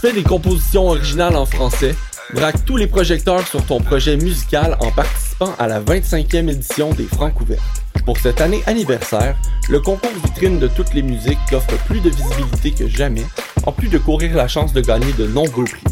fais 0.00 0.12
des 0.14 0.22
compositions 0.22 0.88
originales 0.88 1.36
en 1.36 1.44
français? 1.44 1.94
Braque 2.32 2.64
tous 2.64 2.78
les 2.78 2.86
projecteurs 2.86 3.46
sur 3.46 3.62
ton 3.66 3.80
projet 3.80 4.16
musical 4.16 4.78
en 4.80 4.90
participant 4.90 5.52
à 5.58 5.66
la 5.66 5.78
25e 5.78 6.48
édition 6.50 6.90
des 6.94 7.04
Francs 7.04 7.38
ouvertes. 7.38 7.60
Pour 8.06 8.16
cette 8.16 8.40
année 8.40 8.62
anniversaire, 8.64 9.36
le 9.68 9.78
concours 9.78 10.10
vitrine 10.24 10.58
de 10.58 10.68
toutes 10.68 10.94
les 10.94 11.02
musiques 11.02 11.38
t'offre 11.50 11.76
plus 11.84 12.00
de 12.00 12.08
visibilité 12.08 12.70
que 12.70 12.88
jamais, 12.88 13.26
en 13.66 13.72
plus 13.72 13.88
de 13.88 13.98
courir 13.98 14.34
la 14.34 14.48
chance 14.48 14.72
de 14.72 14.80
gagner 14.80 15.12
de 15.18 15.26
nombreux 15.26 15.64
prix. 15.64 15.84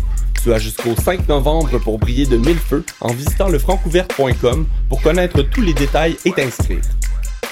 Tu 0.42 0.54
as 0.54 0.58
jusqu'au 0.58 0.96
5 0.96 1.28
novembre 1.28 1.78
pour 1.78 1.98
briller 1.98 2.24
de 2.24 2.38
mille 2.38 2.58
feux 2.58 2.84
en 3.02 3.12
visitant 3.12 3.48
lefrancouverte.com 3.48 4.66
pour 4.88 5.02
connaître 5.02 5.42
tous 5.42 5.60
les 5.60 5.74
détails 5.74 6.16
et 6.24 6.32
t'inscrire. 6.32 6.80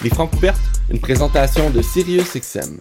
Les 0.02 0.08
Francs 0.08 0.32
ouvertes, 0.32 0.80
une 0.90 1.00
présentation 1.00 1.68
de 1.68 1.82
SiriusXM. 1.82 2.80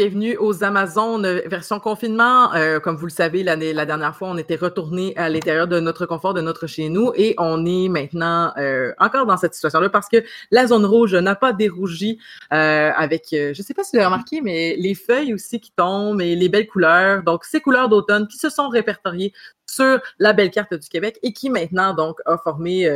bienvenue 0.00 0.34
aux 0.38 0.64
Amazones 0.64 1.26
euh, 1.26 1.42
version 1.44 1.78
confinement. 1.78 2.54
Euh, 2.54 2.80
comme 2.80 2.96
vous 2.96 3.04
le 3.04 3.10
savez, 3.12 3.42
l'année, 3.42 3.74
la 3.74 3.84
dernière 3.84 4.16
fois, 4.16 4.28
on 4.30 4.38
était 4.38 4.56
retourné 4.56 5.14
à 5.18 5.28
l'intérieur 5.28 5.68
de 5.68 5.78
notre 5.78 6.06
confort, 6.06 6.32
de 6.32 6.40
notre 6.40 6.66
chez 6.66 6.88
nous, 6.88 7.12
et 7.16 7.34
on 7.36 7.66
est 7.66 7.90
maintenant 7.90 8.50
euh, 8.56 8.94
encore 8.98 9.26
dans 9.26 9.36
cette 9.36 9.52
situation-là 9.52 9.90
parce 9.90 10.08
que 10.08 10.24
la 10.50 10.66
zone 10.66 10.86
rouge 10.86 11.14
n'a 11.14 11.34
pas 11.34 11.52
dérougi 11.52 12.18
euh, 12.50 12.90
avec, 12.96 13.26
je 13.32 13.60
sais 13.60 13.74
pas 13.74 13.84
si 13.84 13.90
vous 13.92 13.98
l'avez 13.98 14.06
remarqué, 14.06 14.40
mais 14.40 14.74
les 14.78 14.94
feuilles 14.94 15.34
aussi 15.34 15.60
qui 15.60 15.70
tombent 15.70 16.22
et 16.22 16.34
les 16.34 16.48
belles 16.48 16.66
couleurs. 16.66 17.22
Donc, 17.22 17.44
ces 17.44 17.60
couleurs 17.60 17.90
d'automne 17.90 18.26
qui 18.26 18.38
se 18.38 18.48
sont 18.48 18.70
répertoriées 18.70 19.34
sur 19.66 20.00
la 20.18 20.32
belle 20.32 20.50
carte 20.50 20.72
du 20.72 20.88
Québec 20.88 21.18
et 21.22 21.34
qui 21.34 21.50
maintenant 21.50 21.92
donc 21.92 22.20
a 22.24 22.38
formé 22.38 22.88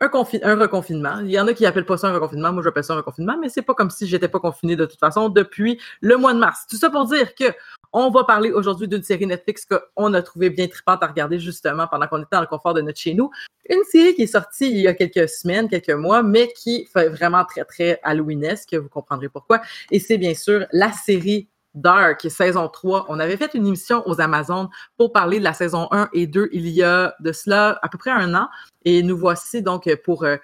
un, 0.00 0.10
un 0.42 0.54
reconfinement. 0.56 1.18
Il 1.20 1.30
y 1.30 1.40
en 1.40 1.46
a 1.46 1.54
qui 1.54 1.66
appellent 1.66 1.86
pas 1.86 1.96
ça 1.96 2.08
un 2.08 2.14
reconfinement. 2.14 2.52
Moi, 2.52 2.62
j'appelle 2.62 2.84
ça 2.84 2.94
un 2.94 2.98
reconfinement, 2.98 3.36
mais 3.40 3.48
c'est 3.48 3.62
pas 3.62 3.74
comme 3.74 3.90
si 3.90 4.06
j'étais 4.06 4.28
pas 4.28 4.38
confiné 4.38 4.76
de 4.76 4.84
toute 4.86 4.98
façon 4.98 5.28
depuis 5.28 5.80
le 6.00 6.16
mois 6.16 6.34
de 6.34 6.38
mars. 6.38 6.66
Tout 6.68 6.76
ça 6.76 6.90
pour 6.90 7.06
dire 7.06 7.34
que 7.34 7.46
on 7.92 8.10
va 8.10 8.24
parler 8.24 8.50
aujourd'hui 8.50 8.86
d'une 8.86 9.02
série 9.02 9.26
Netflix 9.26 9.66
qu'on 9.66 10.12
a 10.14 10.22
trouvé 10.22 10.50
bien 10.50 10.68
trippante 10.68 11.02
à 11.02 11.06
regarder 11.06 11.38
justement 11.38 11.86
pendant 11.86 12.06
qu'on 12.06 12.18
était 12.18 12.28
dans 12.32 12.42
le 12.42 12.46
confort 12.46 12.74
de 12.74 12.82
notre 12.82 12.98
chez 12.98 13.14
nous. 13.14 13.30
Une 13.68 13.82
série 13.84 14.14
qui 14.14 14.22
est 14.22 14.26
sortie 14.26 14.70
il 14.70 14.80
y 14.80 14.88
a 14.88 14.94
quelques 14.94 15.28
semaines, 15.28 15.68
quelques 15.68 15.90
mois, 15.90 16.22
mais 16.22 16.52
qui 16.52 16.86
fait 16.92 17.08
vraiment 17.08 17.44
très, 17.44 17.64
très 17.64 17.98
Halloweenesque. 18.02 18.74
Vous 18.74 18.88
comprendrez 18.88 19.28
pourquoi. 19.28 19.62
Et 19.90 20.00
c'est 20.00 20.18
bien 20.18 20.34
sûr 20.34 20.66
la 20.72 20.92
série 20.92 21.48
Dark, 21.80 22.26
saison 22.30 22.68
3. 22.68 23.06
On 23.08 23.18
avait 23.20 23.36
fait 23.36 23.54
une 23.54 23.66
émission 23.66 24.02
aux 24.06 24.20
Amazones 24.20 24.68
pour 24.96 25.12
parler 25.12 25.38
de 25.38 25.44
la 25.44 25.54
saison 25.54 25.88
1 25.90 26.08
et 26.12 26.26
2 26.26 26.48
il 26.52 26.68
y 26.68 26.82
a 26.82 27.14
de 27.20 27.32
cela 27.32 27.78
à 27.82 27.88
peu 27.88 27.98
près 27.98 28.10
un 28.10 28.34
an. 28.34 28.48
Et 28.84 29.02
nous 29.02 29.16
voici 29.16 29.62
donc 29.62 29.88
pour 30.04 30.24
euh, 30.24 30.36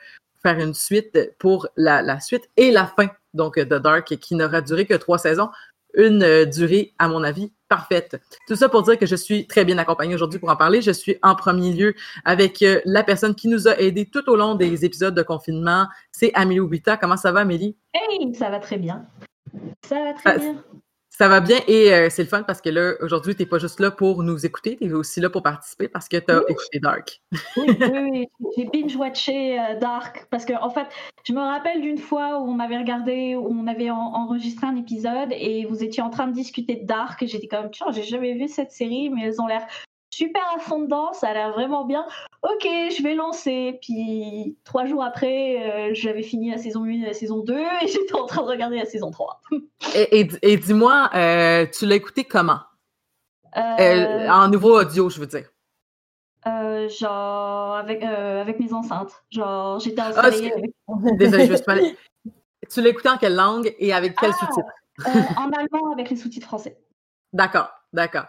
faire 0.43 0.59
une 0.59 0.75
suite 0.75 1.19
pour 1.39 1.69
la, 1.77 2.03
la 2.03 2.21
suite 2.21 2.49
et 2.57 2.71
la 2.71 2.87
fin 2.87 3.09
donc 3.33 3.59
de 3.59 3.79
Dark 3.79 4.17
qui 4.17 4.35
n'aura 4.35 4.61
duré 4.61 4.87
que 4.87 4.95
trois 4.95 5.19
saisons. 5.19 5.51
Une 5.97 6.25
euh, 6.25 6.45
durée, 6.45 6.93
à 6.99 7.07
mon 7.07 7.23
avis, 7.23 7.53
parfaite. 7.69 8.21
Tout 8.49 8.57
ça 8.57 8.69
pour 8.69 8.83
dire 8.83 8.99
que 8.99 9.07
je 9.07 9.15
suis 9.15 9.47
très 9.47 9.65
bien 9.65 9.79
accompagnée 9.79 10.15
aujourd'hui 10.15 10.41
pour 10.41 10.49
en 10.49 10.57
parler. 10.57 10.83
Je 10.83 10.91
suis 10.91 11.19
en 11.23 11.37
premier 11.37 11.73
lieu 11.73 11.95
avec 12.25 12.63
euh, 12.63 12.81
la 12.85 13.05
personne 13.05 13.35
qui 13.35 13.47
nous 13.47 13.69
a 13.69 13.79
aidés 13.79 14.07
tout 14.07 14.29
au 14.29 14.37
long 14.37 14.57
des 14.57 14.85
épisodes 14.85 15.15
de 15.15 15.23
confinement. 15.23 15.87
C'est 16.11 16.33
Amélie 16.35 16.61
Oubita. 16.61 16.97
Comment 16.97 17.17
ça 17.17 17.31
va, 17.31 17.41
Amélie? 17.41 17.77
Hey, 17.93 18.35
ça 18.35 18.51
va 18.51 18.59
très 18.59 18.77
bien. 18.77 19.07
Ça 19.89 19.97
va 20.03 20.15
très 20.15 20.39
bien. 20.39 20.65
Ça 21.17 21.29
va 21.29 21.39
bien 21.41 21.61
et 21.69 21.93
euh, 21.95 22.09
c'est 22.11 22.25
le 22.25 22.29
fun 22.29 22.43
parce 22.43 22.61
que 22.61 22.71
là, 22.71 22.95
aujourd'hui, 23.01 23.37
tu 23.37 23.43
n'es 23.43 23.47
pas 23.47 23.61
juste 23.61 23.79
là 23.79 23.93
pour 23.93 24.25
nous 24.25 24.45
écouter, 24.45 24.77
tu 24.77 24.89
es 24.89 24.93
aussi 24.93 25.21
là 25.21 25.31
pour 25.31 25.45
participer 25.45 25.87
parce 25.87 26.09
que 26.09 26.17
tu 26.17 26.33
as 26.33 26.39
Oui. 26.39 26.45
écouté 26.49 26.81
Dark. 26.81 27.23
Oui, 27.57 27.67
oui, 27.69 28.11
oui. 28.41 28.51
J'ai 28.57 28.65
binge-watché 28.65 29.61
euh, 29.61 29.79
Dark 29.79 30.27
parce 30.33 30.45
que, 30.45 30.55
en 30.61 30.71
fait, 30.71 30.89
je 31.23 31.33
me 31.33 31.39
rappelle 31.39 31.81
d'une 31.83 31.99
fois 31.99 32.41
où 32.41 32.49
on 32.51 32.59
avait 32.59 32.79
regardé, 32.79 33.37
où 33.37 33.47
on 33.49 33.69
avait 33.69 33.91
en- 33.91 33.97
enregistré 33.97 34.67
un 34.67 34.75
épisode 34.75 35.29
et 35.31 35.67
vous 35.67 35.85
étiez 35.85 36.03
en 36.03 36.11
train 36.11 36.27
de 36.27 36.33
discuter 36.33 36.75
de 36.75 36.85
Dark 36.85 37.23
et 37.23 37.29
j'étais 37.29 37.47
comme, 37.47 37.71
tiens, 37.71 37.93
j'ai 37.93 38.03
jamais 38.03 38.35
vu 38.35 38.49
cette 38.49 38.73
série, 38.73 39.09
mais 39.09 39.23
elles 39.27 39.41
ont 39.41 39.47
l'air 39.47 39.65
super 40.17 40.43
à 40.55 40.59
fond 40.59 40.81
dedans, 40.81 41.13
ça 41.13 41.29
a 41.29 41.35
l'air 41.35 41.53
vraiment 41.53 41.85
bien. 41.85 42.07
Ok, 42.43 42.63
je 42.65 43.03
vais 43.03 43.15
lancer. 43.15 43.79
Puis 43.83 44.57
trois 44.65 44.85
jours 44.87 45.03
après, 45.03 45.91
euh, 45.91 45.95
j'avais 45.95 46.23
fini 46.23 46.51
la 46.51 46.59
saison 46.59 46.85
1 46.85 46.89
et 46.91 46.99
la 47.07 47.13
saison 47.15 47.39
2 47.41 47.59
et 47.59 47.87
j'étais 47.89 48.15
en 48.15 48.27
train 48.27 48.43
de 48.43 48.49
regarder 48.49 48.77
la 48.79 48.85
saison 48.85 49.11
3. 49.11 49.41
Et, 49.95 50.21
et- 50.21 50.29
et 50.43 50.57
dis-moi, 50.57 51.11
euh, 51.15 51.67
tu 51.73 51.87
l'as 51.87 51.97
écouté 51.97 52.25
comment? 52.25 52.61
Euh, 53.57 54.29
en 54.29 54.49
nouveau 54.49 54.81
audio, 54.81 55.09
je 55.11 55.21
veux 55.21 55.27
dire. 55.27 55.49
genre 56.45 57.75
avec, 57.77 58.03
avec 58.03 58.61
mes 58.61 58.73
enceintes. 58.73 59.25
Genre, 59.31 59.79
j'étais 59.81 60.01
Ah, 60.01 60.09
installée 60.09 60.53
avec... 60.53 60.71
Désolée, 61.19 61.47
je 61.47 61.53
me 61.53 61.57
suis 61.57 61.65
mal... 61.67 61.83
Tu 62.71 62.81
l'as 62.81 62.89
écouté 62.89 63.09
en 63.11 63.17
quelle 63.19 63.35
langue 63.37 63.75
et 63.79 63.93
avec 63.93 64.17
quel 64.19 64.31
Ah! 64.31 64.37
sous-titre? 64.39 64.69
En 65.37 65.51
allemand 65.51 65.93
avec 65.93 66.11
les 66.11 66.17
sous-titres 66.17 66.47
français. 66.47 66.79
D'accord, 67.35 67.69
d'accord. 67.93 68.27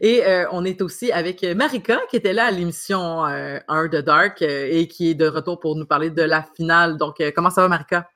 Et 0.00 0.24
euh, 0.24 0.46
on 0.50 0.64
est 0.64 0.80
aussi 0.80 1.12
avec 1.12 1.44
euh, 1.44 1.54
Marika 1.54 2.00
qui 2.08 2.16
était 2.16 2.32
là 2.32 2.46
à 2.46 2.50
l'émission 2.50 3.26
euh, 3.26 3.58
1 3.68 3.88
de 3.88 4.00
Dark 4.00 4.40
euh, 4.40 4.68
et 4.70 4.88
qui 4.88 5.10
est 5.10 5.14
de 5.14 5.28
retour 5.28 5.60
pour 5.60 5.76
nous 5.76 5.84
parler 5.84 6.08
de 6.08 6.22
la 6.22 6.42
finale. 6.42 6.96
Donc, 6.96 7.22
comment 7.34 7.50
ça 7.50 7.60
va, 7.60 7.68
Marika? 7.68 8.08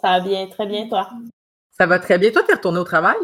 Ça 0.00 0.18
va 0.18 0.20
bien, 0.20 0.46
très 0.46 0.66
bien, 0.66 0.88
toi? 0.88 1.10
Ça 1.72 1.86
va 1.86 1.98
très 1.98 2.18
bien. 2.18 2.30
Toi, 2.30 2.44
tu 2.44 2.52
es 2.52 2.54
retournée 2.54 2.78
au 2.78 2.84
travail? 2.84 3.16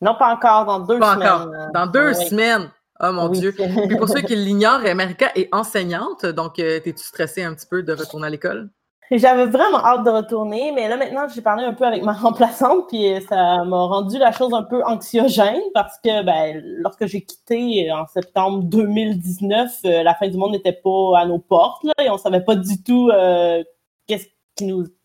Non, 0.00 0.14
pas 0.18 0.32
encore, 0.34 0.64
dans 0.64 0.80
deux 0.80 0.98
Pas 0.98 1.14
semaines. 1.14 1.28
encore. 1.28 1.72
Dans 1.74 1.86
deux 1.86 2.08
Oui. 2.16 2.26
semaines. 2.28 2.70
Oh 3.00 3.12
mon 3.12 3.28
Oui. 3.28 3.40
Dieu. 3.40 3.52
Puis 3.52 3.96
pour 3.98 4.08
ceux 4.08 4.22
qui 4.22 4.34
l'ignorent, 4.36 4.80
Marika 4.94 5.32
est 5.34 5.48
enseignante. 5.52 6.24
Donc, 6.24 6.54
t'es-tu 6.54 6.96
stressée 6.96 7.42
un 7.44 7.54
petit 7.54 7.66
peu 7.66 7.82
de 7.82 7.92
retourner 7.92 8.28
à 8.28 8.30
l'école? 8.30 8.70
J'avais 9.16 9.46
vraiment 9.46 9.78
hâte 9.78 10.04
de 10.04 10.10
retourner, 10.10 10.72
mais 10.72 10.88
là 10.88 10.96
maintenant 10.96 11.28
j'ai 11.32 11.40
parlé 11.40 11.64
un 11.64 11.72
peu 11.72 11.84
avec 11.84 12.02
ma 12.02 12.12
remplaçante, 12.14 12.88
puis 12.88 13.14
ça 13.28 13.62
m'a 13.64 13.84
rendu 13.84 14.18
la 14.18 14.32
chose 14.32 14.52
un 14.52 14.64
peu 14.64 14.82
anxiogène 14.84 15.60
parce 15.72 15.98
que 15.98 16.24
ben, 16.24 16.60
lorsque 16.78 17.06
j'ai 17.06 17.22
quitté 17.22 17.92
en 17.92 18.06
septembre 18.06 18.64
2019, 18.64 19.78
euh, 19.84 20.02
la 20.02 20.14
fin 20.14 20.26
du 20.28 20.36
monde 20.36 20.52
n'était 20.52 20.72
pas 20.72 21.18
à 21.18 21.26
nos 21.26 21.38
portes 21.38 21.84
là, 21.84 21.92
et 22.02 22.10
on 22.10 22.18
savait 22.18 22.42
pas 22.42 22.56
du 22.56 22.82
tout 22.82 23.08
euh, 23.10 23.62
qu'est-ce 24.08 24.26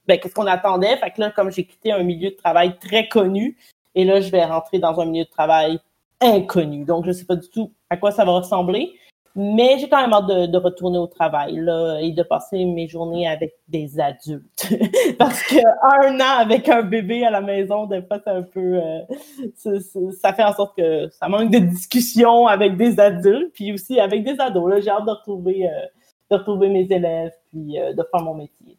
ben, 0.07 0.19
qu'est-ce 0.19 0.33
qu'on 0.33 0.47
attendait. 0.47 0.97
Fait 0.97 1.11
que 1.11 1.21
là, 1.21 1.29
comme 1.29 1.51
j'ai 1.51 1.65
quitté 1.65 1.91
un 1.91 2.01
milieu 2.01 2.31
de 2.31 2.35
travail 2.35 2.79
très 2.79 3.07
connu, 3.07 3.57
et 3.93 4.05
là 4.05 4.21
je 4.21 4.31
vais 4.31 4.43
rentrer 4.43 4.79
dans 4.79 4.99
un 4.99 5.05
milieu 5.05 5.25
de 5.25 5.29
travail 5.29 5.79
inconnu. 6.19 6.83
Donc 6.83 7.05
je 7.05 7.11
sais 7.11 7.25
pas 7.25 7.35
du 7.35 7.49
tout 7.49 7.73
à 7.91 7.97
quoi 7.97 8.11
ça 8.11 8.25
va 8.25 8.31
ressembler. 8.31 8.95
Mais 9.35 9.77
j'ai 9.79 9.87
quand 9.87 10.01
même 10.01 10.13
hâte 10.13 10.27
de, 10.27 10.45
de, 10.47 10.57
retourner 10.57 10.97
au 10.97 11.07
travail 11.07 11.55
là, 11.57 11.99
et 12.01 12.11
de 12.11 12.23
passer 12.23 12.65
mes 12.65 12.87
journées 12.87 13.27
avec 13.27 13.53
des 13.67 13.99
adultes. 13.99 14.67
Parce 15.19 15.43
que 15.43 15.57
un 15.57 16.19
an 16.19 16.39
avec 16.39 16.67
un 16.67 16.81
bébé 16.81 17.25
à 17.25 17.29
la 17.29 17.41
maison, 17.41 17.85
des 17.85 18.01
fois, 18.01 18.19
c'est 18.23 18.31
un 18.31 18.41
peu. 18.41 18.81
Euh, 18.81 20.09
ça 20.19 20.33
fait 20.33 20.43
en 20.43 20.53
sorte 20.53 20.75
que 20.75 21.09
ça 21.09 21.27
manque 21.29 21.51
de 21.51 21.59
discussion 21.59 22.47
avec 22.47 22.75
des 22.75 22.99
adultes, 22.99 23.53
puis 23.53 23.71
aussi 23.71 23.99
avec 23.99 24.23
des 24.23 24.39
ados. 24.39 24.69
Là, 24.69 24.79
j'ai 24.81 24.89
hâte 24.89 25.05
de 25.05 25.11
retrouver, 25.11 25.67
euh, 25.67 25.85
de 26.31 26.35
retrouver 26.35 26.69
mes 26.69 26.87
élèves, 26.89 27.33
puis 27.49 27.79
euh, 27.79 27.93
de 27.93 28.03
faire 28.11 28.23
mon 28.23 28.33
métier. 28.33 28.77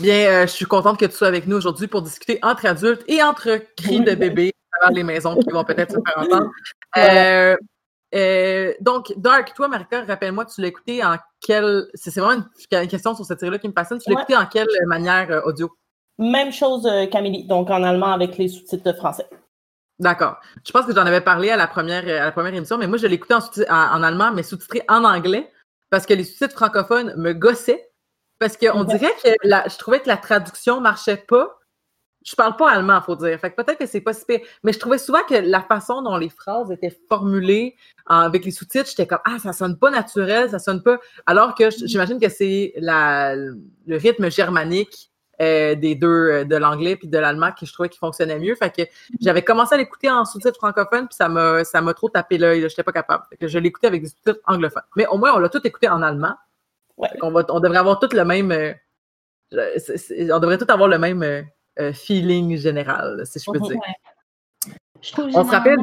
Bien, 0.00 0.46
je 0.46 0.52
suis 0.52 0.66
contente 0.66 0.98
que 0.98 1.06
tu 1.06 1.12
sois 1.12 1.28
avec 1.28 1.46
nous 1.46 1.56
aujourd'hui 1.56 1.88
pour 1.88 2.02
discuter 2.02 2.38
entre 2.42 2.66
adultes 2.66 3.04
et 3.06 3.22
entre 3.22 3.60
cris 3.76 4.00
de 4.00 4.14
bébés 4.14 4.52
dans 4.82 4.94
les 4.94 5.02
maisons 5.02 5.36
qui 5.36 5.50
vont 5.50 5.64
peut-être 5.64 5.92
se 5.92 5.98
faire 6.06 6.24
entendre. 6.24 6.50
Euh, 8.14 8.72
donc, 8.80 9.12
Dark, 9.16 9.52
toi, 9.54 9.68
Marika, 9.68 10.04
rappelle-moi, 10.04 10.46
tu 10.46 10.60
l'as 10.60 10.68
écouté 10.68 11.04
en 11.04 11.16
quelle. 11.40 11.88
C'est 11.94 12.18
vraiment 12.18 12.44
une, 12.70 12.88
question 12.88 13.14
sur 13.14 13.24
cette 13.24 13.40
série-là 13.40 13.58
qui 13.58 13.68
me 13.68 13.72
passionne. 13.72 13.98
Tu 13.98 14.10
l'as 14.10 14.20
écouté 14.20 14.36
en 14.36 14.46
quelle 14.46 14.68
manière 14.86 15.30
euh, 15.30 15.40
audio? 15.44 15.70
Même 16.18 16.52
chose, 16.52 16.86
euh, 16.86 17.06
Camille, 17.06 17.46
donc 17.46 17.70
en 17.70 17.82
allemand 17.82 18.12
avec 18.12 18.38
les 18.38 18.48
sous-titres 18.48 18.94
français. 18.94 19.26
D'accord. 19.98 20.36
Je 20.64 20.72
pense 20.72 20.86
que 20.86 20.94
j'en 20.94 21.06
avais 21.06 21.20
parlé 21.20 21.50
à 21.50 21.56
la 21.56 21.66
première, 21.66 22.04
à 22.04 22.24
la 22.24 22.32
première 22.32 22.54
émission, 22.54 22.78
mais 22.78 22.86
moi, 22.86 22.98
je 22.98 23.06
l'ai 23.06 23.14
écouté 23.14 23.34
en, 23.34 23.40
en, 23.68 24.02
allemand, 24.02 24.32
mais 24.32 24.42
sous-titré 24.42 24.82
en 24.88 25.04
anglais, 25.04 25.52
parce 25.90 26.06
que 26.06 26.14
les 26.14 26.24
sous-titres 26.24 26.54
francophones 26.56 27.14
me 27.16 27.32
gossaient. 27.32 27.84
Parce 28.38 28.56
qu'on 28.56 28.84
dirait 28.84 29.12
que 29.24 29.30
la, 29.42 29.66
je 29.66 29.76
trouvais 29.78 29.98
que 29.98 30.06
la 30.06 30.16
traduction 30.16 30.80
marchait 30.80 31.16
pas 31.16 31.57
je 32.28 32.36
parle 32.36 32.56
pas 32.56 32.70
allemand, 32.70 33.00
faut 33.00 33.16
dire. 33.16 33.38
Fait 33.40 33.50
que 33.50 33.56
peut-être 33.56 33.78
que 33.78 33.86
c'est 33.86 34.00
pas 34.00 34.12
si 34.12 34.24
pire. 34.26 34.40
Mais 34.62 34.72
je 34.72 34.78
trouvais 34.78 34.98
souvent 34.98 35.22
que 35.28 35.34
la 35.34 35.62
façon 35.62 36.02
dont 36.02 36.16
les 36.16 36.28
phrases 36.28 36.70
étaient 36.70 36.96
formulées 37.08 37.74
avec 38.06 38.44
les 38.44 38.50
sous-titres, 38.50 38.90
j'étais 38.90 39.06
comme 39.06 39.20
Ah, 39.24 39.38
ça 39.38 39.52
sonne 39.52 39.78
pas 39.78 39.90
naturel, 39.90 40.50
ça 40.50 40.58
sonne 40.58 40.82
pas. 40.82 40.98
Alors 41.26 41.54
que 41.54 41.70
j'imagine 41.70 42.20
que 42.20 42.28
c'est 42.28 42.74
la, 42.76 43.34
le 43.34 43.96
rythme 43.96 44.30
germanique 44.30 45.10
euh, 45.40 45.74
des 45.74 45.94
deux, 45.94 46.08
euh, 46.08 46.44
de 46.44 46.56
l'anglais 46.56 46.96
puis 46.96 47.08
de 47.08 47.16
l'allemand 47.16 47.52
que 47.52 47.64
je 47.64 47.72
trouvais 47.72 47.88
qui 47.88 47.98
fonctionnait 47.98 48.38
mieux. 48.38 48.54
Fait 48.56 48.74
que 48.74 48.82
j'avais 49.20 49.42
commencé 49.42 49.74
à 49.74 49.78
l'écouter 49.78 50.10
en 50.10 50.24
sous-titres 50.24 50.56
francophones, 50.56 51.06
puis 51.06 51.16
ça 51.16 51.28
m'a 51.28 51.64
ça 51.64 51.80
m'a 51.80 51.94
trop 51.94 52.10
tapé 52.10 52.36
l'œil. 52.36 52.60
J'étais 52.68 52.82
pas 52.82 52.92
capable. 52.92 53.24
Fait 53.30 53.36
que 53.36 53.48
je 53.48 53.58
l'écoutais 53.58 53.86
avec 53.86 54.02
des 54.02 54.08
sous-titres 54.08 54.40
anglophones. 54.46 54.82
Mais 54.96 55.06
au 55.06 55.16
moins, 55.16 55.34
on 55.34 55.38
l'a 55.38 55.48
tout 55.48 55.66
écouté 55.66 55.88
en 55.88 56.02
allemand. 56.02 56.34
Ouais. 56.98 57.08
On, 57.22 57.30
va, 57.30 57.46
on 57.48 57.60
devrait 57.60 57.78
avoir 57.78 58.00
tout 58.00 58.08
le 58.12 58.24
même. 58.24 58.52
Euh, 58.52 58.74
on 59.52 60.40
devrait 60.40 60.58
tout 60.58 60.66
avoir 60.68 60.88
le 60.88 60.98
même 60.98 61.46
euh, 61.80 61.92
feeling 61.92 62.56
général, 62.56 63.22
si 63.26 63.38
je 63.38 63.50
peux 63.50 63.60
dire. 63.60 63.80
Je 65.00 65.12
trouve 65.12 65.26
On 65.34 65.44
se 65.44 65.50
rappelle? 65.50 65.78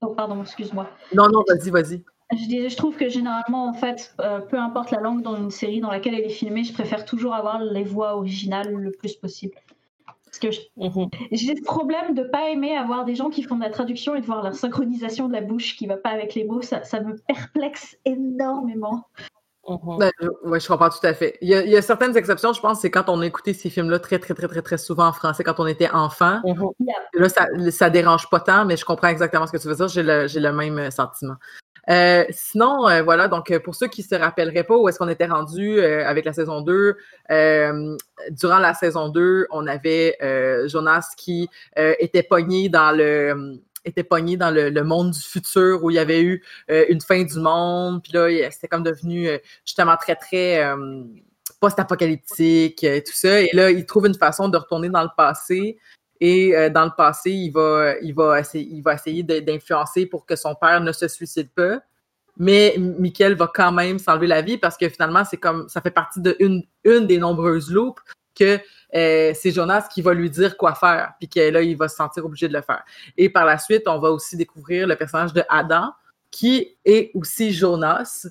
Oh, 0.00 0.08
pardon, 0.08 0.42
excuse-moi. 0.42 0.88
Non, 1.14 1.28
non, 1.28 1.44
vas-y, 1.48 1.70
vas-y. 1.70 2.02
Je, 2.32 2.68
je, 2.68 2.76
trouve 2.76 2.96
que 2.96 3.08
généralement, 3.08 3.66
en 3.66 3.74
fait, 3.74 4.14
euh, 4.20 4.40
peu 4.40 4.58
importe 4.58 4.90
la 4.90 5.00
langue 5.00 5.22
dans 5.22 5.36
une 5.36 5.50
série 5.50 5.80
dans 5.80 5.90
laquelle 5.90 6.14
elle 6.14 6.24
est 6.24 6.30
filmée, 6.30 6.64
je 6.64 6.72
préfère 6.72 7.04
toujours 7.04 7.34
avoir 7.34 7.62
les 7.62 7.84
voix 7.84 8.16
originales 8.16 8.72
le 8.72 8.90
plus 8.90 9.14
possible. 9.14 9.54
Parce 10.24 10.38
que 10.38 10.48
mhm. 10.76 11.10
j'ai 11.30 11.54
ce 11.54 11.62
problème 11.62 12.14
de 12.14 12.22
pas 12.22 12.48
aimer 12.48 12.74
avoir 12.74 13.04
des 13.04 13.14
gens 13.14 13.28
qui 13.28 13.42
font 13.42 13.56
de 13.56 13.62
la 13.62 13.68
traduction 13.68 14.14
et 14.14 14.22
de 14.22 14.26
voir 14.26 14.42
la 14.42 14.52
synchronisation 14.52 15.28
de 15.28 15.34
la 15.34 15.42
bouche 15.42 15.76
qui 15.76 15.86
va 15.86 15.98
pas 15.98 16.08
avec 16.08 16.34
les 16.34 16.44
mots. 16.44 16.62
Ça, 16.62 16.82
ça 16.84 17.00
me 17.00 17.16
perplexe 17.16 17.98
énormément. 18.06 19.04
Mm-hmm. 19.66 19.98
Ben, 19.98 20.12
oui, 20.44 20.60
je 20.60 20.66
comprends 20.66 20.88
tout 20.88 21.04
à 21.06 21.14
fait. 21.14 21.38
Il 21.40 21.48
y, 21.48 21.54
a, 21.54 21.62
il 21.62 21.70
y, 21.70 21.76
a, 21.76 21.82
certaines 21.82 22.16
exceptions, 22.16 22.52
je 22.52 22.60
pense, 22.60 22.80
c'est 22.80 22.90
quand 22.90 23.08
on 23.08 23.22
écoutait 23.22 23.52
ces 23.52 23.70
films-là 23.70 24.00
très, 24.00 24.18
très, 24.18 24.34
très, 24.34 24.48
très, 24.48 24.62
très 24.62 24.78
souvent 24.78 25.06
en 25.06 25.12
français 25.12 25.44
quand 25.44 25.60
on 25.60 25.66
était 25.66 25.90
enfant. 25.90 26.40
Mm-hmm. 26.44 26.72
Là, 27.14 27.28
ça, 27.28 27.46
ça 27.70 27.90
dérange 27.90 28.28
pas 28.28 28.40
tant, 28.40 28.64
mais 28.64 28.76
je 28.76 28.84
comprends 28.84 29.08
exactement 29.08 29.46
ce 29.46 29.52
que 29.52 29.58
tu 29.58 29.68
veux 29.68 29.76
dire. 29.76 29.88
J'ai 29.88 30.02
le, 30.02 30.26
j'ai 30.26 30.40
le 30.40 30.52
même 30.52 30.78
euh, 30.78 30.90
sentiment. 30.90 31.36
Euh, 31.90 32.24
sinon, 32.30 32.88
euh, 32.88 33.02
voilà, 33.02 33.28
donc 33.28 33.56
pour 33.58 33.74
ceux 33.74 33.88
qui 33.88 34.02
se 34.02 34.14
rappelleraient 34.14 34.64
pas 34.64 34.76
où 34.76 34.88
est-ce 34.88 34.98
qu'on 34.98 35.08
était 35.08 35.26
rendu 35.26 35.78
euh, 35.78 36.06
avec 36.06 36.24
la 36.24 36.32
saison 36.32 36.60
2, 36.60 36.96
durant 38.30 38.58
la 38.58 38.74
saison 38.74 39.08
2, 39.08 39.48
on 39.50 39.66
avait 39.66 40.16
Jonas 40.68 41.12
qui 41.16 41.48
était 41.76 42.22
pogné 42.22 42.68
dans 42.68 42.96
le 42.96 43.60
était 43.84 44.04
pogné 44.04 44.36
dans 44.36 44.50
le, 44.50 44.70
monde 44.82 45.10
du 45.10 45.20
futur 45.20 45.82
où 45.82 45.90
il 45.90 45.94
y 45.94 45.98
avait 45.98 46.22
eu 46.22 46.42
euh, 46.70 46.84
une 46.88 47.00
fin 47.00 47.22
du 47.22 47.38
monde. 47.38 48.02
Puis 48.02 48.12
là, 48.12 48.50
c'était 48.50 48.68
comme 48.68 48.82
devenu 48.82 49.28
euh, 49.28 49.38
justement 49.64 49.96
très, 49.96 50.16
très 50.16 50.64
euh, 50.64 51.04
post-apocalyptique, 51.60 52.80
tout 52.80 53.12
ça. 53.12 53.40
Et 53.40 53.50
là, 53.52 53.70
il 53.70 53.84
trouve 53.86 54.06
une 54.06 54.14
façon 54.14 54.48
de 54.48 54.56
retourner 54.56 54.88
dans 54.88 55.02
le 55.02 55.10
passé. 55.16 55.78
Et 56.20 56.54
dans 56.70 56.84
le 56.84 56.92
passé, 56.96 57.32
il 57.32 57.50
va, 57.50 57.94
il 58.00 58.14
va 58.14 58.38
essayer, 58.38 58.68
il 58.70 58.80
va 58.80 58.94
essayer 58.94 59.24
d'influencer 59.24 60.06
pour 60.06 60.24
que 60.24 60.36
son 60.36 60.54
père 60.54 60.80
ne 60.80 60.92
se 60.92 61.08
suicide 61.08 61.50
pas. 61.50 61.80
Mais 62.36 62.76
Michael 62.78 63.34
va 63.34 63.50
quand 63.52 63.72
même 63.72 63.98
s'enlever 63.98 64.26
la 64.26 64.40
vie 64.40 64.56
parce 64.56 64.76
que 64.76 64.88
finalement, 64.88 65.24
c'est 65.24 65.36
comme 65.36 65.68
ça 65.68 65.80
fait 65.80 65.90
partie 65.90 66.20
de 66.20 66.36
une, 66.38 66.64
des 67.06 67.18
nombreuses 67.18 67.70
loupes 67.70 68.00
que 68.34 68.58
euh, 68.94 69.32
c'est 69.34 69.50
Jonas 69.50 69.88
qui 69.92 70.02
va 70.02 70.12
lui 70.12 70.28
dire 70.28 70.56
quoi 70.56 70.74
faire, 70.74 71.14
puis 71.18 71.28
que 71.28 71.40
là, 71.40 71.62
il 71.62 71.76
va 71.76 71.88
se 71.88 71.96
sentir 71.96 72.24
obligé 72.24 72.48
de 72.48 72.52
le 72.52 72.62
faire. 72.62 72.84
Et 73.16 73.28
par 73.28 73.44
la 73.44 73.58
suite, 73.58 73.84
on 73.86 73.98
va 73.98 74.10
aussi 74.10 74.36
découvrir 74.36 74.86
le 74.86 74.96
personnage 74.96 75.32
de 75.32 75.42
Adam, 75.48 75.92
qui 76.30 76.76
est 76.84 77.10
aussi 77.14 77.52
Jonas. 77.52 78.26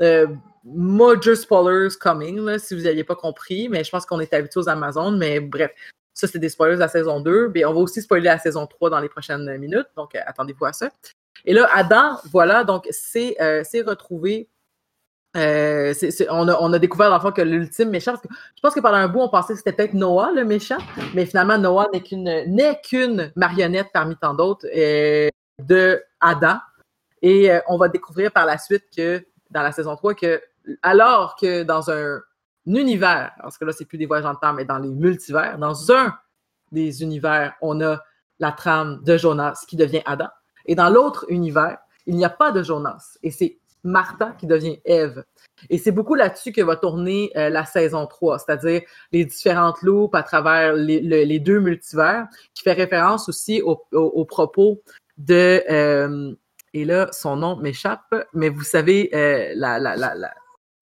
Euh, 0.00 0.28
major 0.64 1.34
spoilers 1.34 1.96
coming, 2.00 2.58
si 2.58 2.76
vous 2.76 2.82
n'aviez 2.82 3.02
pas 3.02 3.16
compris, 3.16 3.68
mais 3.68 3.82
je 3.82 3.90
pense 3.90 4.06
qu'on 4.06 4.20
est 4.20 4.32
habitué 4.32 4.60
aux 4.60 4.68
Amazones, 4.68 5.18
mais 5.18 5.40
bref, 5.40 5.72
ça, 6.14 6.26
c'est 6.26 6.38
des 6.38 6.48
spoilers 6.48 6.74
de 6.74 6.80
la 6.80 6.88
saison 6.88 7.20
2. 7.20 7.50
Mais 7.54 7.64
on 7.64 7.72
va 7.72 7.80
aussi 7.80 8.02
spoiler 8.02 8.24
la 8.24 8.38
saison 8.38 8.66
3 8.66 8.90
dans 8.90 9.00
les 9.00 9.08
prochaines 9.08 9.56
minutes, 9.58 9.88
donc 9.96 10.14
euh, 10.14 10.20
attendez-vous 10.26 10.64
à 10.66 10.72
ça. 10.72 10.90
Et 11.44 11.52
là, 11.52 11.68
Adam, 11.72 12.18
voilà, 12.30 12.64
donc 12.64 12.86
c'est 12.90 13.36
retrouvé 13.86 14.48
euh, 15.36 15.94
on, 16.30 16.72
a, 16.72 16.78
découvert 16.78 17.10
dans 17.10 17.32
que 17.32 17.42
l'ultime 17.42 17.90
méchant, 17.90 18.12
parce 18.12 18.22
que 18.22 18.28
je 18.56 18.60
pense 18.62 18.74
que 18.74 18.80
pendant 18.80 18.96
un 18.96 19.08
bout, 19.08 19.20
on 19.20 19.28
pensait 19.28 19.52
que 19.52 19.58
c'était 19.58 19.72
peut-être 19.72 19.94
Noah 19.94 20.32
le 20.32 20.44
méchant, 20.44 20.78
mais 21.14 21.26
finalement, 21.26 21.58
Noah 21.58 21.88
n'est 21.92 22.00
qu'une 22.00 22.44
n'est 22.46 22.80
qu'une 22.80 23.30
marionnette 23.36 23.88
parmi 23.92 24.16
tant 24.16 24.34
d'autres 24.34 24.66
euh, 24.74 25.28
de 25.58 26.02
Adam. 26.20 26.58
Et 27.20 27.50
euh, 27.50 27.60
on 27.68 27.76
va 27.76 27.88
découvrir 27.88 28.32
par 28.32 28.46
la 28.46 28.58
suite 28.58 28.84
que 28.96 29.24
dans 29.50 29.62
la 29.62 29.72
saison 29.72 29.96
3 29.96 30.14
que 30.14 30.40
alors 30.82 31.36
que 31.36 31.62
dans 31.62 31.90
un, 31.90 32.20
univers, 32.76 33.32
parce 33.40 33.58
que 33.58 33.64
là, 33.64 33.72
c'est 33.72 33.84
plus 33.84 33.98
des 33.98 34.06
voyages 34.06 34.26
en 34.26 34.34
temps, 34.34 34.52
mais 34.52 34.64
dans 34.64 34.78
les 34.78 34.90
multivers, 34.90 35.58
dans 35.58 35.92
un 35.92 36.14
des 36.70 37.02
univers, 37.02 37.54
on 37.62 37.80
a 37.80 37.98
la 38.38 38.52
trame 38.52 39.02
de 39.04 39.16
Jonas 39.16 39.64
qui 39.66 39.76
devient 39.76 40.02
Adam. 40.04 40.28
Et 40.66 40.74
dans 40.74 40.90
l'autre 40.90 41.24
univers, 41.28 41.78
il 42.06 42.16
n'y 42.16 42.24
a 42.24 42.30
pas 42.30 42.52
de 42.52 42.62
Jonas. 42.62 43.18
Et 43.22 43.30
c'est 43.30 43.58
Martha 43.88 44.34
qui 44.38 44.46
devient 44.46 44.78
Eve. 44.84 45.24
Et 45.70 45.78
c'est 45.78 45.90
beaucoup 45.90 46.14
là-dessus 46.14 46.52
que 46.52 46.60
va 46.60 46.76
tourner 46.76 47.30
euh, 47.36 47.48
la 47.50 47.64
saison 47.64 48.06
3, 48.06 48.38
c'est-à-dire 48.38 48.82
les 49.12 49.24
différentes 49.24 49.82
loupes 49.82 50.14
à 50.14 50.22
travers 50.22 50.74
les, 50.74 51.38
deux 51.40 51.60
multivers, 51.60 52.26
qui 52.54 52.62
fait 52.62 52.72
référence 52.72 53.28
aussi 53.28 53.62
au, 53.62 54.24
propos 54.24 54.82
de... 55.16 55.62
Euh, 55.70 56.34
et 56.74 56.84
là, 56.84 57.08
son 57.12 57.36
nom 57.36 57.56
m'échappe, 57.56 58.14
mais 58.34 58.50
vous 58.50 58.62
savez, 58.62 59.10
euh, 59.14 59.52
la, 59.56 59.78
la, 59.78 59.96
la, 59.96 60.14
la, 60.14 60.34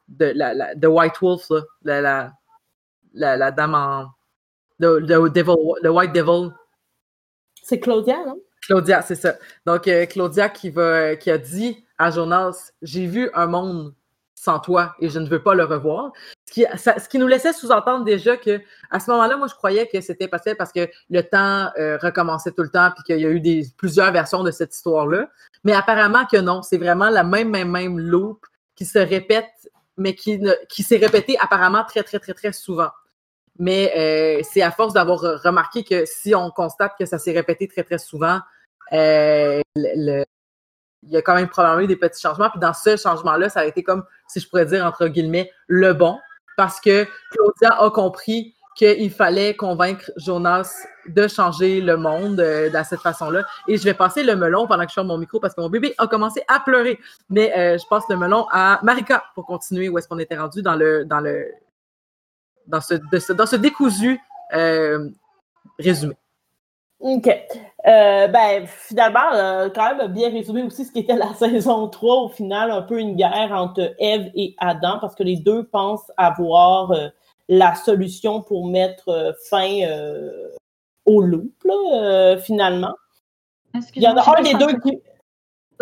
de, 0.09 0.33
la, 0.35 0.75
The 0.75 0.87
White 0.87 1.21
Wolf, 1.21 1.49
la, 1.83 2.01
la, 2.01 3.37
la, 3.37 3.51
dame 3.51 3.75
en... 3.75 4.07
The, 4.79 5.07
the, 5.07 5.89
White 5.89 6.13
Devil. 6.13 6.51
C'est 7.63 7.81
Claudia, 7.81 8.19
non? 8.27 8.39
Claudia, 8.61 9.01
c'est 9.01 9.15
ça. 9.15 9.37
Donc, 9.65 9.89
Claudia 10.11 10.51
qui, 10.51 10.69
va, 10.71 11.17
qui 11.17 11.31
a 11.31 11.39
dit 11.39 11.86
à 11.99 12.11
Jonas, 12.11 12.73
j'ai 12.83 13.07
vu 13.07 13.31
un 13.35 13.47
monde 13.47 13.95
sans 14.35 14.61
toi 14.61 14.95
et 15.01 15.09
je 15.09 15.19
ne 15.19 15.27
veux 15.27 15.43
pas 15.43 15.55
le 15.55 15.65
revoir. 15.65 16.13
Ce 16.47 16.53
qui, 16.53 16.65
ce 16.77 17.09
qui 17.09 17.19
nous 17.19 17.27
laissait 17.27 17.53
sous-entendre 17.53 18.05
déjà 18.05 18.37
que 18.37 18.61
à 18.91 19.01
ce 19.01 19.11
moment-là, 19.11 19.37
moi, 19.37 19.49
je 19.49 19.55
croyais 19.55 19.89
que 19.89 20.01
c'était 20.01 20.29
passé 20.29 20.55
parce 20.55 20.73
que 20.73 20.89
le 21.11 21.23
temps 21.23 21.71
euh, 21.79 21.99
recommençait 22.01 22.53
tout 22.53 22.63
le 22.63 22.69
temps 22.69 22.91
puis 22.95 23.03
qu'il 23.05 23.21
y 23.21 23.27
a 23.27 23.31
eu 23.31 23.41
des, 23.41 23.67
plusieurs 23.77 24.13
versions 24.13 24.45
de 24.45 24.51
cette 24.51 24.75
histoire-là. 24.75 25.29
Mais 25.65 25.73
apparemment 25.73 26.27
que 26.27 26.37
non, 26.37 26.63
c'est 26.63 26.79
vraiment 26.79 27.09
la 27.09 27.25
même, 27.25 27.51
même, 27.51 27.71
même 27.71 27.99
loop 27.99 28.47
qui 28.77 28.85
se 28.85 28.99
répète, 28.99 29.51
mais 29.97 30.15
qui, 30.15 30.41
qui 30.69 30.83
s'est 30.83 30.99
répétée 30.99 31.37
apparemment 31.41 31.83
très, 31.85 32.03
très, 32.03 32.21
très, 32.21 32.35
très 32.35 32.53
souvent. 32.53 32.91
Mais 33.59 33.93
euh, 33.97 34.43
c'est 34.49 34.63
à 34.63 34.71
force 34.71 34.93
d'avoir 34.93 35.21
remarqué 35.43 35.83
que 35.83 36.05
si 36.05 36.35
on 36.35 36.51
constate 36.51 36.93
que 36.99 37.07
ça 37.07 37.19
s'est 37.19 37.33
répété 37.33 37.67
très, 37.67 37.83
très 37.83 37.99
souvent, 37.99 38.41
euh, 38.93 39.61
le, 39.75 40.25
il 41.03 41.11
y 41.11 41.17
a 41.17 41.23
quand 41.23 41.35
même 41.35 41.49
probablement 41.49 41.83
eu 41.83 41.87
des 41.87 41.97
petits 41.97 42.21
changements. 42.21 42.51
Puis 42.51 42.61
dans 42.61 42.75
ce 42.75 42.97
changement-là, 42.97 43.49
ça 43.49 43.61
a 43.61 43.65
été 43.65 43.83
comme, 43.83 44.05
si 44.29 44.41
je 44.41 44.49
pourrais 44.49 44.67
dire, 44.67 44.85
entre 44.85 45.07
guillemets, 45.09 45.51
le 45.67 45.93
bon. 45.93 46.19
parce 46.57 46.81
que 46.81 47.07
Claudia 47.31 47.81
a 47.81 47.91
compris 47.91 48.55
qu'il 48.77 49.11
fallait 49.11 49.57
convaincre 49.57 50.11
Jonas 50.17 50.87
de 51.07 51.29
changer 51.29 51.81
le 51.81 51.97
monde 51.97 52.41
euh, 52.41 52.69
de 52.69 52.85
cette 52.85 53.01
façon-là. 53.01 53.47
Et 53.69 53.79
je 53.79 53.85
vais 53.85 53.95
passer 53.95 54.23
le 54.23 54.37
melon 54.37 54.67
pendant 54.67 54.85
que 54.85 54.91
je 54.91 54.95
ferme 54.95 55.07
mon 55.07 55.19
micro 55.19 55.41
parce 55.41 55.55
que 55.55 55.61
mon 55.63 55.71
bébé 55.71 55.95
a 55.97 56.07
commencé 56.07 56.43
à 56.47 56.61
pleurer. 56.61 56.99
Mais 57.31 57.53
euh, 57.57 57.79
je 57.79 57.87
passe 57.89 58.05
le 58.11 58.17
melon 58.17 58.47
à 58.51 58.79
Marika 58.83 59.25
pour 59.35 59.47
continuer 59.47 59.89
où 59.89 59.97
est-ce 59.97 60.07
qu'on 60.07 60.19
était 60.19 60.37
rendu 60.37 60.63
dans 60.63 60.77
le 60.77 61.07
dans 61.07 61.21
le 61.21 61.47
dans 62.67 62.81
ce, 62.81 62.95
dans 63.33 63.47
ce 63.47 63.57
décousu 63.57 64.21
euh, 64.55 65.09
résumé. 65.79 66.17
OK. 67.01 67.29
Euh, 67.29 68.27
ben, 68.29 68.67
finalement, 68.67 69.33
euh, 69.33 69.69
quand 69.69 69.97
même 69.97 70.13
bien 70.13 70.31
résumé 70.31 70.63
aussi 70.63 70.85
ce 70.85 70.93
qui 70.93 71.01
était 71.01 71.17
la 71.17 71.35
saison 71.39 71.89
3, 71.89 72.23
au 72.23 72.29
final, 72.29 72.71
un 72.71 72.83
peu 72.83 72.99
une 72.99 73.17
guerre 73.17 73.53
entre 73.53 73.95
Eve 73.99 74.31
et 74.35 74.55
Adam, 74.59 74.99
parce 75.01 75.15
que 75.15 75.23
les 75.23 75.37
deux 75.37 75.65
pensent 75.65 76.11
avoir 76.17 76.93
euh, 76.93 77.09
la 77.49 77.75
solution 77.75 78.43
pour 78.43 78.67
mettre 78.67 79.35
fin 79.49 79.81
au 81.05 81.21
loop, 81.21 81.53
là, 81.65 82.37
finalement. 82.39 82.95
Il 83.95 84.03
y 84.03 84.09
en 84.09 84.17
a 84.17 84.39
un 84.39 84.43
des 84.43 84.55
deux 84.55 84.79
qui. 84.81 84.99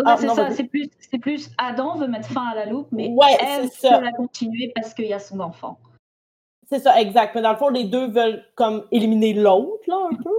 Ah, 0.05 0.17
c'est 0.19 0.27
ça, 0.27 0.51
c'est 0.51 0.65
plus, 0.65 0.89
plus 1.21 1.49
Adam 1.57 1.95
veut 1.95 2.07
mettre 2.07 2.27
fin 2.27 2.47
à 2.49 2.55
la 2.55 2.65
loupe, 2.65 2.89
mais 2.91 3.07
ouais, 3.07 3.37
Eve 3.39 3.69
veut 3.81 4.03
la 4.03 4.11
continuer 4.11 4.71
parce 4.75 4.93
qu'il 4.93 5.05
y 5.05 5.13
a 5.13 5.19
son 5.19 5.39
enfant. 5.39 5.79
C'est 6.69 6.79
ça, 6.79 6.99
exact. 6.99 7.33
Mais 7.33 7.41
dans 7.41 7.51
le 7.51 7.57
fond, 7.57 7.69
les 7.69 7.85
deux 7.85 8.07
veulent 8.09 8.43
comme 8.55 8.85
éliminer 8.91 9.33
l'autre, 9.33 9.83
là, 9.87 10.09
un 10.11 10.15
peu. 10.15 10.35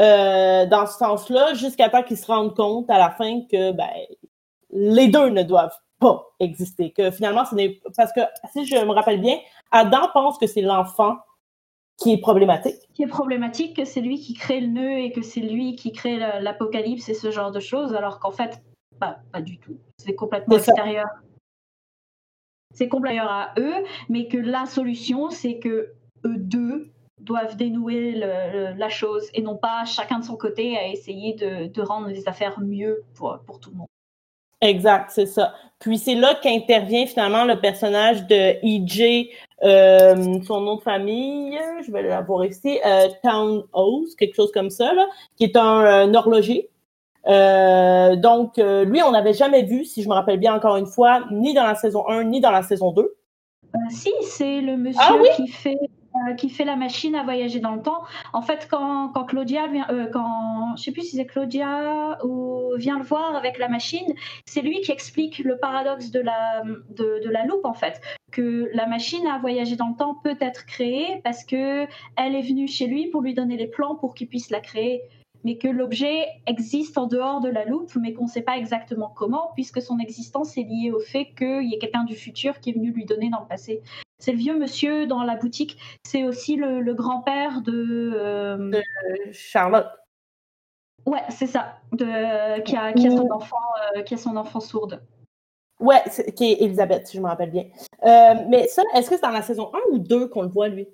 Euh, 0.00 0.66
dans 0.66 0.86
ce 0.86 0.98
sens-là, 0.98 1.54
jusqu'à 1.54 1.88
temps 1.88 2.02
qu'ils 2.02 2.18
se 2.18 2.26
rendent 2.26 2.54
compte 2.54 2.90
à 2.90 2.98
la 2.98 3.10
fin 3.10 3.42
que 3.50 3.72
ben, 3.72 3.90
les 4.70 5.08
deux 5.08 5.28
ne 5.28 5.42
doivent 5.42 5.76
pas 6.00 6.32
exister. 6.40 6.92
Que 6.92 7.10
finalement, 7.10 7.44
ce 7.44 7.54
n'est 7.54 7.80
parce 7.96 8.12
que 8.12 8.20
si 8.52 8.66
je 8.66 8.76
me 8.76 8.92
rappelle 8.92 9.20
bien, 9.20 9.38
Adam 9.70 10.08
pense 10.12 10.38
que 10.38 10.46
c'est 10.46 10.62
l'enfant 10.62 11.16
qui 11.96 12.12
est 12.12 12.18
problématique. 12.18 12.74
Qui 12.92 13.04
est 13.04 13.08
problématique, 13.08 13.76
que 13.76 13.84
c'est 13.84 14.00
lui 14.00 14.18
qui 14.18 14.34
crée 14.34 14.60
le 14.60 14.66
nœud 14.66 14.98
et 14.98 15.12
que 15.12 15.22
c'est 15.22 15.40
lui 15.40 15.76
qui 15.76 15.92
crée 15.92 16.18
l'apocalypse 16.18 17.08
et 17.08 17.14
ce 17.14 17.30
genre 17.30 17.52
de 17.52 17.60
choses, 17.60 17.94
alors 17.94 18.18
qu'en 18.18 18.32
fait, 18.32 18.62
bah, 18.98 19.18
pas 19.32 19.40
du 19.40 19.58
tout. 19.58 19.78
C'est 19.98 20.16
complètement 20.16 20.56
extérieur. 20.56 21.06
C'est 22.72 22.88
complètement 22.88 23.28
à 23.28 23.54
eux, 23.58 23.84
mais 24.08 24.26
que 24.26 24.38
la 24.38 24.66
solution, 24.66 25.30
c'est 25.30 25.60
que 25.60 25.94
eux 26.24 26.36
deux 26.36 26.90
doivent 27.20 27.56
dénouer 27.56 28.12
la 28.12 28.88
chose 28.88 29.28
et 29.34 29.42
non 29.42 29.56
pas 29.56 29.84
chacun 29.84 30.18
de 30.18 30.24
son 30.24 30.36
côté 30.36 30.76
à 30.76 30.88
essayer 30.88 31.34
de, 31.34 31.82
rendre 31.82 32.08
les 32.08 32.28
affaires 32.28 32.60
mieux 32.60 33.02
pour, 33.14 33.38
pour 33.46 33.60
tout 33.60 33.70
le 33.70 33.76
monde. 33.76 33.88
Exact, 34.64 35.10
c'est 35.10 35.26
ça. 35.26 35.52
Puis 35.78 35.98
c'est 35.98 36.14
là 36.14 36.34
qu'intervient 36.42 37.04
finalement 37.06 37.44
le 37.44 37.60
personnage 37.60 38.26
de 38.26 38.54
E.J., 38.64 39.30
euh, 39.62 40.40
son 40.46 40.60
nom 40.62 40.76
de 40.76 40.80
famille, 40.80 41.58
je 41.86 41.92
vais 41.92 42.02
l'avoir 42.02 42.46
ici, 42.46 42.80
euh, 42.86 43.08
Town 43.22 43.64
House, 43.74 44.14
quelque 44.14 44.34
chose 44.34 44.50
comme 44.52 44.70
ça, 44.70 44.94
là, 44.94 45.06
qui 45.36 45.44
est 45.44 45.56
un, 45.56 46.14
horloger. 46.14 46.70
Euh, 47.26 48.16
donc, 48.16 48.56
lui, 48.56 49.02
on 49.02 49.10
n'avait 49.10 49.34
jamais 49.34 49.64
vu, 49.64 49.84
si 49.84 50.02
je 50.02 50.08
me 50.08 50.14
rappelle 50.14 50.38
bien 50.38 50.54
encore 50.54 50.76
une 50.76 50.86
fois, 50.86 51.24
ni 51.30 51.52
dans 51.52 51.64
la 51.64 51.74
saison 51.74 52.08
1, 52.08 52.24
ni 52.24 52.40
dans 52.40 52.50
la 52.50 52.62
saison 52.62 52.92
2. 52.92 53.14
si, 53.90 54.12
c'est 54.22 54.62
le 54.62 54.78
monsieur 54.78 55.00
ah 55.02 55.18
qui 55.36 55.48
fait 55.48 55.78
euh, 56.14 56.34
qui 56.34 56.48
fait 56.48 56.64
la 56.64 56.76
machine 56.76 57.14
à 57.14 57.24
voyager 57.24 57.60
dans 57.60 57.74
le 57.74 57.82
temps. 57.82 58.02
En 58.32 58.42
fait, 58.42 58.68
quand, 58.70 59.12
Claudia 59.26 59.66
vient, 59.66 59.86
euh, 59.90 60.06
quand 60.12 60.76
je 60.76 60.82
sais 60.82 60.92
plus 60.92 61.02
si 61.02 61.16
c'est 61.16 61.26
Claudia 61.26 62.18
ou 62.24 62.72
vient 62.76 62.98
le 62.98 63.04
voir 63.04 63.34
avec 63.34 63.58
la 63.58 63.68
machine, 63.68 64.06
c'est 64.46 64.62
lui 64.62 64.80
qui 64.80 64.92
explique 64.92 65.38
le 65.38 65.58
paradoxe 65.58 66.10
de 66.10 66.20
la 66.20 66.62
de, 66.90 67.20
de, 67.24 67.30
la 67.30 67.44
loupe 67.44 67.64
en 67.64 67.74
fait, 67.74 68.00
que 68.30 68.70
la 68.74 68.86
machine 68.86 69.26
à 69.26 69.38
voyager 69.38 69.76
dans 69.76 69.88
le 69.88 69.96
temps 69.96 70.14
peut 70.14 70.36
être 70.40 70.66
créée 70.66 71.20
parce 71.24 71.44
que 71.44 71.86
elle 72.16 72.36
est 72.36 72.42
venue 72.42 72.68
chez 72.68 72.86
lui 72.86 73.08
pour 73.08 73.20
lui 73.20 73.34
donner 73.34 73.56
les 73.56 73.66
plans 73.66 73.96
pour 73.96 74.14
qu'il 74.14 74.28
puisse 74.28 74.50
la 74.50 74.60
créer 74.60 75.02
mais 75.44 75.58
que 75.58 75.68
l'objet 75.68 76.26
existe 76.46 76.98
en 76.98 77.06
dehors 77.06 77.40
de 77.40 77.48
la 77.48 77.64
loupe, 77.64 77.94
mais 77.96 78.14
qu'on 78.14 78.24
ne 78.24 78.30
sait 78.30 78.42
pas 78.42 78.56
exactement 78.56 79.12
comment, 79.14 79.50
puisque 79.54 79.80
son 79.80 79.98
existence 79.98 80.56
est 80.56 80.62
liée 80.62 80.90
au 80.90 81.00
fait 81.00 81.34
qu'il 81.36 81.64
y 81.64 81.74
ait 81.74 81.78
quelqu'un 81.78 82.04
du 82.04 82.16
futur 82.16 82.60
qui 82.60 82.70
est 82.70 82.72
venu 82.72 82.90
lui 82.90 83.04
donner 83.04 83.30
dans 83.30 83.40
le 83.40 83.46
passé. 83.46 83.82
C'est 84.18 84.32
le 84.32 84.38
vieux 84.38 84.58
monsieur 84.58 85.06
dans 85.06 85.22
la 85.22 85.36
boutique, 85.36 85.78
c'est 86.06 86.24
aussi 86.24 86.56
le, 86.56 86.94
grand-père 86.94 87.60
de... 87.60 88.12
Euh, 88.14 88.70
de... 88.70 88.82
Charlotte. 89.32 89.88
Ouais, 91.04 91.22
c'est 91.28 91.46
ça, 91.46 91.76
de... 91.92 92.60
qui, 92.62 92.76
a, 92.76 92.94
qui, 92.94 93.06
a, 93.06 93.10
son 93.10 93.30
enfant, 93.30 93.56
euh, 93.96 94.02
qui 94.02 94.14
a 94.14 94.16
son 94.16 94.36
enfant 94.36 94.60
sourde. 94.60 95.02
Ouais, 95.80 96.02
qui 96.36 96.52
est 96.52 96.62
Elisabeth, 96.62 97.08
si 97.08 97.16
je 97.16 97.22
me 97.22 97.26
rappelle 97.26 97.50
bien. 97.50 97.64
Euh, 98.04 98.34
mais 98.48 98.66
ça, 98.68 98.82
est-ce 98.94 99.10
que 99.10 99.16
c'est 99.16 99.22
dans 99.22 99.30
la 99.30 99.42
saison 99.42 99.70
1 99.74 99.78
ou 99.92 99.98
2 99.98 100.28
qu'on 100.28 100.42
le 100.42 100.48
voit, 100.48 100.68
lui? 100.68 100.88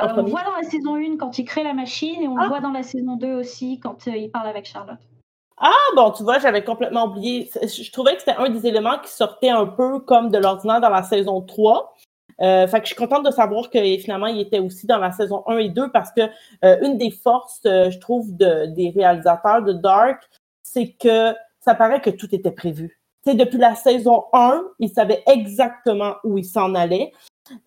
Euh, 0.00 0.08
on 0.16 0.22
le 0.22 0.30
voit 0.30 0.42
dans 0.42 0.56
la 0.56 0.62
saison 0.62 0.96
1 0.96 1.16
quand 1.16 1.38
il 1.38 1.44
crée 1.44 1.62
la 1.62 1.74
machine 1.74 2.22
et 2.22 2.28
on 2.28 2.36
le 2.36 2.42
ah. 2.44 2.48
voit 2.48 2.60
dans 2.60 2.72
la 2.72 2.82
saison 2.82 3.16
2 3.16 3.34
aussi 3.34 3.78
quand 3.80 4.08
euh, 4.08 4.16
il 4.16 4.30
parle 4.30 4.48
avec 4.48 4.66
Charlotte. 4.66 4.98
Ah, 5.58 5.70
bon, 5.94 6.10
tu 6.10 6.22
vois, 6.22 6.38
j'avais 6.38 6.64
complètement 6.64 7.06
oublié. 7.06 7.50
Je 7.62 7.92
trouvais 7.92 8.14
que 8.14 8.20
c'était 8.20 8.36
un 8.36 8.48
des 8.48 8.66
éléments 8.66 8.98
qui 8.98 9.12
sortait 9.12 9.50
un 9.50 9.66
peu 9.66 10.00
comme 10.00 10.30
de 10.30 10.38
l'ordinaire 10.38 10.80
dans 10.80 10.90
la 10.90 11.02
saison 11.02 11.40
3. 11.40 11.94
Euh, 12.40 12.66
fait 12.66 12.80
que 12.80 12.86
je 12.86 12.94
suis 12.94 12.96
contente 12.96 13.24
de 13.24 13.30
savoir 13.30 13.70
que 13.70 13.78
finalement 13.98 14.26
il 14.26 14.40
était 14.40 14.58
aussi 14.58 14.86
dans 14.86 14.98
la 14.98 15.12
saison 15.12 15.44
1 15.46 15.58
et 15.58 15.68
2 15.68 15.92
parce 15.92 16.10
que 16.10 16.22
une 16.84 16.96
des 16.96 17.10
forces, 17.10 17.60
je 17.64 17.98
trouve, 17.98 18.34
de, 18.34 18.66
des 18.74 18.90
réalisateurs 18.90 19.62
de 19.62 19.74
Dark, 19.74 20.28
c'est 20.62 20.92
que 20.92 21.34
ça 21.60 21.74
paraît 21.74 22.00
que 22.00 22.10
tout 22.10 22.34
était 22.34 22.50
prévu. 22.50 22.98
sais, 23.24 23.34
depuis 23.34 23.58
la 23.58 23.76
saison 23.76 24.24
1, 24.32 24.64
ils 24.80 24.88
savaient 24.88 25.22
exactement 25.26 26.14
où 26.24 26.38
ils 26.38 26.44
s'en 26.44 26.74
allaient. 26.74 27.12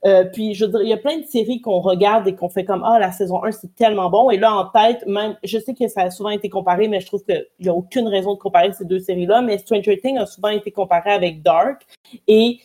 Euh, 0.06 0.24
puis, 0.26 0.54
je 0.54 0.66
veux 0.66 0.72
dire, 0.72 0.82
il 0.82 0.90
y 0.90 0.94
a 0.94 0.98
plein 0.98 1.18
de 1.18 1.26
séries 1.26 1.62
qu'on 1.62 1.80
regarde 1.80 2.28
et 2.28 2.36
qu'on 2.36 2.50
fait 2.50 2.66
comme 2.66 2.84
Ah, 2.84 2.98
la 3.00 3.12
saison 3.12 3.44
1, 3.44 3.52
c'est 3.52 3.76
tellement 3.76 4.10
bon. 4.10 4.30
Et 4.30 4.38
là, 4.38 4.54
en 4.54 4.66
tête, 4.66 5.06
même, 5.06 5.38
je 5.44 5.60
sais 5.60 5.74
que 5.74 5.88
ça 5.88 6.04
a 6.04 6.12
souvent 6.12 6.30
été 6.30 6.50
comparé, 6.50 6.88
mais 6.88 7.00
je 7.02 7.08
trouve 7.08 7.24
qu'il 7.24 7.46
n'y 7.60 7.70
a 7.70 7.74
aucune 7.74 8.08
raison 8.08 8.34
de 8.34 8.40
comparer 8.40 8.72
ces 8.74 8.86
deux 8.86 9.00
séries-là. 9.00 9.42
Mais 9.42 9.58
Stranger 9.58 10.00
Things 10.00 10.18
a 10.18 10.26
souvent 10.26 10.50
été 10.50 10.72
comparé 10.72 11.12
avec 11.12 11.42
Dark. 11.42 11.86
Et 12.28 12.60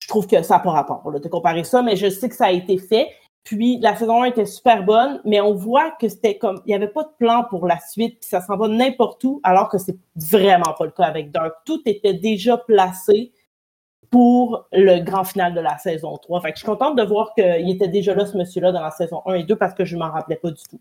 je 0.00 0.08
trouve 0.08 0.26
que 0.26 0.42
ça 0.42 0.56
n'a 0.56 0.60
pas 0.60 0.70
rapport 0.70 1.12
de 1.12 1.28
comparer 1.28 1.64
ça, 1.64 1.82
mais 1.82 1.96
je 1.96 2.08
sais 2.08 2.28
que 2.28 2.36
ça 2.36 2.46
a 2.46 2.52
été 2.52 2.78
fait. 2.78 3.08
Puis 3.42 3.78
la 3.80 3.94
saison 3.94 4.22
1 4.22 4.26
était 4.26 4.44
super 4.44 4.84
bonne, 4.84 5.20
mais 5.24 5.40
on 5.40 5.54
voit 5.54 5.92
que 6.00 6.08
c'était 6.08 6.36
comme 6.36 6.60
il 6.66 6.70
n'y 6.70 6.74
avait 6.74 6.88
pas 6.88 7.04
de 7.04 7.10
plan 7.18 7.44
pour 7.48 7.66
la 7.66 7.78
suite, 7.78 8.18
puis 8.20 8.28
ça 8.28 8.40
s'en 8.40 8.56
va 8.56 8.66
n'importe 8.66 9.22
où, 9.22 9.40
alors 9.44 9.68
que 9.68 9.78
c'est 9.78 9.96
vraiment 10.16 10.74
pas 10.76 10.84
le 10.84 10.90
cas 10.90 11.04
avec 11.04 11.30
Dark. 11.30 11.54
Tout 11.64 11.80
était 11.86 12.14
déjà 12.14 12.56
placé 12.56 13.32
pour 14.10 14.66
le 14.72 15.02
grand 15.02 15.24
final 15.24 15.54
de 15.54 15.60
la 15.60 15.78
saison 15.78 16.16
3. 16.16 16.40
Fait 16.40 16.50
que 16.50 16.56
je 16.56 16.60
suis 16.60 16.66
contente 16.66 16.96
de 16.96 17.02
voir 17.02 17.32
qu'il 17.34 17.70
était 17.70 17.88
déjà 17.88 18.14
là, 18.14 18.26
ce 18.26 18.36
monsieur-là, 18.36 18.72
dans 18.72 18.82
la 18.82 18.90
saison 18.90 19.22
1 19.26 19.34
et 19.34 19.44
2 19.44 19.56
parce 19.56 19.74
que 19.74 19.84
je 19.84 19.94
ne 19.94 20.00
m'en 20.00 20.10
rappelais 20.10 20.36
pas 20.36 20.50
du 20.50 20.62
tout. 20.68 20.80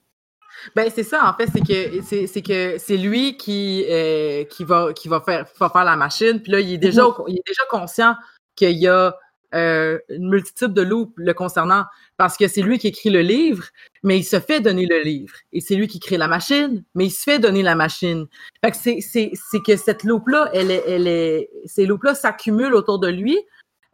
Ben 0.75 0.89
c'est 0.94 1.03
ça 1.03 1.29
en 1.29 1.34
fait, 1.34 1.48
c'est 1.51 1.60
que 1.60 2.27
c'est 2.27 2.41
que 2.41 2.77
c'est 2.77 2.98
lui 2.98 3.36
qui 3.36 3.86
euh, 3.89 4.46
qui 4.46 4.63
va 4.63 4.94
qui 4.94 5.10
va 5.10 5.20
faire 5.20 5.46
faire 5.50 5.84
la 5.84 5.98
machine, 5.98 6.41
puis 6.41 6.51
là 6.51 6.62
il 6.62 6.74
est 6.74 6.77
déjà 6.77 7.03
mhm. 7.03 7.13
il 7.27 7.36
est 7.36 7.44
déjà 7.46 7.63
conscient 7.70 8.15
qu'il 8.55 8.77
y 8.77 8.88
a 8.88 9.13
euh, 9.56 10.00
une 10.10 10.30
multitude 10.30 10.74
de 10.74 10.82
loups 10.82 11.14
le 11.16 11.34
concernant 11.34 11.86
parce 12.18 12.38
que 12.38 12.48
c'est 12.48 12.62
lui 12.62 12.78
qui 12.78 12.88
écrit 12.88 13.10
le 13.10 13.22
livre, 13.22 13.66
mais 14.04 14.20
il 14.20 14.24
se 14.24 14.40
fait 14.40 14.60
donner 14.60 14.86
le 14.86 15.02
livre. 15.02 15.34
Et 15.54 15.62
c'est 15.62 15.76
lui 15.76 15.88
qui 15.88 16.00
crée 16.00 16.18
la 16.18 16.28
machine, 16.28 16.84
mais 16.94 17.06
il 17.06 17.12
se 17.12 17.24
fait 17.24 17.40
donner 17.40 17.64
la 17.64 17.76
machine. 17.76 18.28
Fait 18.64 18.72
que 18.72 18.78
c'est, 18.78 19.00
c'est, 19.02 19.32
c'est 19.34 19.62
que 19.62 19.76
cette 19.76 20.04
loupe-là, 20.04 20.50
elle 20.54 20.72
est, 20.72 20.84
elle 20.88 21.08
est, 21.08 21.50
ces 21.66 21.86
loupes-là 21.86 22.16
s'accumulent 22.16 22.76
autour 22.76 23.00
de 23.00 23.08
lui. 23.08 23.38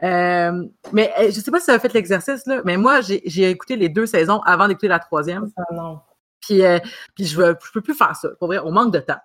Euh, 0.03 0.63
mais 0.91 1.13
euh, 1.19 1.25
je 1.27 1.39
sais 1.39 1.51
pas 1.51 1.59
si 1.59 1.67
ça 1.67 1.73
a 1.73 1.79
fait 1.79 1.93
l'exercice, 1.93 2.45
là, 2.47 2.61
mais 2.65 2.75
moi, 2.75 3.01
j'ai, 3.01 3.21
j'ai 3.25 3.49
écouté 3.49 3.75
les 3.75 3.89
deux 3.89 4.07
saisons 4.07 4.41
avant 4.41 4.67
d'écouter 4.67 4.87
la 4.87 4.99
troisième. 4.99 5.47
Ah 5.57 5.73
non. 5.73 5.99
Puis, 6.41 6.63
euh, 6.63 6.79
puis 7.15 7.25
je, 7.25 7.37
veux, 7.37 7.55
je 7.63 7.71
peux 7.71 7.81
plus 7.81 7.93
faire 7.93 8.15
ça. 8.15 8.29
Pour 8.39 8.47
vrai, 8.47 8.59
on 8.59 8.71
manque 8.71 8.91
de 8.93 8.99
temps. 8.99 9.19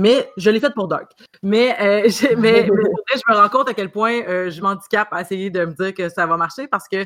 Mais 0.00 0.32
je 0.38 0.48
l'ai 0.48 0.60
fait 0.60 0.72
pour 0.72 0.88
Dark. 0.88 1.12
Mais, 1.42 1.76
euh, 1.78 2.02
je, 2.08 2.34
mais, 2.34 2.64
je 3.14 3.32
me 3.32 3.36
rends 3.36 3.48
compte 3.50 3.68
à 3.68 3.74
quel 3.74 3.90
point 3.90 4.22
euh, 4.22 4.50
je 4.50 4.62
m'handicape 4.62 5.08
à 5.12 5.20
essayer 5.20 5.50
de 5.50 5.66
me 5.66 5.72
dire 5.74 5.92
que 5.92 6.08
ça 6.08 6.26
va 6.26 6.38
marcher 6.38 6.66
parce 6.66 6.88
que 6.88 7.04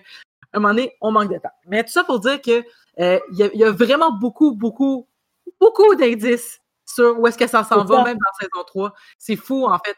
un 0.53 0.61
moment 0.61 0.73
donné, 0.73 0.93
on 1.01 1.11
manque 1.11 1.33
de 1.33 1.39
temps. 1.39 1.51
Mais 1.67 1.83
tout 1.83 1.91
ça 1.91 2.05
pour 2.05 2.21
dire 2.21 2.41
que 2.41 2.63
euh, 3.01 3.19
il 3.33 3.51
y, 3.55 3.65
a 3.65 3.73
vraiment 3.73 4.13
beaucoup, 4.13 4.55
beaucoup, 4.55 5.09
beaucoup 5.61 5.97
d'indices 5.97 6.61
sur 6.87 7.19
où 7.19 7.27
est-ce 7.27 7.37
que 7.37 7.49
ça 7.49 7.65
s'en 7.65 7.85
va, 7.85 8.05
même 8.05 8.17
dans 8.17 8.39
saison 8.39 8.65
3. 8.65 8.95
C'est 9.19 9.35
fou, 9.35 9.67
en 9.67 9.81
fait. 9.81 9.97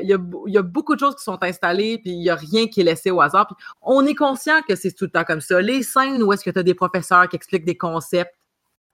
Il 0.00 0.06
y, 0.08 0.52
y, 0.52 0.56
a, 0.56 0.62
beaucoup 0.62 0.94
de 0.94 1.00
choses 1.00 1.16
qui 1.16 1.22
sont 1.22 1.42
installées, 1.42 1.98
puis 1.98 2.12
il 2.12 2.20
n'y 2.20 2.30
a 2.30 2.34
rien 2.34 2.66
qui 2.68 2.80
est 2.80 2.84
laissé 2.84 3.10
au 3.10 3.20
hasard. 3.20 3.46
Puis 3.46 3.56
on 3.82 4.06
est 4.06 4.14
conscient 4.14 4.62
que 4.66 4.74
c'est 4.74 4.92
tout 4.92 5.04
le 5.04 5.10
temps 5.10 5.24
comme 5.24 5.42
ça. 5.42 5.60
Les 5.60 5.82
scènes 5.82 6.22
où 6.22 6.32
est-ce 6.32 6.44
que 6.44 6.50
tu 6.50 6.58
as 6.58 6.62
des 6.62 6.74
professeurs 6.74 7.28
qui 7.28 7.36
expliquent 7.36 7.66
des 7.66 7.76
concepts, 7.76 8.34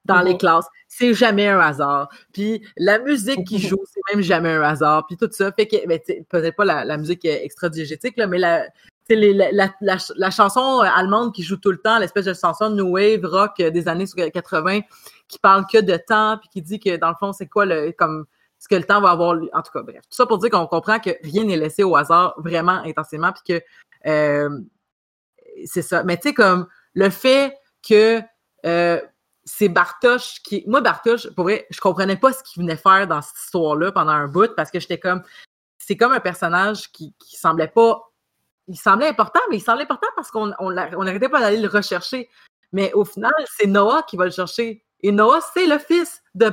dans 0.04 0.20
les 0.20 0.36
classes, 0.36 0.66
c'est 0.88 1.14
jamais 1.14 1.48
un 1.48 1.60
hasard. 1.60 2.08
Puis 2.32 2.66
la 2.76 2.98
musique 2.98 3.46
qui 3.46 3.58
joue, 3.68 3.82
c'est 3.86 4.14
même 4.14 4.22
jamais 4.22 4.50
un 4.50 4.62
hasard. 4.62 5.06
Puis 5.06 5.16
tout 5.16 5.28
ça 5.30 5.52
fait 5.52 5.66
que, 5.66 5.86
ben, 5.86 5.98
peut-être 6.28 6.56
pas 6.56 6.64
la, 6.64 6.96
musique 6.96 7.24
extra-diégétique, 7.24 8.16
là, 8.16 8.26
mais 8.26 8.38
la, 8.38 8.66
la, 9.08 9.72
la, 9.80 10.30
chanson 10.30 10.80
allemande 10.80 11.34
qui 11.34 11.42
joue 11.42 11.56
tout 11.56 11.72
le 11.72 11.78
temps, 11.78 11.98
l'espèce 11.98 12.26
de 12.26 12.34
chanson 12.34 12.70
New 12.70 12.90
Wave 12.90 13.24
rock 13.24 13.60
des 13.60 13.88
années 13.88 14.06
80, 14.06 14.80
qui 15.28 15.38
parle 15.38 15.64
que 15.70 15.78
de 15.78 15.96
temps, 15.96 16.38
puis 16.38 16.48
qui 16.48 16.62
dit 16.62 16.80
que 16.80 16.96
dans 16.96 17.08
le 17.08 17.16
fond, 17.18 17.32
c'est 17.32 17.46
quoi 17.46 17.66
le 17.66 17.92
comme 17.92 18.26
ce 18.58 18.68
que 18.68 18.74
le 18.74 18.84
temps 18.84 19.00
va 19.00 19.10
avoir. 19.10 19.36
En 19.52 19.62
tout 19.62 19.72
cas, 19.72 19.82
bref. 19.82 20.02
Tout 20.02 20.16
ça 20.16 20.26
pour 20.26 20.38
dire 20.38 20.50
qu'on 20.50 20.66
comprend 20.66 20.98
que 20.98 21.10
rien 21.22 21.44
n'est 21.44 21.56
laissé 21.56 21.82
au 21.82 21.96
hasard 21.96 22.34
vraiment 22.38 22.82
intensément, 22.84 23.32
puis 23.32 23.58
que 23.58 23.64
euh, 24.06 24.60
c'est 25.64 25.82
ça. 25.82 26.04
Mais 26.04 26.16
tu 26.16 26.28
sais, 26.28 26.34
comme 26.34 26.66
le 26.94 27.10
fait 27.10 27.56
que 27.86 28.20
euh, 28.66 29.00
c'est 29.52 29.68
Bartosz 29.68 30.38
qui. 30.44 30.62
Moi, 30.66 30.80
Bartosz, 30.80 31.28
pour 31.34 31.44
vrai, 31.44 31.66
je 31.70 31.80
comprenais 31.80 32.16
pas 32.16 32.32
ce 32.32 32.42
qu'il 32.42 32.62
venait 32.62 32.76
faire 32.76 33.06
dans 33.06 33.20
cette 33.20 33.36
histoire-là 33.36 33.90
pendant 33.92 34.12
un 34.12 34.28
bout 34.28 34.54
parce 34.54 34.70
que 34.70 34.78
j'étais 34.78 34.98
comme. 34.98 35.22
C'est 35.78 35.96
comme 35.96 36.12
un 36.12 36.20
personnage 36.20 36.92
qui, 36.92 37.14
qui 37.18 37.36
semblait 37.36 37.68
pas. 37.68 38.00
Il 38.68 38.76
semblait 38.76 39.08
important, 39.08 39.40
mais 39.50 39.56
il 39.56 39.60
semblait 39.60 39.82
important 39.82 40.06
parce 40.14 40.30
qu'on 40.30 40.52
on, 40.60 40.70
n'arrêtait 40.70 41.28
pas 41.28 41.40
d'aller 41.40 41.56
le 41.56 41.68
rechercher. 41.68 42.30
Mais 42.72 42.92
au 42.92 43.04
final, 43.04 43.32
c'est 43.56 43.66
Noah 43.66 44.04
qui 44.04 44.16
va 44.16 44.26
le 44.26 44.30
chercher. 44.30 44.84
Et 45.02 45.10
Noah, 45.10 45.40
c'est 45.52 45.66
le 45.66 45.78
fils 45.78 46.22
de. 46.34 46.50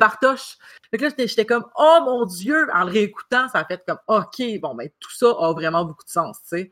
Fait 0.90 0.98
que 0.98 1.04
là, 1.04 1.10
j'étais 1.18 1.46
comme, 1.46 1.66
oh 1.78 2.00
mon 2.04 2.26
Dieu, 2.26 2.68
en 2.74 2.86
le 2.86 2.92
réécoutant, 2.92 3.48
ça 3.50 3.60
a 3.60 3.66
fait 3.66 3.84
comme, 3.86 4.00
OK, 4.08 4.42
bon, 4.60 4.74
ben, 4.74 4.90
tout 5.00 5.12
ça 5.12 5.28
a 5.28 5.54
vraiment 5.54 5.86
beaucoup 5.86 6.06
de 6.06 6.10
sens, 6.10 6.40
tu 6.42 6.48
sais. 6.48 6.72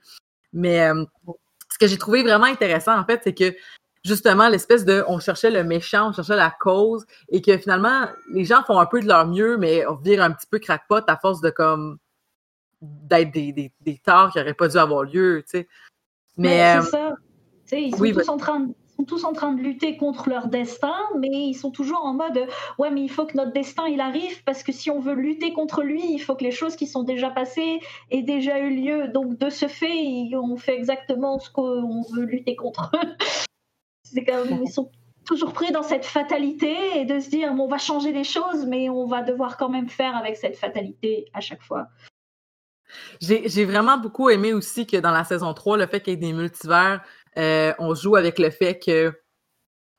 Mais 0.54 0.90
euh, 0.90 1.06
ce 1.72 1.78
que 1.78 1.88
j'ai 1.88 1.98
trouvé 1.98 2.24
vraiment 2.24 2.46
intéressant, 2.46 2.98
en 2.98 3.06
fait, 3.06 3.22
c'est 3.24 3.36
que 3.36 3.56
justement, 4.06 4.48
l'espèce 4.48 4.86
de, 4.86 5.04
on 5.08 5.20
cherchait 5.20 5.50
le 5.50 5.64
méchant, 5.64 6.10
on 6.10 6.14
cherchait 6.14 6.36
la 6.36 6.52
cause, 6.52 7.06
et 7.30 7.42
que 7.42 7.58
finalement, 7.58 8.06
les 8.32 8.46
gens 8.46 8.64
font 8.64 8.80
un 8.80 8.86
peu 8.86 9.02
de 9.02 9.08
leur 9.08 9.28
mieux, 9.28 9.58
mais 9.58 9.86
on 9.88 9.96
vire 9.96 10.24
un 10.24 10.32
petit 10.32 10.48
peu 10.48 10.60
crackpot 10.60 11.02
à 11.08 11.18
force 11.18 11.42
de 11.42 11.50
comme, 11.50 11.98
d'être 12.82 13.32
des, 13.32 13.52
des, 13.52 13.72
des 13.82 13.98
torts 13.98 14.32
qui 14.32 14.38
n'auraient 14.38 14.54
pas 14.54 14.68
dû 14.68 14.78
avoir 14.78 15.04
lieu, 15.04 15.44
tu 15.44 15.60
sais. 15.60 15.68
Mais, 16.38 16.80
c'est 16.82 16.98
euh, 16.98 17.12
ça. 17.72 17.78
ils 17.78 17.96
sont 17.96 18.04
tous 18.14 18.30
en 18.30 18.38
train 18.38 18.60
de 18.60 18.74
sont 18.98 19.04
tous 19.04 19.26
en 19.26 19.34
train 19.34 19.52
de 19.52 19.62
lutter 19.62 19.98
contre 19.98 20.30
leur 20.30 20.48
destin, 20.48 20.96
mais 21.20 21.30
ils 21.30 21.54
sont 21.54 21.72
toujours 21.72 22.06
en 22.06 22.14
mode 22.14 22.48
ouais, 22.78 22.92
mais 22.92 23.02
il 23.02 23.10
faut 23.10 23.26
que 23.26 23.36
notre 23.36 23.52
destin 23.52 23.88
il 23.88 24.00
arrive 24.00 24.42
parce 24.46 24.64
que 24.64 24.72
si 24.72 24.90
on 24.90 25.00
veut 25.00 25.16
lutter 25.16 25.52
contre 25.52 25.84
lui, 25.84 26.14
il 26.14 26.20
faut 26.20 26.34
que 26.36 26.46
les 26.46 26.52
choses 26.52 26.78
qui 26.78 26.88
sont 26.88 27.04
déjà 27.04 27.30
passées 27.30 27.82
aient 28.10 28.22
déjà 28.22 28.58
eu 28.60 28.70
lieu. 28.70 29.08
Donc 29.10 29.38
de 29.38 29.50
ce 29.50 29.68
fait, 29.68 30.34
on 30.34 30.56
fait 30.56 30.76
exactement 30.76 31.40
ce 31.40 31.50
qu'on 31.50 32.04
veut 32.14 32.24
lutter 32.24 32.56
contre. 32.56 32.90
C'est 34.06 34.24
comme 34.24 34.64
ils 34.64 34.72
sont 34.72 34.92
toujours 35.26 35.54
pris 35.54 35.72
dans 35.72 35.84
cette 35.84 36.06
fatalité 36.06 37.00
et 37.00 37.06
de 37.06 37.20
se 37.20 37.30
dire 37.30 37.54
bon, 37.54 37.66
on 37.66 37.68
va 37.68 37.80
changer 37.80 38.12
les 38.12 38.24
choses, 38.24 38.66
mais 38.66 38.90
on 38.90 39.08
va 39.08 39.24
devoir 39.24 39.58
quand 39.58 39.70
même 39.70 39.90
faire 39.90 40.16
avec 40.16 40.38
cette 40.38 40.56
fatalité 40.56 41.26
à 41.34 41.42
chaque 41.42 41.64
fois. 41.64 41.88
J'ai 43.20 43.66
vraiment 43.66 43.98
beaucoup 43.98 44.30
aimé 44.30 44.54
aussi 44.54 44.86
que 44.86 44.98
dans 44.98 45.12
la 45.12 45.24
saison 45.24 45.54
3, 45.54 45.78
le 45.78 45.88
fait 45.88 46.02
qu'il 46.02 46.14
y 46.14 46.16
ait 46.16 46.20
des 46.20 46.34
multivers, 46.34 47.02
euh, 47.38 47.74
on 47.80 47.96
joue 47.96 48.16
avec 48.16 48.40
le 48.40 48.52
fait 48.52 48.80
que, 48.80 49.12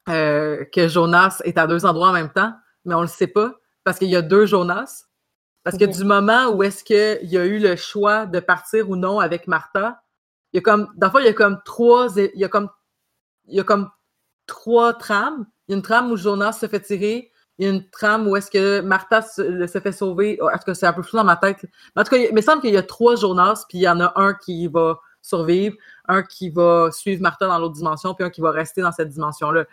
euh, 0.08 0.64
que 0.72 0.88
Jonas 0.88 1.40
est 1.44 1.58
à 1.58 1.66
deux 1.66 1.84
endroits 1.84 2.08
en 2.08 2.12
même 2.12 2.32
temps, 2.32 2.54
mais 2.84 2.94
on 2.94 3.02
le 3.02 3.08
sait 3.08 3.26
pas 3.26 3.52
parce 3.84 3.98
qu'il 3.98 4.08
y 4.08 4.16
a 4.16 4.22
deux 4.22 4.46
Jonas. 4.46 5.04
Parce 5.64 5.78
que 5.78 5.84
du 5.84 6.04
moment 6.04 6.50
où 6.50 6.62
est-ce 6.62 6.84
qu'il 6.84 7.28
y 7.28 7.36
a 7.36 7.44
eu 7.44 7.58
le 7.58 7.74
choix 7.74 8.24
de 8.24 8.38
partir 8.38 8.88
ou 8.88 8.94
non 8.94 9.18
avec 9.18 9.48
Martha, 9.48 10.00
il 10.52 10.58
y 10.58 10.60
a 10.60 10.62
comme, 10.62 10.88
dans 10.96 11.10
il 11.18 11.24
y 11.24 11.28
a 11.28 11.32
comme 11.32 11.60
trois, 11.64 12.06
il 12.16 12.30
y 12.36 12.44
a 12.44 12.48
comme, 12.48 12.70
il 13.48 13.56
y 13.56 13.60
a 13.60 13.64
comme 13.64 13.90
trois 14.46 14.94
trames. 14.94 15.46
Il 15.68 15.72
y 15.72 15.74
a 15.74 15.76
une 15.76 15.82
trame 15.82 16.10
où 16.12 16.16
Jonas 16.16 16.52
se 16.52 16.66
fait 16.68 16.80
tirer, 16.80 17.32
il 17.58 17.66
y 17.66 17.68
a 17.68 17.72
une 17.72 17.88
trame 17.88 18.28
où 18.28 18.36
est-ce 18.36 18.50
que 18.50 18.80
Martha 18.80 19.22
se, 19.22 19.80
fait 19.82 19.92
sauver. 19.92 20.38
En 20.42 20.50
tout 20.58 20.64
cas, 20.66 20.74
c'est 20.74 20.86
un 20.86 20.92
peu 20.92 21.02
flou 21.02 21.16
dans 21.16 21.24
ma 21.24 21.36
tête. 21.36 21.64
Mais 21.94 22.02
en 22.02 22.04
tout 22.04 22.10
cas, 22.10 22.18
il 22.18 22.34
me 22.34 22.40
semble 22.40 22.60
qu'il 22.60 22.74
y 22.74 22.76
a 22.76 22.82
trois 22.82 23.16
Jonas, 23.16 23.64
puis 23.68 23.78
il 23.78 23.82
y 23.82 23.88
en 23.88 24.00
a 24.00 24.12
un 24.16 24.34
qui 24.34 24.66
va 24.68 25.00
survivre, 25.22 25.76
un 26.06 26.22
qui 26.22 26.50
va 26.50 26.90
suivre 26.92 27.22
Martha 27.22 27.46
dans 27.46 27.58
l'autre 27.58 27.74
dimension, 27.74 28.14
puis 28.14 28.24
un 28.24 28.30
qui 28.30 28.40
va 28.40 28.50
rester 28.50 28.82
dans 28.82 28.92
cette 28.92 29.08
dimension-là. 29.08 29.64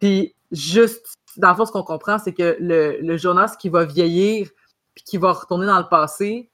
Puis 0.00 0.34
juste, 0.50 1.14
dans 1.36 1.50
le 1.50 1.56
fond, 1.56 1.66
ce 1.66 1.72
qu'on 1.72 1.82
comprend, 1.82 2.18
c'est 2.18 2.34
que 2.34 2.56
le, 2.60 3.16
Jonas 3.16 3.56
qui 3.58 3.68
va 3.68 3.84
vieillir, 3.84 4.50
puis 4.94 5.04
qui 5.04 5.16
va 5.16 5.32
retourner 5.32 5.66
dans 5.66 5.78
le 5.78 5.88
passé, 5.88 6.50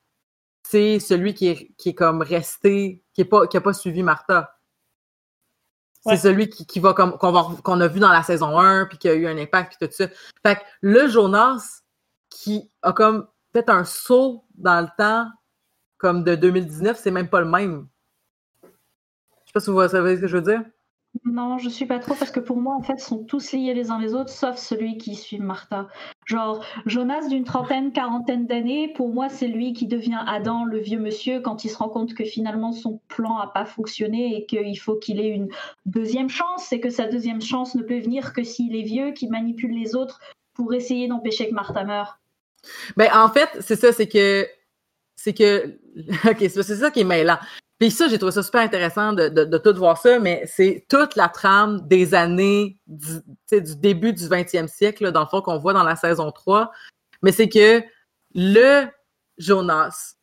c'est 0.62 0.98
celui 0.98 1.34
qui 1.34 1.48
est, 1.48 1.70
qui 1.78 1.90
est 1.90 1.94
comme 1.94 2.20
resté, 2.22 3.02
qui 3.14 3.22
n'a 3.22 3.26
pas, 3.26 3.46
pas 3.46 3.72
suivi 3.72 4.02
Martha. 4.02 4.53
C'est 6.06 6.16
celui 6.18 6.50
qui, 6.50 6.66
qui 6.66 6.80
va 6.80 6.92
comme 6.92 7.16
qu'on 7.16 7.80
a 7.80 7.88
vu 7.88 7.98
dans 7.98 8.12
la 8.12 8.22
saison 8.22 8.58
1, 8.58 8.86
puis 8.86 8.98
qui 8.98 9.08
a 9.08 9.14
eu 9.14 9.26
un 9.26 9.38
impact, 9.38 9.74
puis 9.76 9.88
tout 9.88 9.94
ça. 9.94 10.06
Fait 10.44 10.56
que 10.56 10.60
le 10.82 11.08
Jonas 11.08 11.80
qui 12.28 12.70
a 12.82 12.92
comme 12.92 13.26
fait 13.54 13.70
un 13.70 13.84
saut 13.84 14.44
dans 14.54 14.82
le 14.82 14.88
temps 14.98 15.30
comme 15.96 16.24
de 16.24 16.34
2019, 16.34 16.98
c'est 16.98 17.10
même 17.10 17.28
pas 17.28 17.40
le 17.40 17.46
même 17.46 17.88
sais 19.54 19.60
pas 19.60 19.60
si 19.60 19.70
vous 19.70 19.88
savez 19.88 20.16
ce 20.16 20.20
que 20.22 20.26
je 20.26 20.36
veux 20.36 20.42
dire. 20.42 20.62
Non, 21.22 21.58
je 21.58 21.68
suis 21.68 21.86
pas 21.86 22.00
trop 22.00 22.14
parce 22.14 22.32
que 22.32 22.40
pour 22.40 22.56
moi, 22.56 22.74
en 22.74 22.82
fait, 22.82 22.94
ils 22.98 23.02
sont 23.02 23.22
tous 23.22 23.52
liés 23.52 23.72
les 23.72 23.90
uns 23.90 24.00
les 24.00 24.14
autres, 24.14 24.30
sauf 24.30 24.56
celui 24.56 24.98
qui 24.98 25.14
suit 25.14 25.38
Martha. 25.38 25.86
Genre, 26.26 26.64
Jonas 26.86 27.28
d'une 27.28 27.44
trentaine, 27.44 27.92
quarantaine 27.92 28.46
d'années, 28.46 28.92
pour 28.92 29.08
moi, 29.10 29.28
c'est 29.28 29.46
lui 29.46 29.72
qui 29.72 29.86
devient 29.86 30.18
Adam, 30.26 30.64
le 30.64 30.78
vieux 30.78 30.98
monsieur, 30.98 31.40
quand 31.40 31.64
il 31.64 31.68
se 31.70 31.76
rend 31.76 31.88
compte 31.88 32.14
que 32.14 32.24
finalement 32.24 32.72
son 32.72 33.00
plan 33.06 33.38
a 33.38 33.46
pas 33.46 33.64
fonctionné 33.64 34.36
et 34.36 34.46
qu'il 34.46 34.78
faut 34.78 34.96
qu'il 34.96 35.20
ait 35.20 35.28
une 35.28 35.48
deuxième 35.86 36.28
chance 36.28 36.72
et 36.72 36.80
que 36.80 36.90
sa 36.90 37.06
deuxième 37.06 37.40
chance 37.40 37.76
ne 37.76 37.82
peut 37.82 38.00
venir 38.00 38.32
que 38.32 38.42
s'il 38.42 38.74
est 38.74 38.82
vieux, 38.82 39.12
qui 39.12 39.28
manipule 39.28 39.72
les 39.72 39.94
autres 39.94 40.20
pour 40.52 40.74
essayer 40.74 41.06
d'empêcher 41.06 41.48
que 41.48 41.54
Martha 41.54 41.84
meure. 41.84 42.18
Ben, 42.96 43.08
en 43.14 43.28
fait, 43.28 43.48
c'est 43.60 43.76
ça, 43.76 43.92
c'est 43.92 44.08
que 44.08 44.48
c'est 45.16 45.32
que. 45.32 45.78
OK, 46.28 46.38
c'est 46.40 46.62
ça 46.62 46.90
qui 46.90 47.00
est 47.00 47.04
mêlant. 47.04 47.38
Puis 47.84 47.90
ça, 47.90 48.08
j'ai 48.08 48.16
trouvé 48.16 48.32
ça 48.32 48.42
super 48.42 48.62
intéressant 48.62 49.12
de, 49.12 49.28
de, 49.28 49.58
tout 49.58 49.74
voir 49.74 49.98
ça, 49.98 50.18
mais 50.18 50.42
c'est 50.46 50.86
toute 50.88 51.16
la 51.16 51.28
trame 51.28 51.86
des 51.86 52.14
années 52.14 52.78
du, 52.86 53.20
du 53.52 53.76
début 53.76 54.14
du 54.14 54.24
20e 54.24 54.68
siècle, 54.68 55.12
dans 55.12 55.20
le 55.20 55.26
fond, 55.26 55.42
qu'on 55.42 55.58
voit 55.58 55.74
dans 55.74 55.82
la 55.82 55.94
saison 55.94 56.32
3. 56.32 56.72
Mais 57.20 57.30
c'est 57.30 57.50
que 57.50 57.82
le 58.34 58.86
Jonas, 59.36 60.14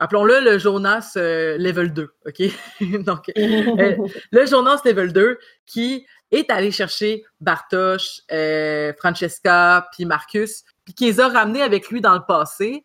appelons-le 0.00 0.40
le 0.40 0.58
Jonas 0.58 1.14
euh, 1.16 1.56
level 1.56 1.94
2, 1.94 2.10
OK? 2.26 2.42
Donc, 3.06 3.32
euh, 3.38 3.96
le 4.30 4.44
Jonas 4.44 4.82
level 4.84 5.14
2 5.14 5.38
qui 5.64 6.06
est 6.30 6.50
allé 6.50 6.70
chercher 6.70 7.24
Bartosz, 7.40 8.20
euh, 8.30 8.92
Francesca, 8.98 9.88
puis 9.92 10.04
Marcus, 10.04 10.62
puis 10.84 10.92
qui 10.92 11.06
les 11.06 11.20
a 11.20 11.28
ramenés 11.28 11.62
avec 11.62 11.88
lui 11.88 12.02
dans 12.02 12.12
le 12.12 12.26
passé, 12.28 12.84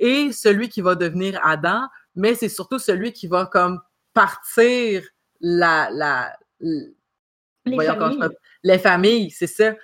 et 0.00 0.32
celui 0.32 0.68
qui 0.68 0.80
va 0.80 0.96
devenir 0.96 1.38
Adam, 1.44 1.82
mais 2.14 2.34
c'est 2.34 2.48
surtout 2.48 2.78
celui 2.78 3.12
qui 3.12 3.26
va 3.26 3.46
comme 3.46 3.80
partir 4.12 5.02
la, 5.40 5.88
la, 5.90 6.36
les, 6.60 7.86
familles. 7.86 8.28
les 8.62 8.78
familles, 8.78 9.30
c'est 9.30 9.46
ça, 9.46 9.74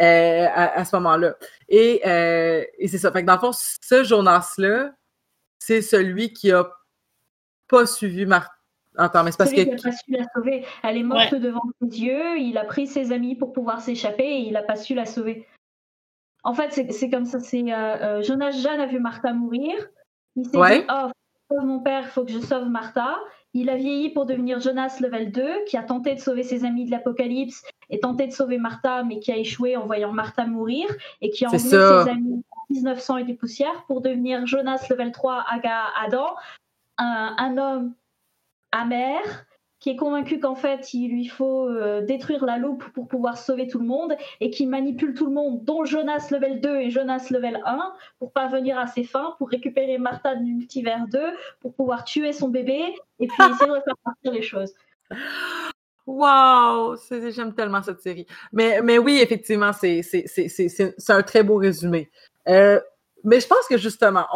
euh, 0.00 0.46
à, 0.54 0.84
ce 0.84 0.96
moment-là. 0.96 1.34
Et, 1.68 2.00
euh, 2.06 2.64
et 2.78 2.88
c'est 2.88 2.98
ça. 2.98 3.12
Fait 3.12 3.22
que 3.22 3.26
dans 3.26 3.34
le 3.34 3.40
fond, 3.40 3.52
ce 3.52 4.04
Jonas-là, 4.04 4.92
c'est 5.58 5.82
celui 5.82 6.32
qui 6.32 6.52
a 6.52 6.70
pas 7.68 7.86
suivi 7.86 8.26
Martha. 8.26 8.52
Attends, 8.96 9.22
mais 9.22 9.30
c'est 9.30 9.38
parce 9.38 9.52
que. 9.52 9.60
Il 9.60 9.70
n'a 9.70 9.76
pas 9.76 9.92
su 9.92 10.10
la 10.10 10.24
sauver. 10.34 10.64
Elle 10.82 10.96
est 10.96 11.02
morte 11.02 11.34
devant 11.34 11.62
ses 11.80 12.00
yeux, 12.00 12.38
il 12.38 12.58
a 12.58 12.64
pris 12.64 12.86
ses 12.86 13.12
amis 13.12 13.36
pour 13.36 13.52
pouvoir 13.52 13.80
s'échapper 13.80 14.24
et 14.24 14.38
il 14.40 14.52
n'a 14.52 14.62
pas 14.62 14.76
su 14.76 14.94
la 14.94 15.06
sauver. 15.06 15.46
En 16.42 16.54
fait, 16.54 16.72
c'est 16.92 17.10
comme 17.10 17.24
ça. 17.24 17.38
C'est 17.40 17.72
euh, 17.72 18.22
Jonas 18.22 18.52
Jeanne 18.52 18.80
a 18.80 18.86
vu 18.86 18.98
Martha 18.98 19.32
mourir. 19.32 19.74
Il 20.36 20.44
s'est 20.46 20.50
dit, 20.50 20.86
oh, 20.88 21.10
sauve 21.50 21.64
mon 21.64 21.80
père, 21.80 22.02
il 22.04 22.08
faut 22.08 22.24
que 22.24 22.32
je 22.32 22.40
sauve 22.40 22.68
Martha. 22.68 23.18
Il 23.54 23.70
a 23.70 23.76
vieilli 23.76 24.10
pour 24.10 24.26
devenir 24.26 24.60
Jonas 24.60 24.98
level 25.00 25.32
2, 25.32 25.64
qui 25.66 25.76
a 25.76 25.82
tenté 25.82 26.14
de 26.14 26.20
sauver 26.20 26.42
ses 26.42 26.64
amis 26.64 26.84
de 26.84 26.90
l'Apocalypse 26.90 27.62
et 27.90 28.00
tenté 28.00 28.26
de 28.26 28.32
sauver 28.32 28.58
Martha, 28.58 29.02
mais 29.02 29.20
qui 29.20 29.32
a 29.32 29.36
échoué 29.36 29.76
en 29.76 29.86
voyant 29.86 30.12
Martha 30.12 30.46
mourir 30.46 30.86
et 31.20 31.30
qui 31.30 31.44
a 31.44 31.48
enlevé 31.48 31.58
ses 31.60 32.10
amis 32.10 32.44
en 32.50 32.74
1900 32.74 33.16
et 33.18 33.24
des 33.24 33.34
poussières 33.34 33.84
pour 33.86 34.00
devenir 34.00 34.46
Jonas 34.46 34.86
level 34.90 35.12
3 35.12 35.44
Aga 35.48 35.84
Adam, 36.04 36.36
un, 36.98 37.34
un 37.38 37.58
homme 37.58 37.94
amer 38.72 39.46
qui 39.88 39.94
est 39.94 39.96
convaincu 39.96 40.38
qu'en 40.38 40.54
fait 40.54 40.92
il 40.92 41.08
lui 41.08 41.26
faut 41.28 41.66
euh, 41.66 42.02
détruire 42.02 42.44
la 42.44 42.58
loupe 42.58 42.84
pour 42.92 43.08
pouvoir 43.08 43.38
sauver 43.38 43.66
tout 43.68 43.78
le 43.78 43.86
monde 43.86 44.14
et 44.40 44.50
qui 44.50 44.66
manipule 44.66 45.14
tout 45.14 45.24
le 45.24 45.32
monde, 45.32 45.64
dont 45.64 45.86
Jonas 45.86 46.28
level 46.30 46.60
2 46.60 46.76
et 46.76 46.90
Jonas 46.90 47.28
level 47.30 47.58
1, 47.64 47.94
pour 48.18 48.30
parvenir 48.32 48.78
à 48.78 48.86
ses 48.86 49.02
fins, 49.02 49.34
pour 49.38 49.48
récupérer 49.48 49.96
Martha 49.96 50.34
de 50.34 50.42
multivers 50.42 51.06
2, 51.10 51.18
pour 51.60 51.72
pouvoir 51.72 52.04
tuer 52.04 52.34
son 52.34 52.50
bébé 52.50 52.82
et 53.18 53.28
puis 53.28 53.36
essayer 53.50 53.70
de 53.70 53.80
faire 53.80 53.96
partir 54.04 54.32
les 54.32 54.42
choses. 54.42 54.74
Wow! 56.06 56.96
J'aime 57.30 57.54
tellement 57.54 57.82
cette 57.82 58.02
série. 58.02 58.26
Mais, 58.52 58.82
mais 58.82 58.98
oui, 58.98 59.20
effectivement, 59.22 59.72
c'est 59.72 60.02
un 61.08 61.22
très 61.22 61.42
beau 61.42 61.56
résumé. 61.56 62.10
Euh, 62.46 62.78
mais 63.24 63.40
je 63.40 63.46
pense 63.46 63.66
que 63.68 63.76
justement, 63.76 64.26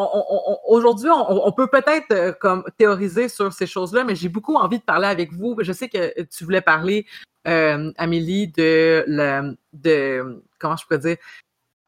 aujourd'hui, 0.66 1.10
on, 1.10 1.52
peut 1.52 1.68
peut-être 1.68 2.10
euh, 2.12 2.32
comme 2.32 2.64
théoriser 2.76 3.28
sur 3.28 3.52
ces 3.52 3.66
choses-là, 3.66 4.04
mais 4.04 4.14
j'ai 4.14 4.28
beaucoup 4.28 4.56
envie 4.56 4.78
de 4.78 4.84
parler 4.84 5.06
avec 5.06 5.32
vous. 5.32 5.56
Je 5.60 5.72
sais 5.72 5.88
que 5.88 6.22
tu 6.22 6.44
voulais 6.44 6.60
parler, 6.60 7.06
euh, 7.46 7.92
Amélie, 7.96 8.48
de, 8.48 9.04
le, 9.06 9.56
de 9.72 10.42
comment 10.58 10.76
je 10.76 10.84
pourrais 10.84 10.98
dire, 10.98 11.16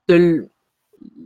de 0.09 0.49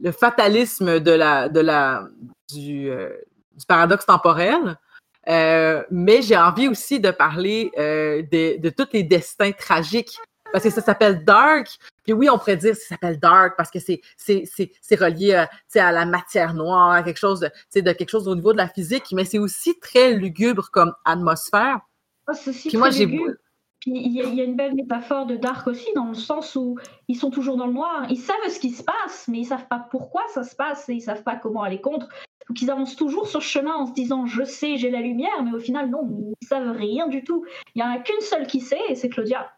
le 0.03 0.13
fatalisme 0.13 1.01
de 1.01 1.13
la, 1.13 1.49
de 1.49 1.61
la, 1.61 2.09
du, 2.51 2.91
euh, 2.91 3.11
du 3.57 3.67
paradoxe 3.67 4.07
temporel. 4.07 4.79
mais 5.27 6.23
j'ai 6.23 6.37
envie 6.37 6.69
aussi 6.69 6.99
de 6.99 7.11
parler 7.11 7.71
de, 7.77 8.59
de 8.59 8.71
tous 8.71 8.89
les 8.93 9.03
destins 9.03 9.53
tragiques 9.53 10.19
parce 10.53 10.65
que 10.65 10.71
ça 10.71 10.81
s'appelle 10.81 11.25
Dark. 11.25 11.69
Puis 12.05 12.13
oui, 12.13 12.29
on 12.31 12.39
pourrait 12.39 12.57
dire 12.57 12.73
que 12.73 12.79
ça 12.79 12.89
s'appelle 12.89 13.19
Dark 13.19 13.55
parce 13.57 13.71
que 13.71 13.79
c'est 13.79 14.01
c'est 14.17 15.01
relié 15.01 15.35
à, 15.35 15.43
euh, 15.43 15.81
à 15.81 15.93
la 15.93 16.07
matière 16.07 16.55
noire, 16.55 17.05
quelque 17.05 17.19
chose 17.19 17.41
de, 17.41 17.81
de 17.81 17.93
quelque 17.93 18.11
chose 18.11 18.29
au 18.29 18.35
niveau 18.35 18.53
de 18.53 18.59
la 18.59 18.69
physique, 18.69 19.05
mais 19.13 19.25
c'est 19.25 19.39
aussi 19.39 19.79
très 19.79 20.15
lugubre 20.15 20.71
comme 20.71 20.95
atmosphère. 21.05 21.81
Ceci 22.35 22.77
moi, 22.77 22.91
j'ai 22.91 23.07
puis 23.81 23.93
il 23.95 24.13
y, 24.13 24.41
a 24.41 24.45
une 24.45 24.57
belle 24.57 24.75
métaphore 24.75 25.27
de 25.27 25.37
Dark 25.37 25.69
aussi, 25.69 25.87
dans 25.95 26.09
le 26.09 26.15
sens 26.15 26.57
où 26.57 26.77
ils 27.07 27.15
sont 27.15 27.31
toujours 27.31 27.57
dans 27.57 27.69
le 27.69 27.73
noir. 27.73 28.07
Ils 28.11 28.19
savent 28.19 28.37
ce 28.49 28.59
qui 28.59 28.71
se 28.71 28.83
passe, 28.83 29.29
mais 29.29 29.39
ils 29.39 29.45
savent 29.45 29.69
pas 29.69 29.87
pourquoi 29.91 30.23
ça 30.35 30.43
se 30.43 30.57
passe 30.57 30.89
et 30.89 30.95
ils 30.95 31.01
savent 31.01 31.23
pas 31.23 31.37
comment 31.37 31.63
aller 31.63 31.81
contre. 31.81 32.09
Donc 32.49 32.61
ils 32.61 32.71
avancent 32.71 32.97
toujours 32.97 33.29
sur 33.29 33.41
ce 33.41 33.47
chemin 33.47 33.75
en 33.75 33.87
se 33.87 33.93
disant 33.93 34.27
je 34.27 34.43
sais, 34.43 34.79
j'ai 34.79 34.91
la 34.91 35.01
lumière, 35.01 35.45
mais 35.45 35.53
au 35.53 35.61
final 35.61 35.91
non, 35.91 36.33
ils 36.41 36.47
savent 36.47 36.77
rien 36.77 37.07
du 37.07 37.23
tout. 37.23 37.45
Il 37.77 37.81
y 37.81 37.85
en 37.85 37.91
a 37.91 37.99
qu'une 37.99 38.21
seule 38.21 38.49
qui 38.49 38.61
sait 38.61 38.81
et 38.89 38.97
c'est 38.97 39.11
Claudia. 39.11 39.49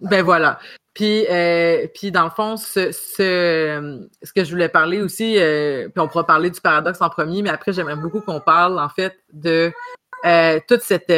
Ben 0.00 0.22
voilà. 0.22 0.58
Puis, 0.94 1.26
euh, 1.28 1.86
puis 1.94 2.10
dans 2.10 2.24
le 2.24 2.30
fond, 2.30 2.56
ce, 2.56 2.90
ce, 2.90 4.32
que 4.34 4.44
je 4.44 4.50
voulais 4.50 4.70
parler 4.70 5.02
aussi, 5.02 5.36
euh, 5.38 5.88
puis 5.88 6.00
on 6.00 6.08
pourra 6.08 6.24
parler 6.24 6.50
du 6.50 6.60
paradoxe 6.60 7.02
en 7.02 7.10
premier, 7.10 7.42
mais 7.42 7.50
après 7.50 7.74
j'aimerais 7.74 7.96
beaucoup 7.96 8.22
qu'on 8.22 8.40
parle 8.40 8.78
en 8.78 8.88
fait 8.88 9.14
de 9.32 9.72
euh, 10.24 10.58
toute 10.66 10.80
cette 10.80 11.12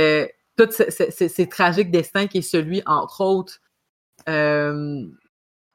tout 0.56 0.68
ces 0.72 1.48
tragiques 1.48 1.92
destins 1.92 2.26
qui 2.26 2.38
est 2.38 2.42
celui, 2.42 2.82
entre 2.86 3.20
autres, 3.20 3.60
euh, 4.28 5.06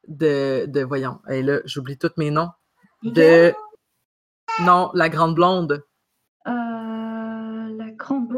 de, 0.07 0.65
de, 0.67 0.83
voyons, 0.83 1.19
et 1.29 1.41
là, 1.41 1.59
j'oublie 1.63 1.97
tous 1.97 2.11
mes 2.17 2.29
noms. 2.29 2.49
De. 3.03 3.53
Non, 4.61 4.91
la 4.93 5.09
grande 5.09 5.35
blonde. 5.35 5.83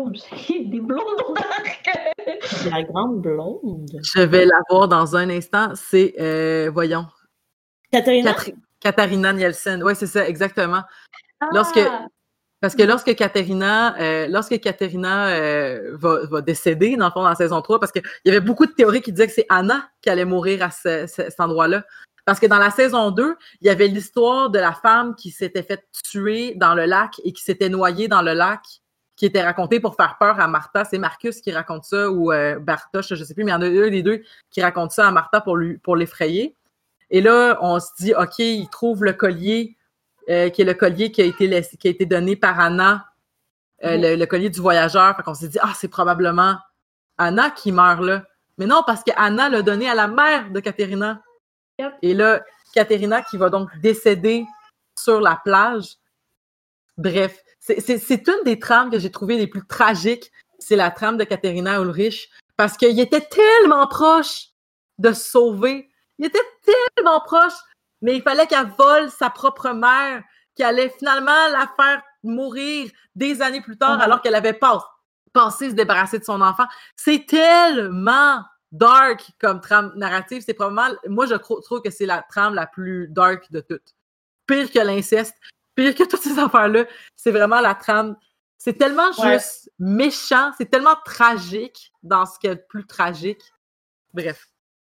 Euh, 0.06 0.12
la 0.20 0.34
grande 0.34 0.42
blonde, 0.52 0.72
des 0.72 0.80
blondes 0.82 1.40
La 2.72 2.84
grande 2.84 3.22
blonde. 3.22 3.92
Je 4.04 4.22
vais 4.22 4.46
la 4.46 4.60
voir 4.70 4.88
dans 4.88 5.16
un 5.16 5.30
instant. 5.30 5.74
C'est, 5.76 6.16
euh, 6.20 6.70
voyons. 6.72 7.06
Katharina. 7.92 8.36
Katharina 8.80 9.34
Nielsen. 9.34 9.84
Oui, 9.84 9.94
c'est 9.96 10.08
ça, 10.08 10.28
exactement. 10.28 10.82
Lorsque, 11.52 11.78
ah! 11.78 12.08
Parce 12.66 12.76
que 12.76 12.82
lorsque 12.82 13.14
Katerina, 13.14 13.96
euh, 14.00 14.28
lorsque 14.28 14.60
Katerina 14.60 15.28
euh, 15.28 15.96
va, 15.98 16.42
décéder, 16.42 16.96
dans 16.96 17.06
le 17.06 17.12
fond, 17.12 17.22
dans 17.22 17.30
la 17.30 17.36
saison 17.36 17.62
3, 17.62 17.80
parce 17.80 17.92
qu'il 17.92 18.02
y 18.26 18.30
avait 18.30 18.40
beaucoup 18.40 18.66
de 18.66 18.72
théories 18.72 19.02
qui 19.02 19.12
disaient 19.12 19.28
que 19.28 19.34
c'est 19.34 19.46
Anna 19.50 19.88
qui 20.02 20.10
allait 20.10 20.26
mourir 20.26 20.64
à 20.64 20.72
cet 20.72 21.40
endroit-là. 21.40 21.84
Parce 22.26 22.40
que 22.40 22.48
dans 22.48 22.58
la 22.58 22.72
saison 22.72 23.12
2, 23.12 23.36
il 23.62 23.68
y 23.68 23.70
avait 23.70 23.88
l'histoire 23.88 24.50
de 24.50 24.58
la 24.58 24.74
femme 24.74 25.14
qui 25.16 25.30
s'était 25.30 25.62
faite 25.62 25.84
tuer 26.10 26.56
dans 26.56 26.74
le 26.74 26.86
lac 26.86 27.12
et 27.24 27.34
qui 27.34 27.44
s'était 27.44 27.70
noyée 27.70 28.08
dans 28.08 28.24
le 28.24 28.34
lac, 28.34 28.62
qui 29.16 29.26
était 29.26 29.44
racontée 29.44 29.80
pour 29.80 29.96
faire 29.96 30.18
peur 30.20 30.40
à 30.40 30.48
Martha. 30.48 30.86
C'est 30.86 30.98
Marcus 30.98 31.42
qui 31.42 31.52
raconte 31.52 31.86
ça, 31.86 32.10
ou 32.10 32.32
euh, 32.32 32.60
Bartosz, 32.60 33.14
je 33.14 33.16
ne 33.16 33.24
sais 33.24 33.34
plus, 33.34 33.44
mais 33.44 33.52
il 33.52 33.54
y 33.54 33.58
en 33.58 33.62
a 33.62 33.66
un 33.66 33.90
des 33.90 34.04
deux 34.04 34.24
qui 34.52 34.62
raconte 34.62 34.92
ça 34.92 35.08
à 35.08 35.12
Martha 35.12 35.42
pour, 35.42 35.56
lui, 35.56 35.78
pour 35.78 35.96
l'effrayer. 35.96 36.56
Et 37.10 37.22
là, 37.22 37.58
on 37.62 37.80
se 37.80 37.88
dit, 38.00 38.14
OK, 38.14 38.40
il 38.40 38.68
trouve 38.70 39.04
le 39.04 39.14
collier 39.14 39.78
euh, 40.30 40.50
qui 40.50 40.64
est 40.64 40.66
le 40.66 40.74
collier 40.74 41.12
qui 41.12 41.22
a 41.22 41.26
été, 41.26 41.48
qui 41.80 41.88
a 41.88 41.92
été 41.92 42.06
donné 42.06 42.36
par 42.36 42.60
Anna, 42.60 43.06
euh, 43.84 44.16
le, 44.18 44.26
collier 44.26 44.50
du 44.50 44.60
voyageur. 44.60 45.16
Fait 45.16 45.24
qu'on 45.24 45.34
s'est 45.34 45.50
dit, 45.50 45.60
ah, 45.62 45.74
c'est 45.76 45.88
probablement 45.88 46.58
Anna 47.18 47.52
qui 47.52 47.72
meurt 47.72 48.02
là. 48.02 48.24
Mais 48.58 48.66
non, 48.66 48.84
parce 48.86 49.04
que 49.04 49.12
Anna 49.16 49.50
l'a 49.50 49.62
donné 49.62 49.90
à 49.90 49.96
la 49.96 50.08
mère 50.08 50.50
de 50.50 50.60
Katerina. 50.60 51.22
Et 52.02 52.14
là, 52.14 52.42
Katerina 52.74 53.22
qui 53.22 53.38
va 53.38 53.50
donc 53.50 53.70
décéder 53.80 54.46
sur 54.98 55.20
la 55.22 55.40
plage. 55.44 55.98
Bref, 56.98 57.44
c'est 57.68 58.28
une 58.28 58.44
des 58.44 58.60
trames 58.60 58.90
que 58.90 59.00
j'ai 59.00 59.12
trouvées 59.12 59.38
les 59.38 59.48
plus 59.48 59.66
tragiques. 59.66 60.32
C'est 60.60 60.76
la 60.76 60.92
trame 60.92 61.18
de 61.18 61.24
Katerina 61.24 61.80
Ulrich 61.80 62.30
parce 62.58 62.78
qu'il 62.78 63.00
était 63.00 63.28
tellement 63.28 63.88
proche 63.88 64.50
de 64.98 65.12
se 65.14 65.30
sauver. 65.30 65.90
Il 66.18 66.26
était 66.26 66.40
tellement 66.96 67.20
proche 67.22 67.54
mais 68.06 68.18
il 68.18 68.22
fallait 68.22 68.46
qu'elle 68.46 68.68
vole 68.78 69.10
sa 69.10 69.32
propre 69.32 69.72
mère, 69.72 70.24
qui 70.56 70.64
allait 70.64 70.90
finalement 70.90 71.48
la 71.52 71.68
faire 71.76 72.04
mourir 72.24 72.90
des 73.16 73.42
années 73.42 73.62
plus 73.62 73.78
tard, 73.78 74.00
alors 74.00 74.22
qu'elle 74.22 74.36
avait 74.36 74.54
pas 74.54 74.80
pensé 75.34 75.72
se 75.72 75.76
débarrasser 75.76 76.20
de 76.20 76.24
son 76.24 76.40
enfant. 76.42 76.66
C'est 76.96 77.26
tellement 77.26 78.44
dark 78.72 79.32
comme 79.42 79.60
trame 79.60 79.92
narrative. 79.96 80.44
C'est 80.46 80.54
probablement, 80.54 80.96
moi, 81.08 81.26
je 81.26 81.34
trouve 81.34 81.82
que 81.82 81.90
c'est 81.90 82.06
la 82.06 82.22
trame 82.30 82.54
la 82.54 82.68
plus 82.68 83.08
dark 83.10 83.52
de 83.52 83.60
toutes. 83.60 83.96
Pire 84.46 84.72
que 84.72 84.80
l'inceste, 84.80 85.36
pire 85.76 85.94
que 85.96 86.04
toutes 86.04 86.22
ces 86.22 86.40
affaires-là. 86.40 86.86
C'est 87.16 87.32
vraiment 87.32 87.62
la 87.62 87.76
trame. 87.76 88.16
C'est 88.58 88.78
tellement 88.78 89.12
juste 89.12 89.70
méchant, 89.78 90.52
c'est 90.58 90.72
tellement 90.72 90.96
tragique 91.04 91.92
dans 92.02 92.26
ce 92.26 92.40
qui 92.40 92.48
est 92.48 92.56
le 92.56 92.66
plus 92.68 92.88
tragique. 92.88 93.42
Bref. 94.14 94.48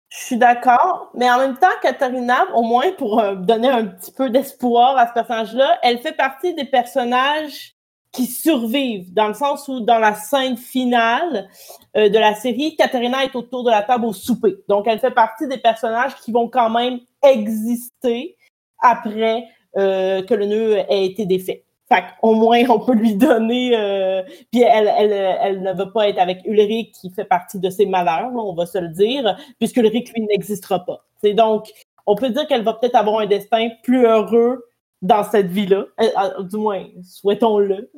Je 0.09 0.19
suis 0.19 0.37
d'accord, 0.37 1.11
mais 1.15 1.31
en 1.31 1.39
même 1.39 1.59
temps, 1.59 1.67
Katharina, 1.83 2.47
au 2.55 2.63
moins 2.63 2.93
pour 2.93 3.21
euh, 3.21 3.35
donner 3.35 3.69
un 3.69 3.87
petit 3.87 4.13
peu 4.13 4.31
d'espoir 4.31 4.97
à 4.97 5.09
ce 5.09 5.13
personnage-là, 5.13 5.79
elle 5.83 5.99
fait 5.99 6.13
partie 6.13 6.55
des 6.55 6.65
personnages 6.65 7.75
qui 8.13 8.27
survivent, 8.27 9.13
dans 9.13 9.29
le 9.29 9.35
sens 9.35 9.69
où 9.69 9.81
dans 9.81 9.99
la 9.99 10.15
scène 10.15 10.57
finale 10.57 11.51
euh, 11.97 12.09
de 12.09 12.19
la 12.19 12.35
série, 12.35 12.77
Katharina 12.77 13.25
est 13.25 13.37
autour 13.37 13.65
de 13.65 13.71
la 13.71 13.83
table 13.83 14.07
au 14.07 14.15
souper. 14.15 14.57
Donc, 14.69 14.87
elle 14.87 15.01
fait 15.01 15.11
partie 15.11 15.49
des 15.49 15.59
personnages 15.59 16.15
qui 16.17 16.33
vont 16.33 16.49
quand 16.49 16.71
même 16.71 17.01
exister 17.23 18.39
après 18.79 19.45
euh, 19.77 20.23
que 20.23 20.35
le 20.35 20.47
nœud 20.47 20.79
ait 20.89 21.05
été 21.05 21.27
défait. 21.27 21.65
Fait 21.89 22.05
au 22.23 22.35
moins, 22.35 22.63
on 22.69 22.81
peut 22.81 22.95
lui 22.95 23.15
donner. 23.15 23.77
Euh, 23.77 24.23
puis 24.51 24.63
elle, 24.63 24.91
elle, 24.97 25.13
elle 25.13 25.63
ne 25.63 25.73
veut 25.73 25.93
pas 25.93 26.09
être 26.09 26.19
avec 26.19 26.41
Ulrich 26.45 26.93
qui 26.93 27.11
fait 27.11 27.25
partie 27.25 27.61
de 27.61 27.69
ses 27.71 27.87
malheurs, 27.87 28.33
on 28.35 28.55
va 28.55 28.67
se 28.67 28.79
le 28.79 28.89
dire, 28.89 29.37
puisque 29.59 29.77
Ulrich, 29.77 30.13
lui, 30.15 30.23
n'existera 30.23 30.85
pas. 30.85 31.05
C'est 31.23 31.35
donc, 31.35 31.69
on 32.07 32.17
peut 32.17 32.31
dire 32.31 32.47
qu'elle 32.47 32.65
va 32.65 32.73
peut-être 32.73 32.97
avoir 32.97 33.21
un 33.21 33.27
destin 33.27 33.69
plus 33.83 34.05
heureux 34.05 34.65
dans 35.03 35.25
cette 35.25 35.49
vie-là. 35.49 35.85
Euh, 36.01 36.43
du 36.43 36.57
moins, 36.57 36.87
souhaitons-le. 37.05 37.91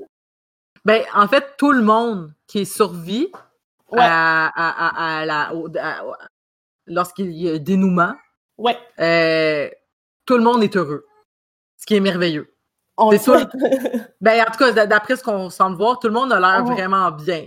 Ben, 0.85 1.03
en 1.15 1.29
fait, 1.29 1.45
tout 1.59 1.73
le 1.73 1.83
monde 1.83 2.33
qui 2.47 2.67
survit 2.67 3.29
à, 3.97 4.51
à, 4.55 5.21
à, 5.21 5.25
la, 5.25 5.53
lorsqu'il 6.87 7.31
y 7.33 7.49
a 7.49 7.59
dénouement, 7.59 8.15
ouais. 8.59 8.77
tout 10.27 10.37
le 10.37 10.43
monde 10.43 10.63
est 10.63 10.77
heureux. 10.77 11.05
Ce 11.79 11.87
qui 11.87 11.95
est 11.95 12.01
merveilleux. 12.01 12.53
ben, 14.21 14.43
en 14.43 14.51
tout 14.51 14.59
cas, 14.59 14.87
d'après 14.87 15.17
ce 15.17 15.23
qu'on 15.23 15.51
semble 15.51 15.77
voir, 15.77 15.99
tout 16.01 16.09
le 16.09 16.15
monde 16.15 16.33
a 16.33 16.41
l'air 16.41 16.65
oh. 16.67 16.73
vraiment 16.73 17.11
bien. 17.13 17.47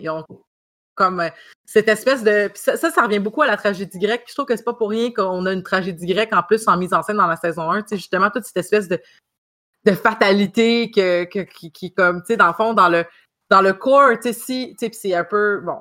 comme 0.95 1.19
euh, 1.19 1.29
cette 1.65 1.89
espèce 1.89 2.23
de. 2.23 2.49
Ça, 2.55 2.77
ça, 2.77 3.01
revient 3.03 3.19
beaucoup 3.19 3.41
à 3.41 3.47
la 3.47 3.57
tragédie 3.57 3.99
grecque. 3.99 4.23
je 4.27 4.33
trouve 4.33 4.45
que 4.45 4.55
c'est 4.55 4.63
pas 4.63 4.73
pour 4.73 4.89
rien 4.89 5.11
qu'on 5.11 5.45
a 5.45 5.53
une 5.53 5.63
tragédie 5.63 6.07
grecque 6.07 6.33
en 6.33 6.43
plus 6.43 6.67
en 6.67 6.77
mise 6.77 6.93
en 6.93 7.03
scène 7.03 7.17
dans 7.17 7.27
la 7.27 7.35
saison 7.35 7.69
1. 7.69 7.83
Justement, 7.91 8.29
toute 8.29 8.45
cette 8.45 8.57
espèce 8.57 8.87
de, 8.87 8.99
de 9.85 9.91
fatalité 9.91 10.89
que, 10.89 11.25
qui, 11.25 11.93
comme, 11.93 12.21
tu 12.21 12.27
sais, 12.27 12.37
dans 12.37 12.47
le 12.47 12.53
fond, 12.53 12.73
dans 12.73 12.87
le, 12.89 13.03
dans 13.49 13.61
le 13.61 13.73
corps, 13.73 14.11
tu 14.21 14.31
sais, 14.31 14.33
si, 14.33 14.75
tu 14.79 14.85
sais, 14.85 14.91
c'est 14.93 15.13
un 15.13 15.25
peu, 15.25 15.59
bon, 15.59 15.77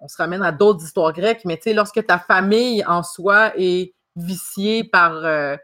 on, 0.00 0.08
se 0.08 0.16
ramène 0.18 0.42
à 0.42 0.52
d'autres 0.52 0.84
histoires 0.84 1.12
grecques, 1.12 1.44
mais 1.46 1.56
tu 1.56 1.64
sais, 1.64 1.72
lorsque 1.72 2.04
ta 2.04 2.18
famille 2.18 2.84
en 2.84 3.02
soi 3.02 3.52
est 3.56 3.94
viciée 4.14 4.84
par, 4.84 5.24
euh, 5.24 5.56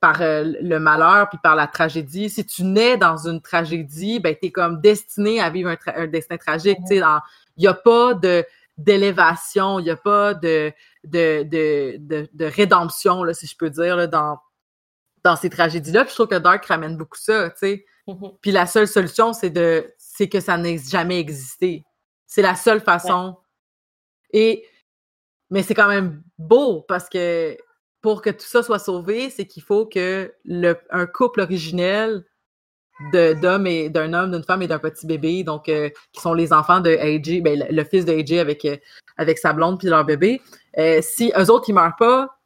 par 0.00 0.22
euh, 0.22 0.44
le 0.60 0.78
malheur 0.78 1.28
puis 1.28 1.38
par 1.42 1.56
la 1.56 1.66
tragédie. 1.66 2.30
Si 2.30 2.46
tu 2.46 2.62
nais 2.64 2.96
dans 2.96 3.26
une 3.26 3.40
tragédie, 3.40 4.20
ben 4.20 4.36
es 4.40 4.50
comme 4.50 4.80
destiné 4.80 5.40
à 5.40 5.50
vivre 5.50 5.74
un, 5.86 6.06
destin 6.06 6.36
tragique. 6.36 6.78
Tu 6.88 6.98
sais, 6.98 7.02
il 7.56 7.60
n'y 7.60 7.66
a 7.66 7.74
pas 7.74 8.14
de 8.14 8.44
d'élévation, 8.76 9.80
il 9.80 9.84
n'y 9.84 9.90
a 9.90 9.96
pas 9.96 10.34
de 10.34 10.72
de, 11.02 11.42
de, 11.42 12.28
de, 12.32 12.44
rédemption, 12.44 13.24
là, 13.24 13.34
si 13.34 13.46
je 13.46 13.56
peux 13.56 13.70
dire, 13.70 13.96
là, 13.96 14.06
dans, 14.06 14.38
dans 15.24 15.34
ces 15.34 15.50
tragédies-là. 15.50 16.04
je 16.08 16.14
trouve 16.14 16.28
que 16.28 16.36
Dark 16.36 16.64
ramène 16.66 16.96
beaucoup 16.96 17.18
ça, 17.18 17.50
tu 17.50 17.56
sais. 17.58 17.86
Mm-hmm. 18.06 18.38
Puis 18.40 18.52
la 18.52 18.66
seule 18.66 18.86
solution, 18.86 19.32
c'est 19.32 19.50
de 19.50 19.92
c'est 19.98 20.28
que 20.28 20.40
ça 20.40 20.56
n'ait 20.56 20.78
jamais 20.78 21.18
existé. 21.18 21.84
C'est 22.26 22.42
la 22.42 22.54
seule 22.54 22.80
façon. 22.80 23.36
Et 24.32 24.64
mais 25.50 25.62
c'est 25.62 25.74
quand 25.74 25.88
même 25.88 26.22
beau 26.38 26.82
parce 26.82 27.08
que 27.08 27.56
pour 28.00 28.22
que 28.22 28.30
tout 28.30 28.46
ça 28.46 28.62
soit 28.62 28.78
sauvé, 28.78 29.30
c'est 29.30 29.46
qu'il 29.46 29.62
faut 29.62 29.86
que 29.86 30.32
le, 30.44 30.76
un 30.90 31.06
couple 31.06 31.40
originel 31.40 32.24
d'hommes 33.12 33.66
et 33.66 33.90
d'un 33.90 34.12
homme, 34.12 34.32
d'une 34.32 34.42
femme 34.42 34.62
et 34.62 34.66
d'un 34.66 34.78
petit 34.78 35.06
bébé, 35.06 35.44
donc 35.44 35.68
euh, 35.68 35.88
qui 36.12 36.20
sont 36.20 36.34
les 36.34 36.52
enfants 36.52 36.80
de 36.80 36.90
AJ, 36.90 37.42
ben, 37.42 37.64
le, 37.70 37.84
fils 37.84 38.04
de 38.04 38.12
AJ 38.12 38.38
avec, 38.38 38.64
euh, 38.64 38.76
avec 39.16 39.38
sa 39.38 39.52
blonde 39.52 39.78
puis 39.78 39.88
leur 39.88 40.04
bébé. 40.04 40.40
Euh, 40.78 41.00
si 41.00 41.32
eux 41.38 41.50
autres 41.50 41.68
ils 41.68 41.74
meurent 41.74 41.96
pas, 41.96 42.38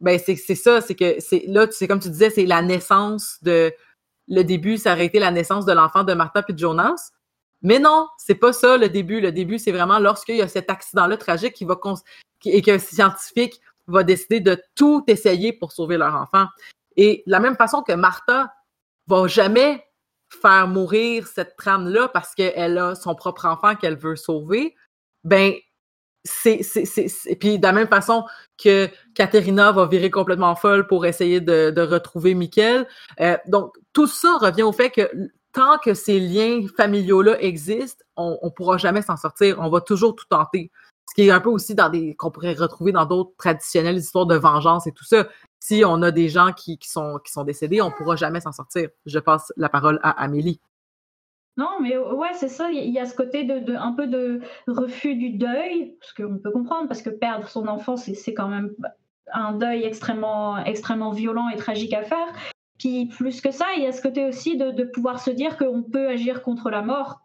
ben 0.00 0.18
c'est 0.18 0.36
ça, 0.36 0.80
c'est 0.80 0.94
que 0.94 1.16
c'est 1.18 1.44
là, 1.46 1.66
c'est 1.70 1.88
comme 1.88 2.00
tu 2.00 2.08
disais, 2.08 2.30
c'est 2.30 2.46
la 2.46 2.62
naissance 2.62 3.38
de 3.42 3.72
le 4.28 4.42
début, 4.42 4.76
ça 4.76 4.92
aurait 4.92 5.06
été 5.06 5.18
la 5.18 5.30
naissance 5.30 5.66
de 5.66 5.72
l'enfant 5.72 6.04
de 6.04 6.14
Martha 6.14 6.42
puis 6.42 6.54
de 6.54 6.58
Jonas. 6.58 7.10
Mais 7.62 7.78
non, 7.78 8.06
c'est 8.18 8.36
pas 8.36 8.52
ça 8.52 8.76
le 8.76 8.88
début. 8.88 9.20
Le 9.20 9.32
début, 9.32 9.58
c'est 9.58 9.72
vraiment 9.72 9.98
lorsqu'il 9.98 10.36
y 10.36 10.42
a 10.42 10.48
cet 10.48 10.70
accident-là 10.70 11.16
tragique 11.16 11.54
qui 11.54 11.64
va 11.64 11.76
et 12.44 12.62
qu'un 12.62 12.78
scientifique 12.78 13.60
va 13.88 14.04
décider 14.04 14.40
de 14.40 14.60
tout 14.74 15.04
essayer 15.06 15.52
pour 15.52 15.72
sauver 15.72 15.96
leur 15.96 16.14
enfant. 16.14 16.46
Et 16.96 17.22
de 17.26 17.32
la 17.32 17.40
même 17.40 17.56
façon 17.56 17.82
que 17.82 17.92
Martha 17.92 18.52
va 19.06 19.26
jamais 19.26 19.84
faire 20.28 20.68
mourir 20.68 21.26
cette 21.26 21.56
trame-là 21.56 22.08
parce 22.08 22.34
qu'elle 22.34 22.78
a 22.78 22.94
son 22.94 23.14
propre 23.14 23.46
enfant 23.46 23.74
qu'elle 23.74 23.96
veut 23.96 24.16
sauver, 24.16 24.74
ben 25.24 25.54
c'est, 26.24 26.62
c'est, 26.62 27.36
Puis 27.36 27.58
de 27.58 27.62
la 27.62 27.72
même 27.72 27.88
façon 27.88 28.24
que 28.62 28.88
Katerina 29.14 29.72
va 29.72 29.86
virer 29.86 30.10
complètement 30.10 30.54
folle 30.56 30.86
pour 30.86 31.06
essayer 31.06 31.40
de, 31.40 31.80
retrouver 31.80 32.34
Michael. 32.34 32.86
Euh, 33.20 33.36
donc, 33.46 33.74
tout 33.92 34.06
ça 34.06 34.36
revient 34.38 34.64
au 34.64 34.72
fait 34.72 34.90
que 34.90 35.10
tant 35.52 35.78
que 35.78 35.94
ces 35.94 36.20
liens 36.20 36.66
familiaux-là 36.76 37.40
existent, 37.40 38.04
on 38.16 38.38
ne 38.42 38.50
pourra 38.50 38.76
jamais 38.76 39.02
s'en 39.02 39.16
sortir. 39.16 39.58
On 39.60 39.70
va 39.70 39.80
toujours 39.80 40.14
tout 40.14 40.26
tenter. 40.28 40.70
Ce 41.08 41.14
qui 41.14 41.26
est 41.26 41.30
un 41.30 41.40
peu 41.40 41.48
aussi 41.48 41.74
dans 41.74 41.88
des 41.88 42.14
qu'on 42.14 42.30
pourrait 42.30 42.52
retrouver 42.52 42.92
dans 42.92 43.06
d'autres 43.06 43.32
traditionnelles 43.38 43.96
histoires 43.96 44.26
de 44.26 44.36
vengeance 44.36 44.86
et 44.86 44.92
tout 44.92 45.04
ça. 45.04 45.26
Si 45.58 45.82
on 45.84 46.02
a 46.02 46.10
des 46.10 46.28
gens 46.28 46.52
qui, 46.52 46.78
sont, 46.82 47.18
qui 47.24 47.32
sont 47.32 47.44
décédés, 47.44 47.80
on 47.80 47.86
ne 47.86 47.94
pourra 47.94 48.14
jamais 48.14 48.40
s'en 48.40 48.52
sortir. 48.52 48.90
Je 49.06 49.18
passe 49.18 49.52
la 49.56 49.68
parole 49.68 49.98
à 50.02 50.10
Amélie. 50.22 50.60
Non, 51.56 51.80
mais 51.80 51.98
ouais, 51.98 52.34
c'est 52.34 52.48
ça. 52.48 52.70
Il 52.70 52.92
y 52.92 53.00
a 53.00 53.06
ce 53.06 53.16
côté 53.16 53.44
de, 53.44 53.74
un 53.74 53.92
peu 53.92 54.06
de 54.06 54.40
refus 54.68 55.16
du 55.16 55.30
deuil, 55.30 55.96
ce 56.02 56.14
qu'on 56.14 56.38
peut 56.38 56.52
comprendre, 56.52 56.86
parce 56.86 57.02
que 57.02 57.10
perdre 57.10 57.48
son 57.48 57.66
enfant, 57.66 57.96
c'est 57.96 58.34
quand 58.34 58.48
même 58.48 58.74
un 59.32 59.52
deuil 59.54 59.82
extrêmement, 59.84 60.58
extrêmement 60.58 61.10
violent 61.10 61.48
et 61.48 61.56
tragique 61.56 61.94
à 61.94 62.04
faire. 62.04 62.28
Puis 62.78 63.06
plus 63.06 63.40
que 63.40 63.50
ça, 63.50 63.66
il 63.76 63.82
y 63.82 63.86
a 63.86 63.92
ce 63.92 64.00
côté 64.00 64.24
aussi 64.24 64.56
de, 64.56 64.84
pouvoir 64.84 65.20
se 65.20 65.30
dire 65.30 65.56
qu'on 65.56 65.82
peut 65.82 66.08
agir 66.08 66.42
contre 66.42 66.70
la 66.70 66.82
mort. 66.82 67.20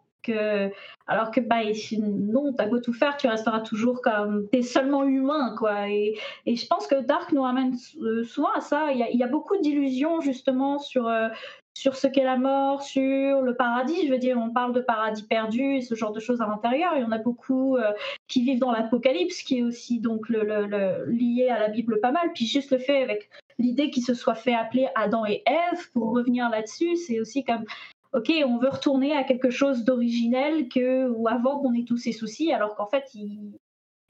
Alors 1.06 1.30
que 1.30 1.40
bah, 1.40 1.60
non, 1.98 2.54
t'as 2.54 2.66
beau 2.66 2.80
tout 2.80 2.94
faire, 2.94 3.16
tu 3.18 3.26
resteras 3.26 3.60
toujours 3.60 4.00
comme. 4.00 4.48
T'es 4.50 4.62
seulement 4.62 5.04
humain, 5.04 5.54
quoi. 5.58 5.90
Et, 5.90 6.14
je 6.46 6.66
pense 6.66 6.86
que 6.86 7.02
Dark 7.02 7.32
nous 7.32 7.42
ramène 7.42 7.74
euh, 8.00 8.24
souvent 8.24 8.52
à 8.56 8.60
ça. 8.60 8.90
Il 8.92 9.16
y 9.16 9.22
a, 9.22 9.28
beaucoup 9.28 9.56
d'illusions, 9.58 10.22
justement, 10.22 10.78
sur, 10.78 11.06
euh, 11.06 11.28
sur 11.76 11.96
ce 11.96 12.06
qu'est 12.06 12.24
la 12.24 12.38
mort, 12.38 12.82
sur 12.82 13.42
le 13.42 13.54
paradis. 13.54 14.06
Je 14.06 14.12
veux 14.12 14.18
dire, 14.18 14.38
on 14.38 14.50
parle 14.50 14.72
de 14.72 14.80
paradis 14.80 15.24
perdu 15.24 15.76
et 15.76 15.82
ce 15.82 15.94
genre 15.94 16.12
de 16.12 16.20
choses 16.20 16.40
à 16.40 16.46
l'intérieur. 16.46 16.92
Il 16.96 17.02
y 17.02 17.04
en 17.04 17.12
a 17.12 17.18
beaucoup 17.18 17.76
euh, 17.76 17.92
qui 18.26 18.42
vivent 18.42 18.60
dans 18.60 18.72
l'Apocalypse, 18.72 19.42
qui 19.42 19.58
est 19.58 19.62
aussi 19.62 20.00
donc 20.00 20.30
lié 20.30 21.48
à 21.50 21.58
la 21.58 21.68
Bible 21.68 22.00
pas 22.00 22.12
mal. 22.12 22.32
Puis 22.34 22.46
juste 22.46 22.70
le 22.70 22.78
fait 22.78 23.02
avec 23.02 23.28
l'idée 23.58 23.90
qu'il 23.90 24.02
se 24.02 24.14
soit 24.14 24.36
fait 24.36 24.54
appeler 24.54 24.88
Adam 24.94 25.26
et 25.26 25.42
Ève, 25.46 25.90
pour 25.92 26.12
revenir 26.12 26.48
là-dessus, 26.48 26.96
c'est 26.96 27.20
aussi 27.20 27.44
comme 27.44 27.64
ok, 28.14 28.32
on 28.46 28.58
veut 28.58 28.70
retourner 28.70 29.16
à 29.16 29.24
quelque 29.24 29.50
chose 29.50 29.84
d'originel 29.84 30.68
que 30.68 31.08
ou 31.08 31.28
avant 31.28 31.58
qu'on 31.60 31.74
ait 31.74 31.84
tous 31.84 31.98
ces 31.98 32.12
soucis, 32.12 32.52
alors 32.52 32.74
qu'en 32.74 32.86
fait, 32.86 33.04
ils 33.14 33.52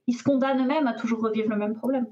il 0.07 0.15
se 0.15 0.23
condamnent 0.23 0.63
eux-mêmes 0.63 0.87
à 0.87 0.93
toujours 0.93 1.23
revivre 1.23 1.49
le 1.49 1.57
même 1.57 1.75
problème. 1.75 2.07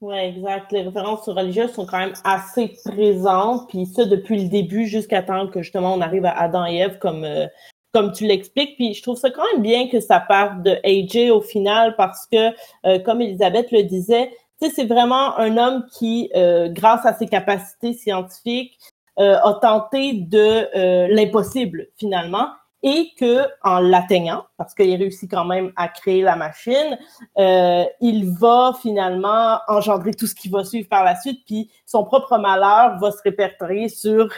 Oui, 0.00 0.16
exact. 0.16 0.70
Les 0.72 0.82
références 0.82 1.28
religieuses 1.28 1.72
sont 1.72 1.86
quand 1.86 1.98
même 1.98 2.14
assez 2.24 2.74
présentes, 2.84 3.68
puis 3.68 3.86
ça 3.86 4.04
depuis 4.04 4.42
le 4.42 4.48
début 4.48 4.86
jusqu'à 4.86 5.22
temps 5.22 5.48
que 5.48 5.62
justement 5.62 5.94
on 5.94 6.00
arrive 6.00 6.24
à 6.24 6.38
Adam 6.38 6.66
et 6.66 6.76
Ève 6.76 6.98
comme 6.98 7.24
euh, 7.24 7.46
comme 7.92 8.12
tu 8.12 8.24
l'expliques. 8.24 8.76
Puis 8.76 8.94
je 8.94 9.02
trouve 9.02 9.16
ça 9.16 9.30
quand 9.30 9.42
même 9.52 9.62
bien 9.62 9.88
que 9.88 9.98
ça 9.98 10.20
parte 10.20 10.62
de 10.62 10.76
AJ 10.84 11.30
au 11.30 11.40
final 11.40 11.96
parce 11.96 12.26
que, 12.26 12.50
euh, 12.86 13.00
comme 13.00 13.20
Elisabeth 13.20 13.72
le 13.72 13.82
disait, 13.82 14.30
c'est 14.60 14.84
vraiment 14.84 15.36
un 15.36 15.56
homme 15.56 15.86
qui, 15.92 16.30
euh, 16.36 16.68
grâce 16.68 17.04
à 17.06 17.14
ses 17.14 17.26
capacités 17.26 17.92
scientifiques, 17.92 18.78
a 19.18 19.58
tenté 19.60 20.12
de 20.12 21.12
l'impossible 21.12 21.88
finalement 21.96 22.48
et 22.82 23.10
que 23.18 23.46
en 23.64 23.80
l'atteignant, 23.80 24.44
parce 24.56 24.74
qu'il 24.74 24.94
réussit 24.94 25.30
quand 25.30 25.44
même 25.44 25.72
à 25.76 25.88
créer 25.88 26.22
la 26.22 26.36
machine, 26.36 26.98
euh, 27.38 27.84
il 28.00 28.30
va 28.30 28.72
finalement 28.80 29.58
engendrer 29.66 30.12
tout 30.14 30.26
ce 30.26 30.34
qui 30.34 30.48
va 30.48 30.64
suivre 30.64 30.88
par 30.88 31.04
la 31.04 31.16
suite, 31.16 31.40
puis 31.44 31.70
son 31.86 32.04
propre 32.04 32.38
malheur 32.38 32.98
va 32.98 33.10
se 33.10 33.22
répertorier 33.22 33.88
sur 33.88 34.28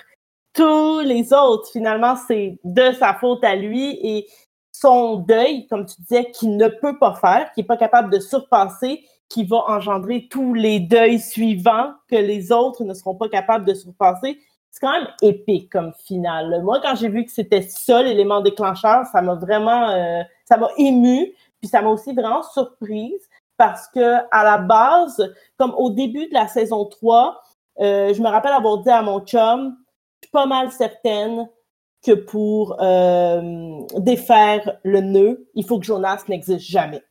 tous 0.54 1.00
les 1.00 1.32
autres. 1.32 1.70
Finalement, 1.70 2.16
c'est 2.16 2.58
de 2.64 2.92
sa 2.92 3.14
faute 3.14 3.44
à 3.44 3.56
lui 3.56 3.98
et 4.02 4.26
son 4.72 5.16
deuil, 5.16 5.66
comme 5.66 5.84
tu 5.84 6.00
disais, 6.00 6.30
qu'il 6.30 6.56
ne 6.56 6.68
peut 6.68 6.98
pas 6.98 7.14
faire, 7.14 7.52
qu'il 7.52 7.62
n'est 7.62 7.68
pas 7.68 7.76
capable 7.76 8.10
de 8.10 8.18
surpasser, 8.18 9.04
qui 9.28 9.44
va 9.44 9.64
engendrer 9.68 10.26
tous 10.28 10.54
les 10.54 10.80
deuils 10.80 11.20
suivants 11.20 11.92
que 12.10 12.16
les 12.16 12.50
autres 12.50 12.82
ne 12.84 12.94
seront 12.94 13.14
pas 13.14 13.28
capables 13.28 13.64
de 13.64 13.74
surpasser 13.74 14.40
c'est 14.70 14.80
quand 14.80 14.92
même 14.92 15.08
épique 15.22 15.70
comme 15.70 15.92
finale. 16.04 16.62
Moi, 16.62 16.80
quand 16.82 16.94
j'ai 16.94 17.08
vu 17.08 17.24
que 17.24 17.32
c'était 17.32 17.62
ça 17.62 18.02
l'élément 18.02 18.40
déclencheur, 18.40 19.04
ça 19.06 19.20
m'a 19.20 19.34
vraiment, 19.34 19.90
euh, 19.90 20.22
ça 20.44 20.56
m'a 20.56 20.68
ému, 20.78 21.32
puis 21.60 21.68
ça 21.68 21.82
m'a 21.82 21.88
aussi 21.88 22.14
vraiment 22.14 22.42
surprise 22.42 23.28
parce 23.56 23.88
que 23.88 24.16
à 24.30 24.44
la 24.44 24.58
base, 24.58 25.34
comme 25.58 25.74
au 25.76 25.90
début 25.90 26.28
de 26.28 26.34
la 26.34 26.48
saison 26.48 26.86
3, 26.86 27.42
euh, 27.80 28.14
je 28.14 28.22
me 28.22 28.28
rappelle 28.28 28.52
avoir 28.52 28.78
dit 28.78 28.90
à 28.90 29.02
mon 29.02 29.20
chum, 29.20 29.76
je 30.22 30.26
suis 30.26 30.32
pas 30.32 30.46
mal 30.46 30.70
certaine 30.70 31.48
que 32.04 32.12
pour 32.12 32.80
euh, 32.80 33.80
défaire 33.98 34.78
le 34.84 35.00
nœud, 35.00 35.48
il 35.54 35.64
faut 35.66 35.78
que 35.78 35.84
Jonas 35.84 36.24
n'existe 36.28 36.60
jamais. 36.60 37.02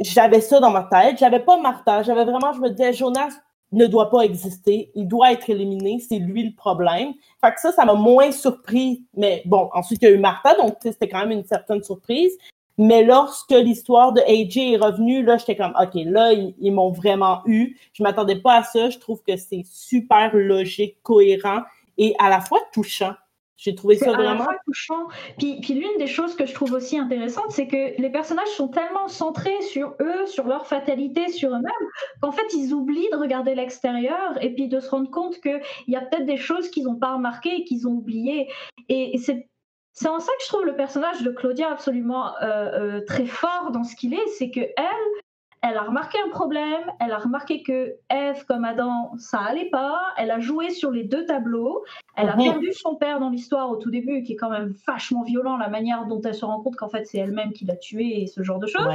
J'avais 0.00 0.40
ça 0.40 0.60
dans 0.60 0.70
ma 0.70 0.84
tête. 0.84 1.18
J'avais 1.18 1.40
pas 1.40 1.58
Martha. 1.60 2.02
J'avais 2.02 2.24
vraiment, 2.24 2.52
je 2.52 2.60
me 2.60 2.70
disais, 2.70 2.92
Jonas, 2.92 3.32
ne 3.74 3.86
doit 3.86 4.10
pas 4.10 4.20
exister, 4.20 4.90
il 4.94 5.08
doit 5.08 5.32
être 5.32 5.48
éliminé, 5.50 5.98
c'est 5.98 6.18
lui 6.18 6.44
le 6.44 6.54
problème. 6.54 7.12
Fait 7.40 7.52
que 7.52 7.60
ça, 7.60 7.72
ça 7.72 7.84
m'a 7.84 7.94
moins 7.94 8.30
surpris. 8.32 9.04
Mais 9.16 9.42
bon, 9.46 9.70
ensuite, 9.74 10.02
il 10.02 10.04
y 10.06 10.08
a 10.08 10.14
eu 10.14 10.18
Martha, 10.18 10.56
donc 10.56 10.76
c'était 10.82 11.08
quand 11.08 11.20
même 11.20 11.32
une 11.32 11.44
certaine 11.44 11.82
surprise. 11.82 12.32
Mais 12.76 13.04
lorsque 13.04 13.52
l'histoire 13.52 14.12
de 14.12 14.20
AJ 14.20 14.74
est 14.74 14.76
revenue, 14.76 15.22
là, 15.22 15.36
j'étais 15.36 15.56
comme, 15.56 15.74
OK, 15.80 15.92
là, 15.94 16.32
ils, 16.32 16.72
m'ont 16.72 16.90
vraiment 16.90 17.42
eu. 17.46 17.76
Je 17.92 18.02
m'attendais 18.02 18.36
pas 18.36 18.56
à 18.58 18.62
ça. 18.64 18.90
Je 18.90 18.98
trouve 18.98 19.22
que 19.22 19.36
c'est 19.36 19.62
super 19.64 20.34
logique, 20.34 20.96
cohérent 21.02 21.62
et 21.98 22.14
à 22.18 22.28
la 22.28 22.40
fois 22.40 22.58
touchant. 22.72 23.14
J'ai 23.56 23.74
trouvé 23.74 23.96
ça 23.96 24.12
vraiment 24.12 24.48
touchant. 24.66 25.06
Puis, 25.38 25.60
puis 25.60 25.74
l'une 25.74 25.96
des 25.98 26.08
choses 26.08 26.34
que 26.34 26.44
je 26.44 26.52
trouve 26.52 26.72
aussi 26.72 26.98
intéressante, 26.98 27.50
c'est 27.50 27.68
que 27.68 28.00
les 28.00 28.10
personnages 28.10 28.48
sont 28.48 28.68
tellement 28.68 29.06
centrés 29.06 29.60
sur 29.62 29.94
eux, 30.00 30.26
sur 30.26 30.46
leur 30.46 30.66
fatalité, 30.66 31.28
sur 31.28 31.50
eux-mêmes, 31.50 31.88
qu'en 32.20 32.32
fait, 32.32 32.46
ils 32.52 32.74
oublient 32.74 33.10
de 33.12 33.16
regarder 33.16 33.54
l'extérieur 33.54 34.42
et 34.42 34.52
puis 34.54 34.68
de 34.68 34.80
se 34.80 34.90
rendre 34.90 35.10
compte 35.10 35.40
qu'il 35.40 35.60
y 35.86 35.96
a 35.96 36.00
peut-être 36.00 36.26
des 36.26 36.36
choses 36.36 36.68
qu'ils 36.68 36.84
n'ont 36.84 36.98
pas 36.98 37.14
remarquées 37.14 37.56
et 37.58 37.64
qu'ils 37.64 37.86
ont 37.86 37.92
oubliées. 37.92 38.48
Et, 38.88 39.16
c'est 39.18 39.48
c'est 39.96 40.08
en 40.08 40.18
ça 40.18 40.32
que 40.36 40.42
je 40.42 40.48
trouve 40.48 40.64
le 40.64 40.74
personnage 40.74 41.22
de 41.22 41.30
Claudia 41.30 41.70
absolument 41.70 42.36
euh, 42.42 42.96
euh, 42.96 43.00
très 43.06 43.26
fort 43.26 43.70
dans 43.70 43.84
ce 43.84 43.94
qu'il 43.94 44.12
est, 44.12 44.26
c'est 44.36 44.50
que 44.50 44.58
elle, 44.58 45.22
elle 45.66 45.78
a 45.78 45.82
remarqué 45.82 46.18
un 46.24 46.28
problème, 46.28 46.82
elle 47.00 47.12
a 47.12 47.18
remarqué 47.18 47.62
que 47.62 47.96
Eve 48.10 48.44
comme 48.46 48.66
Adam, 48.66 49.12
ça 49.16 49.38
allait 49.38 49.70
pas, 49.70 49.98
elle 50.18 50.30
a 50.30 50.38
joué 50.38 50.68
sur 50.68 50.90
les 50.90 51.04
deux 51.04 51.24
tableaux, 51.24 51.84
elle 52.16 52.28
a 52.28 52.36
mhm. 52.36 52.42
perdu 52.42 52.72
son 52.74 52.96
père 52.96 53.18
dans 53.18 53.30
l'histoire 53.30 53.70
au 53.70 53.76
tout 53.76 53.90
début, 53.90 54.22
qui 54.22 54.34
est 54.34 54.36
quand 54.36 54.50
même 54.50 54.74
vachement 54.86 55.22
violent, 55.22 55.56
la 55.56 55.70
manière 55.70 56.04
dont 56.04 56.20
elle 56.20 56.34
se 56.34 56.44
rend 56.44 56.60
compte 56.60 56.76
qu'en 56.76 56.90
fait 56.90 57.06
c'est 57.06 57.16
elle-même 57.16 57.52
qui 57.54 57.64
l'a 57.64 57.76
tué 57.76 58.22
et 58.22 58.26
ce 58.26 58.42
genre 58.42 58.58
de 58.58 58.66
choses. 58.66 58.86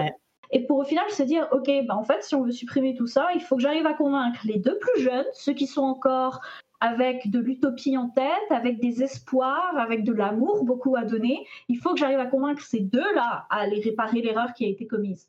Et 0.52 0.66
pour 0.66 0.78
au 0.78 0.84
final 0.84 1.10
se 1.10 1.24
dire, 1.24 1.48
ok, 1.52 1.70
bah 1.88 1.96
en 1.96 2.04
fait 2.04 2.24
si 2.24 2.36
on 2.36 2.44
veut 2.44 2.52
supprimer 2.52 2.94
tout 2.94 3.08
ça, 3.08 3.30
il 3.34 3.42
faut 3.42 3.56
que 3.56 3.64
j'arrive 3.64 3.88
à 3.88 3.94
convaincre 3.94 4.40
les 4.44 4.60
deux 4.60 4.78
plus 4.78 5.02
jeunes, 5.02 5.26
ceux 5.34 5.54
qui 5.54 5.66
sont 5.66 5.84
encore 5.84 6.40
avec 6.82 7.32
de 7.32 7.40
l'utopie 7.40 7.98
en 7.98 8.10
tête, 8.10 8.52
avec 8.52 8.80
des 8.80 9.02
espoirs, 9.02 9.76
avec 9.76 10.04
de 10.04 10.14
l'amour 10.14 10.64
beaucoup 10.66 10.96
à 10.96 11.04
donner. 11.04 11.46
Il 11.68 11.78
faut 11.78 11.94
que 11.94 12.00
j'arrive 12.00 12.20
à 12.20 12.28
convaincre 12.28 12.62
ces 12.62 12.80
deux-là 12.80 13.48
à 13.50 13.58
aller 13.62 13.82
réparer 13.82 14.22
l'erreur 14.22 14.54
qui 14.54 14.66
a 14.66 14.68
été 14.68 14.86
commise. 14.86 15.28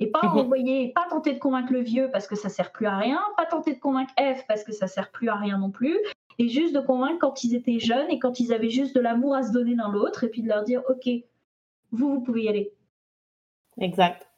Et 0.00 0.08
pas 0.08 0.22
mhm. 0.22 0.38
envoyer, 0.38 0.92
pas 0.92 1.06
tenter 1.08 1.32
de 1.32 1.38
convaincre 1.38 1.72
le 1.72 1.80
vieux 1.80 2.10
parce 2.12 2.26
que 2.26 2.34
ça 2.34 2.48
sert 2.48 2.72
plus 2.72 2.86
à 2.86 2.96
rien, 2.96 3.20
pas 3.36 3.46
tenter 3.46 3.74
de 3.74 3.78
convaincre 3.78 4.12
F 4.18 4.44
parce 4.48 4.64
que 4.64 4.72
ça 4.72 4.88
sert 4.88 5.10
plus 5.10 5.28
à 5.28 5.36
rien 5.36 5.58
non 5.58 5.70
plus, 5.70 5.96
et 6.38 6.48
juste 6.48 6.74
de 6.74 6.80
convaincre 6.80 7.18
quand 7.20 7.44
ils 7.44 7.54
étaient 7.54 7.78
jeunes 7.78 8.10
et 8.10 8.18
quand 8.18 8.40
ils 8.40 8.52
avaient 8.52 8.70
juste 8.70 8.94
de 8.94 9.00
l'amour 9.00 9.34
à 9.34 9.42
se 9.44 9.52
donner 9.52 9.74
l'un 9.74 9.90
l'autre, 9.90 10.24
et 10.24 10.28
puis 10.28 10.42
de 10.42 10.48
leur 10.48 10.64
dire, 10.64 10.82
ok, 10.88 11.08
vous, 11.92 12.14
vous 12.14 12.20
pouvez 12.20 12.42
y 12.42 12.48
aller. 12.48 12.72
Exact. 13.80 14.28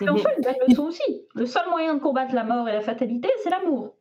Et 0.00 0.08
en 0.08 0.16
fait, 0.16 0.28
une 0.36 0.42
belle 0.42 0.56
leçon 0.66 0.84
aussi. 0.84 1.22
Le 1.34 1.46
seul 1.46 1.68
moyen 1.70 1.94
de 1.94 2.00
combattre 2.00 2.34
la 2.34 2.42
mort 2.42 2.68
et 2.68 2.72
la 2.72 2.80
fatalité, 2.80 3.28
c'est 3.42 3.50
l'amour. 3.50 3.94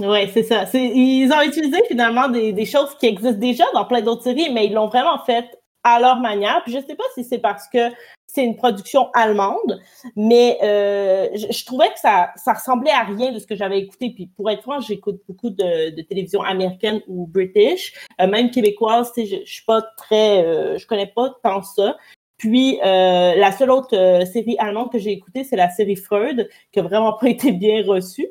Oui, 0.00 0.28
c'est 0.32 0.42
ça. 0.42 0.64
Ils 0.74 1.30
ont 1.32 1.42
utilisé 1.42 1.76
finalement 1.86 2.28
des, 2.28 2.52
des, 2.52 2.64
choses 2.64 2.96
qui 2.96 3.06
existent 3.06 3.38
déjà 3.38 3.64
dans 3.74 3.84
plein 3.84 4.00
d'autres 4.00 4.22
séries, 4.22 4.50
mais 4.52 4.66
ils 4.66 4.72
l'ont 4.72 4.88
vraiment 4.88 5.18
fait 5.18 5.46
à 5.84 6.00
leur 6.00 6.18
manière. 6.18 6.62
Puis 6.64 6.72
je 6.72 6.80
sais 6.80 6.96
pas 6.96 7.04
si 7.14 7.24
c'est 7.24 7.38
parce 7.38 7.68
que 7.68 7.90
c'est 8.32 8.44
une 8.44 8.56
production 8.56 9.10
allemande, 9.12 9.80
mais 10.16 10.58
euh, 10.62 11.28
je, 11.34 11.64
trouvais 11.66 11.88
que 11.88 12.00
ça, 12.00 12.32
ressemblait 12.46 12.90
à 12.90 13.02
rien 13.02 13.30
de 13.30 13.38
ce 13.38 13.46
que 13.46 13.54
j'avais 13.54 13.78
écouté. 13.78 14.10
Puis 14.10 14.26
pour 14.26 14.50
être 14.50 14.62
franc, 14.62 14.80
j'écoute 14.80 15.20
beaucoup 15.28 15.50
de, 15.50 16.00
télévision 16.02 16.40
américaine 16.40 17.02
ou 17.08 17.26
british, 17.26 17.92
euh, 18.20 18.26
même 18.26 18.50
québécoise. 18.50 19.12
Je, 19.16 19.24
je 19.44 19.52
suis 19.52 19.64
pas 19.66 19.82
très, 19.98 20.44
euh, 20.44 20.78
je 20.78 20.86
connais 20.86 21.06
pas 21.06 21.34
tant 21.42 21.62
ça. 21.62 21.96
Puis 22.38 22.78
la 22.82 23.52
seule 23.52 23.70
autre 23.70 24.24
série 24.32 24.56
allemande 24.58 24.90
que 24.90 24.98
j'ai 24.98 25.12
écoutée, 25.12 25.44
c'est 25.44 25.54
la 25.54 25.70
série 25.70 25.94
Freud, 25.94 26.48
qui 26.72 26.80
a 26.80 26.82
vraiment 26.82 27.12
pas 27.20 27.28
été 27.28 27.52
bien 27.52 27.84
reçue, 27.86 28.28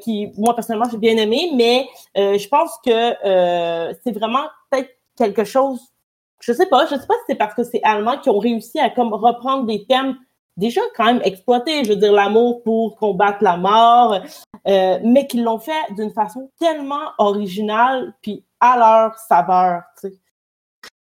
qui 0.00 0.32
moi 0.38 0.54
personnellement 0.54 0.88
j'ai 0.90 0.96
bien 0.96 1.18
aimé, 1.18 1.50
mais 1.54 1.86
je 2.16 2.48
pense 2.48 2.70
que 2.82 3.92
c'est 4.02 4.12
vraiment 4.12 4.46
peut-être 4.70 4.88
quelque 5.18 5.44
chose 5.44 5.93
je 6.40 6.52
sais 6.52 6.66
pas, 6.66 6.86
je 6.86 6.96
sais 6.96 7.06
pas 7.06 7.14
si 7.14 7.24
c'est 7.28 7.34
parce 7.34 7.54
que 7.54 7.64
c'est 7.64 7.82
allemand 7.82 8.18
qui 8.18 8.30
ont 8.30 8.38
réussi 8.38 8.78
à 8.78 8.90
comme 8.90 9.12
reprendre 9.12 9.66
des 9.66 9.86
thèmes 9.86 10.16
déjà 10.56 10.80
quand 10.96 11.06
même 11.06 11.20
exploités, 11.24 11.84
je 11.84 11.90
veux 11.90 11.96
dire 11.96 12.12
l'amour 12.12 12.62
pour 12.62 12.96
combattre 12.96 13.38
la 13.42 13.56
mort, 13.56 14.20
euh, 14.68 14.98
mais 15.02 15.26
qu'ils 15.26 15.44
l'ont 15.44 15.58
fait 15.58 15.92
d'une 15.96 16.10
façon 16.10 16.50
tellement 16.58 17.10
originale 17.18 18.14
puis 18.22 18.44
à 18.60 18.78
leur 18.78 19.18
saveur, 19.18 19.82
tu 20.00 20.08
sais. 20.08 20.23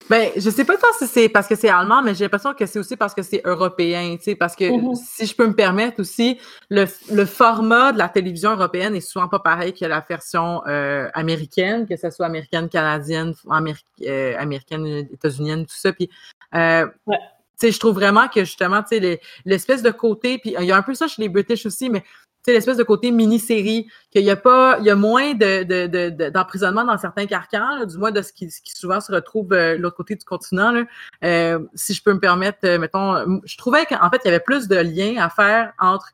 Ben, 0.09 0.31
je 0.37 0.49
sais 0.49 0.63
pas 0.63 0.77
tant 0.77 0.87
si 0.97 1.05
c'est 1.07 1.27
parce 1.27 1.47
que 1.47 1.55
c'est 1.55 1.67
allemand, 1.69 2.01
mais 2.01 2.15
j'ai 2.15 2.23
l'impression 2.25 2.53
que 2.53 2.65
c'est 2.65 2.79
aussi 2.79 2.95
parce 2.95 3.13
que 3.13 3.21
c'est 3.21 3.41
européen, 3.45 4.15
tu 4.17 4.23
sais, 4.23 4.35
parce 4.35 4.55
que 4.55 4.69
Mhm. 4.71 4.95
si 4.95 5.25
je 5.25 5.35
peux 5.35 5.45
me 5.47 5.53
permettre 5.53 5.99
aussi, 5.99 6.39
le, 6.69 6.85
le 7.11 7.25
format 7.25 7.91
de 7.91 7.97
la 7.97 8.07
télévision 8.07 8.51
européenne 8.51 8.95
est 8.95 9.01
souvent 9.01 9.27
pas 9.27 9.39
pareil 9.39 9.73
que 9.73 9.83
la 9.85 9.99
version 10.07 10.61
euh, 10.67 11.09
américaine, 11.13 11.85
que 11.85 11.97
ce 11.97 12.09
soit 12.09 12.25
américaine, 12.25 12.69
canadienne, 12.69 13.33
améri- 13.49 13.83
euh, 14.05 14.35
américaine, 14.37 14.85
états-unienne, 15.11 15.65
tout 15.65 15.75
ça. 15.75 15.91
Puis, 15.91 16.09
euh, 16.55 16.85
Ouais. 17.05 17.17
tu 17.59 17.67
sais, 17.67 17.71
je 17.71 17.79
trouve 17.79 17.95
vraiment 17.95 18.27
que 18.27 18.45
justement, 18.45 18.81
tu 18.83 18.89
sais, 18.89 18.99
les- 18.99 19.19
l'espèce 19.45 19.81
de 19.83 19.91
côté, 19.91 20.37
puis 20.37 20.55
il 20.57 20.65
y 20.65 20.71
a 20.71 20.77
un 20.77 20.83
peu 20.83 20.93
ça 20.93 21.07
chez 21.07 21.21
les 21.21 21.29
British 21.29 21.65
aussi, 21.65 21.89
mais 21.89 22.03
sais, 22.47 22.53
l'espèce 22.53 22.77
de 22.77 22.83
côté 22.83 23.11
mini-série, 23.11 23.87
qu'il 24.11 24.23
y 24.23 24.29
a 24.31 24.35
pas, 24.35 24.77
il 24.79 24.85
y 24.85 24.89
a 24.89 24.95
moins 24.95 25.33
de, 25.33 25.63
de, 25.63 26.09
de- 26.09 26.29
d'emprisonnement 26.29 26.83
dans 26.83 26.97
certains 26.97 27.25
carcans, 27.25 27.85
du 27.85 27.97
moins 27.97 28.11
de 28.11 28.21
ce 28.21 28.33
qui, 28.33 28.49
souvent 28.49 28.99
se 28.99 29.11
retrouve 29.11 29.53
euh, 29.53 29.77
de 29.77 29.81
l'autre 29.81 29.97
côté 29.97 30.15
du 30.15 30.25
continent. 30.25 30.71
Là. 30.71 30.85
Euh, 31.23 31.59
si 31.75 31.93
je 31.93 32.01
peux 32.03 32.13
me 32.13 32.19
permettre, 32.19 32.59
euh, 32.65 32.79
mettons, 32.79 33.41
je 33.45 33.57
trouvais 33.57 33.85
qu'en 33.85 34.09
fait, 34.09 34.21
il 34.23 34.27
y 34.27 34.29
avait 34.29 34.39
plus 34.39 34.67
de 34.67 34.77
liens 34.77 35.21
à 35.23 35.29
faire 35.29 35.73
entre, 35.79 36.09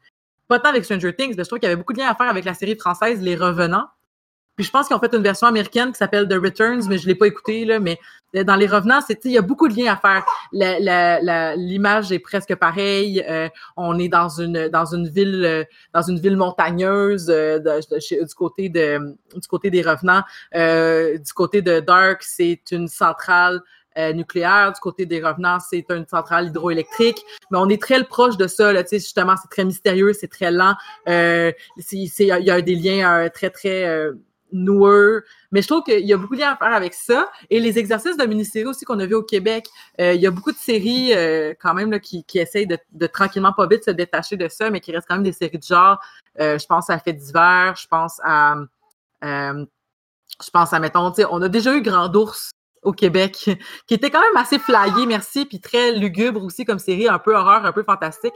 pas 0.48 0.60
tant 0.60 0.70
avec 0.70 0.84
Stranger 0.84 1.16
Things, 1.16 1.36
mais 1.38 1.44
je 1.44 1.48
trouve 1.50 1.60
qu'il 1.60 1.70
y 1.70 1.72
avait 1.72 1.80
beaucoup 1.80 1.94
de 1.94 2.00
liens 2.00 2.10
à 2.10 2.16
faire 2.16 2.30
avec 2.30 2.46
la 2.46 2.54
série 2.54 2.76
française 2.76 3.22
Les 3.22 3.36
Revenants. 3.36 3.88
Puis 4.56 4.66
je 4.66 4.72
pense 4.72 4.88
qu'ils 4.88 4.96
ont 4.96 5.00
fait 5.00 5.14
une 5.14 5.24
version 5.24 5.48
américaine 5.48 5.92
qui 5.92 5.98
s'appelle 5.98 6.28
The 6.28 6.34
Returns, 6.36 6.84
mais 6.88 6.98
je 7.00 7.08
l'ai 7.08 7.16
pas 7.16 7.26
écoutée, 7.28 7.66
là, 7.66 7.80
mais 7.80 7.98
euh, 8.36 8.44
dans 8.44 8.56
Les 8.56 8.68
Revenants, 8.68 9.02
c'est, 9.06 9.20
il 9.26 9.32
y 9.32 9.38
a 9.38 9.42
beaucoup 9.42 9.68
de 9.68 9.76
liens 9.76 9.94
à 9.94 9.98
faire. 9.98 10.24
La- 10.52 10.80
la- 10.80 11.20
la- 11.22 11.56
l'image 11.56 12.12
est 12.12 12.20
presque 12.20 12.54
pareille. 12.56 13.24
euh, 13.28 13.50
on 13.78 13.98
est 13.98 14.10
dans 14.10 14.30
une, 14.30 14.68
dans 14.70 14.86
une 14.94 15.08
ville, 15.10 15.44
euh, 15.44 15.64
dans 15.94 16.04
une 16.04 16.20
ville 16.20 16.38
montagneuse 16.38 17.28
euh, 17.30 17.58
du 17.60 18.36
côté 18.36 18.70
de, 18.70 19.16
du 19.36 19.48
côté 19.48 19.70
des 19.72 19.82
Revenants. 19.82 20.24
Euh, 20.56 21.18
du 21.18 21.34
côté 21.34 21.62
de 21.64 21.80
Dark, 21.80 22.22
c'est 22.24 22.62
une 22.72 22.88
centrale 22.88 23.62
nucléaire. 24.16 24.72
Du 24.74 24.80
côté 24.80 25.06
des 25.06 25.22
Revenants, 25.22 25.60
c'est 25.60 25.86
une 25.92 26.08
centrale 26.08 26.48
hydroélectrique. 26.48 27.24
Mais 27.52 27.60
on 27.60 27.70
est 27.70 27.80
très 27.80 28.04
proche 28.04 28.38
de 28.38 28.48
ça. 28.48 28.74
Là, 28.74 28.84
justement, 28.92 29.36
c'est 29.40 29.50
très 29.50 29.66
mystérieux, 29.66 30.14
c'est 30.14 30.28
très 30.30 30.50
lent. 30.52 30.74
Euh, 31.08 31.52
c'est- 31.78 31.98
Il 32.20 32.28
y 32.46 32.50
a 32.52 32.62
des 32.62 32.76
liens 32.76 33.30
très, 33.32 33.52
très 33.52 34.10
noueux. 34.54 35.24
Mais 35.52 35.62
je 35.62 35.68
trouve 35.68 35.84
qu'il 35.84 36.06
y 36.06 36.14
a 36.14 36.18
beaucoup 36.18 36.36
de 36.36 36.42
liens 36.42 36.54
à 36.54 36.56
faire 36.58 36.74
avec 36.74 36.94
ça. 36.94 37.30
Et 37.50 37.60
les 37.60 37.78
exercices 37.78 38.18
de 38.18 38.26
mini-série 38.26 38.66
aussi 38.66 38.86
qu'on 38.86 39.00
a 39.00 39.06
vu 39.06 39.16
au 39.16 39.24
Québec, 39.24 39.68
euh, 40.00 40.14
il 40.14 40.22
y 40.22 40.28
a 40.28 40.32
beaucoup 40.32 40.52
de 40.52 40.58
séries 40.58 41.14
euh, 41.14 41.54
quand 41.60 41.74
même 41.74 41.92
là, 41.92 42.00
qui, 42.00 42.24
qui 42.24 42.40
essayent 42.40 42.68
de, 42.68 42.78
de 42.92 43.08
tranquillement 43.08 43.54
pas 43.54 43.68
vite 43.68 43.84
se 43.84 43.92
détacher 43.92 44.38
de 44.38 44.48
ça, 44.48 44.70
mais 44.70 44.80
qui 44.80 44.92
restent 44.92 45.08
quand 45.08 45.16
même 45.16 45.24
des 45.24 45.34
séries 45.34 45.58
de 45.58 45.64
genre. 45.64 46.00
Euh, 46.40 46.58
je 46.58 46.66
pense 46.66 46.90
à 46.90 46.98
Fait 47.00 47.14
d'hiver, 47.14 47.76
je 47.76 47.88
pense 47.88 48.20
à 48.24 48.56
je 49.22 50.50
pense 50.52 50.74
à 50.74 50.80
mettons, 50.80 51.14
on 51.30 51.42
a 51.42 51.48
déjà 51.48 51.74
eu 51.76 51.82
Grand 51.82 52.14
Ours 52.16 52.52
au 52.82 52.92
Québec, 52.92 53.50
qui 53.88 53.94
était 53.94 54.10
quand 54.10 54.22
même 54.22 54.42
assez 54.42 54.60
flyé, 54.60 55.06
merci, 55.08 55.46
puis 55.46 55.60
très 55.60 55.94
lugubre 55.94 56.44
aussi 56.44 56.66
comme 56.66 56.80
série, 56.80 57.08
un 57.08 57.20
peu 57.20 57.36
horreur, 57.36 57.66
un 57.66 57.72
peu 57.72 57.84
fantastique. 57.84 58.34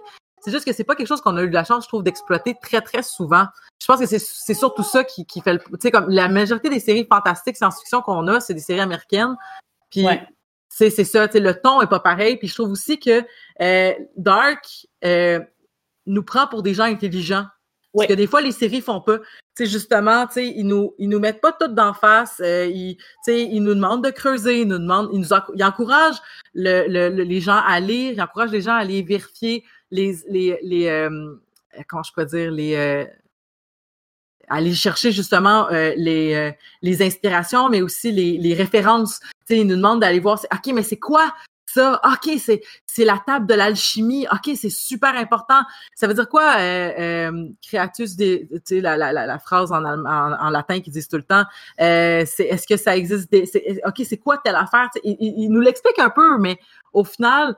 C'est 0.47 0.53
juste 0.53 0.65
que 0.65 0.71
c'est 0.71 0.85
pas 0.85 0.95
quelque 0.95 1.07
chose 1.07 1.19
qu'on 1.19 1.35
a 1.35 1.43
eu 1.43 1.49
de 1.49 1.53
la 1.53 1.65
chance, 1.65 1.83
je 1.83 1.89
trouve, 1.89 2.03
d'exploiter 2.03 2.55
très, 2.61 2.79
très 2.79 3.03
souvent. 3.03 3.47
Je 3.81 3.85
pense 3.85 3.99
que 3.99 4.05
c'est 4.05 4.53
surtout 4.53 4.81
ça 4.83 5.03
qui, 5.03 5.25
qui 5.25 5.41
fait 5.41 5.51
le. 5.51 5.59
Tu 5.59 5.65
sais, 5.81 5.91
comme 5.91 6.07
la 6.09 6.29
majorité 6.29 6.69
des 6.69 6.79
séries 6.79 7.05
fantastiques 7.05 7.57
science-fiction 7.57 8.01
qu'on 8.01 8.25
a, 8.29 8.39
c'est 8.39 8.53
des 8.53 8.61
séries 8.61 8.79
américaines. 8.79 9.35
Puis 9.91 10.05
Ouais. 10.05 10.25
c'est 10.69 10.89
ça, 10.89 11.27
tu 11.27 11.33
sais, 11.33 11.39
le 11.41 11.53
ton 11.59 11.81
est 11.81 11.87
pas 11.87 11.99
pareil. 11.99 12.37
Puis 12.37 12.47
je 12.47 12.53
trouve 12.53 12.71
aussi 12.71 12.97
que 12.97 13.25
euh, 13.61 13.93
Dark 14.15 14.87
euh, 15.03 15.41
nous 16.05 16.23
prend 16.23 16.47
pour 16.47 16.63
des 16.63 16.73
gens 16.73 16.85
intelligents. 16.85 17.45
Ouais. 17.93 18.05
Parce 18.05 18.07
que 18.07 18.13
des 18.13 18.27
fois, 18.27 18.39
les 18.39 18.53
séries 18.53 18.79
font 18.79 19.01
pas. 19.01 19.17
Tu 19.19 19.25
sais, 19.57 19.65
justement, 19.65 20.27
tu 20.27 20.33
sais, 20.35 20.45
ils 20.47 20.65
nous, 20.65 20.93
ils 20.97 21.09
nous 21.09 21.19
mettent 21.19 21.41
pas 21.41 21.51
toutes 21.51 21.73
d'en 21.75 21.93
face. 21.93 22.39
euh, 22.39 22.67
ils, 22.67 22.95
tu 22.95 23.03
sais, 23.23 23.41
ils 23.41 23.59
nous 23.61 23.73
demandent 23.75 24.03
de 24.05 24.11
creuser, 24.11 24.61
ils 24.61 24.67
nous 24.67 24.77
demandent, 24.79 25.09
ils 25.11 25.19
nous 25.19 25.33
encouragent 25.33 26.21
le, 26.53 26.87
le- 26.87 27.09
le- 27.09 27.23
les 27.23 27.41
gens 27.41 27.59
à 27.67 27.81
lire, 27.81 28.13
ils 28.13 28.21
encouragent 28.21 28.51
les 28.51 28.61
gens 28.61 28.73
à 28.73 28.77
aller 28.77 29.01
vérifier 29.01 29.65
les, 29.91 30.17
les, 30.29 30.59
les 30.63 30.87
euh, 30.87 31.35
comment 31.87 32.03
je 32.03 32.11
peux 32.13 32.25
dire, 32.25 32.51
les, 32.51 32.75
euh, 32.75 33.05
aller 34.49 34.73
chercher 34.73 35.11
justement 35.11 35.67
euh, 35.71 35.93
les, 35.97 36.33
euh, 36.33 36.51
les 36.81 37.01
inspirations, 37.01 37.69
mais 37.69 37.81
aussi 37.81 38.11
les, 38.11 38.37
les 38.37 38.53
références. 38.53 39.19
Sais, 39.45 39.59
ils 39.59 39.67
nous 39.67 39.75
demandent 39.75 40.01
d'aller 40.01 40.19
voir, 40.19 40.39
OK, 40.53 40.73
mais 40.73 40.83
c'est 40.83 40.99
quoi 40.99 41.33
ça? 41.65 41.99
OK, 42.05 42.33
c'est, 42.39 42.61
c'est 42.85 43.03
la 43.03 43.21
table 43.25 43.45
de 43.45 43.53
l'alchimie. 43.53 44.25
OK, 44.31 44.55
c'est 44.55 44.69
super 44.69 45.15
important. 45.15 45.61
Ça 45.95 46.07
veut 46.07 46.13
dire 46.13 46.29
quoi, 46.29 46.55
euh, 46.59 46.91
euh, 46.97 47.49
creatus, 47.61 48.15
des, 48.15 48.47
la, 48.71 48.95
la, 48.95 49.11
la, 49.11 49.25
la 49.25 49.39
phrase 49.39 49.71
en, 49.73 49.83
en, 49.83 50.49
latin 50.49 50.79
qu'ils 50.79 50.93
disent 50.93 51.09
tout 51.09 51.17
le 51.17 51.23
temps, 51.23 51.43
euh, 51.81 52.23
c'est, 52.25 52.45
est-ce 52.45 52.65
que 52.67 52.77
ça 52.77 52.95
existe? 52.95 53.29
OK, 53.85 54.01
c'est 54.05 54.17
quoi 54.17 54.37
telle 54.37 54.55
affaire? 54.55 54.89
Ils, 55.03 55.17
ils- 55.19 55.43
ils 55.43 55.49
nous 55.49 55.61
l'expliquent 55.61 55.99
un 55.99 56.09
peu, 56.09 56.37
mais 56.39 56.57
au 56.93 57.03
final, 57.03 57.55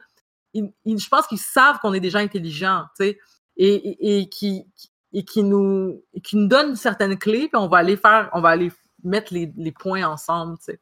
ils- 0.53 0.71
ils- 0.85 0.99
je 0.99 1.09
pense 1.09 1.27
qu'ils 1.27 1.39
savent 1.39 1.79
qu'on 1.79 1.93
est 1.93 1.99
des 1.99 2.09
gens 2.09 2.19
intelligents, 2.19 2.83
tu 2.97 3.05
sais, 3.05 3.19
et, 3.57 3.73
et, 3.75 4.19
et 4.21 4.29
qui, 4.29 4.65
et 5.13 5.23
qui 5.23 5.43
nous, 5.43 6.03
et 6.13 6.21
qui 6.21 6.37
nous 6.37 6.47
donnent 6.47 6.75
certaines 6.75 7.17
clés, 7.17 7.47
puis 7.51 7.55
on 7.61 7.67
va 7.67 7.77
aller 7.79 7.97
faire, 7.97 8.29
on 8.33 8.41
va 8.41 8.49
aller 8.49 8.71
mettre 9.03 9.33
les, 9.33 9.51
les 9.57 9.71
points 9.71 10.03
ensemble, 10.05 10.57
tu 10.59 10.65
sais. 10.65 10.79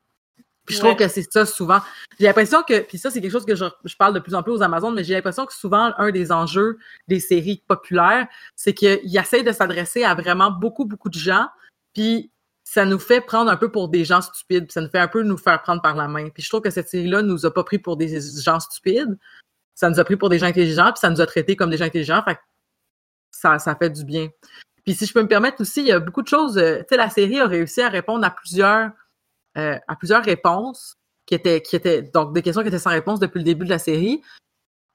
Puis 0.65 0.75
je 0.75 0.82
trouve 0.82 0.97
que 0.97 1.08
c'est 1.08 1.32
ça 1.32 1.45
souvent. 1.45 1.80
J'ai 2.19 2.25
l'impression 2.25 2.62
que, 2.62 2.82
puis 2.82 2.97
ça, 2.97 3.10
c'est 3.10 3.21
quelque 3.21 3.32
chose 3.32 3.45
que 3.45 3.56
je, 3.56 3.63
je 3.86 3.95
parle 3.95 4.13
de 4.13 4.19
plus 4.19 4.36
en 4.36 4.43
plus 4.43 4.51
aux 4.51 4.62
Amazones, 4.62 4.93
mais 4.95 5.06
j'ai 5.06 5.13
l'impression 5.13 5.45
que 5.45 5.53
souvent, 5.53 5.93
un 5.97 6.12
des 6.12 6.30
enjeux 6.34 6.77
des 7.08 7.21
séries 7.21 7.63
populaires, 7.67 8.27
c'est 8.58 8.73
qu'ils 8.73 9.17
essayent 9.17 9.45
de 9.45 9.53
s'adresser 9.53 10.03
à 10.03 10.13
vraiment 10.13 10.51
beaucoup, 10.51 10.84
beaucoup 10.84 11.08
de 11.08 11.17
gens, 11.17 11.47
puis 11.93 12.32
ça 12.65 12.84
nous 12.84 12.99
fait 12.99 13.21
prendre 13.21 13.49
un 13.49 13.56
peu 13.56 13.71
pour 13.71 13.88
des 13.88 14.03
gens 14.03 14.21
stupides, 14.21 14.65
puis 14.65 14.73
ça 14.73 14.82
nous 14.82 14.89
fait 14.89 14.99
un 14.99 15.08
peu 15.08 15.23
nous 15.23 15.38
faire 15.38 15.62
prendre 15.62 15.82
par 15.82 15.95
la 15.95 16.10
main. 16.10 16.27
Puis 16.32 16.43
je 16.43 16.49
trouve 16.49 16.60
que 16.62 16.69
cette 16.69 16.89
série-là 16.89 17.21
nous 17.21 17.45
a 17.45 17.53
pas 17.53 17.63
pris 17.63 17.80
pour 17.80 17.95
des 17.95 18.19
gens 18.41 18.60
stupides, 18.60 19.17
ça 19.78 19.90
nous 19.92 20.00
a 20.00 20.04
pris 20.04 20.16
pour 20.18 20.30
des 20.30 20.40
gens 20.40 20.48
intelligents, 20.48 20.92
puis 20.92 21.00
ça 21.00 21.10
nous 21.12 21.22
a 21.22 21.26
traités 21.28 21.56
comme 21.56 21.70
des 21.70 21.78
gens 21.78 21.86
intelligents, 21.86 22.24
fait 22.24 22.40
ça, 23.30 23.60
ça 23.60 23.76
fait 23.76 23.92
du 23.92 24.04
bien. 24.04 24.30
Puis 24.84 24.96
si 24.96 25.06
je 25.06 25.13
peux 25.13 25.22
me 25.22 25.28
permettre 25.28 25.62
aussi, 25.62 25.82
il 25.82 25.88
y 25.88 25.92
a 25.92 26.00
beaucoup 26.00 26.24
de 26.24 26.28
choses, 26.28 26.58
euh, 26.58 26.80
tu 26.80 26.86
sais, 26.90 26.98
la 26.98 27.12
série 27.12 27.40
a 27.40 27.46
réussi 27.46 27.82
à 27.82 27.90
répondre 27.90 28.26
à 28.26 28.32
plusieurs, 28.32 28.90
euh, 29.58 29.78
à 29.88 29.96
plusieurs 29.96 30.24
réponses 30.24 30.96
qui 31.28 31.36
étaient, 31.36 31.62
qui 31.62 31.76
étaient, 31.76 32.02
donc 32.02 32.34
des 32.34 32.42
questions 32.42 32.63
qui 32.63 32.70
étaient 32.70 32.80
sans 32.80 32.90
réponse 32.90 33.20
depuis 33.20 33.38
le 33.38 33.44
début 33.44 33.66
de 33.66 33.70
la 33.70 33.78
série. 33.78 34.22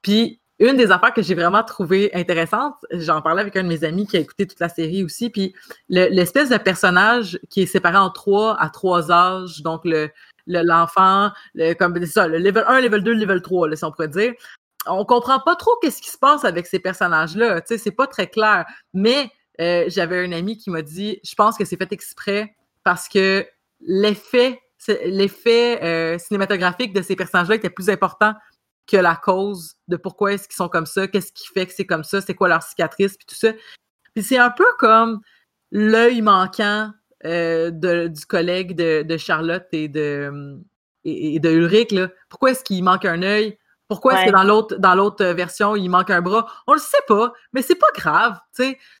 Puis 0.01 0.41
une 0.59 0.75
des 0.75 0.91
affaires 0.91 1.13
que 1.13 1.21
j'ai 1.21 1.35
vraiment 1.35 1.63
trouvé 1.63 2.11
intéressante, 2.13 2.75
j'en 2.91 3.21
parlais 3.21 3.41
avec 3.41 3.55
un 3.55 3.63
de 3.63 3.69
mes 3.69 3.85
amis 3.85 4.05
qui 4.05 4.17
a 4.17 4.19
écouté 4.19 4.45
toute 4.47 4.59
la 4.59 4.69
série 4.69 5.03
aussi, 5.03 5.29
puis 5.29 5.53
le- 5.89 6.09
l'espèce 6.09 6.49
de 6.49 6.57
personnage 6.57 7.39
qui 7.49 7.61
est 7.61 7.65
séparé 7.67 7.97
en 7.97 8.09
trois 8.09 8.59
à 8.61 8.69
trois 8.69 9.11
âges, 9.11 9.61
donc 9.61 9.85
le 9.85 10.09
le- 10.45 10.61
l'enfant, 10.61 11.31
le, 11.53 11.73
comme 11.73 11.95
c'est 11.99 12.05
ça, 12.05 12.27
le 12.27 12.37
level 12.37 12.65
1, 12.67 12.81
level 12.81 13.01
2, 13.01 13.13
level 13.13 13.41
3, 13.41 13.69
là, 13.69 13.77
si 13.77 13.85
on 13.85 13.91
pourrait 13.91 14.09
dire. 14.09 14.33
On 14.85 15.05
comprend 15.05 15.39
pas 15.39 15.55
trop 15.55 15.71
qu'est-ce 15.81 16.01
qui 16.01 16.09
se 16.09 16.17
passe 16.17 16.45
avec 16.45 16.67
ces 16.67 16.79
personnages-là, 16.79 17.61
tu 17.61 17.67
sais, 17.69 17.77
c'est 17.77 17.91
pas 17.91 18.07
très 18.07 18.27
clair. 18.27 18.65
Mais 18.93 19.29
euh, 19.61 19.85
j'avais 19.87 20.25
un 20.25 20.31
ami 20.31 20.57
qui 20.57 20.69
m'a 20.69 20.81
dit, 20.81 21.19
je 21.23 21.35
pense 21.35 21.57
que 21.57 21.65
c'est 21.65 21.77
fait 21.77 21.91
exprès 21.91 22.55
parce 22.83 23.07
que 23.07 23.45
l'effet 23.81 24.59
l'effet 25.05 25.81
euh, 25.83 26.17
cinématographique 26.17 26.93
de 26.93 27.01
ces 27.01 27.15
personnages-là 27.15 27.55
était 27.55 27.69
plus 27.69 27.89
important 27.89 28.33
que 28.85 28.97
la 28.97 29.15
cause 29.15 29.75
de 29.87 29.95
pourquoi 29.95 30.33
est-ce 30.33 30.47
qu'ils 30.47 30.57
sont 30.57 30.67
comme 30.67 30.85
ça, 30.85 31.07
qu'est-ce 31.07 31.31
qui 31.31 31.47
fait 31.47 31.65
que 31.65 31.73
c'est 31.73 31.85
comme 31.85 32.03
ça, 32.03 32.19
c'est 32.19 32.33
quoi 32.33 32.49
leur 32.49 32.63
cicatrice, 32.63 33.15
puis 33.15 33.25
tout 33.25 33.35
ça. 33.35 33.53
Puis 34.13 34.23
c'est 34.23 34.37
un 34.37 34.49
peu 34.49 34.65
comme 34.77 35.21
l'œil 35.71 36.21
manquant 36.21 36.91
euh, 37.25 37.71
du 37.71 38.25
collègue 38.25 38.75
de, 38.75 39.17
Charlotte 39.17 39.65
et 39.71 39.87
de, 39.87 40.59
et, 41.05 41.35
et 41.35 41.39
de 41.39 41.49
Ulrich. 41.49 41.91
Là. 41.91 42.09
Pourquoi 42.29 42.51
est-ce 42.51 42.63
qu'il 42.63 42.83
manque 42.83 43.05
un 43.05 43.23
œil? 43.23 43.57
Pourquoi 43.93 44.15
est-ce 44.15 44.25
que 44.25 44.31
dans 44.31 44.43
l'autre 44.43 44.75
dans 44.79 44.95
l'autre 44.95 45.23
version, 45.23 45.75
il 45.75 45.87
manque 45.87 46.09
un 46.09 46.19
bras? 46.19 46.47
On 46.65 46.73
le 46.73 46.79
sait 46.79 46.97
pas, 47.07 47.31
mais 47.53 47.61
c'est 47.61 47.75
pas 47.75 47.91
grave. 47.95 48.39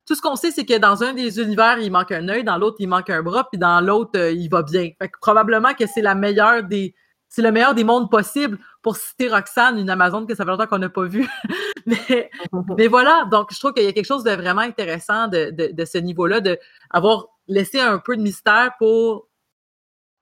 Tout 0.05 0.13
ce 0.13 0.21
qu'on 0.21 0.35
sait, 0.35 0.51
c'est 0.51 0.65
que 0.65 0.77
dans 0.77 1.01
un 1.01 1.13
des 1.13 1.41
univers, 1.41 1.79
il 1.79 1.91
manque 1.91 2.11
un 2.11 2.29
œil, 2.29 2.43
dans 2.43 2.59
l'autre, 2.59 2.75
il 2.77 2.87
manque 2.87 3.09
un 3.09 3.23
bras, 3.23 3.49
puis 3.49 3.57
dans 3.57 3.81
l'autre, 3.81 4.19
euh, 4.19 4.31
il 4.31 4.49
va 4.49 4.61
bien. 4.61 4.91
Fait 5.01 5.09
que 5.09 5.17
probablement 5.19 5.73
que 5.73 5.87
c'est 5.87 6.03
la 6.03 6.13
meilleure 6.13 6.61
des. 6.61 6.93
C'est 7.27 7.41
le 7.41 7.51
meilleur 7.51 7.73
des 7.73 7.83
mondes 7.83 8.11
possibles 8.11 8.59
pour 8.83 8.95
citer 8.95 9.29
Roxane, 9.29 9.79
une 9.79 9.89
Amazone 9.89 10.27
que 10.27 10.35
ça 10.35 10.43
fait 10.43 10.51
longtemps 10.51 10.67
qu'on 10.67 10.77
n'a 10.77 10.89
pas 10.89 11.05
vue. 11.05 11.27
mais, 11.87 12.29
mais 12.77 12.85
voilà, 12.85 13.27
donc 13.31 13.47
je 13.51 13.57
trouve 13.57 13.73
qu'il 13.73 13.85
y 13.85 13.87
a 13.87 13.93
quelque 13.93 14.05
chose 14.05 14.23
de 14.23 14.29
vraiment 14.29 14.61
intéressant 14.61 15.27
de, 15.27 15.49
de, 15.49 15.71
de 15.73 15.85
ce 15.85 15.97
niveau-là, 15.97 16.39
de 16.39 16.59
avoir 16.91 17.29
laissé 17.47 17.79
un 17.79 17.97
peu 17.97 18.15
de 18.15 18.21
mystère 18.21 18.73
pour, 18.77 19.27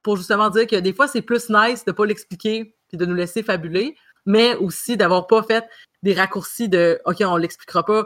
pour 0.01 0.15
justement 0.15 0.49
dire 0.49 0.65
que 0.65 0.77
des 0.77 0.93
fois, 0.93 1.09
c'est 1.09 1.21
plus 1.21 1.49
nice 1.49 1.83
de 1.83 1.91
pas 1.91 2.05
l'expliquer 2.05 2.73
puis 2.87 2.97
de 2.97 3.05
nous 3.05 3.15
laisser 3.15 3.41
fabuler, 3.41 3.95
mais 4.25 4.55
aussi 4.55 4.97
d'avoir 4.97 5.27
pas 5.27 5.43
fait 5.43 5.67
des 6.03 6.13
raccourcis 6.13 6.69
de 6.69 6.99
OK, 7.05 7.17
on 7.21 7.37
l'expliquera 7.37 7.83
pas 7.85 8.05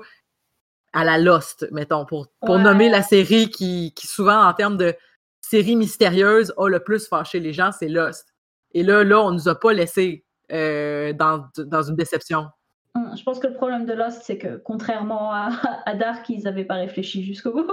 à 0.93 1.03
la 1.03 1.17
Lost, 1.17 1.67
mettons, 1.71 2.05
pour, 2.05 2.27
pour 2.41 2.55
Ouais. 2.55 2.61
nommer 2.63 2.89
la 2.89 3.03
série 3.03 3.49
qui, 3.49 3.93
qui 3.95 4.07
souvent, 4.07 4.45
en 4.45 4.53
termes 4.53 4.77
de 4.77 4.95
série 5.41 5.75
mystérieuse, 5.75 6.53
a 6.57 6.67
le 6.69 6.79
plus 6.79 7.07
fâché 7.07 7.39
les 7.39 7.51
gens, 7.53 7.71
c'est 7.71 7.89
Lost. 7.89 8.33
Et 8.73 8.81
là, 8.83 9.03
là, 9.03 9.21
on 9.21 9.31
nous 9.31 9.47
a 9.49 9.59
pas 9.59 9.73
laissé 9.73 10.23
euh, 10.51 11.11
dans, 11.13 11.47
dans 11.57 11.83
une 11.83 11.95
déception. 11.95 12.47
Hum, 12.95 13.11
Je 13.17 13.23
pense 13.23 13.39
que 13.39 13.47
le 13.47 13.53
problème 13.53 13.85
de 13.85 13.93
Lost, 13.93 14.21
c'est 14.23 14.37
que 14.37 14.55
contrairement 14.57 15.33
à, 15.33 15.49
à 15.85 15.95
Dark, 15.95 16.27
ils 16.29 16.43
n'avaient 16.43 16.65
pas 16.65 16.75
réfléchi 16.75 17.23
jusqu'au 17.25 17.51
bout. 17.51 17.67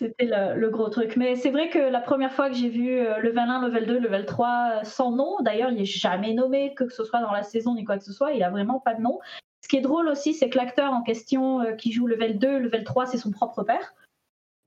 C'était 0.00 0.24
le, 0.56 0.70
gros 0.70 0.88
truc. 0.88 1.16
Mais 1.16 1.36
c'est 1.36 1.50
vrai 1.50 1.68
que 1.68 1.78
la 1.78 2.00
première 2.00 2.32
fois 2.32 2.48
que 2.48 2.56
j'ai 2.56 2.70
vu 2.70 2.98
euh, 3.00 3.18
level 3.18 3.50
1, 3.50 3.68
level 3.68 3.86
2, 3.86 3.98
level 3.98 4.24
3 4.24 4.48
euh, 4.48 4.84
sans 4.84 5.12
nom, 5.12 5.36
d'ailleurs, 5.42 5.70
il 5.70 5.76
n'est 5.76 5.84
jamais 5.84 6.32
nommé, 6.32 6.72
que 6.72 6.88
ce 6.88 7.04
soit 7.04 7.20
dans 7.20 7.32
la 7.32 7.42
saison 7.42 7.74
ni 7.74 7.84
quoi 7.84 7.98
que 7.98 8.04
ce 8.04 8.12
soit, 8.14 8.32
il 8.32 8.42
a 8.42 8.48
vraiment 8.48 8.80
pas 8.80 8.94
de 8.94 9.02
nom. 9.02 9.18
Ce 9.60 9.68
qui 9.68 9.76
est 9.76 9.82
drôle 9.82 10.08
aussi, 10.08 10.32
c'est 10.32 10.48
que 10.48 10.56
l'acteur 10.56 10.94
en 10.94 11.02
question 11.02 11.60
euh, 11.60 11.72
qui 11.72 11.92
joue 11.92 12.06
level 12.06 12.38
2, 12.38 12.60
level 12.60 12.82
3, 12.82 13.04
c'est 13.04 13.18
son 13.18 13.30
propre 13.30 13.62
père 13.62 13.92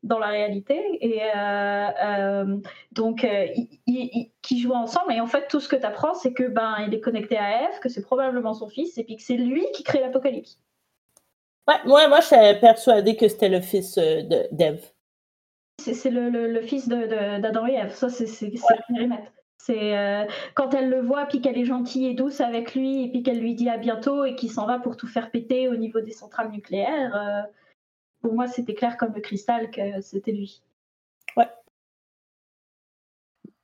dans 0.03 0.19
la 0.19 0.27
réalité 0.27 0.99
et 0.99 1.21
donc 2.91 3.25
qui 4.41 4.59
jouent 4.59 4.73
ensemble 4.73 5.13
et 5.13 5.21
en 5.21 5.27
fait 5.27 5.47
tout 5.47 5.61
ce 5.61 5.69
que 5.69 5.77
tu 5.77 5.86
apprends 5.86 6.13
c'est 6.13 6.34
que 6.34 6.43
ben 6.43 6.75
il 6.86 6.93
est 6.93 6.99
connecté 6.99 7.38
à 7.38 7.69
Eve 7.69 7.79
que 7.79 7.88
c'est 7.88 8.01
probablement 8.01 8.53
son 8.53 8.67
fils 8.67 8.97
et 8.97 9.05
puis 9.05 9.15
que 9.15 9.23
c'est 9.23 9.38
lui 9.38 9.65
qui 9.73 9.84
crée 9.84 10.01
l'apocalypse 10.01 10.59
ouais 11.69 11.75
moi 11.86 12.05
moi 12.09 12.19
je 12.19 12.25
suis 12.25 12.59
persuadée 12.59 13.15
que 13.15 13.29
c'était 13.29 13.47
le 13.47 13.61
fils 13.61 13.97
d'Eve 13.97 14.91
c'est 15.84 16.09
le, 16.09 16.61
fils 16.61 16.88
d'Adam 16.88 17.67
et 17.67 17.73
Ève. 17.73 17.93
Ça, 17.93 18.09
c'est 18.09 18.25
le 18.25 18.93
périmètre. 18.93 19.31
C'est 19.57 19.97
euh, 19.97 20.25
quand 20.55 20.73
elle 20.73 20.89
le 20.89 21.01
voit, 21.01 21.25
puis 21.25 21.39
qu'elle 21.39 21.57
est 21.57 21.63
gentille 21.63 22.07
et 22.07 22.13
douce 22.13 22.41
avec 22.41 22.75
lui, 22.75 23.05
et 23.05 23.09
puis 23.09 23.23
qu'elle 23.23 23.39
lui 23.39 23.55
dit 23.55 23.69
à 23.69 23.77
bientôt 23.77 24.25
et 24.25 24.36
qu'il 24.36 24.51
s'en 24.51 24.65
va 24.65 24.77
pour 24.77 24.97
tout 24.97 25.07
faire 25.07 25.31
péter 25.31 25.69
au 25.69 25.77
niveau 25.77 26.01
des 26.01 26.11
centrales 26.11 26.51
nucléaires. 26.51 27.15
Euh, 27.15 27.41
pour 28.21 28.34
moi, 28.34 28.47
c'était 28.47 28.73
clair 28.73 28.97
comme 28.97 29.13
le 29.13 29.21
cristal 29.21 29.71
que 29.71 30.01
c'était 30.01 30.34
lui. 30.34 30.61
Ouais. 31.38 31.47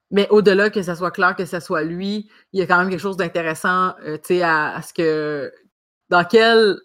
Mais 0.10 0.28
au-delà 0.30 0.70
que 0.70 0.82
ça 0.82 0.96
soit 0.96 1.12
clair 1.12 1.36
que 1.36 1.44
ça 1.44 1.60
soit 1.60 1.84
lui, 1.84 2.30
il 2.54 2.60
y 2.60 2.64
a 2.64 2.66
quand 2.66 2.80
même 2.80 2.90
quelque 2.90 3.00
chose 3.00 3.18
d'intéressant, 3.18 3.96
euh, 4.06 4.16
tu 4.18 4.36
sais, 4.36 4.42
à, 4.42 4.76
à, 4.76 4.82
ce 4.82 4.94
que 4.94 5.52
dans 6.08 6.24
quel 6.24 6.80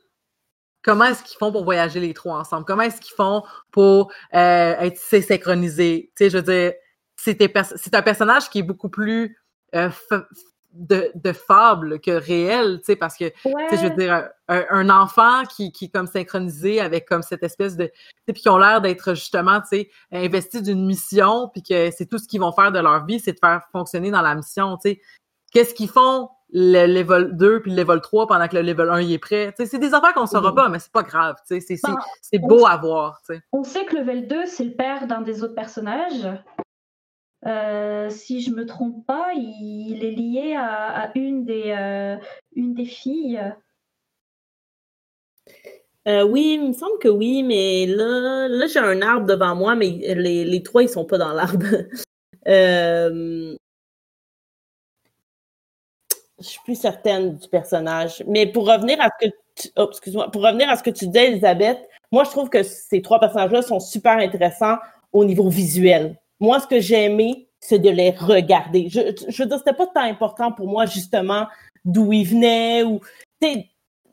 comment 0.85 1.07
est-ce 1.07 1.25
qu'ils 1.25 1.39
font 1.39 1.51
pour 1.51 1.65
voyager 1.65 1.99
les 1.99 2.15
trois 2.15 2.39
ensemble? 2.39 2.65
Comment 2.65 2.83
est-ce 2.83 3.01
qu'ils 3.01 3.15
font 3.15 3.43
pour 3.73 4.13
euh, 4.35 4.75
être 4.79 4.99
synchronisés? 4.99 6.13
Tu 6.15 6.25
sais, 6.25 6.31
je 6.31 6.39
veux 6.39 6.43
dire, 6.43 6.73
c'est 7.17 7.95
un 7.95 8.03
personnage 8.03 8.51
qui 8.51 8.61
est 8.61 8.63
beaucoup 8.63 8.91
plus 8.91 9.37
euh, 9.75 9.89
de, 10.73 11.11
de, 11.15 11.33
fable 11.33 12.01
que 12.01 12.11
réel, 12.11 12.79
tu 12.79 12.87
sais, 12.87 12.97
parce 12.97 13.17
que, 13.17 13.29
tu 13.29 13.51
sais, 13.71 13.77
je 13.77 13.89
veux 13.89 13.97
dire, 13.97 14.29
un, 14.49 14.91
enfant 14.91 15.45
qui, 15.45 15.73
qui 15.73 15.87
est 15.87 15.89
comme 15.89 16.07
synchronisé 16.07 16.81
avec 16.81 17.09
comme 17.09 17.23
cette 17.23 17.43
espèce 17.43 17.77
de, 17.77 17.91
puis 18.27 18.43
qui 18.43 18.49
ont 18.49 18.59
l'air 18.59 18.81
d'être 18.81 19.15
justement, 19.15 19.61
tu 19.61 19.69
sais, 19.69 19.91
investis 20.13 20.63
d'une 20.63 20.85
mission, 20.85 21.49
puis 21.49 21.63
que 21.63 21.91
c'est 21.93 22.07
tout 22.07 22.19
ce 22.19 22.29
qu'ils 22.29 22.41
vont 22.41 22.53
faire 22.53 22.73
de 22.73 22.81
leur 22.81 23.07
vie, 23.07 23.21
c'est 23.21 23.33
de 23.33 23.39
faire 23.39 23.63
fonctionner 23.73 24.11
dans 24.11 24.23
la 24.23 24.35
mission, 24.35 24.77
tu 24.77 24.91
sais. 24.91 25.01
Qu'est-ce 25.53 25.73
qu'ils 25.73 25.89
font 25.89 26.29
le 26.57 26.87
level 26.87 27.37
2 27.37 27.63
puis 27.63 27.73
le 27.73 27.79
level 27.79 28.01
3 28.01 28.29
pendant 28.29 28.47
que 28.47 28.55
le 28.55 28.63
level 28.63 28.89
1 28.89 29.03
y 29.03 29.15
est 29.15 29.19
prêt. 29.19 29.53
c'est 29.57 29.79
des 29.79 29.93
affaires 29.93 30.15
qu'on 30.15 30.23
ne 30.23 30.27
saura 30.27 30.55
pas, 30.55 30.69
mais 30.69 30.79
c'est 30.79 30.93
pas 30.93 31.03
grave. 31.03 31.35
C'est 31.45 31.59
ben, 31.83 32.47
beau 32.47 32.65
à 32.65 32.77
voir. 32.77 33.21
On 33.53 33.65
sait 33.65 33.85
que 33.85 33.97
le 33.97 34.03
level 34.03 34.29
2, 34.29 34.47
c'est 34.47 34.65
le 34.65 34.75
père 34.75 35.09
d'un 35.09 35.21
des 35.21 35.43
autres 35.43 35.57
personnages. 35.57 36.29
Euh, 37.47 38.09
si 38.09 38.41
je 38.41 38.53
me 38.53 38.65
trompe 38.65 39.05
pas, 39.05 39.33
il, 39.35 40.05
est 40.05 40.13
lié 40.13 40.55
à, 40.57 41.11
une, 41.17 41.45
des, 41.45 41.75
euh, 41.77 42.17
une 42.55 42.73
des 42.73 42.87
filles. 42.87 43.43
Euh, 46.07 46.23
oui, 46.23 46.59
il 46.61 46.69
me 46.69 46.73
semble 46.73 46.99
que 47.01 47.09
oui, 47.09 47.43
mais 47.43 47.87
là, 47.87 48.47
là 48.47 48.67
j'ai 48.67 48.79
un 48.79 49.03
arbre 49.03 49.27
devant 49.27 49.57
moi, 49.57 49.75
mais 49.75 49.91
les, 49.91 50.45
les 50.45 50.63
trois, 50.63 50.85
ils 50.85 50.89
sont 50.89 51.05
pas 51.05 51.19
dans 51.19 51.33
l'arbre. 51.33 51.67
je 56.45 56.51
suis 56.51 56.61
plus 56.65 56.79
certaine 56.79 57.37
du 57.37 57.49
personnage. 57.49 58.23
Mais 58.27 58.47
pour 58.47 58.67
revenir 58.67 59.01
à 59.01 59.09
ce 59.09 59.27
que 59.27 59.35
tu, 59.57 59.69
oh, 59.77 59.89
excuse-moi, 59.91 60.31
pour 60.31 60.43
revenir 60.43 60.69
à 60.69 60.77
ce 60.77 60.83
que 60.83 60.91
tu 60.91 61.07
disais, 61.07 61.33
Elisabeth, 61.33 61.79
moi, 62.13 62.25
je 62.25 62.31
trouve 62.31 62.51
que 62.51 62.63
ces 62.63 63.03
trois 63.03 63.19
personnages-là 63.19 63.63
sont 63.63 63.81
super 63.81 64.19
intéressants 64.19 64.77
au 65.13 65.25
niveau 65.25 65.49
visuel. 65.49 66.17
Moi, 66.41 66.61
ce 66.61 66.67
que 66.67 66.81
j'ai 66.81 67.05
aimé, 67.05 67.49
c'est 67.61 67.79
de 67.79 67.91
les 67.91 68.11
regarder. 68.11 68.89
Je, 68.89 69.01
je 69.29 69.43
veux 69.43 69.49
dire, 69.49 69.59
c'était 69.59 69.73
pas 69.73 69.87
tant 69.87 70.03
important 70.03 70.53
pour 70.53 70.69
moi, 70.69 70.87
justement, 70.87 71.47
d'où 71.85 72.13
ils 72.13 72.27
venaient 72.27 72.83
ou, 72.83 73.01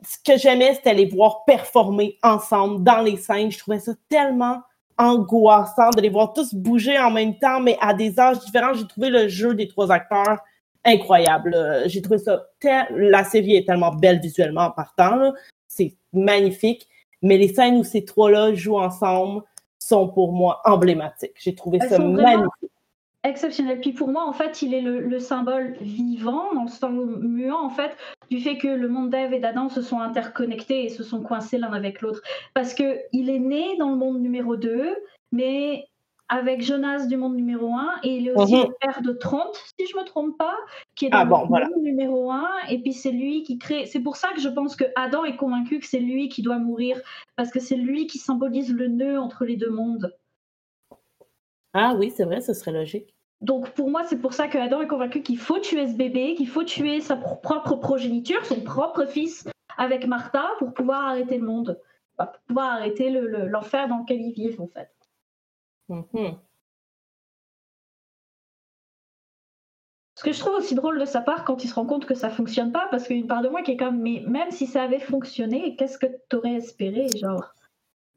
ce 0.04 0.16
que 0.24 0.38
j'aimais, 0.38 0.74
c'était 0.74 0.94
les 0.94 1.06
voir 1.06 1.44
performer 1.44 2.18
ensemble 2.22 2.82
dans 2.82 3.02
les 3.02 3.16
scènes. 3.16 3.50
Je 3.50 3.58
trouvais 3.58 3.78
ça 3.78 3.92
tellement 4.08 4.60
angoissant 4.98 5.90
de 5.90 6.00
les 6.00 6.08
voir 6.08 6.32
tous 6.32 6.54
bouger 6.54 6.98
en 6.98 7.10
même 7.10 7.38
temps, 7.38 7.60
mais 7.60 7.76
à 7.80 7.94
des 7.94 8.18
âges 8.18 8.40
différents. 8.40 8.74
J'ai 8.74 8.86
trouvé 8.86 9.10
le 9.10 9.28
jeu 9.28 9.54
des 9.54 9.68
trois 9.68 9.90
acteurs 9.90 10.38
incroyable. 10.84 11.56
J'ai 11.86 12.02
trouvé 12.02 12.18
ça. 12.18 12.46
La 12.90 13.24
série 13.24 13.56
est 13.56 13.66
tellement 13.66 13.94
belle 13.94 14.20
visuellement 14.20 14.62
en 14.62 14.70
partant. 14.70 15.32
C'est 15.68 15.96
magnifique. 16.12 16.88
Mais 17.22 17.38
les 17.38 17.48
scènes 17.48 17.76
où 17.76 17.84
ces 17.84 18.04
trois-là 18.04 18.52
jouent 18.54 18.80
ensemble 18.80 19.42
sont 19.78 20.08
pour 20.08 20.32
moi 20.32 20.60
emblématiques. 20.64 21.36
J'ai 21.36 21.54
trouvé 21.54 21.80
ça 21.80 21.98
magnifique. 21.98 22.70
Exceptionnel. 23.24 23.80
Puis 23.80 23.92
pour 23.92 24.08
moi, 24.08 24.26
en 24.26 24.32
fait, 24.32 24.62
il 24.62 24.74
est 24.74 24.80
le, 24.80 25.18
symbole 25.20 25.76
vivant, 25.80 26.52
dans 26.54 26.62
le 26.62 26.68
sens 26.68 26.90
muant, 27.20 27.64
en 27.64 27.70
fait, 27.70 27.96
du 28.30 28.40
fait 28.40 28.58
que 28.58 28.66
le 28.66 28.88
monde 28.88 29.10
d'Ève 29.10 29.32
et 29.32 29.38
d'Adam 29.38 29.68
se 29.68 29.80
sont 29.80 30.00
interconnectés 30.00 30.86
et 30.86 30.88
se 30.88 31.04
sont 31.04 31.22
coincés 31.22 31.58
l'un 31.58 31.72
avec 31.72 32.00
l'autre. 32.00 32.20
Parce 32.52 32.74
qu'il 32.74 33.30
est 33.30 33.38
né 33.38 33.76
dans 33.78 33.90
le 33.90 33.96
monde 33.96 34.20
numéro 34.20 34.56
2, 34.56 34.96
mais 35.30 35.84
avec 36.32 36.62
Jonas 36.62 37.04
du 37.08 37.18
monde 37.18 37.34
numéro 37.34 37.74
1 37.74 38.00
et 38.04 38.16
il 38.16 38.28
est 38.28 38.32
aussi 38.32 38.56
mhm. 38.56 38.68
le 38.68 38.74
père 38.80 39.02
de 39.02 39.12
30, 39.12 39.54
si 39.78 39.86
je 39.86 39.94
me 39.98 40.02
trompe 40.02 40.38
pas, 40.38 40.56
qui 40.94 41.04
est 41.04 41.10
dans 41.10 41.18
ah, 41.18 41.24
le 41.24 41.30
monde 41.30 41.82
numéro 41.82 42.30
1 42.30 42.48
et 42.70 42.78
puis 42.78 42.94
c'est 42.94 43.10
lui 43.10 43.42
qui 43.42 43.58
crée. 43.58 43.84
C'est 43.84 44.00
pour 44.00 44.16
ça 44.16 44.30
que 44.34 44.40
je 44.40 44.48
pense 44.48 44.74
que 44.74 44.84
Adam 44.96 45.26
est 45.26 45.36
convaincu 45.36 45.78
que 45.78 45.84
c'est 45.84 46.00
lui 46.00 46.30
qui 46.30 46.40
doit 46.40 46.58
mourir 46.58 46.98
parce 47.36 47.50
que 47.50 47.60
c'est 47.60 47.76
lui 47.76 48.06
qui 48.06 48.16
symbolise 48.16 48.72
le 48.72 48.88
nœud 48.88 49.20
entre 49.20 49.44
les 49.44 49.56
deux 49.56 49.68
mondes. 49.68 50.16
Ah 51.74 51.94
oui, 51.98 52.10
c'est 52.16 52.24
vrai, 52.24 52.40
ce 52.40 52.54
serait 52.54 52.72
logique. 52.72 53.14
Donc 53.42 53.68
pour 53.72 53.90
moi, 53.90 54.02
c'est 54.04 54.18
pour 54.18 54.32
ça 54.32 54.48
que 54.48 54.56
Adam 54.56 54.80
est 54.80 54.86
convaincu 54.86 55.22
qu'il 55.22 55.38
faut 55.38 55.58
tuer 55.58 55.86
ce 55.86 55.96
bébé, 55.96 56.34
qu'il 56.34 56.48
faut 56.48 56.64
tuer 56.64 57.02
sa 57.02 57.16
propre 57.16 57.74
progéniture, 57.74 58.42
son 58.46 58.62
propre 58.62 59.04
fils 59.04 59.46
avec 59.76 60.06
Martha 60.06 60.48
pour 60.58 60.72
pouvoir 60.72 61.08
arrêter 61.08 61.36
le 61.36 61.44
monde, 61.44 61.78
pour 62.16 62.28
pouvoir 62.46 62.72
arrêter 62.72 63.10
l'enfer 63.10 63.86
dans 63.88 63.98
lequel 63.98 64.22
ils 64.22 64.32
vivent 64.32 64.62
en 64.62 64.68
fait. 64.68 64.88
Mmh 65.88 66.30
Ce 70.22 70.24
que 70.24 70.32
je 70.32 70.38
trouve 70.38 70.54
aussi 70.54 70.76
drôle 70.76 71.00
de 71.00 71.04
sa 71.04 71.20
part 71.20 71.44
quand 71.44 71.64
il 71.64 71.68
se 71.68 71.74
rend 71.74 71.84
compte 71.84 72.06
que 72.06 72.14
ça 72.14 72.30
fonctionne 72.30 72.70
pas, 72.70 72.86
parce 72.92 73.08
qu'il 73.08 73.16
y 73.16 73.18
a 73.18 73.22
une 73.22 73.28
part 73.28 73.42
de 73.42 73.48
moi 73.48 73.62
qui 73.62 73.72
est 73.72 73.76
comme, 73.76 74.00
mais 74.00 74.22
même 74.28 74.52
si 74.52 74.68
ça 74.68 74.84
avait 74.84 75.00
fonctionné, 75.00 75.74
qu'est-ce 75.74 75.98
que 75.98 76.06
tu 76.30 76.36
aurais 76.36 76.54
espéré 76.54 77.08
Genre, 77.20 77.52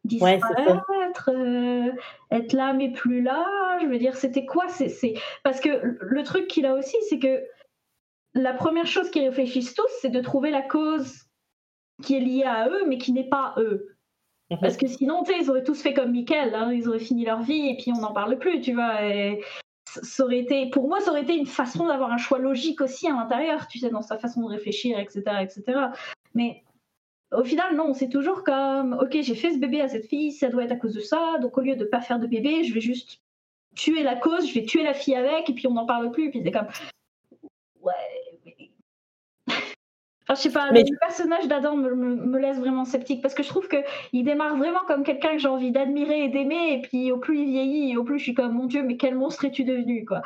disparaître, 0.04 1.30
euh, 1.30 1.92
être 2.30 2.54
là 2.54 2.74
mais 2.74 2.92
plus 2.92 3.22
là 3.22 3.80
Je 3.82 3.88
veux 3.88 3.98
dire, 3.98 4.16
c'était 4.16 4.46
quoi? 4.46 4.68
C'est, 4.68 5.16
Parce 5.44 5.60
que 5.60 5.98
le 6.00 6.24
truc 6.24 6.48
qu'il 6.48 6.68
a 6.68 6.76
aussi, 6.76 6.96
c'est 7.10 7.18
que 7.18 7.44
la 8.36 8.54
première 8.54 8.86
chose 8.86 9.10
qu'ils 9.10 9.28
réfléchissent 9.28 9.74
tous, 9.74 9.90
c'est 10.02 10.10
de 10.10 10.22
trouver 10.22 10.52
la 10.52 10.62
cause 10.62 11.24
qui 12.04 12.18
est 12.18 12.20
liée 12.20 12.44
à 12.44 12.70
eux, 12.70 12.86
mais 12.88 12.98
qui 12.98 13.14
n'est 13.14 13.30
pas 13.30 13.56
eux. 13.58 13.95
Mhm. 14.52 14.60
Parce 14.62 14.78
que 14.78 14.88
sinon, 14.88 15.24
tu 15.24 15.32
sais, 15.32 15.40
ils 15.42 15.50
auraient 15.50 15.64
tous 15.64 15.82
fait 15.82 15.94
comme 15.94 16.12
Michael, 16.12 16.54
hein, 16.54 16.72
ils 16.72 16.88
auraient 16.88 17.00
fini 17.00 17.26
leur 17.26 17.42
vie 17.42 17.70
et 17.70 17.78
puis 17.78 17.92
on 17.96 18.02
n'en 18.02 18.14
parle 18.14 18.38
plus, 18.38 18.62
tu 18.62 18.74
vois. 18.74 19.00
ça 19.86 20.24
aurait 20.24 20.40
été, 20.40 20.70
pour 20.70 20.88
moi, 20.88 21.00
ça 21.00 21.12
aurait 21.12 21.24
été 21.24 21.36
une 21.36 21.48
façon 21.48 21.88
d'avoir 21.88 22.12
un 22.12 22.18
choix 22.18 22.38
logique 22.38 22.82
aussi 22.82 23.08
à 23.08 23.14
l'intérieur, 23.14 23.68
tu 23.68 23.80
sais, 23.80 23.90
dans 23.90 24.02
sa 24.02 24.18
façon 24.18 24.42
de 24.42 24.48
réfléchir, 24.48 25.00
etc., 25.00 25.24
etc. 25.42 25.64
Mais 26.36 26.64
au 27.32 27.44
final, 27.44 27.76
non, 27.76 27.94
c'est 27.94 28.10
toujours 28.10 28.44
comme, 28.44 28.94
ok, 28.94 29.22
j'ai 29.22 29.36
fait 29.36 29.54
ce 29.54 29.58
bébé 29.58 29.82
à 29.82 29.88
cette 29.88 30.06
fille, 30.06 30.32
ça 30.32 30.50
doit 30.50 30.64
être 30.64 30.74
à 30.74 30.76
cause 30.76 30.94
de 30.94 31.02
ça, 31.02 31.38
donc 31.42 31.58
au 31.58 31.62
lieu 31.62 31.76
de 31.76 31.86
pas 31.86 32.02
faire 32.02 32.20
de 32.20 32.28
bébé, 32.28 32.64
je 32.64 32.74
vais 32.74 32.82
juste 32.82 33.22
tuer 33.76 34.04
la 34.04 34.16
cause, 34.16 34.48
je 34.48 34.54
vais 34.54 34.66
tuer 34.66 34.84
la 34.84 34.94
fille 34.94 35.16
avec, 35.16 35.50
et 35.50 35.54
puis 35.54 35.68
on 35.68 35.74
n'en 35.74 35.86
parle 35.86 36.12
plus, 36.12 36.28
et 36.28 36.30
puis 36.30 36.42
c'est 36.44 36.52
comme, 36.52 36.68
ouais, 37.82 38.35
Enfin, 40.28 40.36
je 40.36 40.42
sais 40.42 40.52
pas, 40.52 40.72
le 40.72 41.00
personnage 41.00 41.48
d'Adam 41.48 41.76
me, 41.76 42.40
laisse 42.40 42.58
vraiment 42.58 42.84
sceptique 42.84 43.22
parce 43.22 43.36
que 43.36 43.44
je 43.44 43.50
trouve 43.50 43.68
qu'il 43.68 44.24
démarre 44.24 44.58
vraiment 44.58 44.80
comme 44.88 45.04
quelqu'un 45.04 45.34
que 45.34 45.38
j'ai 45.38 45.48
envie 45.48 45.72
d'admirer 45.72 46.24
et 46.24 46.30
d'aimer, 46.30 46.74
et 46.74 46.82
puis 46.82 47.12
au 47.12 47.18
plus 47.18 47.40
il 47.40 47.52
vieillit, 47.52 47.98
au 47.98 48.04
plus 48.04 48.18
je 48.18 48.24
suis 48.24 48.34
comme 48.34 48.54
mon 48.54 48.66
Dieu, 48.66 48.82
mais 48.82 48.98
quel 48.98 49.14
monstre 49.14 49.46
es-tu 49.46 49.64
devenu, 49.64 50.04
quoi? 50.04 50.24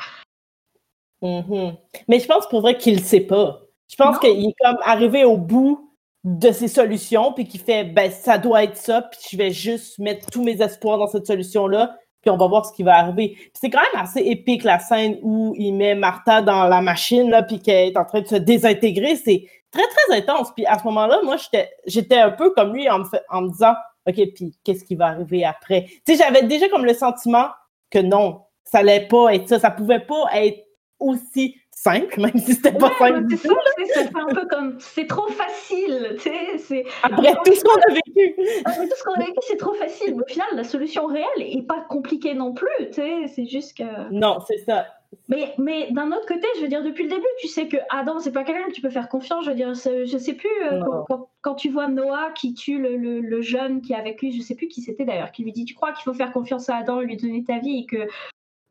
Mm-hmm. 1.21 1.75
Mais 2.07 2.19
je 2.19 2.27
pense 2.27 2.47
pour 2.47 2.61
vrai 2.61 2.77
qu'il 2.77 2.95
le 2.95 3.03
sait 3.03 3.19
pas. 3.21 3.61
Je 3.89 3.95
pense 3.97 4.19
qu'il 4.19 4.45
est 4.45 4.55
comme 4.61 4.77
arrivé 4.83 5.25
au 5.25 5.35
bout 5.35 5.93
de 6.23 6.51
ses 6.51 6.69
solutions, 6.69 7.33
puis 7.33 7.45
qu'il 7.45 7.59
fait 7.59 7.83
ben 7.83 8.09
ça 8.09 8.37
doit 8.37 8.63
être 8.63 8.77
ça, 8.77 9.01
puis 9.01 9.19
je 9.31 9.37
vais 9.37 9.51
juste 9.51 9.99
mettre 9.99 10.29
tous 10.29 10.43
mes 10.43 10.61
espoirs 10.61 10.97
dans 10.97 11.07
cette 11.07 11.27
solution-là, 11.27 11.97
puis 12.21 12.29
on 12.29 12.37
va 12.37 12.47
voir 12.47 12.65
ce 12.65 12.73
qui 12.73 12.83
va 12.83 12.97
arriver. 12.97 13.37
C'est 13.53 13.69
quand 13.69 13.81
même 13.81 14.01
assez 14.01 14.19
épique 14.19 14.63
la 14.63 14.79
scène 14.79 15.17
où 15.21 15.53
il 15.57 15.73
met 15.73 15.95
Martha 15.95 16.41
dans 16.41 16.65
la 16.65 16.81
machine, 16.81 17.29
là, 17.29 17.43
puis 17.43 17.59
qu'elle 17.59 17.89
est 17.89 17.97
en 17.97 18.05
train 18.05 18.21
de 18.21 18.27
se 18.27 18.35
désintégrer. 18.35 19.15
C'est 19.15 19.45
très, 19.71 19.87
très 19.87 20.17
intense. 20.17 20.51
Puis 20.53 20.65
à 20.65 20.77
ce 20.77 20.83
moment-là, 20.85 21.21
moi, 21.23 21.37
j'étais 21.85 22.17
un 22.17 22.31
peu 22.31 22.51
comme 22.51 22.73
lui 22.73 22.89
en 22.89 22.99
me, 22.99 23.05
en 23.29 23.41
me 23.43 23.49
disant, 23.51 23.73
OK, 24.07 24.15
puis 24.35 24.57
qu'est-ce 24.63 24.83
qui 24.83 24.95
va 24.95 25.07
arriver 25.07 25.45
après? 25.45 25.85
Tu 26.05 26.15
sais, 26.15 26.23
j'avais 26.23 26.43
déjà 26.43 26.67
comme 26.69 26.85
le 26.85 26.93
sentiment 26.93 27.47
que 27.89 27.99
non, 27.99 28.41
ça 28.63 28.79
allait 28.79 29.07
pas 29.07 29.33
être 29.33 29.47
ça. 29.47 29.59
Ça 29.59 29.71
pouvait 29.71 29.99
pas 29.99 30.25
être 30.33 30.65
aussi 30.99 31.55
simple, 31.81 32.19
même 32.19 32.37
si 32.37 32.53
c'était 32.53 32.77
pas 32.77 32.91
simple. 32.97 33.25
C'est 33.29 33.47
ça, 33.47 33.53
c'est 33.93 34.17
un 34.17 34.33
peu 34.33 34.45
comme 34.47 34.75
c'est 34.79 35.07
trop 35.07 35.27
facile, 35.27 36.17
tu 36.21 36.29
sais. 36.59 36.85
Après 37.03 37.33
tout 37.45 37.53
ce 37.53 37.63
qu'on 37.63 37.79
a 37.79 37.93
vécu. 37.93 38.35
Après 38.65 38.87
tout 38.87 38.95
ce 38.95 39.03
qu'on 39.03 39.13
a 39.13 39.19
vécu, 39.19 39.39
c'est 39.47 39.57
trop 39.57 39.73
facile. 39.73 40.15
Mais 40.15 40.23
au 40.23 40.27
final, 40.27 40.47
la 40.53 40.63
solution 40.63 41.05
réelle 41.05 41.25
est 41.37 41.65
pas 41.65 41.81
compliquée 41.89 42.33
non 42.33 42.53
plus, 42.53 42.67
tu 42.87 42.95
sais. 42.95 43.27
C'est 43.27 43.45
juste 43.45 43.77
que. 43.77 44.11
Non, 44.11 44.39
c'est 44.45 44.57
ça. 44.57 44.85
Mais, 45.27 45.55
mais 45.57 45.89
d'un 45.91 46.11
autre 46.11 46.27
côté, 46.27 46.45
je 46.57 46.61
veux 46.61 46.67
dire, 46.67 46.83
depuis 46.83 47.03
le 47.03 47.09
début, 47.09 47.25
tu 47.39 47.47
sais 47.47 47.67
que 47.67 47.77
Adam, 47.89 48.19
c'est 48.19 48.31
pas 48.31 48.43
quelqu'un 48.43 48.67
que 48.67 48.73
tu 48.73 48.81
peux 48.81 48.91
faire 48.91 49.09
confiance. 49.09 49.45
Je 49.45 49.49
veux 49.49 49.55
dire, 49.55 49.73
je 49.73 50.17
sais 50.17 50.33
plus, 50.33 50.49
euh, 50.71 50.81
quand, 51.07 51.29
quand, 51.41 51.55
tu 51.55 51.69
vois 51.69 51.87
Noah 51.87 52.31
qui 52.35 52.53
tue 52.53 52.77
le, 52.77 52.95
le, 52.97 53.41
jeune 53.41 53.81
qui 53.81 53.93
est 53.93 53.95
avec 53.95 54.21
lui, 54.21 54.31
je 54.31 54.41
sais 54.41 54.53
plus 54.53 54.67
qui 54.67 54.81
c'était 54.81 55.05
d'ailleurs, 55.05 55.31
qui 55.31 55.43
lui 55.43 55.51
dit 55.51 55.65
Tu 55.65 55.73
crois 55.73 55.93
qu'il 55.93 56.03
faut 56.03 56.13
faire 56.13 56.31
confiance 56.31 56.69
à 56.69 56.75
Adam, 56.75 56.99
lui 56.99 57.17
donner 57.17 57.43
ta 57.43 57.57
vie 57.57 57.79
et 57.79 57.85
que 57.85 58.07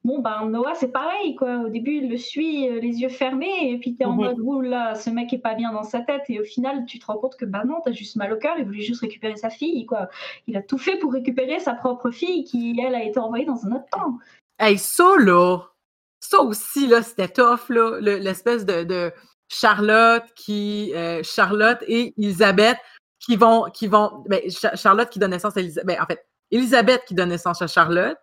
Bon, 0.04 0.20
ben 0.20 0.48
Noah, 0.48 0.74
c'est 0.76 0.92
pareil, 0.92 1.34
quoi. 1.34 1.58
Au 1.58 1.68
début, 1.68 1.96
il 1.96 2.08
le 2.08 2.16
suit 2.16 2.68
euh, 2.68 2.80
les 2.80 3.00
yeux 3.00 3.08
fermés, 3.08 3.72
et 3.72 3.78
puis 3.78 3.96
tu 3.96 4.02
es 4.02 4.06
en 4.06 4.12
mode, 4.12 4.38
là, 4.64 4.94
ce 4.94 5.10
mec 5.10 5.32
est 5.32 5.38
pas 5.38 5.54
bien 5.54 5.72
dans 5.72 5.82
sa 5.82 6.00
tête, 6.00 6.22
et 6.28 6.40
au 6.40 6.44
final, 6.44 6.84
tu 6.86 6.98
te 7.00 7.06
rends 7.06 7.18
compte 7.18 7.36
que, 7.36 7.44
bah 7.44 7.64
non, 7.66 7.80
t'as 7.84 7.90
juste 7.90 8.14
mal 8.14 8.32
au 8.32 8.38
cœur, 8.38 8.54
il 8.58 8.64
voulait 8.64 8.82
juste 8.82 9.00
récupérer 9.00 9.36
sa 9.36 9.50
fille, 9.50 9.86
quoi. 9.86 10.08
Il 10.46 10.56
a 10.56 10.62
tout 10.62 10.78
fait 10.78 10.98
pour 10.98 11.12
récupérer 11.12 11.58
sa 11.58 11.74
propre 11.74 12.10
fille, 12.10 12.44
qui, 12.44 12.78
elle, 12.80 12.94
a 12.94 13.02
été 13.02 13.18
envoyée 13.18 13.44
dans 13.44 13.66
un 13.66 13.72
autre 13.72 13.90
temps. 13.90 14.18
Hey, 14.60 14.78
ça, 14.78 15.16
là, 15.18 15.58
ça 16.20 16.40
aussi, 16.40 16.86
là, 16.86 17.02
c'était 17.02 17.28
tough, 17.28 17.68
là, 17.68 17.98
l'espèce 18.00 18.64
de, 18.64 19.12
Charlotte 19.50 20.24
qui, 20.36 20.92
euh, 20.94 21.22
Charlotte 21.22 21.82
et 21.86 22.12
Elisabeth 22.18 22.76
qui 23.18 23.34
vont, 23.36 23.70
qui 23.72 23.86
vont, 23.86 24.22
ben, 24.28 24.42
Charlotte 24.74 25.08
qui 25.08 25.18
donne 25.18 25.30
naissance 25.30 25.56
à 25.56 25.60
Elisabeth, 25.60 25.86
ben, 25.86 26.02
en 26.02 26.06
fait, 26.06 26.26
Elisabeth 26.50 27.02
qui 27.06 27.14
donne 27.14 27.30
naissance 27.30 27.62
à 27.62 27.66
Charlotte, 27.66 28.18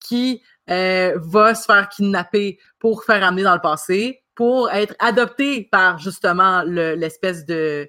qui 0.00 0.42
euh, 0.70 1.14
va 1.16 1.54
se 1.54 1.64
faire 1.64 1.88
kidnapper 1.88 2.58
pour 2.78 3.04
faire 3.04 3.24
amener 3.24 3.42
dans 3.42 3.54
le 3.54 3.60
passé, 3.60 4.22
pour 4.34 4.70
être 4.70 4.94
adopté 4.98 5.68
par 5.70 5.98
justement 5.98 6.62
l'espèce 6.62 7.44
de 7.44 7.88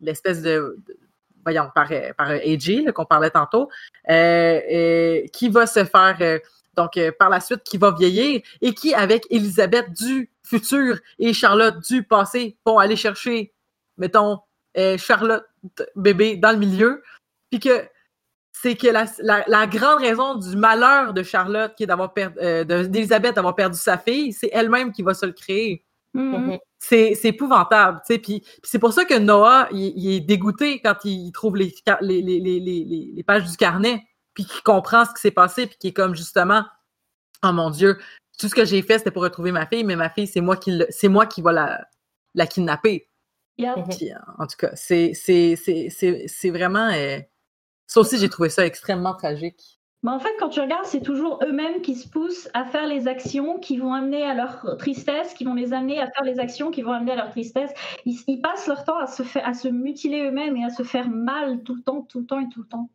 l'espèce 0.00 0.42
de, 0.42 0.78
voyons 1.44 1.70
par 1.74 1.88
par 2.16 2.30
AJ 2.30 2.90
qu'on 2.94 3.04
parlait 3.04 3.30
tantôt, 3.30 3.68
euh, 4.10 5.22
qui 5.32 5.48
va 5.48 5.66
se 5.66 5.84
faire 5.84 6.16
euh, 6.20 6.38
donc 6.74 6.98
par 7.18 7.30
la 7.30 7.40
suite 7.40 7.62
qui 7.64 7.78
va 7.78 7.92
vieillir 7.92 8.42
et 8.60 8.74
qui 8.74 8.94
avec 8.94 9.26
Elisabeth 9.30 9.92
du 9.92 10.30
futur 10.42 10.98
et 11.18 11.32
Charlotte 11.32 11.76
du 11.88 12.02
passé 12.02 12.58
vont 12.66 12.78
aller 12.78 12.96
chercher 12.96 13.54
mettons 13.96 14.40
Charlotte 14.98 15.46
bébé 15.94 16.36
dans 16.36 16.52
le 16.52 16.58
milieu 16.58 17.02
puis 17.50 17.60
que 17.60 17.88
c'est 18.62 18.74
que 18.74 18.86
la, 18.88 19.66
grande 19.66 20.00
raison 20.00 20.34
du 20.34 20.56
malheur 20.56 21.12
de 21.12 21.22
Charlotte, 21.22 21.74
qui 21.76 21.82
est 21.82 21.86
d'avoir 21.86 22.14
perdu, 22.14 22.38
euh, 22.40 22.64
d'Elisabeth 22.64 23.34
d'avoir 23.34 23.54
perdu 23.54 23.76
sa 23.76 23.98
fille, 23.98 24.32
c'est 24.32 24.48
elle-même 24.50 24.92
qui 24.92 25.02
va 25.02 25.12
se 25.12 25.26
le 25.26 25.32
créer. 25.32 25.84
Mm-hmm. 26.14 26.58
C'est, 26.78 27.18
épouvantable, 27.24 28.00
tu 28.06 28.14
sais. 28.14 28.18
Puis, 28.18 28.42
c'est 28.62 28.78
pour 28.78 28.94
ça 28.94 29.04
que 29.04 29.18
Noah, 29.18 29.68
il, 29.72 30.10
est 30.10 30.20
dégoûté 30.20 30.80
quand 30.80 31.04
il 31.04 31.32
trouve 31.32 31.56
les, 31.56 31.74
les, 32.00 33.22
pages 33.26 33.44
du 33.44 33.56
carnet, 33.58 34.02
puis 34.32 34.46
qu'il 34.46 34.62
comprend 34.62 35.04
ce 35.04 35.10
qui 35.10 35.20
s'est 35.20 35.30
passé, 35.30 35.66
puis 35.66 35.76
qu'il 35.78 35.90
est 35.90 35.94
comme 35.94 36.16
justement, 36.16 36.64
oh 37.44 37.52
mon 37.52 37.68
Dieu, 37.68 37.98
tout 38.38 38.48
ce 38.48 38.54
que 38.54 38.64
j'ai 38.64 38.80
fait, 38.80 38.98
c'était 38.98 39.10
pour 39.10 39.22
retrouver 39.22 39.52
ma 39.52 39.66
fille, 39.66 39.84
mais 39.84 39.96
ma 39.96 40.08
fille, 40.08 40.26
c'est 40.26 40.40
moi 40.40 40.56
qui, 40.56 40.82
c'est 40.88 41.08
moi 41.08 41.26
qui 41.26 41.42
va 41.42 41.52
la, 41.52 41.84
la 42.34 42.46
kidnapper. 42.46 43.10
en 44.38 44.46
tout 44.46 44.56
cas, 44.58 44.70
c'est, 44.74 45.12
c'est, 45.14 46.50
vraiment. 46.50 46.88
Euh, 46.94 47.18
ça 47.86 48.00
aussi, 48.00 48.18
j'ai 48.18 48.28
trouvé 48.28 48.48
ça 48.48 48.66
extrêmement 48.66 49.14
tragique. 49.14 49.76
Mais 50.02 50.12
en 50.12 50.20
fait, 50.20 50.34
quand 50.38 50.50
tu 50.50 50.60
regardes, 50.60 50.84
c'est 50.84 51.00
toujours 51.00 51.40
eux-mêmes 51.44 51.80
qui 51.80 51.94
se 51.96 52.08
poussent 52.08 52.48
à 52.54 52.64
faire 52.64 52.86
les 52.86 53.08
actions 53.08 53.58
qui 53.58 53.78
vont 53.78 53.92
amener 53.92 54.22
à 54.22 54.34
leur 54.34 54.76
tristesse, 54.78 55.34
qui 55.34 55.44
vont 55.44 55.54
les 55.54 55.72
amener 55.72 55.98
à 55.98 56.06
faire 56.06 56.24
les 56.24 56.38
actions 56.38 56.70
qui 56.70 56.82
vont 56.82 56.92
amener 56.92 57.12
à 57.12 57.16
leur 57.16 57.30
tristesse. 57.30 57.72
Ils, 58.04 58.40
passent 58.40 58.68
leur 58.68 58.84
temps 58.84 58.98
à 58.98 59.06
se, 59.06 59.22
à 59.42 59.52
se 59.54 59.68
mutiler 59.68 60.22
eux-mêmes 60.22 60.56
et 60.56 60.64
à 60.64 60.70
se 60.70 60.82
faire 60.82 61.08
mal 61.08 61.62
tout 61.64 61.74
le 61.74 61.82
temps, 61.82 62.02
tout 62.02 62.20
le 62.20 62.26
temps 62.26 62.40
et 62.40 62.48
tout 62.48 62.60
le 62.60 62.68
temps. 62.68 62.88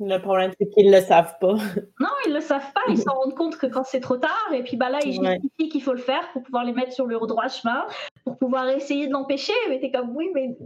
Le 0.00 0.18
problème, 0.18 0.52
c'est 0.58 0.68
qu'ils 0.68 0.90
ne 0.90 0.96
le 0.96 1.02
savent 1.02 1.36
pas. 1.40 1.54
Non, 2.00 2.08
ils 2.26 2.30
ne 2.30 2.34
le 2.34 2.40
savent 2.40 2.72
pas. 2.72 2.80
Ils 2.88 2.98
s'en 2.98 3.14
rendent 3.14 3.34
compte 3.34 3.56
que 3.56 3.66
quand 3.66 3.84
c'est 3.84 4.00
trop 4.00 4.16
tard, 4.16 4.52
et 4.52 4.62
puis 4.62 4.76
bah 4.76 4.90
là, 4.90 4.98
ils 5.04 5.14
justifient 5.14 5.68
qu'il 5.70 5.82
faut 5.82 5.92
le 5.92 5.98
faire 5.98 6.30
pour 6.32 6.42
pouvoir 6.42 6.64
les 6.64 6.72
mettre 6.72 6.92
sur 6.92 7.06
le 7.06 7.18
droit 7.18 7.48
chemin, 7.48 7.84
pour 8.24 8.36
pouvoir 8.36 8.68
essayer 8.68 9.06
de 9.06 9.12
l'empêcher. 9.12 9.54
Mais 9.68 9.80
t'es 9.80 9.90
comme, 9.90 10.14
oui, 10.14 10.28
mais 10.34 10.56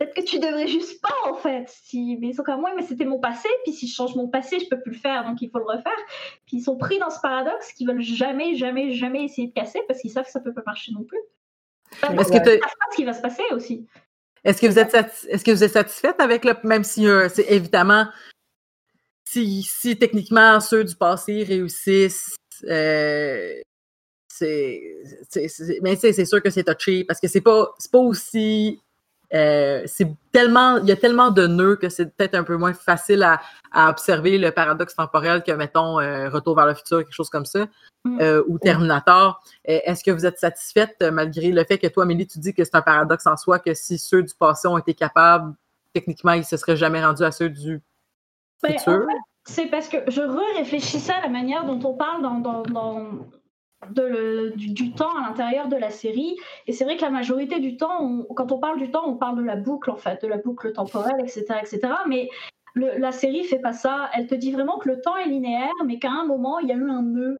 peut-être 0.00 0.14
que 0.14 0.22
tu 0.22 0.38
devrais 0.38 0.66
juste 0.66 1.00
pas 1.02 1.30
en 1.30 1.34
fait. 1.34 1.66
Si, 1.68 2.16
mais 2.20 2.28
ils 2.28 2.34
sont 2.34 2.42
comme 2.42 2.60
moi, 2.60 2.72
mais 2.74 2.82
c'était 2.82 3.04
mon 3.04 3.20
passé, 3.20 3.48
puis 3.64 3.72
si 3.72 3.86
je 3.86 3.94
change 3.94 4.16
mon 4.16 4.28
passé, 4.28 4.58
je 4.58 4.68
peux 4.68 4.80
plus 4.80 4.92
le 4.92 4.98
faire, 4.98 5.24
donc 5.24 5.40
il 5.42 5.50
faut 5.50 5.58
le 5.58 5.64
refaire. 5.64 5.92
Puis 6.46 6.58
ils 6.58 6.62
sont 6.62 6.76
pris 6.76 6.98
dans 6.98 7.10
ce 7.10 7.20
paradoxe 7.20 7.72
qu'ils 7.72 7.86
veulent 7.86 8.00
jamais, 8.00 8.54
jamais, 8.54 8.92
jamais 8.92 9.24
essayer 9.24 9.48
de 9.48 9.52
casser 9.52 9.80
parce 9.86 10.00
qu'ils 10.00 10.10
savent 10.10 10.24
que 10.24 10.30
ça 10.30 10.40
peut 10.40 10.54
pas 10.54 10.62
marcher 10.64 10.92
non 10.92 11.04
plus. 11.04 11.20
Est-ce 12.02 12.32
que 12.32 12.38
tu 12.38 12.62
ce 12.90 12.96
qui 12.96 13.04
va 13.04 13.12
se 13.12 13.20
passer 13.20 13.42
aussi. 13.52 13.86
Est-ce 14.42 14.60
que 14.60 14.66
vous 14.66 14.78
êtes 14.78 14.94
est-ce 14.94 15.44
que 15.44 15.50
vous 15.50 15.64
êtes 15.64 15.72
satisfaite 15.72 16.18
avec 16.18 16.44
le 16.44 16.54
même 16.64 16.84
si 16.84 17.06
euh, 17.06 17.28
c'est 17.28 17.50
évidemment 17.50 18.06
si, 19.26 19.62
si 19.62 19.98
techniquement 19.98 20.60
ceux 20.60 20.82
du 20.82 20.96
passé 20.96 21.44
réussissent 21.44 22.36
euh, 22.64 23.52
c'est 24.28 24.80
mais 25.82 25.96
c'est 25.96 26.24
sûr 26.24 26.42
que 26.42 26.48
c'est 26.48 26.64
touché 26.64 27.04
parce 27.04 27.20
que 27.20 27.28
c'est 27.28 27.42
pas 27.42 27.74
c'est 27.78 27.90
pas 27.90 27.98
aussi 27.98 28.80
euh, 29.32 29.82
c'est 29.86 30.08
tellement, 30.32 30.78
il 30.78 30.88
y 30.88 30.92
a 30.92 30.96
tellement 30.96 31.30
de 31.30 31.46
nœuds 31.46 31.76
que 31.76 31.88
c'est 31.88 32.06
peut-être 32.16 32.34
un 32.34 32.42
peu 32.42 32.56
moins 32.56 32.72
facile 32.72 33.22
à, 33.22 33.40
observer 33.88 34.38
le 34.38 34.50
paradoxe 34.50 34.96
temporel 34.96 35.44
que, 35.44 35.52
mettons, 35.52 36.00
euh, 36.00 36.28
Retour 36.28 36.56
vers 36.56 36.66
le 36.66 36.74
futur, 36.74 36.98
quelque 36.98 37.12
chose 37.12 37.30
comme 37.30 37.46
ça, 37.46 37.66
mm. 38.04 38.20
euh, 38.20 38.42
ou 38.48 38.58
Terminator. 38.58 39.40
Est-ce 39.64 40.02
que 40.02 40.10
vous 40.10 40.26
êtes 40.26 40.38
satisfaite, 40.38 40.96
malgré 41.12 41.52
le 41.52 41.64
fait 41.64 41.78
que 41.78 41.86
toi, 41.86 42.02
Amélie, 42.02 42.26
tu 42.26 42.40
dis 42.40 42.52
que 42.52 42.64
c'est 42.64 42.74
un 42.74 42.82
paradoxe 42.82 43.26
en 43.26 43.36
soi, 43.36 43.60
que 43.60 43.74
si 43.74 43.98
ceux 43.98 44.24
du 44.24 44.34
passé 44.34 44.66
ont 44.66 44.78
été 44.78 44.94
capables, 44.94 45.54
techniquement, 45.92 46.32
ils 46.32 46.44
se 46.44 46.56
seraient 46.56 46.76
jamais 46.76 47.04
rendus 47.04 47.22
à 47.22 47.30
ceux 47.30 47.48
du 47.48 47.80
ben, 48.62 48.76
futur? 48.76 49.06
c'est 49.44 49.66
parce 49.66 49.88
que 49.88 49.98
je 50.08 50.20
réfléchissais 50.56 51.12
à 51.12 51.22
la 51.22 51.28
manière 51.28 51.64
dont 51.64 51.80
on 51.88 51.94
parle 51.94 52.22
dans, 52.22 52.62
dans 52.62 53.06
du, 53.88 54.92
temps 54.92 55.16
à 55.16 55.28
l'intérieur 55.28 55.68
de 55.68 55.76
la 55.76 55.90
série. 55.90 56.36
Et 56.66 56.72
c'est 56.72 56.84
vrai 56.84 56.96
que 56.96 57.02
la 57.02 57.10
majorité 57.10 57.60
du 57.60 57.76
temps, 57.76 58.24
quand 58.36 58.52
on 58.52 58.58
parle 58.58 58.78
du 58.78 58.90
temps, 58.90 59.04
on 59.06 59.16
parle 59.16 59.36
de 59.36 59.42
la 59.42 59.56
boucle, 59.56 59.90
en 59.90 59.96
fait, 59.96 60.22
de 60.22 60.28
la 60.28 60.38
boucle 60.38 60.72
temporelle, 60.72 61.20
etc. 61.20 61.46
etc. 61.62 61.80
mais 62.06 62.28
la 62.76 63.12
série 63.12 63.44
fait 63.44 63.58
pas 63.58 63.72
ça. 63.72 64.10
Elle 64.14 64.26
te 64.26 64.34
dit 64.34 64.52
vraiment 64.52 64.78
que 64.78 64.88
le 64.88 65.00
temps 65.00 65.16
est 65.16 65.26
linéaire, 65.26 65.72
mais 65.84 65.98
qu'à 65.98 66.10
un 66.10 66.24
moment, 66.24 66.58
il 66.58 66.68
y 66.68 66.72
a 66.72 66.76
eu 66.76 66.90
un 66.90 67.02
nœud. 67.02 67.36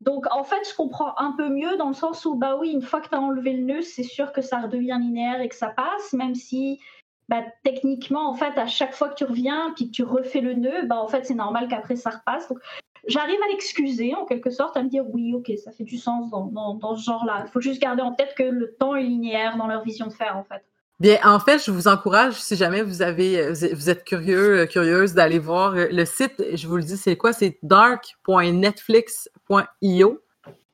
Donc, 0.00 0.26
en 0.34 0.44
fait, 0.44 0.68
je 0.68 0.74
comprends 0.74 1.14
un 1.18 1.32
peu 1.32 1.50
mieux 1.50 1.76
dans 1.76 1.88
le 1.88 1.94
sens 1.94 2.24
où, 2.24 2.34
bah 2.34 2.56
oui, 2.58 2.70
une 2.72 2.82
fois 2.82 3.00
que 3.00 3.08
tu 3.08 3.14
as 3.14 3.20
enlevé 3.20 3.52
le 3.52 3.64
nœud, 3.64 3.82
c'est 3.82 4.02
sûr 4.02 4.32
que 4.32 4.40
ça 4.40 4.60
redevient 4.60 4.96
linéaire 4.98 5.42
et 5.42 5.48
que 5.48 5.54
ça 5.54 5.68
passe, 5.68 6.14
même 6.14 6.34
si 6.34 6.80
bah, 7.28 7.44
techniquement, 7.62 8.28
en 8.28 8.34
fait, 8.34 8.58
à 8.58 8.66
chaque 8.66 8.94
fois 8.94 9.10
que 9.10 9.14
tu 9.14 9.24
reviens 9.24 9.72
puis 9.76 9.86
que 9.86 9.92
tu 9.92 10.02
refais 10.02 10.40
le 10.40 10.54
nœud, 10.54 10.86
bah, 10.86 10.96
en 10.96 11.06
fait, 11.06 11.26
c'est 11.26 11.34
normal 11.34 11.68
qu'après 11.68 11.96
ça 11.96 12.10
repasse. 12.10 12.48
Donc, 12.48 12.58
j'arrive 13.06 13.38
à 13.44 13.48
l'excuser 13.50 14.14
en 14.14 14.24
quelque 14.24 14.50
sorte, 14.50 14.76
à 14.76 14.82
me 14.82 14.88
dire 14.88 15.04
oui, 15.08 15.34
ok, 15.34 15.52
ça 15.62 15.72
fait 15.72 15.84
du 15.84 15.98
sens 15.98 16.30
dans, 16.30 16.74
dans, 16.74 16.96
ce 16.96 17.04
genre-là. 17.04 17.44
Il 17.46 17.50
faut 17.50 17.60
juste 17.60 17.80
garder 17.80 18.02
en 18.02 18.12
tête 18.12 18.34
que 18.36 18.42
le 18.42 18.74
temps 18.78 18.94
est 18.94 19.02
linéaire 19.02 19.56
dans 19.56 19.66
leur 19.66 19.82
vision 19.82 20.06
de 20.06 20.12
faire, 20.12 20.36
en 20.36 20.44
fait. 20.44 20.62
Bien, 21.00 21.18
en 21.24 21.40
fait, 21.40 21.64
je 21.64 21.70
vous 21.70 21.88
encourage, 21.88 22.34
si 22.34 22.56
jamais 22.56 22.82
vous 22.82 23.00
avez, 23.00 23.52
vous 23.52 23.88
êtes 23.88 24.04
curieux, 24.04 24.60
euh, 24.60 24.66
curieuse 24.66 25.14
d'aller 25.14 25.38
voir 25.38 25.74
euh, 25.74 25.86
le 25.90 26.04
site. 26.04 26.44
Je 26.54 26.68
vous 26.68 26.76
le 26.76 26.82
dis, 26.82 26.98
c'est 26.98 27.16
quoi? 27.16 27.32
C'est 27.32 27.58
dark.netflix.io. 27.62 30.22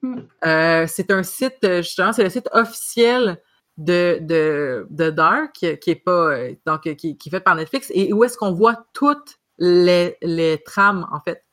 Hmm. 0.02 0.18
Euh, 0.44 0.86
c'est 0.88 1.12
un 1.12 1.22
site, 1.22 1.64
justement, 1.76 2.12
c'est 2.12 2.24
le 2.24 2.30
site 2.30 2.48
officiel 2.52 3.40
de, 3.76 4.18
de, 4.20 4.88
de 4.90 5.10
Dark, 5.10 5.52
qui 5.52 5.90
est 5.90 6.04
pas 6.04 6.36
donc 6.66 6.92
qui, 6.96 7.16
qui 7.16 7.28
est 7.28 7.30
fait 7.30 7.40
par 7.40 7.54
Netflix, 7.54 7.92
et 7.94 8.12
où 8.12 8.24
est-ce 8.24 8.36
qu'on 8.36 8.52
voit 8.52 8.84
toutes 8.94 9.38
les, 9.58 10.16
les 10.22 10.60
trames, 10.64 11.06
en 11.12 11.20
fait? 11.20 11.45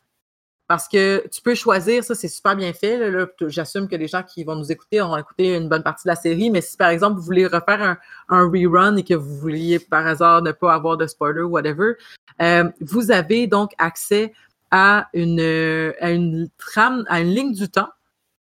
Parce 0.74 0.88
que 0.88 1.28
tu 1.28 1.40
peux 1.44 1.54
choisir, 1.54 2.04
ça 2.04 2.16
c'est 2.16 2.28
super 2.28 2.56
bien 2.56 2.74
fait. 2.74 3.00
J'assume 3.42 3.88
que 3.88 3.96
les 3.96 4.08
gens 4.08 4.24
qui 4.24 4.44
vont 4.44 4.56
nous 4.56 4.72
écouter 4.72 5.02
auront 5.02 5.18
écouté 5.18 5.56
une 5.56 5.70
bonne 5.70 5.84
partie 5.84 6.06
de 6.06 6.10
la 6.10 6.16
série, 6.16 6.50
mais 6.50 6.62
si 6.62 6.78
par 6.78 6.90
exemple 6.90 7.18
vous 7.18 7.22
voulez 7.22 7.46
refaire 7.46 7.80
un, 7.80 7.98
un 8.30 8.50
rerun 8.50 8.96
et 8.96 9.04
que 9.04 9.14
vous 9.14 9.38
vouliez 9.38 9.78
par 9.78 10.08
hasard 10.08 10.42
ne 10.42 10.52
pas 10.52 10.74
avoir 10.74 10.98
de 10.98 11.06
spoiler 11.06 11.42
ou 11.42 11.50
whatever, 11.50 11.94
euh, 12.42 12.72
vous 12.82 13.12
avez 13.12 13.46
donc 13.46 13.74
accès 13.78 14.34
à 14.72 15.10
une, 15.14 16.50
trame, 16.58 17.06
à 17.08 17.22
une 17.22 17.30
ligne 17.30 17.54
du 17.54 17.70
temps 17.70 17.90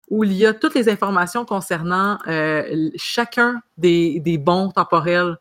où 0.10 0.24
il 0.24 0.32
y 0.32 0.46
a 0.46 0.54
toutes 0.54 0.76
les 0.76 0.88
informations 0.88 1.44
concernant 1.44 2.18
euh, 2.28 2.92
chacun 2.96 3.62
des, 3.78 4.22
bons 4.40 4.70
temporels. 4.70 5.36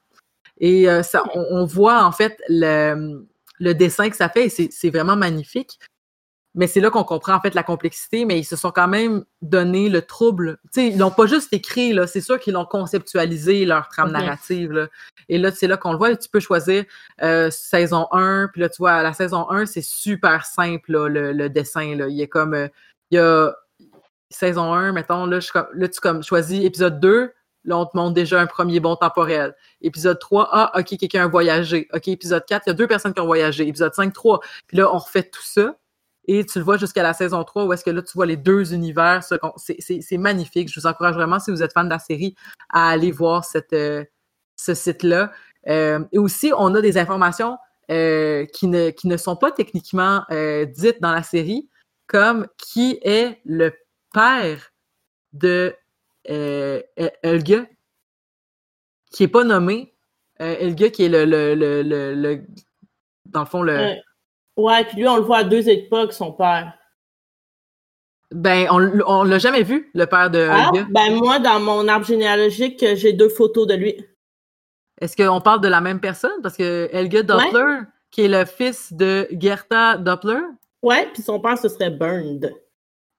Et 0.58 0.90
euh, 0.90 1.04
ça, 1.04 1.22
on, 1.36 1.46
on, 1.52 1.64
voit 1.66 2.02
en 2.02 2.10
fait 2.10 2.36
le, 2.48 3.24
le 3.60 3.74
dessin 3.74 4.10
que 4.10 4.16
ça 4.16 4.28
fait 4.28 4.46
et 4.46 4.70
c'est 4.72 4.90
vraiment 4.90 5.14
magnifique. 5.14 5.78
Mais 6.54 6.66
c'est 6.66 6.80
là 6.80 6.90
qu'on 6.90 7.04
comprend 7.04 7.34
en 7.34 7.40
fait 7.40 7.54
la 7.54 7.62
complexité, 7.62 8.24
mais 8.24 8.38
ils 8.38 8.44
se 8.44 8.56
sont 8.56 8.72
quand 8.72 8.88
même 8.88 9.24
donné 9.40 9.88
le 9.88 10.02
trouble. 10.02 10.58
sais, 10.72 10.88
ils 10.88 10.98
l'ont 10.98 11.12
pas 11.12 11.26
juste 11.26 11.52
écrit, 11.52 11.92
là, 11.92 12.08
c'est 12.08 12.20
sûr 12.20 12.40
qu'ils 12.40 12.54
l'ont 12.54 12.64
conceptualisé, 12.64 13.64
leur 13.64 13.88
trame 13.88 14.10
narrative. 14.10 14.72
Là. 14.72 14.88
Et 15.28 15.38
là, 15.38 15.52
c'est 15.52 15.68
là 15.68 15.76
qu'on 15.76 15.92
le 15.92 15.98
voit. 15.98 16.16
Tu 16.16 16.28
peux 16.28 16.40
choisir 16.40 16.84
euh, 17.22 17.50
saison 17.50 18.08
1, 18.10 18.48
puis 18.52 18.62
là, 18.62 18.68
tu 18.68 18.78
vois, 18.78 18.92
à 18.94 19.02
la 19.02 19.12
saison 19.12 19.48
1, 19.48 19.66
c'est 19.66 19.84
super 19.84 20.44
simple, 20.44 20.92
là, 20.92 21.08
le, 21.08 21.48
dessin. 21.48 21.94
Là. 21.94 22.08
Il 22.08 22.20
est 22.20 22.28
comme. 22.28 22.54
Euh, 22.54 22.68
il 23.12 23.16
y 23.16 23.18
a 23.18 23.52
saison 24.30 24.72
1, 24.72 24.92
mettons, 24.92 25.26
là, 25.26 25.40
je, 25.40 25.50
là 25.74 25.88
tu 25.88 26.00
comme, 26.00 26.22
choisis 26.22 26.64
épisode 26.64 27.00
2, 27.00 27.32
là, 27.64 27.78
on 27.78 27.86
te 27.86 27.96
montre 27.96 28.14
déjà 28.14 28.40
un 28.40 28.46
premier 28.46 28.80
bon 28.80 28.96
temporel. 28.96 29.54
Épisode 29.82 30.18
3, 30.18 30.48
ah, 30.50 30.72
OK, 30.78 30.96
quelqu'un 30.96 31.24
a 31.24 31.28
voyagé. 31.28 31.88
OK, 31.92 32.08
épisode 32.08 32.44
4, 32.46 32.64
il 32.66 32.70
y 32.70 32.72
a 32.72 32.74
deux 32.74 32.86
personnes 32.86 33.14
qui 33.14 33.20
ont 33.20 33.26
voyagé. 33.26 33.66
Épisode 33.66 33.94
5, 33.94 34.12
3. 34.12 34.40
Puis 34.66 34.76
là, 34.76 34.92
on 34.92 34.98
refait 34.98 35.24
tout 35.24 35.44
ça. 35.44 35.76
Et 36.26 36.44
tu 36.44 36.58
le 36.58 36.64
vois 36.64 36.76
jusqu'à 36.76 37.02
la 37.02 37.14
saison 37.14 37.42
3 37.42 37.64
où 37.64 37.72
est-ce 37.72 37.84
que 37.84 37.90
là, 37.90 38.02
tu 38.02 38.12
vois 38.14 38.26
les 38.26 38.36
deux 38.36 38.74
univers. 38.74 39.22
C'est 39.56 40.18
magnifique. 40.18 40.72
Je 40.72 40.78
vous 40.78 40.86
encourage 40.86 41.14
vraiment, 41.14 41.38
si 41.38 41.50
vous 41.50 41.62
êtes 41.62 41.72
fan 41.72 41.86
de 41.86 41.90
la 41.92 41.98
série, 41.98 42.34
à 42.68 42.90
aller 42.90 43.10
voir 43.10 43.44
cette, 43.44 43.72
euh, 43.72 44.04
ce 44.56 44.74
site-là. 44.74 45.32
Euh, 45.68 46.00
et 46.12 46.18
aussi, 46.18 46.52
on 46.56 46.74
a 46.74 46.80
des 46.80 46.98
informations 46.98 47.56
euh, 47.90 48.44
qui, 48.46 48.66
ne, 48.66 48.90
qui 48.90 49.08
ne 49.08 49.16
sont 49.16 49.36
pas 49.36 49.50
techniquement 49.50 50.24
dites 50.30 51.00
dans 51.00 51.12
la 51.12 51.22
série, 51.22 51.68
comme 52.06 52.46
qui 52.58 52.98
est 53.02 53.40
le 53.44 53.72
père 54.12 54.72
de 55.32 55.74
Elga, 56.24 57.66
qui 59.10 59.22
n'est 59.22 59.28
pas 59.28 59.44
nommé. 59.44 59.94
Elga, 60.38 60.90
qui 60.90 61.04
est 61.04 61.08
le, 61.08 61.24
le, 61.24 61.54
le, 61.54 61.82
le, 61.82 62.46
dans 63.26 63.40
le 63.40 63.46
fond, 63.46 63.62
le. 63.62 63.94
Ouais, 64.60 64.84
puis 64.84 64.98
lui, 64.98 65.08
on 65.08 65.16
le 65.16 65.22
voit 65.22 65.38
à 65.38 65.44
deux 65.44 65.68
époques, 65.68 66.12
son 66.12 66.32
père. 66.32 66.72
Ben, 68.32 68.68
on, 68.70 69.00
on 69.06 69.24
l'a 69.24 69.38
jamais 69.38 69.64
vu, 69.64 69.90
le 69.92 70.06
père 70.06 70.30
de 70.30 70.48
ah, 70.50 70.70
Ben, 70.90 71.14
moi, 71.14 71.40
dans 71.40 71.58
mon 71.58 71.88
arbre 71.88 72.06
généalogique, 72.06 72.84
j'ai 72.94 73.12
deux 73.12 73.28
photos 73.28 73.66
de 73.66 73.74
lui. 73.74 74.04
Est-ce 75.00 75.16
qu'on 75.16 75.40
parle 75.40 75.60
de 75.60 75.68
la 75.68 75.80
même 75.80 75.98
personne? 75.98 76.40
Parce 76.42 76.56
que 76.56 76.88
Elga 76.92 77.22
Doppler, 77.22 77.80
qui 78.10 78.22
est 78.22 78.28
le 78.28 78.44
fils 78.44 78.92
de 78.92 79.26
Gerta 79.32 79.96
Doppler? 79.96 80.42
Ouais, 80.82 81.08
puis 81.12 81.22
son 81.22 81.40
père, 81.40 81.58
ce 81.58 81.68
serait 81.68 81.90
Burned. 81.90 82.54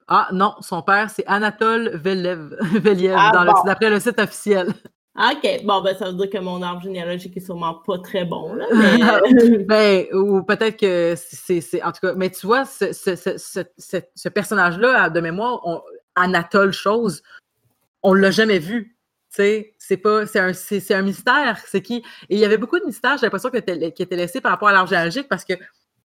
Ah 0.08 0.30
non, 0.32 0.56
son 0.62 0.82
père, 0.82 1.10
c'est 1.10 1.26
Anatole 1.28 1.90
Veliev, 1.96 3.16
ah, 3.18 3.62
d'après 3.66 3.90
le 3.90 4.00
site 4.00 4.20
officiel. 4.20 4.74
OK, 5.14 5.66
bon, 5.66 5.82
ben, 5.82 5.96
ça 5.98 6.06
veut 6.06 6.14
dire 6.14 6.30
que 6.30 6.38
mon 6.38 6.62
arbre 6.62 6.82
généalogique 6.82 7.36
est 7.36 7.46
sûrement 7.46 7.74
pas 7.74 8.00
très 8.00 8.24
bon. 8.24 8.54
Là, 8.54 8.66
ben, 9.68 10.06
ou 10.14 10.42
peut-être 10.44 10.78
que 10.78 11.16
c'est. 11.18 11.84
En 11.84 11.92
tout 11.92 12.00
cas, 12.02 12.14
mais 12.16 12.30
tu 12.30 12.48
vois, 12.48 12.64
ce, 12.64 12.94
ce, 12.94 13.16
ce, 13.16 14.00
ce 14.16 14.30
personnage-là, 14.30 15.10
de 15.10 15.20
mémoire, 15.20 15.60
on, 15.66 15.82
Anatole 16.16 16.72
Chose, 16.72 17.24
on 18.04 18.14
l'a 18.14 18.32
jamais 18.32 18.60
vu. 18.60 18.98
C'est 19.30 19.74
pas. 20.02 20.26
C'est 20.28 20.40
un, 20.40 20.52
un 20.52 21.02
mystère. 21.02 21.60
C'est 21.66 21.82
qui? 21.82 21.98
Et 22.30 22.36
il 22.36 22.40
y 22.40 22.46
avait 22.46 22.58
beaucoup 22.58 22.80
de 22.80 22.86
mystères, 22.86 23.18
j'ai 23.18 23.26
l'impression, 23.26 23.50
qui 23.50 23.58
étaient 23.58 24.16
laissés 24.16 24.40
par 24.40 24.54
rapport 24.54 24.70
à 24.70 24.74
l'arbre 24.74 24.90
généalogique 24.90 25.28
parce 25.28 25.44
que 25.44 25.54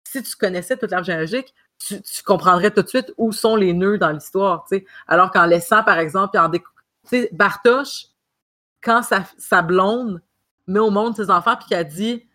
si 0.03 0.23
tu 0.23 0.35
connaissais 0.35 0.77
toute 0.77 0.91
l'arbre 0.91 1.05
généalogique, 1.05 1.53
tu, 1.79 2.01
comprendrais 2.25 2.71
tout 2.71 2.81
de 2.81 2.87
suite 2.87 3.13
où 3.17 3.31
sont 3.31 3.55
les 3.55 3.73
nœuds 3.73 3.97
dans 3.97 4.11
l'histoire. 4.11 4.65
Alors 5.07 5.31
qu'en 5.31 5.45
laissant, 5.45 5.83
par 5.83 5.99
exemple, 5.99 6.37
en 6.37 6.51
sais, 7.05 7.29
Bartoche, 7.31 8.07
quand 8.81 9.01
sa, 9.03 9.61
blonde 9.61 10.21
met 10.67 10.79
au 10.79 10.89
monde 10.89 11.15
ses 11.15 11.29
enfants, 11.29 11.55
puis 11.55 11.67
qu'elle 11.69 11.87
dit 11.87 12.27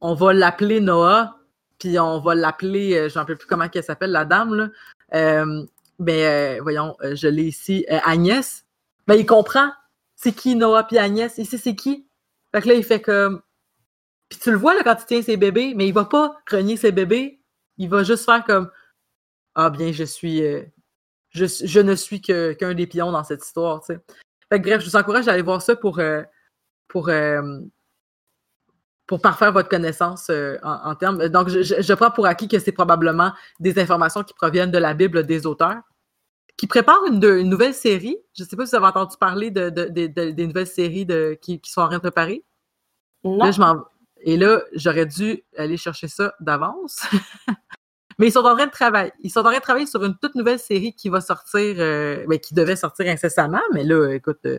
on 0.00 0.14
va 0.14 0.32
l'appeler 0.32 0.80
Noah, 0.80 1.36
puis 1.78 1.98
on 1.98 2.20
va 2.20 2.34
l'appeler, 2.34 2.94
euh, 2.94 3.08
j'en 3.08 3.26
sais 3.26 3.36
plus 3.36 3.46
comment 3.46 3.66
elle 3.72 3.84
s'appelle, 3.84 4.12
la 4.12 4.24
dame, 4.24 4.54
là. 4.54 4.68
Euh, 5.14 5.64
ben, 5.98 6.58
euh, 6.58 6.62
voyons, 6.62 6.96
je 7.02 7.28
l'ai 7.28 7.44
ici, 7.44 7.84
Agnès. 7.88 8.64
Ben, 9.06 9.14
il 9.14 9.26
comprend 9.26 9.70
c'est 10.22 10.32
qui 10.32 10.54
Noah 10.54 10.84
puis 10.84 10.98
Agnès, 10.98 11.32
sait 11.32 11.44
c'est 11.44 11.74
qui. 11.74 12.06
Fait 12.52 12.60
que 12.60 12.68
là, 12.68 12.74
il 12.74 12.84
fait 12.84 13.00
comme. 13.00 13.40
Puis 14.28 14.38
tu 14.38 14.50
le 14.50 14.58
vois 14.58 14.74
là, 14.74 14.82
quand 14.84 14.96
il 15.00 15.06
tient 15.06 15.22
ses 15.22 15.38
bébés, 15.38 15.72
mais 15.74 15.88
il 15.88 15.94
va 15.94 16.04
pas 16.04 16.38
renier 16.50 16.76
ses 16.76 16.92
bébés. 16.92 17.40
Il 17.78 17.88
va 17.88 18.04
juste 18.04 18.26
faire 18.26 18.44
comme 18.44 18.70
ah 19.54 19.70
bien, 19.70 19.92
je 19.92 20.04
suis. 20.04 20.42
Euh, 20.42 20.62
je, 21.30 21.80
ne 21.80 21.94
suis 21.94 22.20
qu'un 22.20 22.74
des 22.74 22.86
pions 22.86 23.12
dans 23.12 23.24
cette 23.24 23.42
histoire. 23.42 23.82
Fait 24.50 24.58
bref, 24.58 24.80
je 24.80 24.86
vous 24.90 24.96
encourage 24.96 25.28
à 25.28 25.32
aller 25.32 25.42
voir 25.42 25.62
ça 25.62 25.76
pour, 25.76 25.98
euh, 25.98 26.22
pour, 26.88 27.08
euh, 27.08 27.60
pour 29.06 29.20
parfaire 29.20 29.52
votre 29.52 29.68
connaissance 29.68 30.30
en, 30.62 30.94
termes. 30.96 31.28
Donc, 31.28 31.48
je, 31.48 31.94
prends 31.94 32.10
pour 32.10 32.26
acquis 32.26 32.48
que 32.48 32.58
c'est 32.58 32.72
probablement 32.72 33.32
des 33.60 33.78
informations 33.78 34.22
qui 34.22 34.34
proviennent 34.34 34.70
de 34.70 34.78
la 34.78 34.94
Bible 34.94 35.24
des 35.24 35.46
auteurs, 35.46 35.80
qui 36.56 36.66
préparent 36.66 37.04
une, 37.06 37.18
nouvelle 37.42 37.74
série. 37.74 38.18
Je 38.36 38.42
ne 38.42 38.48
sais 38.48 38.56
pas 38.56 38.66
si 38.66 38.70
vous 38.70 38.76
avez 38.76 38.86
entendu 38.86 39.16
parler 39.18 39.50
de, 39.50 39.68
des 39.70 40.46
nouvelles 40.46 40.66
séries 40.66 41.06
qui, 41.40 41.60
qui, 41.60 41.70
sont 41.70 41.82
en 41.82 41.86
train 41.86 41.96
de 41.96 42.02
préparer. 42.02 42.44
Non. 43.22 43.50
et 44.22 44.36
là, 44.36 44.62
j'aurais 44.72 45.06
dû 45.06 45.44
aller 45.56 45.76
chercher 45.76 46.08
ça 46.08 46.34
d'avance. 46.40 47.00
Mais 48.20 48.28
ils 48.28 48.32
sont 48.32 48.44
en 48.44 48.54
train 48.54 48.66
de 48.66 48.70
travailler. 48.70 49.12
Ils 49.20 49.30
sont 49.30 49.40
en 49.40 49.44
train 49.44 49.56
de 49.56 49.62
travailler 49.62 49.86
sur 49.86 50.04
une 50.04 50.14
toute 50.14 50.34
nouvelle 50.34 50.58
série 50.58 50.92
qui 50.92 51.08
va 51.08 51.22
sortir, 51.22 51.76
euh, 51.78 52.26
ben, 52.28 52.38
qui 52.38 52.52
devait 52.52 52.76
sortir 52.76 53.06
incessamment, 53.10 53.62
mais 53.72 53.82
là, 53.82 54.12
écoute, 54.12 54.40
euh, 54.44 54.58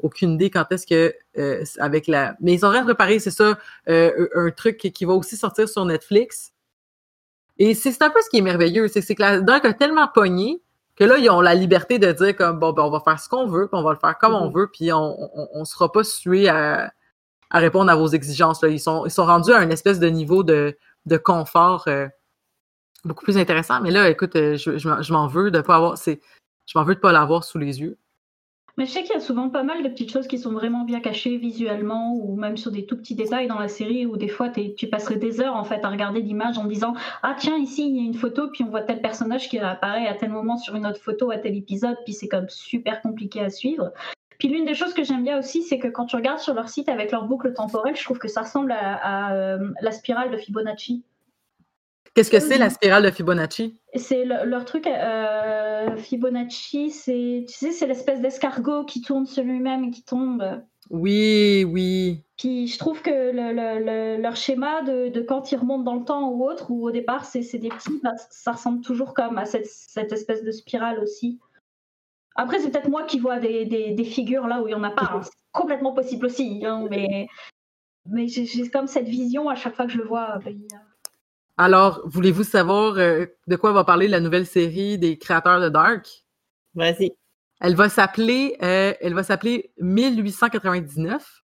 aucune 0.00 0.32
idée 0.32 0.50
quand 0.50 0.66
est-ce 0.72 0.88
que 0.88 1.14
euh, 1.38 1.64
avec 1.78 2.08
la. 2.08 2.34
Mais 2.40 2.54
ils 2.54 2.58
sont 2.58 2.66
en 2.66 2.70
train 2.70 2.80
de 2.80 2.86
préparer, 2.86 3.20
c'est 3.20 3.30
ça, 3.30 3.56
un 3.86 4.50
truc 4.50 4.78
qui 4.78 5.04
va 5.04 5.12
aussi 5.12 5.36
sortir 5.36 5.68
sur 5.68 5.84
Netflix. 5.84 6.52
Et 7.58 7.74
c'est 7.74 8.02
un 8.02 8.10
peu 8.10 8.20
ce 8.22 8.28
qui 8.28 8.38
est 8.38 8.42
merveilleux, 8.42 8.88
c'est 8.88 9.02
que 9.14 9.22
la 9.22 9.40
Dark 9.40 9.64
a 9.66 9.72
tellement 9.72 10.08
pogné 10.08 10.60
que 10.96 11.04
là, 11.04 11.16
ils 11.16 11.30
ont 11.30 11.40
la 11.40 11.54
liberté 11.54 12.00
de 12.00 12.10
dire 12.10 12.34
comme 12.34 12.58
bon, 12.58 12.72
ben, 12.72 12.82
on 12.82 12.90
va 12.90 12.98
faire 12.98 13.20
ce 13.20 13.28
qu'on 13.28 13.46
veut, 13.46 13.68
puis 13.68 13.78
on 13.78 13.84
va 13.84 13.92
le 13.92 13.98
faire 14.00 14.18
comme 14.18 14.34
on 14.34 14.48
mm-hmm. 14.48 14.54
veut, 14.54 14.68
puis 14.72 14.92
on, 14.92 15.16
on, 15.54 15.64
sera 15.64 15.92
pas 15.92 16.02
sué 16.02 16.48
à, 16.48 16.92
à, 17.50 17.58
répondre 17.60 17.88
à 17.88 17.94
vos 17.94 18.08
exigences. 18.08 18.64
Là. 18.64 18.68
Ils, 18.68 18.80
sont, 18.80 19.06
ils 19.06 19.12
sont 19.12 19.26
rendus 19.26 19.52
à 19.52 19.58
un 19.58 19.70
espèce 19.70 20.00
de 20.00 20.08
niveau 20.08 20.42
de, 20.42 20.76
de 21.06 21.16
confort 21.16 21.86
beaucoup 23.04 23.24
plus 23.24 23.38
intéressant. 23.38 23.80
Mais 23.80 23.90
là, 23.90 24.08
écoute, 24.08 24.36
euh, 24.36 24.56
je, 24.56 25.12
m'en 25.12 25.26
veux 25.26 25.50
de 25.50 25.60
pas 25.60 25.76
avoir. 25.76 25.96
Je 25.96 26.78
m'en 26.78 26.84
veux 26.84 26.94
de 26.94 27.00
pas 27.00 27.12
l'avoir 27.12 27.44
sous 27.44 27.58
les 27.58 27.80
yeux. 27.80 27.98
Mais 28.80 28.86
je 28.86 28.92
sais 28.92 29.02
qu'il 29.02 29.12
y 29.12 29.18
a 29.18 29.20
souvent 29.20 29.50
pas 29.50 29.62
mal 29.62 29.82
de 29.82 29.88
petites 29.88 30.10
choses 30.10 30.26
qui 30.26 30.38
sont 30.38 30.52
vraiment 30.52 30.84
bien 30.84 31.00
cachées 31.00 31.36
visuellement 31.36 32.14
ou 32.14 32.36
même 32.36 32.56
sur 32.56 32.70
des 32.70 32.86
tout 32.86 32.96
petits 32.96 33.14
détails 33.14 33.46
dans 33.46 33.58
la 33.58 33.68
série 33.68 34.06
où 34.06 34.16
des 34.16 34.28
fois 34.28 34.48
tu 34.48 34.86
passerais 34.86 35.16
des 35.16 35.40
heures 35.40 35.56
en 35.56 35.64
fait 35.64 35.84
à 35.84 35.90
regarder 35.90 36.22
l'image 36.22 36.56
en 36.56 36.64
disant 36.64 36.94
ah 37.22 37.34
tiens 37.36 37.58
ici 37.58 37.86
il 37.86 37.96
y 37.96 38.00
a 38.00 38.04
une 38.04 38.14
photo 38.14 38.48
puis 38.48 38.64
on 38.64 38.70
voit 38.70 38.80
tel 38.80 39.02
personnage 39.02 39.50
qui 39.50 39.58
apparaît 39.58 40.06
à 40.06 40.14
tel 40.14 40.30
moment 40.30 40.56
sur 40.56 40.76
une 40.76 40.86
autre 40.86 41.00
photo 41.00 41.30
à 41.30 41.36
tel 41.36 41.56
épisode 41.56 41.96
puis 42.04 42.14
c'est 42.14 42.28
comme 42.28 42.48
super 42.48 43.02
compliqué 43.02 43.40
à 43.40 43.50
suivre. 43.50 43.92
Puis 44.38 44.48
l'une 44.48 44.64
des 44.64 44.72
choses 44.74 44.94
que 44.94 45.04
j'aime 45.04 45.24
bien 45.24 45.38
aussi 45.38 45.62
c'est 45.62 45.78
que 45.78 45.88
quand 45.88 46.06
tu 46.06 46.16
regardes 46.16 46.38
sur 46.38 46.54
leur 46.54 46.68
site 46.68 46.88
avec 46.88 47.10
leur 47.10 47.24
boucle 47.24 47.52
temporelle 47.52 47.96
je 47.96 48.04
trouve 48.04 48.18
que 48.18 48.28
ça 48.28 48.42
ressemble 48.42 48.72
à, 48.72 49.34
euh, 49.34 49.72
la 49.82 49.92
spirale 49.92 50.30
de 50.30 50.36
Fibonacci. 50.36 51.02
Qu'est-ce 52.14 52.30
que 52.30 52.40
c'est 52.40 52.58
la 52.58 52.70
spirale 52.70 53.04
de 53.04 53.10
Fibonacci? 53.10 53.78
C'est 53.94 54.24
leur 54.24 54.64
truc, 54.64 54.86
euh, 54.86 55.96
Fibonacci, 55.96 56.90
c'est, 56.90 57.44
tu 57.46 57.54
sais, 57.54 57.70
c'est 57.70 57.86
l'espèce 57.86 58.20
d'escargot 58.20 58.84
qui 58.84 59.00
tourne 59.00 59.26
sur 59.26 59.44
lui-même 59.44 59.84
et 59.84 59.90
qui 59.90 60.02
tombe. 60.02 60.60
Oui, 60.90 61.64
oui. 61.64 62.24
Puis 62.36 62.66
je 62.66 62.78
trouve 62.78 63.00
que 63.00 64.20
leur 64.20 64.34
schéma 64.34 64.82
de, 64.82 65.20
quand 65.20 65.52
ils 65.52 65.56
remontent 65.56 65.84
dans 65.84 65.94
le 65.94 66.04
temps 66.04 66.30
ou 66.30 66.44
autre, 66.44 66.72
ou 66.72 66.88
au 66.88 66.90
départ 66.90 67.24
c'est, 67.24 67.58
des 67.58 67.68
petits, 67.68 68.00
bah, 68.02 68.14
ça 68.30 68.52
ressemble 68.52 68.80
toujours 68.80 69.14
comme 69.14 69.38
à 69.38 69.44
cette, 69.44 70.12
espèce 70.12 70.42
de 70.42 70.50
spirale 70.50 70.98
aussi. 70.98 71.38
Après, 72.34 72.58
c'est 72.58 72.70
peut-être 72.70 72.88
moi 72.88 73.04
qui 73.04 73.20
vois 73.20 73.38
des, 73.38 74.04
figures 74.04 74.48
là 74.48 74.62
où 74.62 74.66
il 74.66 74.70
n'y 74.70 74.80
en 74.80 74.82
a 74.82 74.90
pas. 74.90 75.10
Hein. 75.14 75.20
C'est 75.22 75.30
complètement 75.52 75.92
possible 75.92 76.26
aussi. 76.26 76.64
Hein, 76.64 76.86
mais 76.90 77.28
mais 78.08 78.26
j'ai, 78.28 78.68
comme 78.70 78.86
cette 78.86 79.08
vision 79.08 79.48
à 79.48 79.54
chaque 79.54 79.76
fois 79.76 79.86
que 79.86 79.92
je 79.92 79.98
le 79.98 80.04
vois. 80.04 80.38
Alors, 81.60 82.00
voulez-vous 82.06 82.42
savoir 82.42 82.96
euh, 82.96 83.26
de 83.46 83.54
quoi 83.54 83.72
va 83.72 83.84
parler 83.84 84.08
la 84.08 84.20
nouvelle 84.20 84.46
série 84.46 84.96
des 84.96 85.18
créateurs 85.18 85.60
de 85.60 85.68
Dark? 85.68 86.24
Vas-y. 86.74 87.12
Elle 87.60 87.76
va 87.76 87.90
s'appeler, 87.90 88.56
euh, 88.62 88.94
elle 88.98 89.12
va 89.12 89.22
s'appeler 89.22 89.70
1899. 89.78 91.42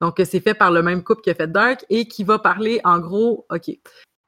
Donc, 0.00 0.22
c'est 0.24 0.38
fait 0.38 0.54
par 0.54 0.70
le 0.70 0.80
même 0.80 1.02
couple 1.02 1.22
qui 1.22 1.30
a 1.30 1.34
fait 1.34 1.50
Dark 1.50 1.84
et 1.90 2.06
qui 2.06 2.22
va 2.22 2.38
parler, 2.38 2.80
en 2.84 3.00
gros, 3.00 3.46
OK. 3.50 3.76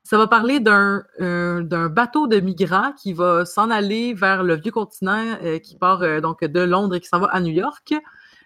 Ça 0.02 0.18
va 0.18 0.26
parler 0.26 0.58
d'un 0.58 1.04
euh, 1.20 1.88
bateau 1.88 2.26
de 2.26 2.40
migrants 2.40 2.92
qui 3.00 3.12
va 3.12 3.44
s'en 3.44 3.70
aller 3.70 4.14
vers 4.14 4.42
le 4.42 4.56
vieux 4.56 4.72
continent, 4.72 5.38
qui 5.62 5.76
part 5.76 6.20
donc 6.20 6.42
de 6.42 6.60
Londres 6.60 6.96
et 6.96 7.00
qui 7.00 7.06
s'en 7.06 7.20
va 7.20 7.28
à 7.28 7.38
New 7.38 7.52
York. 7.52 7.94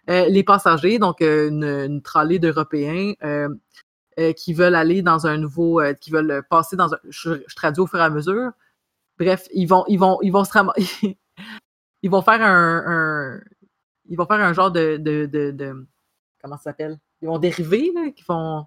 les 0.07 0.45
passagers, 0.45 0.99
donc 0.99 1.23
une, 1.23 1.65
une 1.65 2.03
tralée 2.03 2.39
d'Européens, 2.39 3.15
euh, 4.21 4.33
qui 4.33 4.53
veulent 4.53 4.75
aller 4.75 5.03
dans 5.03 5.27
un 5.27 5.37
nouveau, 5.39 5.81
euh, 5.81 5.95
qui 5.95 6.11
veulent 6.11 6.43
passer 6.51 6.77
dans 6.77 6.93
un, 6.95 6.99
je, 7.09 7.33
traduis 7.57 7.83
au 7.83 7.87
fur 7.87 7.99
et 7.99 8.03
à 8.03 8.11
mesure. 8.11 8.53
Bref, 9.19 9.49
ils 9.53 9.67
vont, 9.67 9.85
ils 9.89 9.99
vont, 9.99 10.19
ils 10.23 10.31
vont 10.31 10.45
se 10.45 10.51
ils 12.03 12.11
vont 12.11 12.23
faire 12.23 12.43
un, 12.43 13.41
ils 14.07 14.17
vont 14.17 14.27
faire 14.27 14.41
un 14.41 14.53
genre 14.53 14.71
de, 14.71 14.97
de, 14.97 15.27
de, 15.27 15.87
comment 16.43 16.57
ça 16.57 16.65
s'appelle? 16.65 16.99
Ils 17.23 17.29
vont 17.29 17.39
dériver, 17.39 17.93
là, 17.95 18.11
qui 18.11 18.25
vont, 18.29 18.67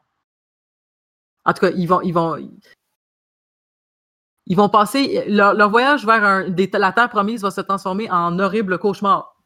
en 1.45 1.53
tout 1.53 1.61
cas, 1.61 1.71
ils 1.71 1.87
vont, 1.87 2.01
ils 2.01 2.13
vont, 2.13 2.37
ils 4.45 4.57
vont 4.57 4.69
passer 4.69 5.25
leur, 5.27 5.69
voyage 5.69 6.05
vers 6.05 6.23
un, 6.23 6.49
des, 6.49 6.69
la 6.73 6.91
terre 6.91 7.09
promise 7.09 7.41
va 7.41 7.51
se 7.51 7.61
transformer 7.61 8.09
en 8.11 8.39
horrible 8.39 8.77
cauchemar. 8.77 9.41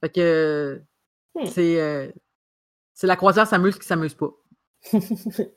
Fait 0.00 0.10
que 0.10 0.82
hmm. 1.34 1.46
c'est, 1.46 1.80
euh, 1.80 2.10
c'est 2.94 3.06
la 3.06 3.16
croisière 3.16 3.46
s'amuse 3.46 3.78
qui 3.78 3.86
s'amuse 3.86 4.14
pas. 4.14 4.30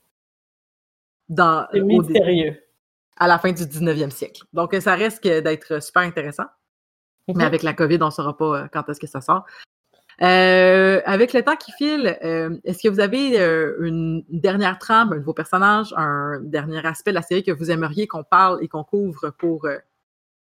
Dans, 1.30 1.67
mystérieux. 1.74 2.57
à 3.17 3.28
la 3.28 3.39
fin 3.39 3.51
du 3.51 3.63
19e 3.65 4.09
siècle. 4.11 4.43
Donc, 4.53 4.76
ça 4.82 4.93
risque 4.95 5.24
d'être 5.24 5.82
super 5.82 6.03
intéressant. 6.03 6.45
Mais 7.30 7.36
Mhm. 7.36 7.41
avec 7.41 7.63
la 7.63 7.74
COVID, 7.74 7.99
on 8.01 8.07
ne 8.07 8.11
saura 8.11 8.36
pas 8.36 8.63
euh, 8.63 8.67
quand 8.71 8.88
est-ce 8.89 8.99
que 8.99 9.07
ça 9.07 9.21
sort. 9.21 9.45
Euh, 10.21 11.01
avec 11.05 11.34
le 11.34 11.41
temps 11.41 11.55
qui 11.55 11.71
file, 11.71 12.17
euh, 12.24 12.55
est-ce 12.65 12.84
que 12.84 12.89
vous 12.89 12.99
avez 12.99 13.39
euh, 13.39 13.78
une 13.80 14.24
dernière 14.30 14.78
trame, 14.78 15.13
un 15.13 15.17
nouveau 15.17 15.34
personnage, 15.34 15.93
un 15.97 16.39
dernier 16.41 16.86
aspect 16.86 17.11
de 17.11 17.15
la 17.15 17.21
série 17.21 17.43
que 17.43 17.51
vous 17.51 17.71
aimeriez 17.71 18.05
qu'on 18.07 18.24
parle 18.24 18.59
et 18.61 18.67
qu'on 18.67 18.84
couvre 18.84 19.30
pour 19.32 19.65
euh, 19.65 19.78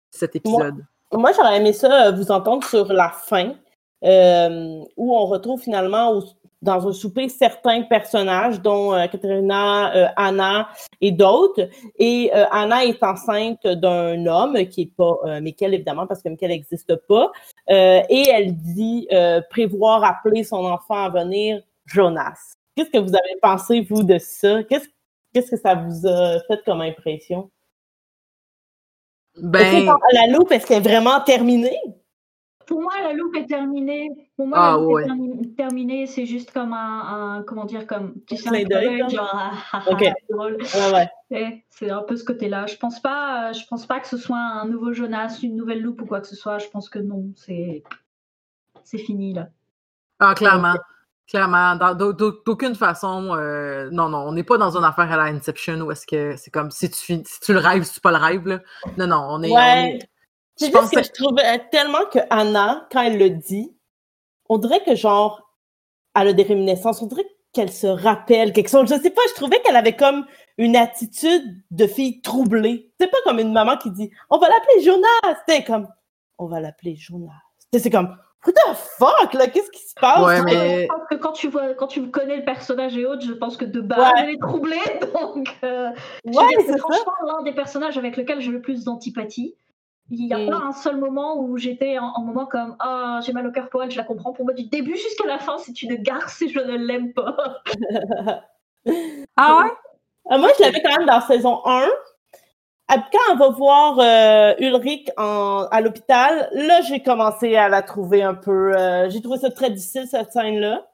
cet 0.10 0.36
épisode? 0.36 0.84
Moi, 1.14 1.32
j'aurais 1.34 1.58
aimé 1.58 1.72
ça, 1.74 2.08
euh, 2.08 2.12
vous 2.12 2.32
entendre 2.32 2.64
sur 2.66 2.92
la 2.92 3.10
fin, 3.10 3.54
euh, 4.04 4.82
où 4.98 5.16
on 5.16 5.26
retrouve 5.28 5.62
finalement 5.62 6.12
au- 6.12 6.24
dans 6.64 6.88
un 6.88 6.94
souper 6.94 7.30
certains 7.30 7.84
personnages, 7.84 8.62
dont 8.62 8.94
euh, 8.94 9.06
Katerina, 9.08 9.96
euh, 9.96 10.08
Anna 10.16 10.70
et 11.02 11.12
d'autres. 11.12 11.70
Et 12.00 12.32
euh, 12.34 12.46
Anna 12.52 12.86
est 12.86 13.04
enceinte 13.04 13.68
d'un 13.68 14.26
homme 14.26 14.58
qui 14.68 14.84
est 14.84 14.96
pas 14.96 15.20
euh, 15.26 15.42
Michael, 15.42 15.74
évidemment, 15.76 16.08
parce 16.08 16.24
que 16.24 16.30
Michael 16.30 16.52
n'existe 16.52 16.96
pas. 17.08 17.32
Et 17.70 18.30
elle 18.30 18.56
dit 18.56 19.08
prévoir 19.50 20.04
appeler 20.04 20.44
son 20.44 20.66
enfant 20.66 21.06
à 21.06 21.10
venir 21.10 21.62
Jonas. 21.86 22.56
Qu'est-ce 22.76 22.90
que 22.90 22.98
vous 22.98 23.16
avez 23.16 23.40
pensé, 23.42 23.82
vous, 23.82 24.04
de 24.04 24.18
ça? 24.18 24.64
Qu'est-ce 24.64 24.88
qu'est-ce 25.34 25.52
que 25.52 25.58
ça 25.58 25.76
vous 25.76 26.08
a 26.08 26.40
fait 26.48 26.64
comme 26.66 26.82
impression? 26.82 27.50
Est-ce 29.36 29.42
que 29.44 29.86
Ben, 29.86 29.96
la 30.14 30.28
loupe, 30.28 30.52
est-ce 30.52 30.66
qu'elle 30.68 30.78
est 30.78 30.90
vraiment 30.90 31.20
terminée? 31.22 31.80
Pour 32.66 32.82
moi, 32.82 32.94
la 33.02 33.14
loupe 33.14 33.36
est 33.36 33.46
terminée. 33.46 34.10
Pour 34.38 34.48
moi, 34.48 34.58
Ah, 34.60 34.72
la 34.72 34.78
loupe 34.78 34.94
ouais. 34.94 35.04
est 35.04 35.08
termi- 35.08 35.56
terminée. 35.56 36.08
C'est 36.08 36.26
juste 36.26 36.52
comme 36.52 36.74
un, 36.74 37.38
un- 37.40 37.44
comment 37.44 37.66
dire, 37.66 37.86
comme 37.88 38.16
tu 38.28 38.38
sais, 38.38 38.50
un 38.50 38.64
d'œil, 38.64 39.00
comme? 39.00 39.10
genre, 39.10 39.30
ah, 39.34 39.52
ah, 39.74 39.84
ah, 39.86 39.92
Ok. 39.92 40.00
c'est 40.04 40.34
drôle. 40.34 40.58
Ouais, 40.58 41.08
ouais. 41.32 41.66
C'est 41.70 41.90
un 41.90 42.02
peu 42.04 42.16
ce 42.16 42.24
côté-là. 42.24 42.66
Je 42.68 42.76
pense 42.78 43.00
pas, 43.02 43.50
euh, 43.50 43.54
je 43.54 43.66
pense 43.68 43.86
pas 43.86 44.00
que 44.00 44.08
ce 44.08 44.18
soit 44.18 44.38
un 44.38 44.66
nouveau 44.66 44.94
Jonas, 44.94 45.40
une 45.44 45.56
nouvelle 45.56 45.82
loupe 45.82 46.02
ou 46.02 46.06
quoi 46.06 46.22
que 46.22 46.28
ce 46.28 46.36
soit. 46.36 46.60
Je 46.60 46.68
pense 46.70 46.90
que 46.90 47.00
non, 47.00 47.26
c'est, 47.36 47.84
c'est 48.84 48.98
fini 49.00 49.34
là. 49.34 49.48
ah, 50.20 50.34
clairement. 50.36 50.76
Clairement. 51.26 51.76
D'aucune 51.96 52.76
façon, 52.76 53.34
euh, 53.36 53.90
non, 53.92 54.10
non, 54.10 54.20
on 54.28 54.34
n'est 54.34 54.44
pas 54.44 54.58
dans 54.58 54.78
une 54.78 54.84
affaire 54.84 55.10
à 55.12 55.16
la 55.18 55.24
Inception 55.24 55.80
où 55.82 55.92
est-ce 55.92 56.06
que 56.06 56.36
c'est 56.36 56.52
comme 56.52 56.70
si 56.70 56.90
tu, 56.92 56.98
si 57.26 57.40
tu 57.42 57.54
le 57.54 57.60
rêves, 57.60 57.84
si 57.84 57.94
tu 57.94 58.00
pas 58.02 58.12
le 58.12 58.18
rêve. 58.18 58.46
Là. 58.48 58.60
Non, 58.98 59.08
non, 59.08 59.26
on 59.30 59.42
est. 59.42 59.52
on 59.52 60.00
Je 60.60 60.66
juste 60.66 60.78
pense 60.78 60.90
que 60.92 61.04
je 61.04 61.12
trouvais 61.12 61.60
tellement 61.72 62.06
que 62.12 62.20
Anna, 62.30 62.88
quand 62.92 63.02
elle 63.02 63.18
le 63.18 63.30
dit, 63.32 63.76
on 64.50 64.58
dirait 64.58 64.84
que 64.84 64.96
genre, 64.96 65.50
elle 66.16 66.28
a 66.30 66.34
des 66.34 66.44
réminiscences, 66.44 67.02
on 67.02 67.08
dirait 67.08 67.26
qu'elle 67.54 67.72
se 67.72 67.88
rappelle 67.88 68.54
quelque 68.54 68.70
chose. 68.70 68.88
Je 68.90 69.00
sais 69.02 69.10
pas, 69.10 69.22
je 69.30 69.34
trouvais 69.36 69.60
qu'elle 69.62 69.76
avait 69.76 69.96
comme 69.96 70.26
une 70.58 70.76
attitude 70.76 71.44
de 71.72 71.88
fille 71.88 72.22
troublée. 72.22 72.92
C'est 73.00 73.10
pas 73.10 73.18
comme 73.24 73.40
une 73.40 73.54
maman 73.54 73.78
qui 73.78 73.92
dit 73.92 74.12
on 74.30 74.38
va 74.38 74.48
l'appeler 74.50 74.84
Jonas. 74.84 75.38
C'était 75.48 75.64
comme 75.64 75.88
on 76.38 76.48
va 76.48 76.60
l'appeler 76.60 76.96
Jonas. 76.96 77.32
Tu 77.72 77.80
sais, 77.80 77.84
C'est 77.86 77.90
comme 77.90 78.16
what 78.46 78.54
the 78.54 78.76
fuck 78.76 79.34
là, 79.34 79.48
qu'est-ce 79.48 79.72
qui 79.72 79.84
se 79.88 79.94
passe? 80.00 80.20
Ouais, 80.26 80.42
mais- 80.44 80.82
Je 80.84 80.88
pense 80.88 81.08
que 81.10 81.16
quand 81.16 81.32
tu 81.32 81.48
vois, 81.48 81.74
quand 81.76 81.88
tu 81.88 82.10
connais 82.12 82.38
le 82.38 82.44
personnage 82.46 82.96
et 82.98 83.06
autres, 83.06 83.26
je 83.26 83.34
pense 83.34 83.56
que 83.58 83.66
de 83.66 83.82
base 83.82 84.00
Ouais. 84.00 84.12
elle 84.18 84.30
est 84.32 84.40
troublée. 84.42 84.78
Donc, 85.22 85.48
euh, 85.64 85.90
Ouais, 86.26 86.44
c'est 86.68 86.78
franchement 86.78 87.14
l'un 87.26 87.42
des 87.44 87.54
personnages 87.54 87.98
avec 87.98 88.18
lequel 88.18 88.40
j'ai 88.42 88.52
le 88.52 88.62
plus 88.62 88.84
d'antipathie. 88.84 89.56
Il 90.16 90.28
n'y 90.28 90.34
a 90.34 90.46
pas 90.52 90.58
un 90.64 90.72
seul 90.74 90.98
moment 90.98 91.40
où 91.40 91.58
j'étais 91.58 91.98
en, 91.98 92.06
en 92.06 92.22
moment 92.22 92.46
comme 92.46 92.76
ah 92.80 93.20
j'ai 93.26 93.34
mal 93.34 93.48
au 93.48 93.52
cœur 93.52 93.70
pour 93.70 93.82
elle, 93.84 93.90
je 93.90 93.98
la 93.98 94.04
comprends 94.04 94.32
pour 94.32 94.46
moi 94.46 94.54
du 94.54 94.64
début 94.66 94.96
jusqu'à 94.96 95.26
la 95.26 95.40
fin, 95.40 95.58
c'est 95.58 95.82
une 95.82 95.96
garce 95.96 96.42
et 96.44 96.50
je 96.50 96.60
ne 96.60 96.78
l'aime 96.78 97.14
pas. 97.14 97.36
Ah 99.36 99.58
ouais? 99.58 99.72
Ah, 100.30 100.38
moi, 100.38 100.50
je 100.58 100.64
l'avais 100.64 100.82
quand 100.82 100.98
même 100.98 101.08
dans 101.08 101.22
saison 101.22 101.62
1. 101.66 101.88
Ah, 102.90 102.98
Quand 103.12 103.34
on 103.34 103.38
va 103.38 103.50
voir 103.50 104.00
euh, 104.00 104.54
Ulrich 104.60 105.10
en, 105.18 105.68
à 105.72 105.82
l'hôpital, 105.82 106.50
là, 106.54 106.82
j'ai 106.82 107.02
commencé 107.02 107.56
à 107.56 107.70
la 107.70 107.82
trouver 107.82 108.24
un 108.24 108.36
peu... 108.36 108.78
euh, 108.78 109.10
j'ai 109.10 109.22
trouvé 109.22 109.40
ça 109.40 109.50
très 109.50 109.70
difficile, 109.70 110.06
cette 110.08 110.32
scène-là. 110.32 110.86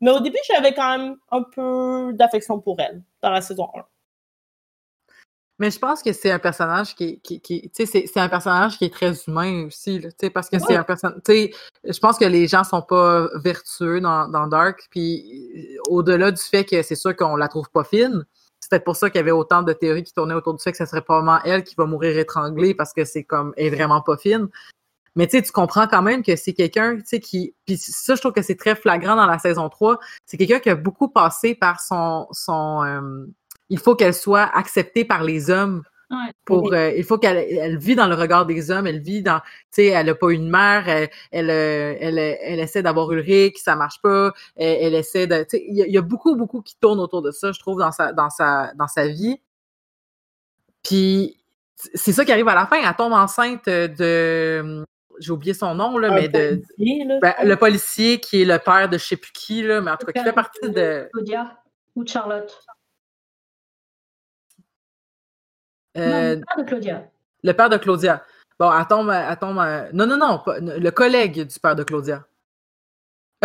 Mais 0.00 0.10
au 0.10 0.20
début, 0.20 0.38
j'avais 0.52 0.74
quand 0.74 0.98
même 0.98 1.16
un 1.30 1.42
peu 1.42 2.12
d'affection 2.14 2.60
pour 2.60 2.78
elle, 2.80 3.02
dans 3.22 3.30
la 3.30 3.40
saison 3.40 3.68
1. 3.74 3.84
Mais 5.58 5.70
je 5.70 5.78
pense 5.78 6.02
que 6.02 6.12
c'est 6.12 6.30
un 6.30 6.38
personnage 6.38 6.94
qui, 6.94 7.18
qui, 7.20 7.40
qui 7.40 7.70
tu 7.74 7.86
sais, 7.86 8.06
c'est, 8.06 8.20
un 8.20 8.28
personnage 8.28 8.76
qui 8.76 8.84
est 8.84 8.92
très 8.92 9.14
humain 9.26 9.66
aussi, 9.66 10.00
tu 10.00 10.10
sais, 10.20 10.30
parce 10.30 10.50
que 10.50 10.58
c'est 10.58 10.76
un 10.76 10.84
personnage, 10.84 11.20
tu 11.24 11.32
sais, 11.32 11.50
je 11.82 11.98
pense 11.98 12.18
que 12.18 12.26
les 12.26 12.46
gens 12.46 12.62
sont 12.62 12.82
pas 12.82 13.28
vertueux 13.36 14.00
dans, 14.00 14.28
dans 14.28 14.46
Dark, 14.48 14.86
puis 14.90 15.50
euh, 15.56 15.90
au-delà 15.90 16.30
du 16.30 16.42
fait 16.42 16.64
que 16.64 16.82
c'est 16.82 16.94
sûr 16.94 17.16
qu'on 17.16 17.36
la 17.36 17.48
trouve 17.48 17.70
pas 17.70 17.84
fine, 17.84 18.26
c'est 18.60 18.70
peut-être 18.70 18.84
pour 18.84 18.96
ça 18.96 19.08
qu'il 19.08 19.18
y 19.18 19.20
avait 19.20 19.30
autant 19.30 19.62
de 19.62 19.72
théories 19.72 20.02
qui 20.02 20.12
tournaient 20.12 20.34
autour 20.34 20.54
du 20.54 20.62
fait 20.62 20.72
que 20.72 20.78
ce 20.78 20.84
serait 20.86 21.02
probablement 21.02 21.40
elle 21.44 21.64
qui 21.64 21.74
va 21.76 21.86
mourir 21.86 22.18
étranglée 22.18 22.74
parce 22.74 22.92
que 22.92 23.04
c'est 23.04 23.24
comme, 23.24 23.54
elle 23.56 23.66
est 23.66 23.76
vraiment 23.76 24.02
pas 24.02 24.16
fine. 24.16 24.48
Mais 25.14 25.26
tu 25.26 25.38
sais, 25.38 25.42
tu 25.42 25.52
comprends 25.52 25.86
quand 25.86 26.02
même 26.02 26.22
que 26.22 26.36
c'est 26.36 26.52
quelqu'un, 26.52 26.96
tu 26.96 27.02
sais, 27.06 27.20
qui, 27.20 27.54
puis 27.64 27.78
ça, 27.78 28.14
je 28.14 28.20
trouve 28.20 28.32
que 28.32 28.42
c'est 28.42 28.56
très 28.56 28.74
flagrant 28.74 29.16
dans 29.16 29.24
la 29.24 29.38
saison 29.38 29.70
3, 29.70 29.98
c'est 30.26 30.36
quelqu'un 30.36 30.58
qui 30.58 30.68
a 30.68 30.74
beaucoup 30.74 31.08
passé 31.08 31.54
par 31.54 31.80
son, 31.80 32.28
son, 32.32 32.84
euh, 32.84 33.26
il 33.68 33.78
faut 33.78 33.94
qu'elle 33.96 34.14
soit 34.14 34.44
acceptée 34.56 35.04
par 35.04 35.24
les 35.24 35.50
hommes. 35.50 35.82
Ouais. 36.08 36.32
Pour, 36.44 36.72
euh, 36.72 36.92
il 36.96 37.02
faut 37.02 37.18
qu'elle 37.18 37.36
elle 37.36 37.78
vit 37.78 37.96
dans 37.96 38.06
le 38.06 38.14
regard 38.14 38.46
des 38.46 38.70
hommes, 38.70 38.86
elle 38.86 39.00
vit 39.00 39.22
dans, 39.22 39.40
tu 39.40 39.46
sais, 39.72 39.86
elle 39.86 40.08
a 40.08 40.14
pas 40.14 40.30
une 40.30 40.48
mère, 40.48 40.88
elle, 40.88 41.10
elle, 41.32 41.50
euh, 41.50 41.96
elle, 41.98 42.18
elle 42.18 42.60
essaie 42.60 42.80
d'avoir 42.80 43.10
Ulrich, 43.10 43.58
ça 43.58 43.74
marche 43.74 44.00
pas, 44.00 44.32
elle, 44.54 44.78
elle 44.82 44.94
essaie 44.94 45.26
de, 45.26 45.38
tu 45.42 45.56
sais, 45.58 45.64
il 45.66 45.76
y, 45.76 45.82
a- 45.82 45.86
il 45.86 45.92
y 45.92 45.98
a 45.98 46.02
beaucoup, 46.02 46.36
beaucoup 46.36 46.62
qui 46.62 46.76
tourne 46.80 47.00
autour 47.00 47.22
de 47.22 47.32
ça, 47.32 47.50
je 47.50 47.58
trouve, 47.58 47.80
dans 47.80 47.90
sa, 47.90 48.12
dans 48.12 48.30
sa, 48.30 48.72
dans 48.74 48.86
sa 48.86 49.08
vie. 49.08 49.40
Puis, 50.84 51.36
c'est 51.94 52.12
ça 52.12 52.24
qui 52.24 52.30
arrive 52.30 52.46
à 52.48 52.54
la 52.54 52.66
fin, 52.66 52.76
elle 52.88 52.94
tombe 52.96 53.12
enceinte 53.12 53.66
de, 53.66 54.84
j'ai 55.18 55.32
oublié 55.32 55.54
son 55.54 55.74
nom, 55.74 55.98
là, 55.98 56.12
Un 56.12 56.14
mais 56.14 56.28
de, 56.28 56.62
policier, 56.62 57.04
là. 57.04 57.18
ben, 57.20 57.34
le 57.42 57.56
policier 57.56 58.20
qui 58.20 58.42
est 58.42 58.44
le 58.44 58.58
père 58.58 58.88
de 58.88 58.96
je 58.96 59.04
sais 59.04 59.16
plus 59.16 59.32
qui, 59.32 59.62
là, 59.62 59.80
mais 59.80 59.90
en 59.90 59.96
tout 59.96 60.06
cas, 60.06 60.12
qui 60.12 60.24
fait 60.24 60.32
partie 60.32 60.70
de, 60.70 61.08
Claudia 61.12 61.58
ou 61.96 62.04
de 62.04 62.08
Charlotte. 62.08 62.62
Euh, 65.98 66.36
non, 66.36 66.42
pas 66.54 66.62
de 66.62 66.68
Claudia. 66.68 67.04
Le 67.42 67.52
père 67.52 67.68
de 67.68 67.76
Claudia. 67.76 68.22
Bon, 68.58 68.70
elle 68.72 68.86
tombe, 68.86 69.10
elle 69.10 69.36
tombe, 69.36 69.58
euh, 69.58 69.88
non, 69.92 70.06
non, 70.06 70.16
non, 70.16 70.40
pas- 70.44 70.58
le 70.60 70.90
collègue 70.90 71.46
du 71.46 71.60
père 71.60 71.76
de 71.76 71.84
Claudia. 71.84 72.24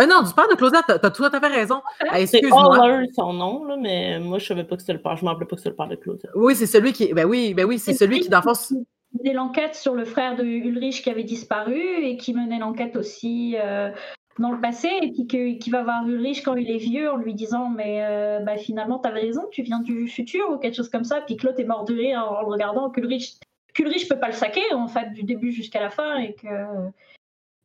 Euh, 0.00 0.06
non, 0.06 0.22
du 0.22 0.32
père 0.32 0.48
de 0.48 0.54
Claudia, 0.54 0.82
t'as, 0.86 0.98
tout 1.10 1.24
à 1.24 1.30
fait 1.30 1.46
raison. 1.46 1.82
C'est. 2.26 2.40
Haller, 2.50 3.08
son 3.14 3.34
nom, 3.34 3.64
là, 3.66 3.76
mais 3.76 4.18
moi, 4.18 4.38
je 4.38 4.46
savais 4.46 4.64
pas 4.64 4.76
que 4.76 4.82
c'était 4.82 4.94
le 4.94 5.02
père. 5.02 5.16
Je 5.16 5.24
m'en 5.24 5.32
rappelais 5.32 5.46
pas 5.46 5.56
que 5.56 5.60
c'était 5.60 5.70
le 5.70 5.76
père 5.76 5.88
de 5.88 5.96
Claudia. 5.96 6.30
Oui, 6.34 6.56
c'est 6.56 6.66
celui 6.66 6.92
qui. 6.92 7.12
Ben 7.12 7.26
oui, 7.26 7.52
ben 7.52 7.66
oui, 7.66 7.78
c'est 7.78 7.92
celui 7.92 8.20
qui, 8.20 8.30
dans 8.30 8.40
le 8.44 8.54
fond, 8.54 8.84
menait 9.18 9.34
l'enquête 9.34 9.74
sur 9.74 9.94
le 9.94 10.04
frère 10.06 10.36
de 10.36 10.44
Ulrich 10.44 11.02
qui 11.02 11.10
avait 11.10 11.24
disparu 11.24 11.78
et 11.78 12.16
qui 12.16 12.32
menait 12.32 12.58
l'enquête 12.58 12.96
aussi 12.96 13.56
euh, 13.58 13.90
dans 14.38 14.50
le 14.50 14.60
passé 14.60 14.88
et 15.02 15.12
puis 15.12 15.26
que- 15.26 15.58
qui 15.58 15.70
va 15.70 15.82
voir 15.82 16.06
Ulrich 16.06 16.42
quand 16.42 16.54
il 16.56 16.70
est 16.70 16.78
vieux 16.78 17.10
en 17.10 17.16
lui 17.16 17.34
disant 17.34 17.68
mais 17.68 18.04
euh, 18.04 18.40
bah, 18.40 18.56
finalement 18.56 18.98
t'avais 18.98 19.20
raison 19.20 19.42
tu 19.50 19.62
viens 19.62 19.80
du 19.80 20.08
futur 20.08 20.50
ou 20.50 20.58
quelque 20.58 20.74
chose 20.76 20.88
comme 20.88 21.04
ça 21.04 21.20
puis 21.20 21.36
Claude 21.36 21.58
est 21.60 21.64
mort 21.64 21.84
de 21.84 21.94
rire 21.94 22.24
en 22.30 22.40
le 22.40 22.46
regardant 22.46 22.88
qu'Ulrich 22.90 23.38
qu'Ulrich 23.74 24.08
peut 24.08 24.18
pas 24.18 24.28
le 24.28 24.32
saquer 24.34 24.62
en 24.74 24.88
fait 24.88 25.12
du 25.12 25.22
début 25.22 25.52
jusqu'à 25.52 25.80
la 25.80 25.90
fin 25.90 26.16
et 26.18 26.34
que 26.34 26.46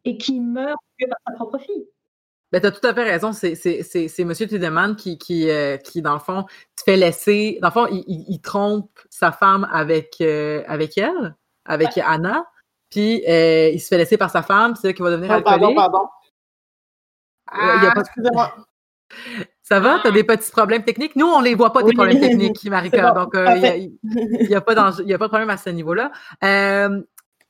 et 0.05 0.18
qui 0.18 0.39
meurt 0.39 0.78
par 1.09 1.18
sa 1.28 1.34
propre 1.34 1.57
fille 1.57 1.86
ben 2.51 2.61
t'as 2.61 2.72
tout 2.72 2.88
à 2.88 2.93
fait 2.93 3.03
raison. 3.03 3.34
C'est, 3.34 3.55
c'est, 3.55 3.84
c'est, 3.84 4.07
c'est 4.07 4.22
M. 4.22 4.32
Tiedemann 4.34 4.95
qui, 4.95 5.18
qui, 5.18 5.49
euh, 5.49 5.76
qui, 5.76 6.01
dans 6.01 6.13
le 6.13 6.20
fond, 6.20 6.45
te 6.78 6.84
fait 6.84 6.95
laisser. 6.95 7.59
Dans 7.61 7.68
le 7.68 7.74
fond, 7.74 7.88
il, 7.91 8.05
il- 8.07 8.24
il 8.30 8.39
trompe 8.39 8.89
sa 9.09 9.34
femme 9.34 9.68
avec, 9.70 10.15
euh, 10.22 10.63
avec 10.65 10.97
elle, 10.97 11.36
avec 11.65 11.89
Anna. 11.97 12.45
Puis 12.89 13.22
euh, 13.28 13.72
il 13.74 13.82
se 13.82 13.89
fait 13.89 13.97
laisser 13.97 14.15
par 14.15 14.30
sa 14.30 14.43
femme, 14.43 14.76
c'est 14.78 14.88
elle 14.88 14.93
qui 14.93 15.01
va 15.01 15.11
devenir 15.11 15.30
Oh, 15.38 15.41
pardon, 15.43 15.68
alcoolique. 15.68 15.76
pardon. 15.76 15.99
Euh, 16.05 16.07
y 17.53 17.59
a 17.59 17.89
Ah, 17.89 17.91
pas- 17.93 18.01
excusez-moi. 18.01 18.55
Ça 19.63 19.79
va? 19.79 19.99
T'as 20.03 20.11
des 20.11 20.23
petits 20.23 20.51
problèmes 20.51 20.83
techniques? 20.83 21.15
Nous, 21.15 21.25
on 21.25 21.39
les 21.41 21.55
voit 21.55 21.71
pas, 21.73 21.79
tes 21.81 21.87
Oui. 21.87 21.95
problèmes 21.95 22.19
techniques, 22.19 22.63
Marika. 22.69 23.13
Bon, 23.13 23.21
donc, 23.23 23.35
euh, 23.35 23.55
il 23.75 24.47
n'y 24.47 24.53
a, 24.53 24.57
a 24.57 24.61
pas 24.61 24.75
de 24.75 25.27
problème 25.27 25.49
à 25.49 25.57
ce 25.57 25.69
niveau-là. 25.69 26.11
Euh, 26.43 27.01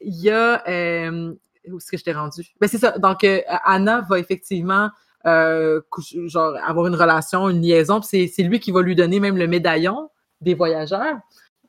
Il 0.01 0.15
y 0.15 0.29
a... 0.29 0.63
euh, 0.67 1.33
où 1.69 1.77
est-ce 1.77 1.91
que 1.91 1.97
je 1.97 2.03
t'ai 2.03 2.13
rendu? 2.13 2.43
Ben, 2.61 2.67
c'est 2.67 2.77
ça. 2.77 2.97
Donc, 2.97 3.23
euh, 3.23 3.41
Anna 3.65 4.05
va 4.09 4.19
effectivement 4.19 4.89
euh, 5.25 5.81
genre, 6.27 6.55
avoir 6.65 6.87
une 6.87 6.95
relation, 6.95 7.49
une 7.49 7.61
liaison. 7.61 8.01
c'est 8.01 8.29
lui 8.39 8.59
qui 8.59 8.71
va 8.71 8.81
lui 8.81 8.95
donner 8.95 9.19
même 9.19 9.37
le 9.37 9.47
médaillon 9.47 10.09
des 10.39 10.53
voyageurs. 10.53 11.17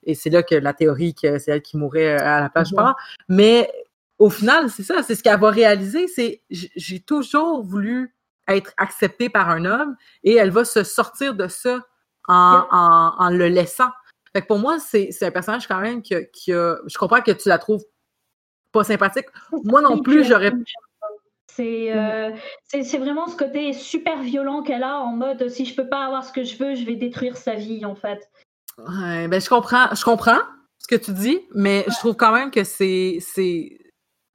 Et 0.05 0.15
c'est 0.15 0.31
là 0.31 0.43
que 0.43 0.55
la 0.55 0.73
théorie 0.75 1.15
que 1.15 1.39
c'est 1.39 1.51
elle 1.51 1.63
qui 1.63 1.77
mourrait 1.77 2.19
euh, 2.21 2.25
à 2.25 2.41
la 2.41 2.49
plage 2.51 2.73
part. 2.75 2.97
Mais 3.29 3.71
au 4.19 4.31
final, 4.31 4.71
c'est 4.71 4.83
ça, 4.85 5.03
c'est 5.03 5.15
ce 5.15 5.23
qu'elle 5.23 5.41
va 5.41 5.51
réaliser, 5.51 6.07
c'est 6.09 6.43
j'ai 6.51 7.01
toujours 7.01 7.63
voulu 7.63 8.15
être 8.49 8.73
acceptée 8.77 9.29
par 9.29 9.51
un 9.51 9.65
homme 9.65 9.97
et 10.25 10.35
elle 10.35 10.51
va 10.51 10.65
se 10.65 10.83
sortir 10.83 11.35
de 11.35 11.49
ça 11.49 11.81
en, 12.27 12.65
en, 12.71 13.15
en 13.19 13.31
le 13.31 13.49
laissant. 13.49 13.91
Fait 14.33 14.43
que 14.43 14.47
pour 14.47 14.59
moi, 14.59 14.79
c'est 14.79 15.11
c'est 15.11 15.27
un 15.27 15.31
personnage 15.31 15.67
quand 15.67 15.81
même 15.81 16.03
qui 16.03 16.15
a, 16.15 16.25
qui 16.25 16.53
a- 16.53 16.77
Je 16.87 16.99
comprends 16.99 17.21
que 17.21 17.31
tu 17.33 17.49
la 17.49 17.59
trouves 17.59 17.85
pas 18.73 18.85
sympathique. 18.85 19.27
Moi 19.65 19.81
non 19.81 20.03
plus, 20.03 20.25
j'aurais. 20.25 20.53
C'est 21.51 21.93
euh, 21.97 22.31
c'est 22.65 22.85
c'est 22.85 22.99
vraiment 22.99 23.27
ce 23.27 23.37
côté 23.37 23.73
super 23.73 24.23
violent 24.23 24.63
qu'elle 24.63 24.83
a 24.85 24.99
en 24.99 25.13
mode 25.13 25.49
si 25.49 25.65
je 25.65 25.75
peux 25.75 25.89
pas 25.89 26.05
avoir 26.05 26.25
ce 26.25 26.33
que 26.33 26.45
je 26.45 26.57
veux, 26.57 26.75
je 26.75 26.85
vais 26.85 26.95
détruire 26.95 27.37
sa 27.37 27.55
vie 27.55 27.85
en 27.85 27.95
fait. 27.97 28.31
Ouais, 28.79 29.27
ben, 29.27 29.41
je 29.41 29.49
comprends, 29.49 29.93
je 29.93 30.05
comprends 30.05 30.39
ce 30.79 30.87
que 30.87 30.95
tu 30.95 31.13
dis, 31.13 31.41
mais 31.55 31.85
je 31.89 31.95
trouve 31.97 32.15
quand 32.15 32.33
même 32.33 32.51
que 32.51 32.63
c'est. 32.65 33.19
c'est 33.21 33.79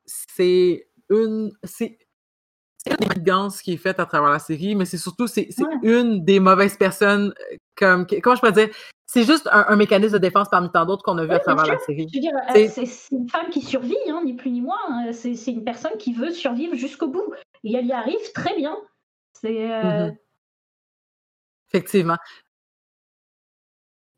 c'est 0.05 0.89
une. 1.09 1.51
C'est 1.64 1.86
une 1.86 2.03
élégance 2.86 3.61
qui 3.61 3.73
est 3.73 3.77
faite 3.77 3.99
à 3.99 4.05
travers 4.05 4.29
la 4.29 4.39
série, 4.39 4.75
mais 4.75 4.86
c'est 4.86 4.97
surtout 4.97 5.27
c'est 5.27 5.47
Ouais. 5.59 5.67
une 5.84 6.23
des 6.25 6.39
mauvaises 6.39 6.77
personnes 6.77 7.34
euh, 7.51 7.55
comme 7.75 8.05
comment 8.21 8.36
je 8.36 8.41
peux 8.41 8.51
dire? 8.51 8.69
C'est 9.05 9.23
juste 9.23 9.47
un, 9.51 9.65
un 9.67 9.75
mécanisme 9.75 10.13
de 10.13 10.17
défense 10.17 10.49
parmi 10.49 10.71
tant 10.71 10.86
d'autres 10.86 11.03
qu'on 11.03 11.17
a 11.19 11.23
vu 11.25 11.31
à 11.31 11.36
Ouais, 11.36 11.39
travers 11.39 11.65
sûr. 11.65 11.73
la 11.75 11.79
série. 11.79 12.07
Euh, 12.55 12.67
C'est- 12.69 13.11
une 13.15 13.29
femme 13.29 13.49
qui 13.51 13.61
survit, 13.61 13.95
hein, 14.09 14.21
ni 14.25 14.34
plus 14.34 14.49
ni 14.49 14.61
moins. 14.61 14.79
hein. 14.89 15.11
C'est 15.13 15.34
une 15.47 15.63
personne 15.63 15.95
qui 15.99 16.13
veut 16.13 16.31
survivre 16.31 16.75
jusqu'au 16.75 17.07
bout. 17.09 17.34
Et 17.63 17.73
elle 17.75 17.86
y 17.86 17.91
arrive 17.93 18.31
très 18.34 18.55
bien. 18.55 18.75
C'est 19.39 19.71
euh, 19.71 20.07
Mhm. 20.07 20.17
Effectivement. 21.69 22.17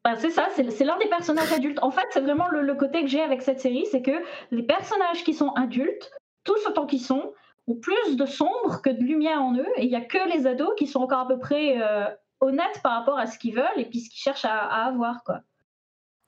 bah, 0.04 0.16
c'est 0.18 0.30
ça, 0.30 0.48
c'est 0.56 0.70
c'est 0.72 0.84
l'un 0.86 0.98
des 1.00 1.08
personnages 1.10 1.52
adultes. 1.52 1.80
En 1.82 1.92
fait, 1.92 2.06
c'est 2.12 2.20
vraiment 2.22 2.48
le, 2.50 2.62
le 2.62 2.76
côté 2.76 3.02
que 3.02 3.08
j'ai 3.08 3.22
avec 3.22 3.42
cette 3.42 3.60
série, 3.60 3.86
c'est 3.92 4.02
que 4.02 4.12
les 4.52 4.64
personnages 4.64 5.24
qui 5.24 5.34
sont 5.34 5.50
adultes, 5.54 6.12
tous 6.44 6.66
autant 6.68 6.86
qu'ils 6.86 7.02
sont, 7.02 7.34
ont 7.68 7.76
plus 7.76 8.16
de 8.16 8.26
sombre 8.26 8.82
que 8.84 8.90
de 8.90 9.02
lumière 9.02 9.42
en 9.42 9.56
eux. 9.56 9.66
Et 9.78 9.84
il 9.86 9.90
n'y 9.90 9.96
a 9.96 10.02
que 10.02 10.18
les 10.36 10.46
ados 10.48 10.74
qui 10.78 10.88
sont 10.88 11.00
encore 11.00 11.20
à 11.22 11.28
peu 11.28 11.40
près 11.40 11.82
euh, 11.82 12.06
honnêtes 12.42 12.80
par 12.84 12.94
rapport 13.00 13.18
à 13.18 13.28
ce 13.28 13.38
qu'ils 13.40 13.56
veulent 13.56 13.66
et 13.78 13.86
puis 13.86 14.00
ce 14.02 14.10
qu'ils 14.10 14.20
cherchent 14.22 14.46
à, 14.46 14.58
à 14.60 14.86
avoir. 14.86 15.24
Quoi. 15.24 15.40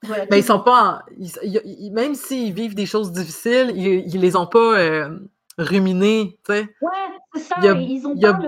Voilà, 0.03 0.25
Mais 0.31 0.39
ils 0.39 0.43
sont 0.43 0.59
pas. 0.61 1.03
ils- 1.17 1.59
ils- 1.65 1.91
même 1.91 2.13
s'ils 2.15 2.53
vivent 2.53 2.75
des 2.75 2.85
choses 2.85 3.11
difficiles, 3.11 3.71
ils, 3.75 4.13
ils 4.13 4.21
les 4.21 4.35
ont 4.35 4.45
pas 4.47 4.79
euh, 4.79 5.19
ruminées, 5.57 6.37
tu 6.45 6.53
sais. 6.53 6.61
Ouais, 6.81 6.89
c'est 7.33 7.39
ça. 7.41 7.55
A- 7.57 7.71
ils 7.73 8.05
ont 8.07 8.15
a- 8.23 8.33
pas 8.33 8.39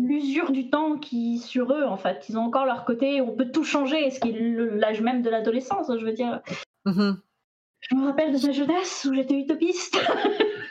l'usure 0.00 0.50
du 0.52 0.68
temps 0.70 0.96
qui 0.98 1.38
sur 1.38 1.72
eux 1.72 1.84
en 1.84 1.96
fait. 1.96 2.26
Ils 2.28 2.36
ont 2.38 2.42
encore 2.42 2.66
leur 2.66 2.84
côté. 2.84 3.20
On 3.22 3.34
peut 3.34 3.50
tout 3.50 3.64
changer, 3.64 4.10
ce 4.10 4.20
qui 4.20 4.30
est 4.30 4.38
l'âge 4.38 5.00
même 5.00 5.22
de 5.22 5.30
l'adolescence. 5.30 5.90
Je 5.98 6.04
veux 6.04 6.12
dire. 6.12 6.40
Mhm. 6.84 7.18
Je 7.80 7.94
me 7.94 8.06
rappelle 8.06 8.38
de 8.38 8.46
ma 8.46 8.52
jeunesse 8.52 9.06
où 9.10 9.14
j'étais 9.14 9.34
utopiste. 9.34 9.98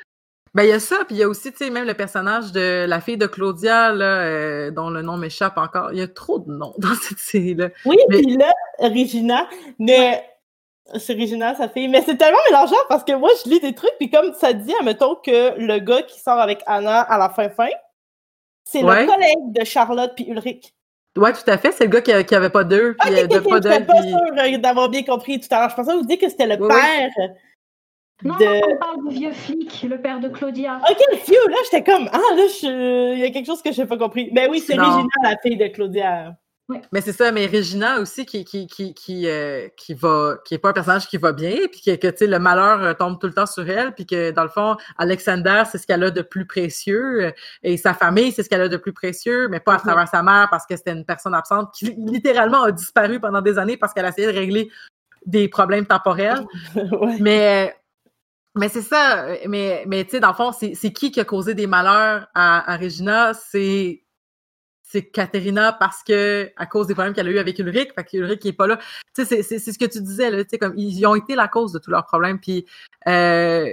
Ben, 0.55 0.63
il 0.63 0.69
y 0.69 0.71
a 0.73 0.79
ça, 0.79 0.97
puis 1.05 1.15
il 1.15 1.19
y 1.19 1.23
a 1.23 1.27
aussi, 1.29 1.51
tu 1.51 1.57
sais, 1.57 1.69
même 1.69 1.85
le 1.85 1.93
personnage 1.93 2.51
de 2.51 2.85
la 2.87 2.99
fille 3.01 3.17
de 3.17 3.27
Claudia, 3.27 3.91
là, 3.91 4.21
euh, 4.21 4.71
dont 4.71 4.89
le 4.89 5.01
nom 5.03 5.15
m'échappe 5.17 5.57
encore. 5.57 5.91
Il 5.93 5.99
y 5.99 6.01
a 6.01 6.07
trop 6.07 6.39
de 6.39 6.51
noms 6.51 6.73
dans 6.79 6.95
cette 7.01 7.19
série-là. 7.19 7.69
Oui, 7.85 7.97
Mais- 8.09 8.17
puis 8.21 8.35
là, 8.37 8.51
Regina, 8.79 9.47
mais 9.77 10.25
c'est 10.97 11.13
Regina, 11.13 11.53
sa 11.55 11.69
fille, 11.69 11.87
mais 11.87 12.01
c'est 12.01 12.17
tellement 12.17 12.39
mélangeant 12.49 12.75
parce 12.89 13.03
que 13.03 13.13
moi, 13.13 13.29
je 13.45 13.49
lis 13.49 13.59
des 13.59 13.73
trucs, 13.75 13.93
puis 13.99 14.09
comme 14.09 14.33
ça 14.33 14.53
dit, 14.53 14.73
admettons 14.79 15.15
que 15.15 15.59
le 15.59 15.77
gars 15.79 16.01
qui 16.01 16.19
sort 16.19 16.39
avec 16.39 16.61
Anna 16.65 17.01
à 17.01 17.17
la 17.19 17.29
fin-fin, 17.29 17.67
c'est 18.63 18.83
Ouais. 18.83 19.05
le 19.05 19.11
collègue 19.11 19.51
de 19.59 19.63
Charlotte 19.65 20.13
puis 20.15 20.25
Ulrich. 20.29 20.73
Ouais, 21.17 21.33
tout 21.33 21.39
à 21.47 21.57
fait. 21.57 21.71
C'est 21.71 21.83
le 21.85 21.89
gars 21.89 22.01
qui, 22.01 22.25
qui 22.25 22.35
avait 22.35 22.49
pas 22.49 22.63
d'eux, 22.63 22.95
Ah, 22.99 23.09
de 23.09 23.23
ok, 23.25 23.29
pas 23.29 23.59
puis- 23.61 24.09
sûre 24.09 24.19
euh, 24.37 24.57
d'avoir 24.59 24.89
bien 24.89 25.03
compris 25.03 25.39
tout 25.39 25.47
à 25.51 25.59
l'heure. 25.59 25.69
Je 25.69 25.75
pensais 25.75 25.93
vous 25.93 26.05
dire 26.05 26.17
que 26.19 26.29
c'était 26.29 26.45
le 26.47 26.55
Oui, 26.61 26.69
oui. 26.71 27.27
Non, 28.23 28.35
de... 28.35 28.73
on 28.73 28.77
parle 28.77 29.07
du 29.07 29.15
vieux 29.15 29.31
flic, 29.31 29.83
le 29.83 30.01
père 30.01 30.19
de 30.19 30.27
Claudia. 30.27 30.81
Ok, 30.89 31.19
phew, 31.25 31.33
là, 31.49 31.55
j'étais 31.63 31.89
comme, 31.89 32.09
ah, 32.11 32.17
là, 32.35 32.43
je- 32.61 33.13
il 33.13 33.19
y 33.19 33.23
a 33.23 33.29
quelque 33.31 33.45
chose 33.45 33.61
que 33.61 33.71
j'ai 33.71 33.85
pas 33.85 33.97
compris. 33.97 34.29
Mais 34.33 34.47
oui, 34.49 34.59
c'est 34.59 34.75
Non. 34.75 34.83
Regina, 34.83 35.07
la 35.23 35.35
fille 35.41 35.57
de 35.57 35.67
Claudia. 35.67 36.35
Mais 36.91 37.01
c'est 37.01 37.13
ça, 37.13 37.31
mais 37.31 37.47
Regina 37.47 37.99
aussi 37.99 38.27
qui 38.27 38.45
qui 38.45 38.67
qui 38.67 38.93
qui, 38.93 39.27
euh, 39.27 39.67
qui 39.75 39.95
va 39.95 40.37
qui 40.45 40.53
est 40.53 40.59
pas 40.59 40.69
un 40.69 40.73
personnage 40.73 41.07
qui 41.07 41.17
va 41.17 41.31
bien 41.33 41.55
puis 41.71 41.81
que, 41.81 41.95
que 41.95 42.07
tu 42.07 42.17
sais 42.17 42.27
le 42.27 42.37
malheur 42.37 42.83
euh, 42.83 42.93
tombe 42.93 43.19
tout 43.19 43.25
le 43.25 43.33
temps 43.33 43.47
sur 43.47 43.67
elle 43.67 43.91
puis 43.93 44.05
que 44.05 44.29
dans 44.29 44.43
le 44.43 44.49
fond 44.49 44.77
Alexander 44.99 45.63
c'est 45.69 45.79
ce 45.79 45.87
qu'elle 45.87 46.03
a 46.03 46.11
de 46.11 46.21
plus 46.21 46.45
précieux 46.45 47.25
euh, 47.25 47.31
et 47.63 47.75
sa 47.77 47.95
famille 47.95 48.31
c'est 48.31 48.43
ce 48.43 48.49
qu'elle 48.49 48.61
a 48.61 48.67
de 48.67 48.77
plus 48.77 48.93
précieux 48.93 49.47
mais 49.49 49.59
pas 49.59 49.73
à 49.73 49.79
travers 49.79 50.07
sa 50.07 50.21
mère 50.21 50.47
parce 50.51 50.67
que 50.67 50.75
c'était 50.75 50.91
une 50.91 51.05
personne 51.05 51.33
absente 51.33 51.73
qui 51.73 51.95
littéralement 51.97 52.61
a 52.61 52.71
disparu 52.71 53.19
pendant 53.19 53.41
des 53.41 53.57
années 53.57 53.77
parce 53.77 53.91
qu'elle 53.91 54.05
a 54.05 54.09
essayé 54.09 54.27
de 54.27 54.37
régler 54.37 54.69
des 55.25 55.47
problèmes 55.47 55.87
temporels 55.87 56.45
ouais. 56.75 57.17
mais 57.19 57.75
mais 58.55 58.69
c'est 58.69 58.81
ça 58.81 59.25
euh, 59.25 59.37
mais 59.47 59.83
mais 59.87 60.03
tu 60.05 60.11
sais 60.11 60.19
dans 60.19 60.29
le 60.29 60.33
fond 60.33 60.51
c'est 60.51 60.93
qui 60.93 61.11
qui 61.11 61.19
a 61.19 61.25
causé 61.25 61.53
des 61.53 61.67
malheurs 61.67 62.27
à, 62.33 62.77
Regina? 62.77 63.33
C'est 63.33 64.03
c'est 64.81 65.05
Katerina 65.05 65.71
parce 65.73 66.01
que 66.03 66.51
à 66.57 66.65
cause 66.65 66.87
des 66.87 66.95
problèmes 66.95 67.13
qu'elle 67.13 67.27
a 67.27 67.31
eu 67.31 67.37
avec 67.37 67.59
Ulrich, 67.59 67.89
fait 67.93 68.03
qu'Ulrich 68.03 68.39
qui 68.39 68.47
est 68.47 68.53
pas 68.53 68.65
là. 68.65 68.79
Tu 69.15 69.23
sais, 69.23 69.43
c'est- 69.43 69.59
ce 69.59 69.77
que 69.77 69.85
tu 69.85 70.01
disais 70.01 70.31
là, 70.31 70.43
tu 70.43 70.49
sais 70.49 70.57
comme 70.57 70.73
ils 70.77 71.05
ont 71.05 71.13
été 71.13 71.35
la 71.35 71.47
cause 71.47 71.71
de 71.73 71.79
tous 71.79 71.91
leurs 71.91 72.05
problèmes. 72.05 72.39
Puis 72.39 72.65
euh, 73.07 73.67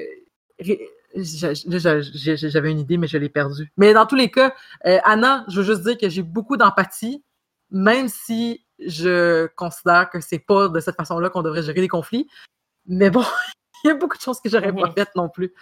j'avais 1.15 2.71
une 2.71 2.81
idée 2.81 2.99
mais 2.99 3.07
je 3.07 3.17
l'ai 3.17 3.31
perdue. 3.31 3.73
Mais 3.79 3.95
dans 3.95 4.05
tous 4.05 4.17
les 4.17 4.31
cas, 4.31 4.55
euh, 4.87 4.99
Anna, 5.05 5.47
je 5.49 5.61
veux 5.61 5.67
juste 5.75 5.85
dire 5.85 5.97
que 5.97 6.11
j'ai 6.11 6.23
beaucoup 6.23 6.59
d'empathie, 6.59 7.25
même 7.71 8.09
si 8.09 8.67
je 8.79 9.47
considère 9.55 10.11
que 10.11 10.21
c'est 10.21 10.39
pas 10.39 10.69
de 10.69 10.81
cette 10.81 10.97
façon-là 10.97 11.31
qu'on 11.31 11.43
devrait 11.43 11.63
gérer 11.63 11.81
les 11.81 11.89
conflits. 11.89 12.29
Mais 12.87 13.09
bon, 13.09 13.25
il 13.85 13.89
y 13.89 13.91
a 13.91 13.95
beaucoup 13.95 14.17
de 14.17 14.23
choses 14.23 14.41
que 14.41 14.49
j'aurais 14.49 14.73
pas 14.73 14.93
faites 14.93 15.15
non 15.15 15.29
plus. 15.29 15.53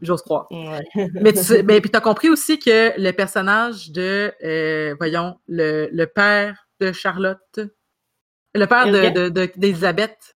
J'ose 0.00 0.22
croire. 0.22 0.50
Ouais. 0.50 0.84
Mais 1.14 1.32
tu 1.32 1.42
sais, 1.44 1.62
mais 1.62 1.80
puis 1.80 1.90
t'as 1.90 2.00
compris 2.00 2.28
aussi 2.28 2.58
que 2.58 2.92
le 3.00 3.12
personnage 3.12 3.90
de, 3.92 4.34
euh, 4.42 4.94
voyons, 4.98 5.38
le, 5.46 5.88
le 5.92 6.06
père 6.06 6.66
de 6.80 6.90
Charlotte, 6.92 7.60
le 8.54 8.66
père 8.66 8.90
de- 8.90 8.96
Elliot? 8.96 9.10
de- 9.10 9.28
de- 9.28 9.52
d'Elisabeth, 9.56 10.34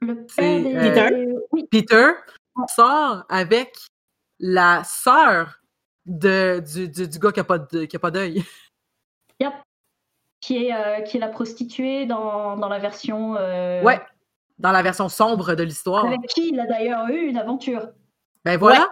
Le 0.00 0.26
euh, 0.40 1.40
Oui, 1.52 1.68
Peter, 1.70 2.12
sort 2.68 3.24
avec 3.28 3.76
la 4.38 4.82
sœur 4.84 5.60
de, 6.06 6.60
du, 6.60 6.88
du, 6.88 7.06
du 7.06 7.18
gars 7.18 7.32
qui 7.32 7.40
a 7.40 7.44
pas 7.44 7.58
de- 7.58 7.84
qui 7.84 7.96
a 7.96 7.98
pas 7.98 8.10
d'œil. 8.10 8.42
qui 10.40 10.64
est, 10.64 10.74
euh, 10.74 11.02
qui 11.02 11.18
est 11.18 11.20
la 11.20 11.28
prostituée 11.28 12.06
dans, 12.06 12.56
dans 12.56 12.70
la 12.70 12.78
version... 12.78 13.36
euh, 13.36 13.82
Ouais, 13.82 14.00
dans 14.60 14.72
la 14.72 14.82
version 14.82 15.08
sombre 15.08 15.54
de 15.54 15.62
l'histoire. 15.62 16.04
Avec 16.06 16.20
qui 16.28 16.50
il 16.52 16.60
a 16.60 16.66
d'ailleurs 16.66 17.08
eu 17.08 17.26
une 17.28 17.36
aventure? 17.38 17.88
Ben 18.44 18.56
voilà. 18.58 18.88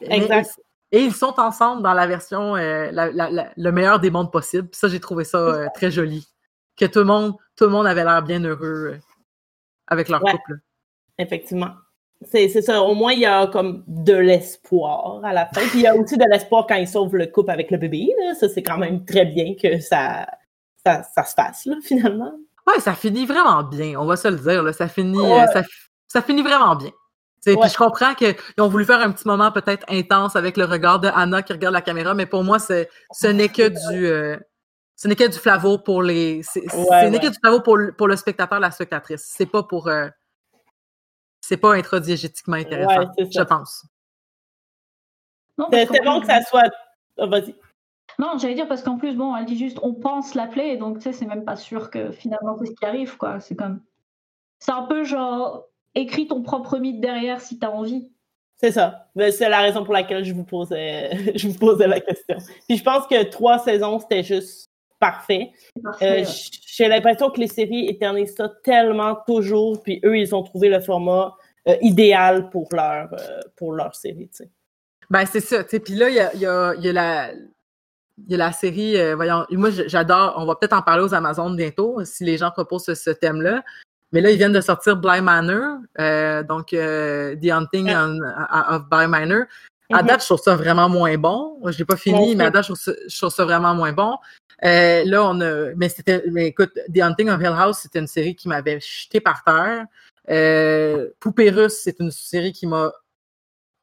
Mais- 0.00 0.16
exact. 0.18 0.50
et 0.92 1.00
ils 1.00 1.14
sont 1.14 1.34
ensemble 1.40 1.82
dans 1.82 1.94
la 1.94 2.06
version, 2.06 2.54
euh, 2.56 2.90
la- 2.92 3.10
la- 3.10 3.30
la- 3.30 3.50
le 3.56 3.72
meilleur 3.72 3.98
des 4.00 4.10
mondes 4.10 4.30
possibles. 4.30 4.68
Puis 4.68 4.78
ça, 4.78 4.88
j'ai 4.88 5.00
trouvé 5.00 5.24
ça 5.24 5.38
euh, 5.38 5.66
très 5.74 5.90
joli. 5.90 6.28
Que 6.76 6.84
tout 6.86 7.00
le 7.00 7.04
monde, 7.04 7.34
tout 7.56 7.64
le 7.64 7.70
monde 7.70 7.86
avait 7.86 8.04
l'air 8.04 8.22
bien 8.22 8.42
heureux 8.44 8.92
euh, 8.92 8.98
avec 9.88 10.08
leur 10.08 10.22
Ouais. 10.22 10.32
couple. 10.32 10.58
Effectivement. 11.18 11.70
C'est 12.22 12.48
c'est 12.48 12.62
ça. 12.62 12.80
Au 12.82 12.94
moins, 12.94 13.12
il 13.12 13.20
y 13.20 13.26
a 13.26 13.46
comme 13.48 13.84
de 13.86 14.14
l'espoir 14.14 15.20
à 15.24 15.32
la 15.32 15.46
fin. 15.46 15.60
Puis 15.62 15.80
il 15.80 15.82
y 15.82 15.86
a 15.86 15.94
aussi 15.96 16.16
de 16.16 16.24
l'espoir 16.30 16.66
quand 16.66 16.76
ils 16.76 16.88
sauvent 16.88 17.14
le 17.16 17.26
couple 17.26 17.50
avec 17.50 17.70
le 17.70 17.78
bébé. 17.78 18.08
là. 18.20 18.34
Ça, 18.34 18.48
c'est 18.48 18.62
quand 18.62 18.78
même 18.78 19.04
très 19.04 19.24
bien 19.26 19.54
que 19.60 19.78
ça, 19.80 20.26
ça, 20.86 21.02
ça 21.02 21.24
se 21.24 21.34
fasse, 21.34 21.66
là, 21.66 21.76
finalement. 21.82 22.32
Ouais, 22.66 22.80
ça 22.80 22.94
finit 22.94 23.26
vraiment 23.26 23.62
bien, 23.62 23.98
on 24.00 24.06
va 24.06 24.16
se 24.16 24.28
le 24.28 24.36
dire. 24.38 24.62
Là. 24.62 24.72
Ça, 24.72 24.88
finit, 24.88 25.18
euh, 25.18 25.44
Ouais. 25.44 25.62
ça, 26.08 26.22
finit 26.22 26.42
vraiment 26.42 26.74
bien. 26.76 26.90
Puis 27.44 27.54
je 27.68 27.76
comprends 27.76 28.14
qu'ils 28.14 28.34
ont 28.58 28.68
voulu 28.68 28.86
faire 28.86 29.00
un 29.00 29.12
petit 29.12 29.28
moment 29.28 29.52
peut-être 29.52 29.84
intense 29.90 30.34
avec 30.34 30.56
le 30.56 30.64
regard 30.64 30.98
de 31.00 31.08
Anna 31.14 31.42
qui 31.42 31.52
regarde 31.52 31.74
la 31.74 31.82
caméra, 31.82 32.14
mais 32.14 32.24
pour 32.24 32.42
moi, 32.42 32.58
ce 32.58 33.26
n'est 33.26 33.50
que 33.50 33.68
du. 33.68 34.06
euh, 34.06 34.38
ce 34.96 35.08
n'est 35.08 35.16
que 35.16 35.28
du 35.28 35.38
flavo 35.38 35.76
pour 35.78 36.02
les. 36.02 36.42
C'est 36.42 36.60
Ouais, 36.74 37.02
ce 37.02 37.06
n'est 37.08 37.18
ouais. 37.18 37.24
que 37.24 37.28
du 37.28 37.36
flavo 37.38 37.60
pour, 37.60 37.76
le- 37.76 37.92
pour 37.92 38.08
le 38.08 38.16
spectateur, 38.16 38.60
la 38.60 38.70
spectatrice. 38.70 39.24
C'est 39.28 39.44
pas 39.44 39.62
pour. 39.62 39.88
euh, 39.88 40.08
c'est 41.42 41.58
pas 41.58 41.74
intradiégétiquement 41.74 42.56
intéressant, 42.56 43.00
Ouais, 43.18 43.26
je 43.30 43.42
pense. 43.42 43.84
Qu'en 45.58 45.68
bon 45.68 46.20
que 46.22 46.26
ça 46.26 46.40
soit. 46.42 46.70
Ah, 47.18 47.26
Vas-y. 47.26 47.54
Non, 48.18 48.38
j'allais 48.38 48.54
dire 48.54 48.68
parce 48.68 48.82
qu'en 48.82 48.96
plus, 48.96 49.14
bon, 49.16 49.34
elle 49.36 49.44
dit 49.44 49.58
juste 49.58 49.78
on 49.82 49.94
pense 49.94 50.34
l'appeler, 50.34 50.76
donc 50.76 50.98
tu 50.98 51.04
sais, 51.04 51.12
c'est 51.12 51.26
même 51.26 51.44
pas 51.44 51.56
sûr 51.56 51.90
que 51.90 52.10
finalement 52.12 52.56
c'est 52.58 52.66
ce 52.66 52.72
qui 52.74 52.84
arrive, 52.84 53.16
quoi. 53.16 53.40
C'est 53.40 53.56
comme. 53.56 53.80
C'est 54.60 54.72
un 54.72 54.82
peu 54.82 55.04
genre 55.04 55.66
écris 55.94 56.26
ton 56.26 56.42
propre 56.42 56.78
mythe 56.78 57.00
derrière 57.00 57.40
si 57.40 57.58
t'as 57.58 57.70
envie. 57.70 58.10
C'est 58.56 58.70
ça. 58.72 59.08
Mais 59.14 59.30
C'est 59.32 59.48
la 59.48 59.60
raison 59.60 59.84
pour 59.84 59.92
laquelle 59.94 60.24
je 60.24 60.32
vous 60.32 60.44
posais, 60.44 61.10
je 61.36 61.48
vous 61.48 61.58
posais 61.58 61.86
la 61.86 62.00
question. 62.00 62.36
Puis 62.68 62.78
je 62.78 62.84
pense 62.84 63.06
que 63.06 63.22
trois 63.24 63.58
saisons, 63.58 63.98
c'était 63.98 64.22
juste 64.22 64.70
parfait. 65.00 65.50
C'est 65.76 65.82
parfait, 65.82 66.06
Euh, 66.06 66.24
ouais. 66.24 66.32
J'ai 66.66 66.88
l'impression 66.88 67.30
que 67.30 67.40
les 67.40 67.46
séries 67.48 67.86
éternisent 67.88 68.34
ça 68.36 68.48
tellement 68.62 69.16
toujours, 69.26 69.82
puis 69.82 70.00
eux, 70.04 70.16
ils 70.18 70.34
ont 70.34 70.42
trouvé 70.42 70.68
le 70.68 70.80
format 70.80 71.36
euh, 71.68 71.76
idéal 71.82 72.48
pour 72.50 72.68
leur, 72.72 73.12
euh, 73.12 73.40
pour 73.56 73.72
leur 73.72 73.94
série, 73.94 74.28
tu 74.28 74.44
sais. 74.44 74.50
Ben, 75.10 75.26
c'est 75.26 75.40
ça. 75.40 75.62
tu 75.64 75.70
sais. 75.70 75.80
Puis 75.80 75.94
là, 75.94 76.08
il 76.08 76.14
y 76.16 76.20
a, 76.20 76.32
il 76.34 76.40
y, 76.40 76.46
a, 76.46 76.74
il 76.74 76.84
y 76.84 76.88
a 76.88 76.92
la. 76.92 77.30
Il 78.18 78.30
y 78.30 78.34
a 78.34 78.38
la 78.38 78.52
série, 78.52 78.96
euh, 78.96 79.16
voyons, 79.16 79.44
moi 79.50 79.70
j'adore, 79.70 80.34
on 80.36 80.46
va 80.46 80.54
peut-être 80.54 80.72
en 80.72 80.82
parler 80.82 81.02
aux 81.02 81.14
Amazones 81.14 81.56
bientôt, 81.56 82.04
si 82.04 82.24
les 82.24 82.38
gens 82.38 82.50
proposent 82.50 82.84
ce, 82.84 82.94
ce 82.94 83.10
thème-là. 83.10 83.62
Mais 84.12 84.20
là, 84.20 84.30
ils 84.30 84.36
viennent 84.36 84.52
de 84.52 84.60
sortir 84.60 84.96
Bly 84.96 85.20
Manor, 85.20 85.78
euh, 85.98 86.44
donc 86.44 86.72
euh, 86.72 87.34
The 87.42 87.50
Hunting 87.50 87.90
on- 87.90 88.20
a- 88.22 88.76
of 88.76 88.88
Bly 88.88 89.08
Manor. 89.08 89.42
À 89.92 90.00
Mhm. 90.02 90.06
date, 90.08 90.20
je 90.20 90.26
trouve 90.26 90.40
ça 90.40 90.54
vraiment 90.54 90.88
moins 90.88 91.16
bon. 91.18 91.58
Je 91.66 91.76
l'ai 91.78 91.84
pas 91.84 91.96
fini, 91.96 92.36
mais 92.36 92.44
à 92.44 92.50
date, 92.50 92.62
je 92.64 92.68
trouve 92.68 92.80
ça, 92.80 92.92
je 93.08 93.18
trouve 93.18 93.30
ça 93.30 93.44
vraiment 93.44 93.74
moins 93.74 93.92
bon. 93.92 94.16
Là, 94.62 95.24
on 95.24 95.40
a. 95.40 95.74
Mais 95.76 95.88
c'était. 95.88 96.22
Mais 96.30 96.46
écoute, 96.46 96.70
The 96.94 97.00
Hunting 97.00 97.28
of 97.28 97.40
Hill 97.40 97.52
House, 97.58 97.80
c'était 97.82 97.98
une 97.98 98.06
série 98.06 98.34
qui 98.36 98.48
m'avait 98.48 98.78
jeté 98.80 99.20
par 99.20 99.42
terre. 99.44 99.84
Poupée 101.20 101.50
russe, 101.50 101.80
c'est 101.82 101.98
une 102.00 102.10
série 102.12 102.52
qui 102.52 102.66
m'a 102.66 102.92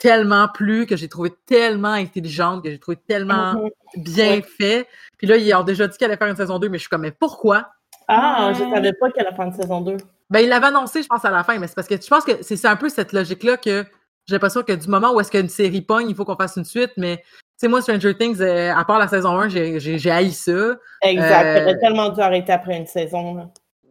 tellement 0.02 0.48
plu, 0.48 0.88
que 0.88 0.96
j'ai 0.96 1.08
trouvé 1.08 1.32
tellement 1.46 1.92
intelligente, 1.94 2.64
que 2.64 2.72
j'ai 2.72 2.80
trouvé 2.80 2.98
tellement 3.08 3.54
Mhm. 3.54 3.70
bien 3.98 4.30
Ouais. 4.38 4.42
fait. 4.42 4.88
Puis 5.20 5.28
là, 5.28 5.38
ils 5.38 5.54
ont 5.54 5.62
déjà 5.64 5.88
dit 5.88 5.96
qu'elle 5.96 6.10
allait 6.10 6.18
faire 6.18 6.28
une 6.28 6.36
saison 6.36 6.58
2, 6.58 6.70
mais 6.70 6.80
je 6.80 6.82
suis 6.82 6.90
comme, 6.90 7.02
mais 7.02 7.12
pourquoi? 7.12 7.68
Ah, 8.08 8.52
je 8.54 8.64
savais 8.74 8.94
pas 8.94 9.12
qu'elle 9.12 9.28
a 9.28 9.36
fait 9.36 9.44
une 9.44 9.54
saison 9.54 9.80
2. 9.82 9.98
Ben, 10.32 10.40
il 10.40 10.50
l'avait 10.50 10.68
annoncé, 10.68 11.04
je 11.04 11.08
pense, 11.08 11.24
à 11.24 11.30
la 11.30 11.44
fin, 11.44 11.60
mais 11.60 11.68
c'est 11.68 11.76
parce 11.76 11.88
que 11.88 12.02
je 12.02 12.08
pense 12.08 12.24
que 12.24 12.42
c'est 12.42 12.56
c'est 12.56 12.68
un 12.68 12.76
peu 12.78 12.90
cette 12.90 13.14
logique-là 13.14 13.58
que 13.58 13.86
j'ai 14.26 14.34
l'impression 14.36 14.64
que 14.64 14.74
du 14.74 14.88
moment 14.88 15.14
où 15.14 15.20
est-ce 15.20 15.30
qu'une 15.30 15.50
série 15.50 15.82
pogne, 15.82 16.10
il 16.10 16.16
faut 16.16 16.26
qu'on 16.26 16.36
fasse 16.36 16.56
une 16.58 16.66
suite, 16.66 16.92
mais 16.98 17.18
tu 17.18 17.24
sais, 17.58 17.68
moi, 17.68 17.82
Stranger 17.84 18.18
Things, 18.18 18.42
euh, 18.42 18.74
à 18.76 18.84
part 18.86 18.98
la 18.98 19.08
saison 19.08 19.38
1, 19.40 19.50
j'ai 19.50 20.12
haï 20.12 20.32
ça. 20.32 20.78
Exact. 21.04 21.60
J'aurais 21.60 21.78
tellement 21.80 22.10
dû 22.10 22.22
arrêter 22.22 22.52
après 22.52 22.76
une 22.78 22.88
saison. 22.88 23.36
Là. 23.36 23.50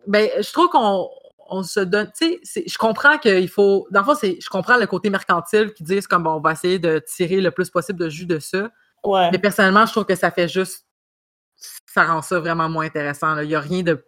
Ben, 0.08 0.28
je 0.40 0.52
trouve 0.52 0.68
qu'on 0.70 1.08
on 1.50 1.62
se 1.62 1.80
donne. 1.80 2.10
Tu 2.16 2.38
sais, 2.42 2.64
je 2.66 2.78
comprends 2.78 3.18
qu'il 3.18 3.48
faut. 3.48 3.86
Dans 3.90 4.00
le 4.00 4.06
fond, 4.06 4.14
je 4.22 4.48
comprends 4.48 4.76
le 4.76 4.86
côté 4.86 5.10
mercantile 5.10 5.72
qui 5.72 5.82
disent 5.82 6.06
comme 6.06 6.22
bon, 6.22 6.32
on 6.32 6.40
va 6.40 6.52
essayer 6.52 6.78
de 6.78 7.02
tirer 7.06 7.40
le 7.40 7.50
plus 7.50 7.70
possible 7.70 7.98
de 7.98 8.08
jus 8.08 8.26
de 8.26 8.38
ça. 8.38 8.70
Ouais. 9.04 9.30
Mais 9.30 9.38
personnellement, 9.38 9.86
je 9.86 9.92
trouve 9.92 10.04
que 10.04 10.14
ça 10.14 10.30
fait 10.30 10.48
juste. 10.48 10.86
Ça 11.86 12.04
rend 12.04 12.22
ça 12.22 12.40
vraiment 12.40 12.68
moins 12.68 12.86
intéressant. 12.86 13.38
Il 13.40 13.48
n'y 13.48 13.54
a 13.54 13.60
rien 13.60 13.82
de. 13.82 14.04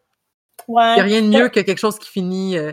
Ouais. 0.69 0.97
Il 0.97 1.01
a 1.01 1.03
rien 1.03 1.23
de 1.23 1.27
mieux 1.27 1.49
que 1.49 1.61
quelque 1.61 1.79
chose 1.79 1.99
qui 1.99 2.09
finit. 2.09 2.57
Euh, 2.57 2.73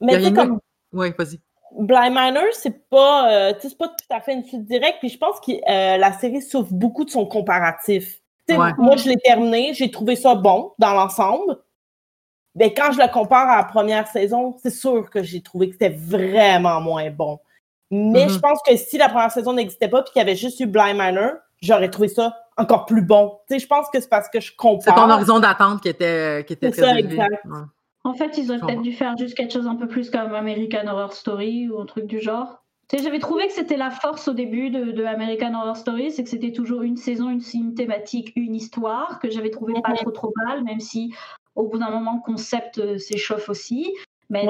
mais 0.00 0.32
comme. 0.32 0.60
Oui, 0.92 1.12
vas-y. 1.16 1.40
Blind 1.78 2.12
Manor, 2.12 2.44
c'est 2.52 2.88
pas, 2.90 3.32
euh, 3.32 3.54
c'est 3.60 3.78
pas 3.78 3.88
tout 3.88 4.14
à 4.14 4.20
fait 4.20 4.34
une 4.34 4.44
suite 4.44 4.64
directe. 4.64 4.98
Puis 4.98 5.08
je 5.08 5.18
pense 5.18 5.40
que 5.40 5.52
euh, 5.52 5.96
la 5.96 6.12
série 6.18 6.42
souffre 6.42 6.72
beaucoup 6.72 7.04
de 7.04 7.10
son 7.10 7.26
comparatif. 7.26 8.18
Moi, 8.48 8.96
je 8.96 9.08
l'ai 9.08 9.16
terminé, 9.16 9.72
j'ai 9.72 9.90
trouvé 9.90 10.16
ça 10.16 10.34
bon 10.34 10.72
dans 10.78 10.92
l'ensemble. 10.92 11.58
Mais 12.54 12.74
quand 12.74 12.92
je 12.92 13.00
le 13.00 13.10
compare 13.10 13.48
à 13.48 13.56
la 13.56 13.64
première 13.64 14.06
saison, 14.08 14.56
c'est 14.62 14.70
sûr 14.70 15.08
que 15.10 15.22
j'ai 15.22 15.40
trouvé 15.40 15.68
que 15.68 15.72
c'était 15.74 15.96
vraiment 15.96 16.80
moins 16.80 17.10
bon. 17.10 17.38
Mais 17.90 18.28
je 18.28 18.34
mm-hmm. 18.34 18.40
pense 18.40 18.60
que 18.66 18.76
si 18.76 18.98
la 18.98 19.08
première 19.08 19.30
saison 19.30 19.52
n'existait 19.52 19.88
pas 19.88 20.02
puis 20.02 20.12
qu'il 20.12 20.20
y 20.20 20.22
avait 20.22 20.36
juste 20.36 20.60
eu 20.60 20.66
Blind 20.66 20.96
Manor, 20.96 21.32
j'aurais 21.60 21.90
trouvé 21.90 22.08
ça 22.08 22.34
encore 22.56 22.86
plus 22.86 23.02
bon. 23.02 23.38
Tu 23.48 23.54
sais, 23.54 23.60
je 23.60 23.66
pense 23.66 23.88
que 23.90 24.00
c'est 24.00 24.08
parce 24.08 24.28
que 24.28 24.40
je 24.40 24.52
compare. 24.56 24.82
C'est 24.82 24.94
ton 24.94 25.10
horizon 25.10 25.40
d'attente 25.40 25.82
qui 25.82 25.88
était, 25.88 26.44
qui 26.46 26.54
était 26.54 26.72
C'est 26.72 26.82
ça, 26.82 26.98
exact. 26.98 27.46
En 28.04 28.14
fait, 28.14 28.36
ils 28.36 28.50
auraient 28.50 28.60
peut-être 28.60 28.82
dû 28.82 28.92
faire 28.92 29.16
juste 29.16 29.36
quelque 29.36 29.52
chose 29.52 29.66
un 29.66 29.76
peu 29.76 29.86
plus 29.86 30.10
comme 30.10 30.34
American 30.34 30.88
Horror 30.88 31.12
Story 31.12 31.68
ou 31.68 31.80
un 31.80 31.86
truc 31.86 32.06
du 32.06 32.20
genre. 32.20 32.62
J'avais 32.92 33.20
trouvé 33.20 33.46
que 33.46 33.54
c'était 33.54 33.78
la 33.78 33.90
force 33.90 34.28
au 34.28 34.34
début 34.34 34.68
de, 34.68 35.04
American 35.04 35.54
Horror 35.54 35.76
Story, 35.76 36.10
c'est 36.10 36.24
que 36.24 36.28
c'était 36.28 36.52
toujours 36.52 36.82
une 36.82 36.98
saison, 36.98 37.30
une, 37.30 37.74
thématique, 37.74 38.32
une 38.36 38.54
histoire, 38.54 39.18
que 39.18 39.30
j'avais 39.30 39.48
trouvé 39.48 39.72
pas 39.82 39.90
mhm. 39.90 39.96
trop 39.96 40.10
trop 40.10 40.32
mal, 40.44 40.62
même 40.62 40.80
si 40.80 41.14
au 41.54 41.68
bout 41.68 41.78
d'un 41.78 41.90
moment 41.90 42.22
le 42.24 42.32
concept 42.32 42.78
euh, 42.78 42.98
s'échauffe 42.98 43.48
aussi. 43.48 43.92
Mais 44.30 44.46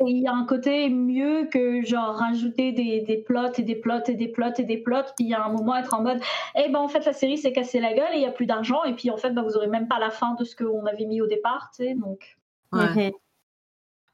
il 0.00 0.18
y 0.18 0.26
a 0.26 0.32
un 0.32 0.44
côté 0.44 0.88
mieux 0.88 1.46
que 1.46 1.84
genre 1.84 2.16
rajouter 2.16 2.72
des, 2.72 3.02
des, 3.02 3.18
plots 3.18 3.52
et 3.56 3.62
des 3.62 3.76
plots 3.76 4.02
et 4.08 4.14
des 4.14 4.26
plots 4.26 4.52
et 4.58 4.64
des 4.64 4.78
plots, 4.78 5.04
puis 5.16 5.26
il 5.26 5.28
y 5.28 5.34
a 5.34 5.44
un 5.44 5.52
moment 5.52 5.76
être 5.76 5.94
en 5.94 6.02
mode 6.02 6.20
Eh 6.56 6.68
ben 6.70 6.80
en 6.80 6.88
fait 6.88 7.04
la 7.04 7.12
série 7.12 7.38
s'est 7.38 7.52
cassée 7.52 7.78
la 7.78 7.92
gueule 7.92 8.14
et 8.14 8.16
il 8.16 8.20
n'y 8.20 8.26
a 8.26 8.32
plus 8.32 8.46
d'argent, 8.46 8.82
et 8.82 8.94
puis 8.94 9.10
en 9.10 9.16
fait 9.16 9.30
ben, 9.30 9.42
vous 9.42 9.56
aurez 9.56 9.68
même 9.68 9.86
pas 9.86 10.00
la 10.00 10.10
fin 10.10 10.34
de 10.34 10.44
ce 10.44 10.56
qu'on 10.56 10.86
avait 10.86 11.04
mis 11.04 11.20
au 11.20 11.28
départ, 11.28 11.70
tu 11.76 11.84
sais, 11.84 11.94
donc. 11.94 12.36
Ouais. 12.72 13.12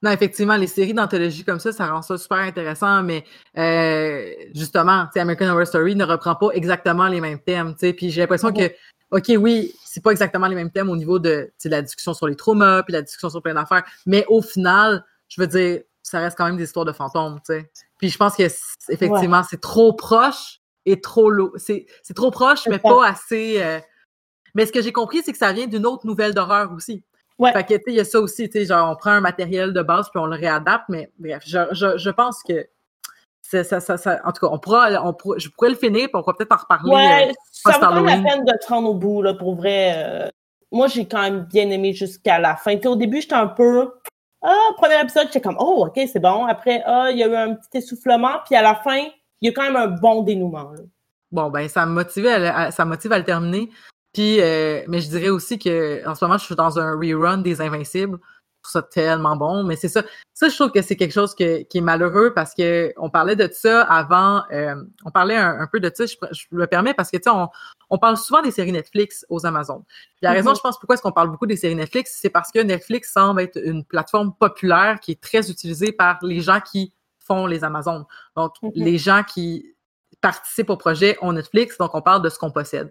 Non, 0.03 0.13
effectivement, 0.13 0.57
les 0.57 0.69
séries 0.69 0.95
d'anthologie 0.95 1.45
comme 1.45 1.59
ça, 1.59 1.73
ça 1.73 1.89
rend 1.89 2.03
ça 2.03 2.17
super 2.19 2.39
intéressant, 2.39 3.03
mais 3.03 3.25
euh, 3.57 4.33
justement, 4.55 5.07
American 5.17 5.49
Horror 5.49 5.67
Story 5.67 5.97
ne 5.97 6.05
reprend 6.05 6.37
pas 6.37 6.51
exactement 6.53 7.09
les 7.09 7.21
mêmes 7.21 7.41
thèmes, 7.41 7.75
puis 7.75 8.11
j'ai 8.11 8.21
l'impression 8.21 8.53
que, 8.53 8.71
OK, 9.11 9.33
oui, 9.39 9.75
c'est 9.85 10.03
pas 10.03 10.11
exactement 10.11 10.47
les 10.47 10.55
mêmes 10.55 10.71
thèmes 10.71 10.91
au 10.91 10.97
niveau 10.97 11.19
de 11.19 11.51
la 11.65 11.83
discussion 11.83 12.15
sur 12.15 12.27
les 12.27 12.37
traumas, 12.37 12.83
puis 12.83 12.93
la 12.93 13.03
discussion 13.03 13.31
sur 13.31 13.43
plein 13.43 13.55
d'affaires, 13.55 13.85
mais 14.07 14.25
au 14.29 14.43
final, 14.43 15.05
je 15.29 15.41
veux 15.41 15.47
dire, 15.47 15.81
ça 16.03 16.21
reste 16.21 16.37
quand 16.37 16.47
même 16.47 16.57
des 16.57 16.65
histoires 16.65 16.85
de 16.85 16.93
fantômes, 16.93 17.39
tu 17.45 17.55
sais. 17.55 17.71
Puis 17.99 18.11
je 18.11 18.19
pense 18.19 18.37
que 18.37 18.45
effectivement, 18.89 19.43
c'est 19.43 19.61
trop 19.61 19.93
proche 19.93 20.61
et 20.87 21.01
trop 21.01 21.31
lourd. 21.31 21.53
C'est 21.59 21.87
trop 22.15 22.31
proche, 22.31 22.67
mais 22.67 22.79
pas 22.79 23.07
assez. 23.07 23.63
Euh, 23.63 23.79
mais 24.55 24.67
ce 24.67 24.73
que 24.73 24.81
j'ai 24.81 24.93
compris, 24.93 25.23
c'est 25.25 25.33
que 25.33 25.39
ça 25.39 25.53
vient 25.53 25.67
d'une 25.67 25.87
autre 25.87 26.07
nouvelle 26.07 26.35
d'horreur 26.35 26.73
aussi. 26.73 27.05
Ouais. 27.39 27.53
Fait 27.53 27.65
que, 27.65 27.75
tu 27.75 27.83
il 27.89 27.95
y 27.95 28.01
a 28.01 28.05
ça 28.05 28.21
aussi, 28.21 28.49
tu 28.49 28.59
sais, 28.59 28.65
genre, 28.67 28.91
on 28.91 28.97
prend 28.97 29.11
un 29.11 29.21
matériel 29.21 29.73
de 29.73 29.83
base 29.83 30.11
puis 30.11 30.19
on 30.19 30.27
le 30.27 30.37
réadapte, 30.37 30.87
mais 30.89 31.13
bref, 31.19 31.43
je, 31.47 31.59
je, 31.73 31.97
je 31.97 32.11
pense 32.11 32.43
que 32.43 32.67
ça, 33.51 33.81
ça, 33.81 33.97
ça, 33.97 34.21
en 34.25 34.33
tout 34.33 34.47
cas, 34.47 34.53
on 34.53 34.59
pourra, 34.59 34.91
on 35.03 35.15
pourra, 35.15 35.39
je 35.39 35.49
pourrais 35.49 35.71
le 35.71 35.77
finir, 35.77 36.09
puis 36.09 36.11
on 36.15 36.21
pourra 36.21 36.37
peut-être 36.37 36.53
en 36.53 36.57
reparler. 36.57 36.95
Ouais, 36.95 37.31
euh, 37.31 37.73
ça 37.73 37.91
vaut 37.91 38.05
la 38.05 38.17
peine 38.19 38.45
de 38.45 38.53
te 38.61 38.69
rendre 38.69 38.91
au 38.91 38.95
bout, 38.95 39.23
là, 39.23 39.33
pour 39.33 39.55
vrai. 39.55 39.95
Euh, 39.97 40.29
moi, 40.71 40.87
j'ai 40.87 41.07
quand 41.07 41.23
même 41.23 41.45
bien 41.45 41.71
aimé 41.71 41.95
jusqu'à 41.95 42.39
la 42.39 42.57
fin. 42.57 42.77
au 42.85 42.97
début, 42.97 43.23
j'étais 43.23 43.35
un 43.35 43.47
peu. 43.47 43.91
Ah, 44.43 44.55
premier 44.77 45.01
épisode, 45.01 45.25
j'étais 45.29 45.41
comme, 45.41 45.57
oh, 45.59 45.87
ok, 45.87 45.99
c'est 46.13 46.21
bon. 46.21 46.45
Après, 46.45 46.83
ah, 46.85 47.09
il 47.11 47.19
y 47.19 47.23
a 47.23 47.27
eu 47.27 47.35
un 47.35 47.55
petit 47.55 47.79
essoufflement, 47.79 48.37
puis 48.45 48.55
à 48.55 48.63
la 48.63 48.75
fin, 48.75 49.03
il 49.41 49.47
y 49.47 49.49
a 49.49 49.53
quand 49.53 49.63
même 49.63 49.77
un 49.77 49.89
bon 49.89 50.23
dénouement. 50.23 50.73
Bon, 51.33 51.49
ben, 51.49 51.69
ça 51.69 51.87
me 51.87 51.93
motive 51.93 52.27
à, 52.27 52.71
ça 52.71 52.85
motive 52.85 53.13
à 53.13 53.19
le 53.19 53.25
terminer. 53.25 53.71
Puis, 54.13 54.41
euh, 54.41 54.83
mais 54.89 55.01
je 55.01 55.09
dirais 55.09 55.29
aussi 55.31 55.59
que 55.59 56.07
en 56.07 56.15
ce 56.15 56.25
moment, 56.25 56.39
je 56.39 56.45
suis 56.45 56.55
dans 56.55 56.79
un 56.79 56.97
rerun 56.97 57.39
des 57.39 57.61
Invincibles. 57.61 58.19
Trouve 58.69 58.83
ça 58.83 58.83
tellement 58.83 59.37
bon. 59.37 59.65
Mais 59.65 59.77
c'est 59.77 59.89
ça. 59.89 60.03
Ça, 60.35 60.49
je 60.49 60.55
trouve 60.55 60.71
que 60.71 60.83
c'est 60.83 60.97
quelque 60.97 61.13
chose 61.13 61.35
qui 61.35 61.45
est 61.45 61.81
malheureux 61.81 62.33
parce 62.35 62.55
que 62.55 62.93
on 62.97 63.11
parlait 63.11 63.37
de 63.37 63.49
ça 63.53 63.83
avant. 63.83 64.43
Euh, 64.53 64.75
on 65.05 65.11
parlait 65.11 65.37
un, 65.37 65.67
peu 65.71 65.81
de 65.81 65.91
ça. 65.93 66.07
Je, 66.07 66.15
je 66.31 66.47
le 66.51 66.67
permets 66.67 66.95
parce 66.95 67.11
que 67.11 67.17
tu 67.17 67.25
sais, 67.25 67.31
on, 67.31 67.49
on, 67.91 67.99
parle 67.99 68.17
souvent 68.17 68.43
des 68.43 68.51
séries 68.51 68.73
Netflix 68.73 69.25
aux 69.29 69.47
Amazon. 69.47 69.85
La 70.23 70.33
raison, 70.33 70.53
mm-hmm. 70.53 70.57
je 70.57 70.61
pense, 70.61 70.79
pourquoi 70.79 70.95
est-ce 70.95 71.03
qu'on 71.03 71.13
parle 71.13 71.31
beaucoup 71.31 71.47
des 71.47 71.57
séries 71.57 71.75
Netflix, 71.75 72.19
c'est 72.21 72.31
parce 72.31 72.53
que 72.53 72.61
Netflix 72.61 73.13
semble 73.13 73.41
être 73.41 73.59
une 73.63 73.85
plateforme 73.85 74.35
populaire 74.35 75.01
qui 75.01 75.13
est 75.13 75.21
très 75.21 75.51
utilisée 75.51 75.93
par 75.93 76.19
les 76.23 76.41
gens 76.41 76.61
qui 76.61 76.93
font 77.19 77.47
les 77.47 77.65
Amazones. 77.65 78.05
Donc, 78.37 78.55
mm-hmm. 78.63 78.73
les 78.75 78.99
gens 78.99 79.23
qui 79.23 79.75
participent 80.21 80.71
au 80.71 80.77
projet 80.77 81.17
ont 81.21 81.33
Netflix, 81.33 81.79
donc 81.79 81.95
on 81.95 82.03
parle 82.03 82.23
de 82.23 82.29
ce 82.29 82.39
qu'on 82.39 82.51
possède. 82.51 82.91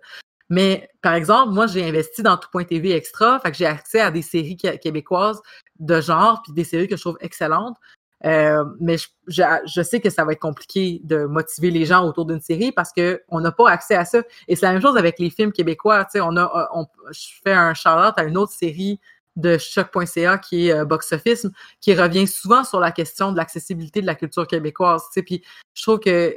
Mais 0.49 0.89
par 1.01 1.13
exemple, 1.13 1.53
moi, 1.53 1.67
j'ai 1.67 1.87
investi 1.87 2.23
dans 2.23 2.37
tout.tv 2.37 2.91
extra, 2.91 3.39
fait 3.39 3.51
que 3.51 3.57
j'ai 3.57 3.65
accès 3.65 3.99
à 3.99 4.11
des 4.11 4.21
séries 4.21 4.57
québécoises 4.57 5.41
de 5.79 5.99
genre, 6.01 6.41
puis 6.43 6.53
des 6.53 6.63
séries 6.63 6.87
que 6.87 6.95
je 6.95 7.01
trouve 7.01 7.17
excellentes. 7.21 7.77
Euh, 8.25 8.65
mais 8.79 8.95
je, 9.27 9.81
sais 9.83 9.99
que 9.99 10.09
ça 10.09 10.25
va 10.25 10.31
être 10.31 10.39
compliqué 10.39 11.01
de 11.03 11.25
motiver 11.25 11.69
les 11.69 11.85
gens 11.85 12.03
autour 12.03 12.25
d'une 12.25 12.41
série 12.41 12.71
parce 12.71 12.91
que 12.91 13.21
on 13.29 13.39
n'a 13.39 13.51
pas 13.51 13.69
accès 13.69 13.95
à 13.95 14.05
ça. 14.05 14.23
Et 14.47 14.55
c'est 14.55 14.65
la 14.65 14.73
même 14.73 14.81
chose 14.81 14.97
avec 14.97 15.19
les 15.19 15.29
films 15.29 15.51
québécois. 15.51 16.07
On 16.15 16.35
a, 16.37 16.69
on, 16.73 16.87
je 17.11 17.27
fais 17.43 17.53
un 17.53 17.73
shout-out 17.73 18.13
à 18.17 18.23
une 18.23 18.37
autre 18.37 18.53
série 18.53 18.99
de 19.35 19.59
choc.ca 19.59 20.39
qui 20.39 20.69
est 20.69 20.73
euh, 20.73 20.83
Box 20.83 21.11
Office, 21.13 21.45
qui 21.79 21.93
revient 21.93 22.25
souvent 22.25 22.63
sur 22.63 22.79
la 22.79 22.91
question 22.91 23.31
de 23.31 23.37
l'accessibilité 23.37 24.01
de 24.01 24.07
la 24.07 24.15
culture 24.15 24.47
québécoise. 24.47 25.03
Puis 25.23 25.43
je 25.75 25.83
trouve 25.83 25.99
que 25.99 26.35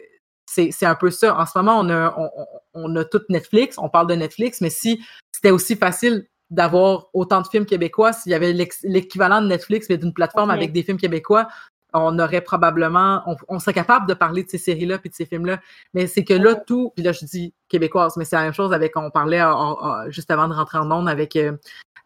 c'est 0.51 0.87
un 0.87 0.95
peu 0.95 1.11
ça. 1.11 1.39
En 1.39 1.47
ce 1.47 1.53
moment, 1.57 1.79
on 1.79 1.89
a, 1.89 2.15
on, 2.17 2.31
on 2.75 2.97
a 2.97 3.05
tout 3.05 3.23
Netflix, 3.29 3.79
on 3.79 3.89
parle 3.89 4.09
de 4.09 4.15
Netflix, 4.15 4.61
mais 4.61 4.71
si 4.71 5.01
c'était 5.33 5.51
aussi 5.51 5.77
facile 5.77 6.27
d'avoir 6.51 7.07
autant 7.15 7.41
de 7.41 7.47
films 7.47 7.67
québécois, 7.67 8.13
s'il 8.13 8.33
y 8.33 8.35
avait 8.35 8.53
l'équivalent 8.53 9.41
de 9.41 9.47
Netflix, 9.47 9.87
mais 9.89 9.99
d'une 9.99 10.13
plateforme 10.13 10.51
avec 10.51 10.73
des 10.73 10.83
films 10.83 10.99
québécois, 10.99 11.47
on 11.93 12.19
aurait 12.19 12.41
probablement, 12.41 13.23
on, 13.49 13.59
serait 13.59 13.73
capable 13.73 14.07
de 14.07 14.15
parler 14.15 14.45
de 14.45 14.49
ces 14.49 14.59
séries-là 14.59 14.99
puis 14.99 15.11
de 15.11 15.15
ces 15.15 15.27
films-là. 15.27 15.61
Mais 15.95 16.07
c'est 16.07 16.25
que 16.25 16.35
là, 16.35 16.55
tout, 16.55 16.93
puis 16.95 17.05
là, 17.05 17.13
je 17.13 17.25
dis 17.25 17.55
québécoise, 17.69 18.17
mais 18.17 18.25
c'est 18.25 18.37
la 18.37 18.43
même 18.43 18.53
chose 18.53 18.73
avec, 18.73 18.97
on 18.97 19.11
parlait 19.11 19.43
juste 20.09 20.31
avant 20.31 20.49
de 20.49 20.55
rentrer 20.55 20.79
en 20.79 20.91
ondes 20.91 21.09
avec 21.09 21.37
euh, 21.37 21.53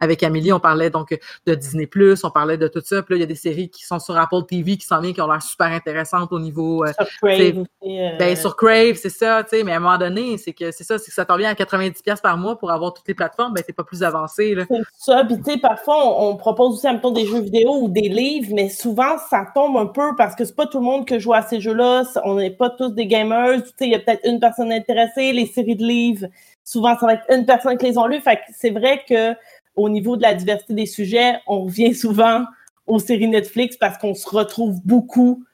avec 0.05 0.23
Amélie, 0.23 0.53
on 0.53 0.61
parlait 0.61 0.91
donc 0.91 1.19
de 1.47 1.55
Disney+, 1.55 1.89
on 2.23 2.31
parlait 2.31 2.57
de 2.57 2.69
tout 2.69 2.83
ça. 2.85 3.03
Puis 3.03 3.15
là, 3.15 3.17
il 3.19 3.21
y 3.21 3.25
a 3.25 3.27
des 3.27 3.35
séries 3.35 3.69
qui 3.69 3.85
sont 3.85 3.99
sur 3.99 4.17
Apple 4.17 4.45
TV 4.49 4.77
qui 4.77 4.87
s'en 4.87 5.01
viennent, 5.01 5.15
qui 5.15 5.21
ont 5.21 5.31
l'air 5.31 5.43
super 5.43 5.67
intéressantes 5.69 6.33
au 6.33 6.39
niveau... 6.39 6.85
Euh, 6.85 6.93
sur 6.97 7.07
Crave. 7.23 7.65
Euh. 7.85 8.17
Ben, 8.19 8.37
sur 8.37 8.57
Crave, 8.57 8.95
c'est 8.95 9.11
ça, 9.11 9.43
tu 9.43 9.57
sais. 9.57 9.65
Mais 9.65 9.73
à 9.73 9.77
un 9.77 9.81
moment 9.81 9.99
donné, 9.99 10.39
c'est 10.39 10.53
que 10.53 10.71
c'est 10.71 10.85
ça, 10.85 10.99
c'est 10.99 11.09
que 11.09 11.15
ça 11.15 11.25
t'en 11.25 11.37
vient 11.37 11.51
à 11.51 11.55
90$ 11.55 12.21
par 12.21 12.37
mois 12.37 12.59
pour 12.59 12.71
avoir 12.71 12.93
toutes 12.93 13.09
les 13.09 13.15
plateformes, 13.15 13.55
ben 13.55 13.63
c'est 13.67 13.75
pas 13.75 13.85
plus 13.85 14.03
avancé, 14.03 14.55
là. 14.55 14.65
C'est 14.69 14.83
ça. 15.13 15.25
Puis 15.25 15.37
tu 15.39 15.53
sais, 15.53 15.59
parfois, 15.59 16.23
on, 16.23 16.37
propose 16.37 16.75
aussi, 16.75 17.01
temps 17.01 17.11
des 17.11 17.27
jeux 17.27 17.41
vidéo 17.41 17.77
ou 17.83 17.89
des 17.89 18.09
livres, 18.09 18.53
mais 18.55 18.69
souvent, 18.69 19.19
ça 19.31 19.47
tombe 19.55 19.77
un 19.77 19.87
peu 19.87 20.15
parce 20.17 20.35
que 20.35 20.45
c'est 20.45 20.57
pas 20.57 20.67
tout 20.67 20.79
le 20.79 20.85
monde 20.85 21.07
qui 21.07 21.19
joue 21.19 21.35
à 21.35 21.43
ces 21.43 21.61
jeux-là. 21.61 22.05
On 22.25 22.37
n'est 22.37 22.51
pas 22.51 22.71
tous 22.71 22.91
des 22.91 23.07
gamers. 23.07 23.63
Tu 23.63 23.69
sais, 23.69 23.87
il 23.87 23.93
y 23.93 23.95
a 23.95 23.99
peut-être 23.99 24.27
une 24.27 24.41
personne 24.41 24.73
intéressée. 24.73 25.33
Les 25.33 25.47
séries 25.47 25.77
de 25.77 25.85
livres, 25.85 26.27
souvent, 26.65 26.97
ça 26.99 27.07
va 27.07 27.15
être 27.15 27.25
une 27.31 27.47
personne 27.47 27.77
qui 27.79 27.87
les 27.87 27.99
ont 27.99 28.07
lues. 28.07 28.21
Fait 28.21 28.37
que 28.37 28.43
c'est 28.57 28.71
vrai 28.71 29.03
que 29.09 29.35
au 29.77 29.89
niveau 29.89 30.17
de 30.17 30.23
la 30.23 30.35
diversité 30.35 30.75
des 30.75 30.87
sujets, 30.87 31.41
on 31.47 31.65
revient 31.65 31.95
souvent 31.95 32.45
aux 32.87 32.99
séries 32.99 33.29
Netflix 33.29 33.77
parce 33.77 33.99
qu'on 33.99 34.15
se 34.15 34.29
retrouve 34.29 34.81
beaucoup. 34.85 35.45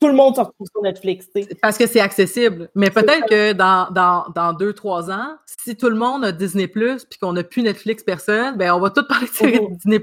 Tout 0.00 0.08
le 0.08 0.14
monde 0.14 0.34
se 0.34 0.40
retrouve 0.40 0.66
sur 0.70 0.82
Netflix. 0.82 1.26
Parce 1.62 1.78
que 1.78 1.86
c'est 1.86 2.00
accessible. 2.00 2.68
Mais 2.74 2.90
peut-être 2.90 3.26
que 3.28 3.52
dans, 3.52 3.90
dans, 3.90 4.26
dans, 4.34 4.52
deux, 4.52 4.74
trois 4.74 5.10
ans, 5.10 5.36
si 5.46 5.74
tout 5.74 5.88
le 5.88 5.96
monde 5.96 6.24
a 6.24 6.32
Disney 6.32 6.68
puis 6.68 7.18
qu'on 7.20 7.32
n'a 7.32 7.44
plus 7.44 7.62
Netflix 7.62 8.02
personne, 8.02 8.56
ben 8.58 8.72
on 8.72 8.80
va 8.80 8.90
tous 8.90 9.04
parler 9.08 9.26
de 9.26 9.32
séries 9.32 9.58
oh. 9.62 9.70
Disney 9.72 10.00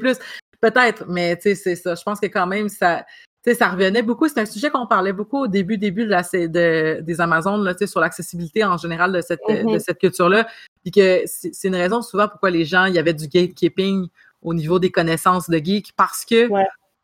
Peut-être, 0.61 1.05
mais 1.07 1.35
tu 1.35 1.41
sais, 1.43 1.55
c'est 1.55 1.75
ça. 1.75 1.93
Je 1.93 2.01
pense 2.03 2.19
que 2.19 2.27
quand 2.27 2.47
même, 2.47 2.69
ça, 2.69 3.05
sais, 3.51 3.55
ça 3.55 3.69
revenait 3.69 4.01
beaucoup. 4.01 4.27
C'est 4.27 4.39
un 4.39 4.45
sujet 4.45 4.69
qu'on 4.69 4.87
parlait 4.87 5.13
beaucoup 5.13 5.43
au 5.43 5.47
début, 5.47 5.77
début 5.77 6.05
de 6.05 6.09
la, 6.09 6.21
de, 6.21 7.01
des 7.01 7.21
Amazones, 7.21 7.63
là, 7.63 7.75
sur 7.85 7.99
l'accessibilité 7.99 8.63
en 8.63 8.77
général 8.77 9.11
de 9.11 9.21
cette, 9.21 9.41
de 9.47 9.53
mm-hmm. 9.53 9.79
cette 9.79 9.99
culture-là. 9.99 10.47
Puis 10.81 10.91
que 10.91 11.23
c'est 11.25 11.67
une 11.67 11.75
raison 11.75 12.01
souvent 12.01 12.27
pourquoi 12.27 12.49
les 12.51 12.65
gens, 12.65 12.85
il 12.85 12.95
y 12.95 12.99
avait 12.99 13.13
du 13.13 13.27
gatekeeping 13.27 14.07
au 14.41 14.53
niveau 14.53 14.79
des 14.79 14.91
connaissances 14.91 15.49
de 15.49 15.57
geek, 15.57 15.93
parce 15.95 16.25
que 16.25 16.49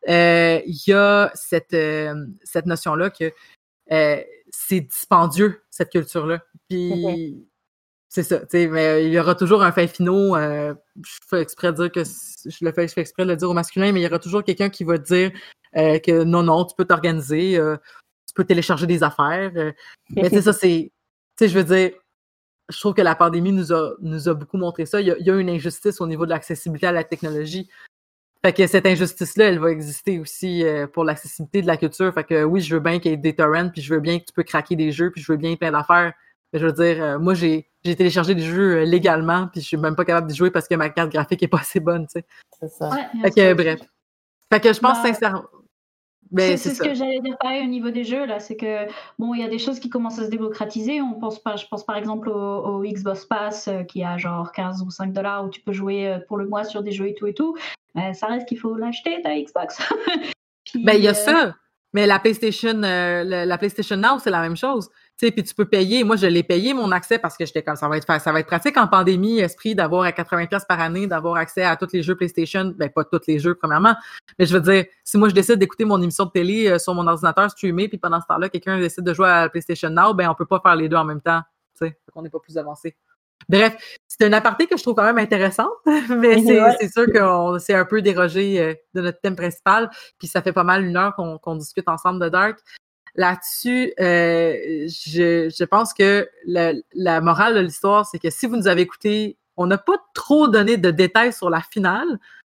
euh, 0.08 0.60
il 0.66 0.82
y 0.86 0.92
a 0.92 1.30
cette, 1.34 1.74
euh, 1.74 2.14
cette 2.42 2.66
notion-là 2.66 3.10
que 3.10 3.32
euh, 3.92 4.22
c'est 4.50 4.80
dispendieux, 4.80 5.62
cette 5.70 5.90
culture-là. 5.90 6.42
Puis 6.68 6.90
mm-hmm. 6.90 7.44
C'est 8.12 8.24
ça, 8.24 8.40
tu 8.40 8.46
sais, 8.50 8.66
mais 8.66 9.06
il 9.06 9.12
y 9.12 9.20
aura 9.20 9.36
toujours 9.36 9.62
un 9.62 9.70
fin 9.70 9.86
finot. 9.86 10.36
je 10.36 10.74
fais 11.28 11.40
exprès 11.40 11.72
de 11.72 11.76
dire 11.76 11.92
que 11.92 12.02
je 12.04 12.64
le 12.64 12.72
fais, 12.72 12.88
je 12.88 12.92
fais 12.92 13.00
exprès 13.02 13.24
de 13.24 13.30
le 13.30 13.36
dire 13.36 13.48
au 13.48 13.54
masculin, 13.54 13.92
mais 13.92 14.00
il 14.00 14.02
y 14.02 14.06
aura 14.06 14.18
toujours 14.18 14.42
quelqu'un 14.42 14.68
qui 14.68 14.84
va 14.84 14.98
dire 14.98 15.30
euh, 15.76 15.98
que 16.00 16.24
non, 16.24 16.42
non, 16.42 16.64
tu 16.64 16.74
peux 16.76 16.84
t'organiser. 16.84 17.56
Euh, 17.56 17.76
tu 18.26 18.34
peux 18.34 18.44
télécharger 18.44 18.86
des 18.86 19.02
affaires. 19.02 19.52
euh, 19.56 19.72
mais 20.10 20.28
sais, 20.28 20.42
ça, 20.42 20.52
c'est. 20.52 20.92
Tu 21.36 21.44
sais, 21.44 21.48
je 21.48 21.58
veux 21.58 21.64
dire, 21.64 21.92
je 22.68 22.78
trouve 22.78 22.94
que 22.94 23.02
la 23.02 23.14
pandémie 23.14 23.52
nous 23.52 23.72
a, 23.72 23.94
nous 24.00 24.28
a 24.28 24.34
beaucoup 24.34 24.56
montré 24.56 24.86
ça. 24.86 25.00
Il 25.00 25.08
y, 25.08 25.10
a, 25.10 25.16
il 25.18 25.26
y 25.26 25.30
a 25.30 25.36
une 25.36 25.50
injustice 25.50 26.00
au 26.00 26.06
niveau 26.06 26.24
de 26.24 26.30
l'accessibilité 26.30 26.86
à 26.86 26.92
la 26.92 27.04
technologie. 27.04 27.68
Fait 28.44 28.52
que 28.54 28.66
cette 28.66 28.86
injustice-là, 28.86 29.46
elle 29.46 29.58
va 29.58 29.70
exister 29.70 30.18
aussi 30.18 30.64
euh, 30.64 30.86
pour 30.86 31.04
l'accessibilité 31.04 31.60
de 31.62 31.66
la 31.66 31.76
culture. 31.76 32.12
Fait 32.14 32.24
que 32.24 32.44
oui, 32.44 32.60
je 32.60 32.74
veux 32.74 32.80
bien 32.80 32.98
qu'il 32.98 33.10
y 33.10 33.14
ait 33.14 33.18
des 33.18 33.34
torrents, 33.34 33.68
puis 33.68 33.82
je 33.82 33.94
veux 33.94 34.00
bien 34.00 34.18
que 34.18 34.24
tu 34.24 34.32
peux 34.32 34.44
craquer 34.44 34.76
des 34.76 34.92
jeux, 34.92 35.10
puis 35.10 35.20
je 35.20 35.30
veux 35.30 35.38
bien 35.38 35.56
plein 35.56 35.72
d'affaires. 35.72 36.14
Mais 36.52 36.58
je 36.60 36.66
veux 36.66 36.72
dire, 36.72 37.02
euh, 37.02 37.18
moi, 37.18 37.34
j'ai 37.34 37.66
j'ai 37.84 37.96
téléchargé 37.96 38.34
des 38.34 38.42
jeux 38.42 38.78
euh, 38.78 38.84
légalement, 38.84 39.46
puis 39.50 39.60
je 39.62 39.66
suis 39.66 39.76
même 39.78 39.96
pas 39.96 40.04
capable 40.04 40.26
d'y 40.26 40.36
jouer 40.36 40.50
parce 40.50 40.68
que 40.68 40.74
ma 40.74 40.90
carte 40.90 41.10
graphique 41.10 41.42
est 41.42 41.48
pas 41.48 41.60
assez 41.60 41.80
bonne, 41.80 42.06
tu 42.06 42.20
sais. 42.20 42.26
C'est 42.60 42.68
ça. 42.68 42.90
Ouais, 42.90 43.06
Fait 43.22 43.30
que, 43.30 43.54
bref. 43.54 43.80
Fait 44.52 44.60
que 44.60 44.72
je 44.72 44.80
pense 44.80 44.98
Bah, 45.02 45.08
sincèrement. 45.08 45.44
C'est 46.36 46.56
c'est 46.56 46.56
c'est 46.58 46.68
ce 46.70 46.74
ça. 46.76 46.84
que 46.84 46.94
j'allais 46.94 47.18
dire 47.20 47.36
pareil 47.40 47.64
au 47.64 47.68
niveau 47.68 47.90
des 47.90 48.04
jeux 48.04 48.24
là, 48.24 48.38
c'est 48.38 48.56
que 48.56 48.86
bon, 49.18 49.34
il 49.34 49.40
y 49.40 49.44
a 49.44 49.48
des 49.48 49.58
choses 49.58 49.80
qui 49.80 49.88
commencent 49.90 50.20
à 50.20 50.26
se 50.26 50.30
démocratiser. 50.30 51.00
On 51.00 51.14
pense 51.14 51.42
pas, 51.42 51.56
je 51.56 51.66
pense 51.66 51.84
par 51.84 51.96
exemple 51.96 52.28
au, 52.28 52.34
au 52.34 52.82
Xbox 52.84 53.24
Pass 53.24 53.66
euh, 53.66 53.82
qui 53.82 54.04
a 54.04 54.16
genre 54.16 54.52
15 54.52 54.82
ou 54.82 54.90
5 54.90 55.12
dollars 55.12 55.44
où 55.44 55.48
tu 55.48 55.60
peux 55.60 55.72
jouer 55.72 56.06
euh, 56.06 56.18
pour 56.28 56.36
le 56.36 56.46
mois 56.46 56.62
sur 56.62 56.82
des 56.84 56.92
jeux 56.92 57.08
et 57.08 57.14
tout 57.14 57.26
et 57.26 57.34
tout. 57.34 57.56
Euh, 57.96 58.12
ça 58.12 58.28
reste 58.28 58.46
qu'il 58.46 58.58
faut 58.60 58.76
l'acheter 58.76 59.20
ta 59.22 59.34
Xbox. 59.34 59.78
Puis, 60.64 60.84
Ben, 60.84 60.94
il 60.94 61.02
y 61.02 61.08
a 61.08 61.10
euh, 61.10 61.14
ça. 61.14 61.54
Mais 61.94 62.06
la 62.06 62.20
PlayStation, 62.20 62.80
euh, 62.84 63.24
la 63.24 63.58
PlayStation 63.58 63.96
Now, 63.96 64.20
c'est 64.20 64.30
la 64.30 64.40
même 64.42 64.56
chose. 64.56 64.88
Sais, 65.20 65.30
puis 65.30 65.42
tu 65.44 65.54
peux 65.54 65.66
payer. 65.66 66.02
Moi, 66.02 66.16
je 66.16 66.24
l'ai 66.26 66.42
payé 66.42 66.72
mon 66.72 66.90
accès 66.92 67.18
parce 67.18 67.36
que 67.36 67.44
j'étais 67.44 67.62
comme 67.62 67.76
ça 67.76 67.86
va 67.90 67.98
être 67.98 68.06
ça 68.20 68.32
va 68.32 68.40
être 68.40 68.46
pratique 68.46 68.78
en 68.78 68.88
pandémie, 68.88 69.40
esprit 69.40 69.74
d'avoir 69.74 70.04
à 70.04 70.12
80 70.12 70.46
pièces 70.46 70.64
par 70.64 70.80
année, 70.80 71.06
d'avoir 71.06 71.36
accès 71.36 71.62
à 71.62 71.76
tous 71.76 71.88
les 71.92 72.02
jeux 72.02 72.14
PlayStation. 72.16 72.72
Ben 72.78 72.88
pas 72.88 73.04
tous 73.04 73.20
les 73.28 73.38
jeux 73.38 73.54
premièrement, 73.54 73.94
mais 74.38 74.46
je 74.46 74.54
veux 74.56 74.62
dire, 74.62 74.86
si 75.04 75.18
moi 75.18 75.28
je 75.28 75.34
décide 75.34 75.56
d'écouter 75.56 75.84
mon 75.84 76.00
émission 76.00 76.24
de 76.24 76.30
télé 76.30 76.68
euh, 76.68 76.78
sur 76.78 76.94
mon 76.94 77.06
ordinateur 77.06 77.50
streamé, 77.50 77.86
puis 77.86 77.98
pendant 77.98 78.18
ce 78.18 78.26
temps-là, 78.28 78.48
quelqu'un 78.48 78.78
décide 78.78 79.04
de 79.04 79.12
jouer 79.12 79.28
à 79.28 79.40
la 79.42 79.48
PlayStation 79.50 79.90
Now, 79.90 80.14
ben 80.14 80.26
on 80.30 80.34
peut 80.34 80.46
pas 80.46 80.58
faire 80.60 80.74
les 80.74 80.88
deux 80.88 80.96
en 80.96 81.04
même 81.04 81.20
temps. 81.20 81.42
Tu 81.78 81.86
sais, 81.86 81.98
qu'on 82.14 82.22
n'est 82.22 82.30
pas 82.30 82.40
plus 82.40 82.56
avancé. 82.56 82.96
Bref, 83.46 83.76
c'est 84.08 84.24
un 84.24 84.32
aparté 84.32 84.66
que 84.68 84.78
je 84.78 84.82
trouve 84.82 84.94
quand 84.94 85.04
même 85.04 85.18
intéressante, 85.18 85.68
mais 85.84 86.40
c'est 86.42 86.62
Ouais. 86.62 86.88
sûr 86.88 87.04
que 87.12 87.58
c'est 87.58 87.74
un 87.74 87.84
peu 87.84 88.00
dérogé 88.00 88.58
euh, 88.58 88.74
de 88.94 89.02
notre 89.02 89.20
thème 89.20 89.36
principal, 89.36 89.90
puis 90.18 90.28
ça 90.28 90.40
fait 90.40 90.54
pas 90.54 90.64
mal 90.64 90.82
une 90.82 90.96
heure 90.96 91.14
qu'on 91.14 91.36
qu'on 91.36 91.56
discute 91.56 91.88
ensemble 91.90 92.20
de 92.24 92.30
Dark. 92.30 92.58
Là-dessus, 93.16 93.92
euh, 94.00 94.86
je, 94.86 95.52
je 95.56 95.64
pense 95.64 95.92
que 95.94 96.28
la, 96.46 96.72
la 96.94 97.20
morale 97.20 97.54
de 97.54 97.60
l'histoire, 97.60 98.06
c'est 98.06 98.18
que 98.18 98.30
si 98.30 98.46
vous 98.46 98.56
nous 98.56 98.68
avez 98.68 98.82
écouté, 98.82 99.36
on 99.56 99.66
n'a 99.66 99.78
pas 99.78 99.96
trop 100.14 100.48
donné 100.48 100.76
de 100.76 100.90
détails 100.90 101.32
sur 101.32 101.50
la 101.50 101.60
finale, 101.60 102.06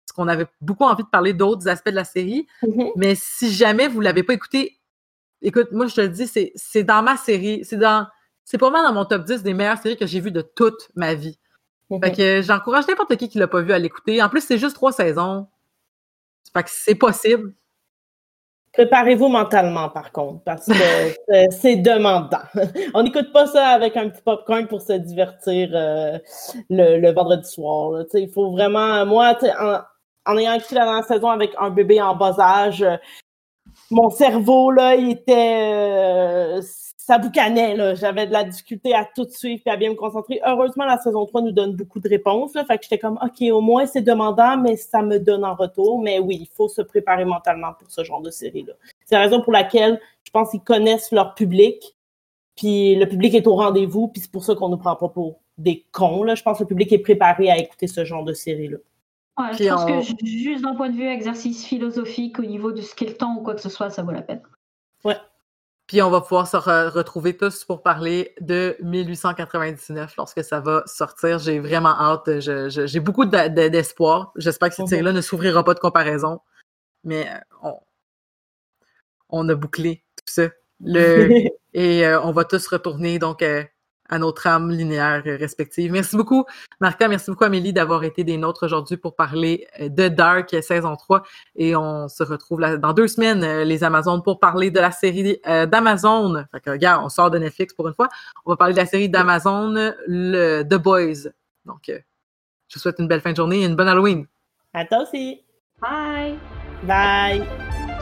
parce 0.06 0.16
qu'on 0.16 0.28
avait 0.28 0.48
beaucoup 0.62 0.84
envie 0.84 1.04
de 1.04 1.10
parler 1.10 1.34
d'autres 1.34 1.68
aspects 1.68 1.90
de 1.90 1.96
la 1.96 2.04
série, 2.04 2.48
Mhm. 2.64 2.92
mais 2.96 3.16
si 3.16 3.52
jamais 3.52 3.88
vous 3.88 4.02
l'avez 4.02 4.24
pas 4.24 4.34
écouté, 4.34 4.80
écoute, 5.42 5.72
moi 5.72 5.88
je 5.88 5.96
te 5.96 6.02
le 6.02 6.10
dis, 6.10 6.28
c'est 6.28 6.52
c'est 6.56 6.84
dans 6.84 7.04
ma 7.04 7.18
série, 7.18 7.64
c'est 7.64 7.78
dans 7.78 8.08
c'est 8.44 8.58
pas 8.58 8.70
mal 8.70 8.84
dans 8.86 8.94
mon 8.94 9.06
top 9.06 9.26
10 9.26 9.44
des 9.44 9.54
meilleures 9.54 9.78
séries 9.78 9.98
que 9.98 10.08
j'ai 10.08 10.20
vues 10.22 10.32
de 10.32 10.42
toute 10.42 10.90
ma 10.96 11.14
vie. 11.14 11.38
Fait 12.02 12.12
que 12.14 12.42
j'encourage 12.42 12.88
n'importe 12.88 13.16
qui 13.18 13.30
qui 13.30 13.38
l'a 13.38 13.48
pas 13.48 13.62
vu 13.62 13.72
à 13.74 13.80
l'écouter. 13.80 14.22
En 14.22 14.28
plus, 14.30 14.42
c'est 14.42 14.58
juste 14.58 14.76
trois 14.76 14.92
saisons. 14.92 15.48
Fait 16.54 16.64
que 16.64 16.70
c'est 16.72 16.96
possible. 16.96 17.54
Préparez-vous 18.78 19.28
mentalement, 19.28 19.90
par 19.90 20.12
contre, 20.12 20.44
parce 20.44 20.68
que 20.68 20.74
c'est- 21.50 21.78
demandant. 21.78 22.38
On 22.94 23.02
n'écoute 23.02 23.34
pas 23.34 23.48
ça 23.48 23.70
avec 23.70 23.98
un 23.98 24.10
petit 24.10 24.22
popcorn 24.22 24.68
pour 24.68 24.84
se 24.84 24.94
divertir 24.94 25.70
euh, 25.74 26.20
le, 26.70 27.12
vendredi 27.12 27.50
soir. 27.50 28.04
Il 28.14 28.30
faut 28.30 28.52
vraiment, 28.52 29.04
moi, 29.08 29.36
en, 30.28 30.38
ayant 30.38 30.54
écouté 30.54 30.76
la 30.76 30.86
dernière 30.86 31.06
saison 31.06 31.30
avec 31.30 31.54
un 31.60 31.72
bébé 31.72 32.00
en 32.00 32.16
bas 32.16 32.36
âge, 32.40 32.84
euh, 32.84 32.98
mon 33.90 34.12
cerveau, 34.12 34.70
là, 34.70 34.94
il 34.94 35.10
était... 35.10 35.60
euh, 35.74 36.62
ça 37.08 37.18
boucanait, 37.20 37.74
là. 37.74 37.96
J'avais 37.96 38.28
de 38.28 38.34
la 38.34 38.44
difficulté 38.44 38.94
à 38.94 39.06
tout 39.06 39.26
suivre 39.30 39.62
et 39.66 39.70
à 39.70 39.78
bien 39.78 39.92
me 39.92 39.96
concentrer. 39.96 40.42
Heureusement, 40.46 40.84
la 40.84 40.98
saison 40.98 41.26
3 41.26 41.42
nous 41.42 41.54
donne 41.54 41.74
beaucoup 41.74 42.02
de 42.02 42.10
réponses, 42.10 42.54
là. 42.54 42.66
Fait 42.66 42.78
que 42.78 42.84
j'étais 42.84 42.98
comme, 42.98 43.18
OK, 43.24 43.42
au 43.50 43.62
moins, 43.62 43.86
c'est 43.86 44.02
demandant, 44.02 44.58
mais 44.58 44.76
ça 44.76 45.02
me 45.02 45.18
donne 45.18 45.46
en 45.46 45.56
retour. 45.56 46.02
Mais 46.02 46.20
oui, 46.20 46.40
il 46.42 46.50
faut 46.54 46.68
se 46.68 46.82
préparer 46.82 47.24
mentalement 47.24 47.72
pour 47.80 47.90
ce 47.90 48.04
genre 48.04 48.22
de 48.22 48.30
série-là. 48.30 48.74
C'est 49.06 49.16
la 49.16 49.22
raison 49.22 49.42
pour 49.42 49.54
laquelle 49.54 50.02
je 50.26 50.32
pense 50.32 50.52
qu'ils 50.52 50.60
connaissent 50.60 51.14
leur 51.14 51.34
public, 51.34 51.96
puis 52.58 52.96
le 52.96 53.06
public 53.08 53.34
est 53.36 53.48
au 53.48 53.56
rendez-vous, 53.56 54.10
puis 54.10 54.20
c'est 54.22 54.32
pour 54.32 54.44
ça 54.44 54.54
qu'on 54.56 54.68
ne 54.68 54.74
nous 54.74 54.78
prend 54.80 54.98
pas 54.98 55.08
pour 55.08 55.40
des 55.58 55.86
cons, 55.94 56.24
là. 56.24 56.36
Je 56.36 56.44
pense 56.44 56.58
que 56.58 56.64
le 56.64 56.68
public 56.68 56.92
est 56.92 57.00
préparé 57.00 57.50
à 57.50 57.58
écouter 57.58 57.88
ce 57.88 58.04
genre 58.04 58.26
de 58.26 58.34
série-là. 58.34 58.80
ouais, 59.40 59.54
je 59.58 59.70
pense 59.70 59.84
on- 59.84 59.88
que 59.88 60.02
ju- 60.02 60.44
juste 60.44 60.64
d'un 60.64 60.76
point 60.76 60.90
de 60.90 60.96
vue 60.96 61.08
exercice 61.08 61.66
philosophique 61.66 62.38
au 62.38 62.44
niveau 62.46 62.74
de 62.74 62.82
ce 62.82 62.94
qu'est 62.94 63.06
le 63.06 63.16
temps 63.16 63.36
ou 63.38 63.44
quoi 63.44 63.56
que 63.56 63.62
ce 63.62 63.70
soit, 63.70 63.90
ça 63.92 64.04
vaut 64.04 64.12
la 64.12 64.24
peine. 64.24 64.42
Puis 65.88 66.02
on 66.02 66.10
va 66.10 66.20
pouvoir 66.20 66.48
se 66.48 66.58
re- 66.58 66.90
retrouver 66.90 67.38
tous 67.38 67.64
pour 67.64 67.82
parler 67.82 68.36
de 68.42 68.76
1899 68.82 70.16
lorsque 70.18 70.44
ça 70.44 70.60
va 70.60 70.84
sortir. 70.86 71.40
J'ai 71.40 71.60
vraiment 71.60 71.98
hâte. 71.98 72.40
J'ai 72.40 73.00
beaucoup 73.00 73.24
d'espoir. 73.26 74.34
J'espère 74.36 74.70
que 74.70 74.76
cette 74.76 74.84
Mhm. 74.84 74.90
série-là 74.90 75.14
ne 75.14 75.22
s'ouvrira 75.22 75.64
pas 75.64 75.74
de 75.74 75.80
comparaison. 75.80 76.42
Mais 77.06 77.30
euh, 77.30 77.38
on, 77.64 77.80
on 79.30 79.48
a 79.50 79.56
bouclé 79.56 80.04
tout 80.18 80.24
ça. 80.34 80.50
Le, 80.82 81.30
et 81.74 82.06
euh, 82.06 82.22
on 82.22 82.32
va 82.34 82.44
tous 82.44 82.68
retourner 82.68 83.18
donc 83.20 83.42
euh, 83.42 83.64
à 84.10 84.20
nos 84.20 84.32
trames 84.32 84.72
linéaires 84.72 85.24
euh, 85.26 85.38
respectives. 85.38 85.92
Merci 85.92 86.16
beaucoup, 86.16 86.46
Marca. 86.80 87.08
Merci 87.08 87.30
beaucoup, 87.32 87.44
Amélie, 87.44 87.74
d'avoir 87.74 88.04
été 88.04 88.24
des 88.24 88.38
nôtres 88.38 88.64
aujourd'hui 88.66 88.98
pour 88.98 89.16
parler 89.16 89.68
euh, 89.80 89.90
de 89.90 90.08
Dark 90.08 90.54
euh, 90.54 90.62
saison 90.62 90.96
3. 90.96 91.24
Et 91.56 91.76
on 91.76 92.08
se 92.08 92.24
retrouve 92.24 92.60
là- 92.60 92.78
dans 92.78 92.94
deux 92.94 93.08
semaines, 93.08 93.64
les 93.64 93.84
Amazones, 93.84 94.22
pour 94.24 94.40
parler 94.40 94.72
de 94.72 94.80
la 94.80 94.92
série 94.92 95.40
euh, 95.48 95.66
d'Amazon. 95.66 96.46
Fait 96.52 96.60
que, 96.62 96.70
regarde, 96.70 97.04
on 97.06 97.10
sort 97.10 97.32
de 97.32 97.38
Netflix 97.38 97.74
pour 97.74 97.88
une 97.88 97.94
fois. 97.94 98.08
On 98.46 98.52
va 98.52 98.58
parler 98.58 98.74
de 98.74 98.80
la 98.80 98.86
série 98.86 99.10
d'Amazon, 99.10 99.74
le 100.08 100.64
The 100.64 100.76
Boys. 100.76 101.30
Donc, 101.66 101.90
euh, 101.90 102.00
je 102.70 102.76
vous 102.76 102.80
souhaite 102.82 103.00
une 103.00 103.08
belle 103.08 103.22
fin 103.22 103.32
de 103.32 103.38
journée 103.38 103.62
et 103.62 103.66
une 103.66 103.76
bonne 103.76 103.88
Halloween. 103.88 104.26
À 104.74 104.86
toi 104.86 105.04
aussi. 105.04 105.42
Bye! 105.82 106.38
Bye. 106.84 107.97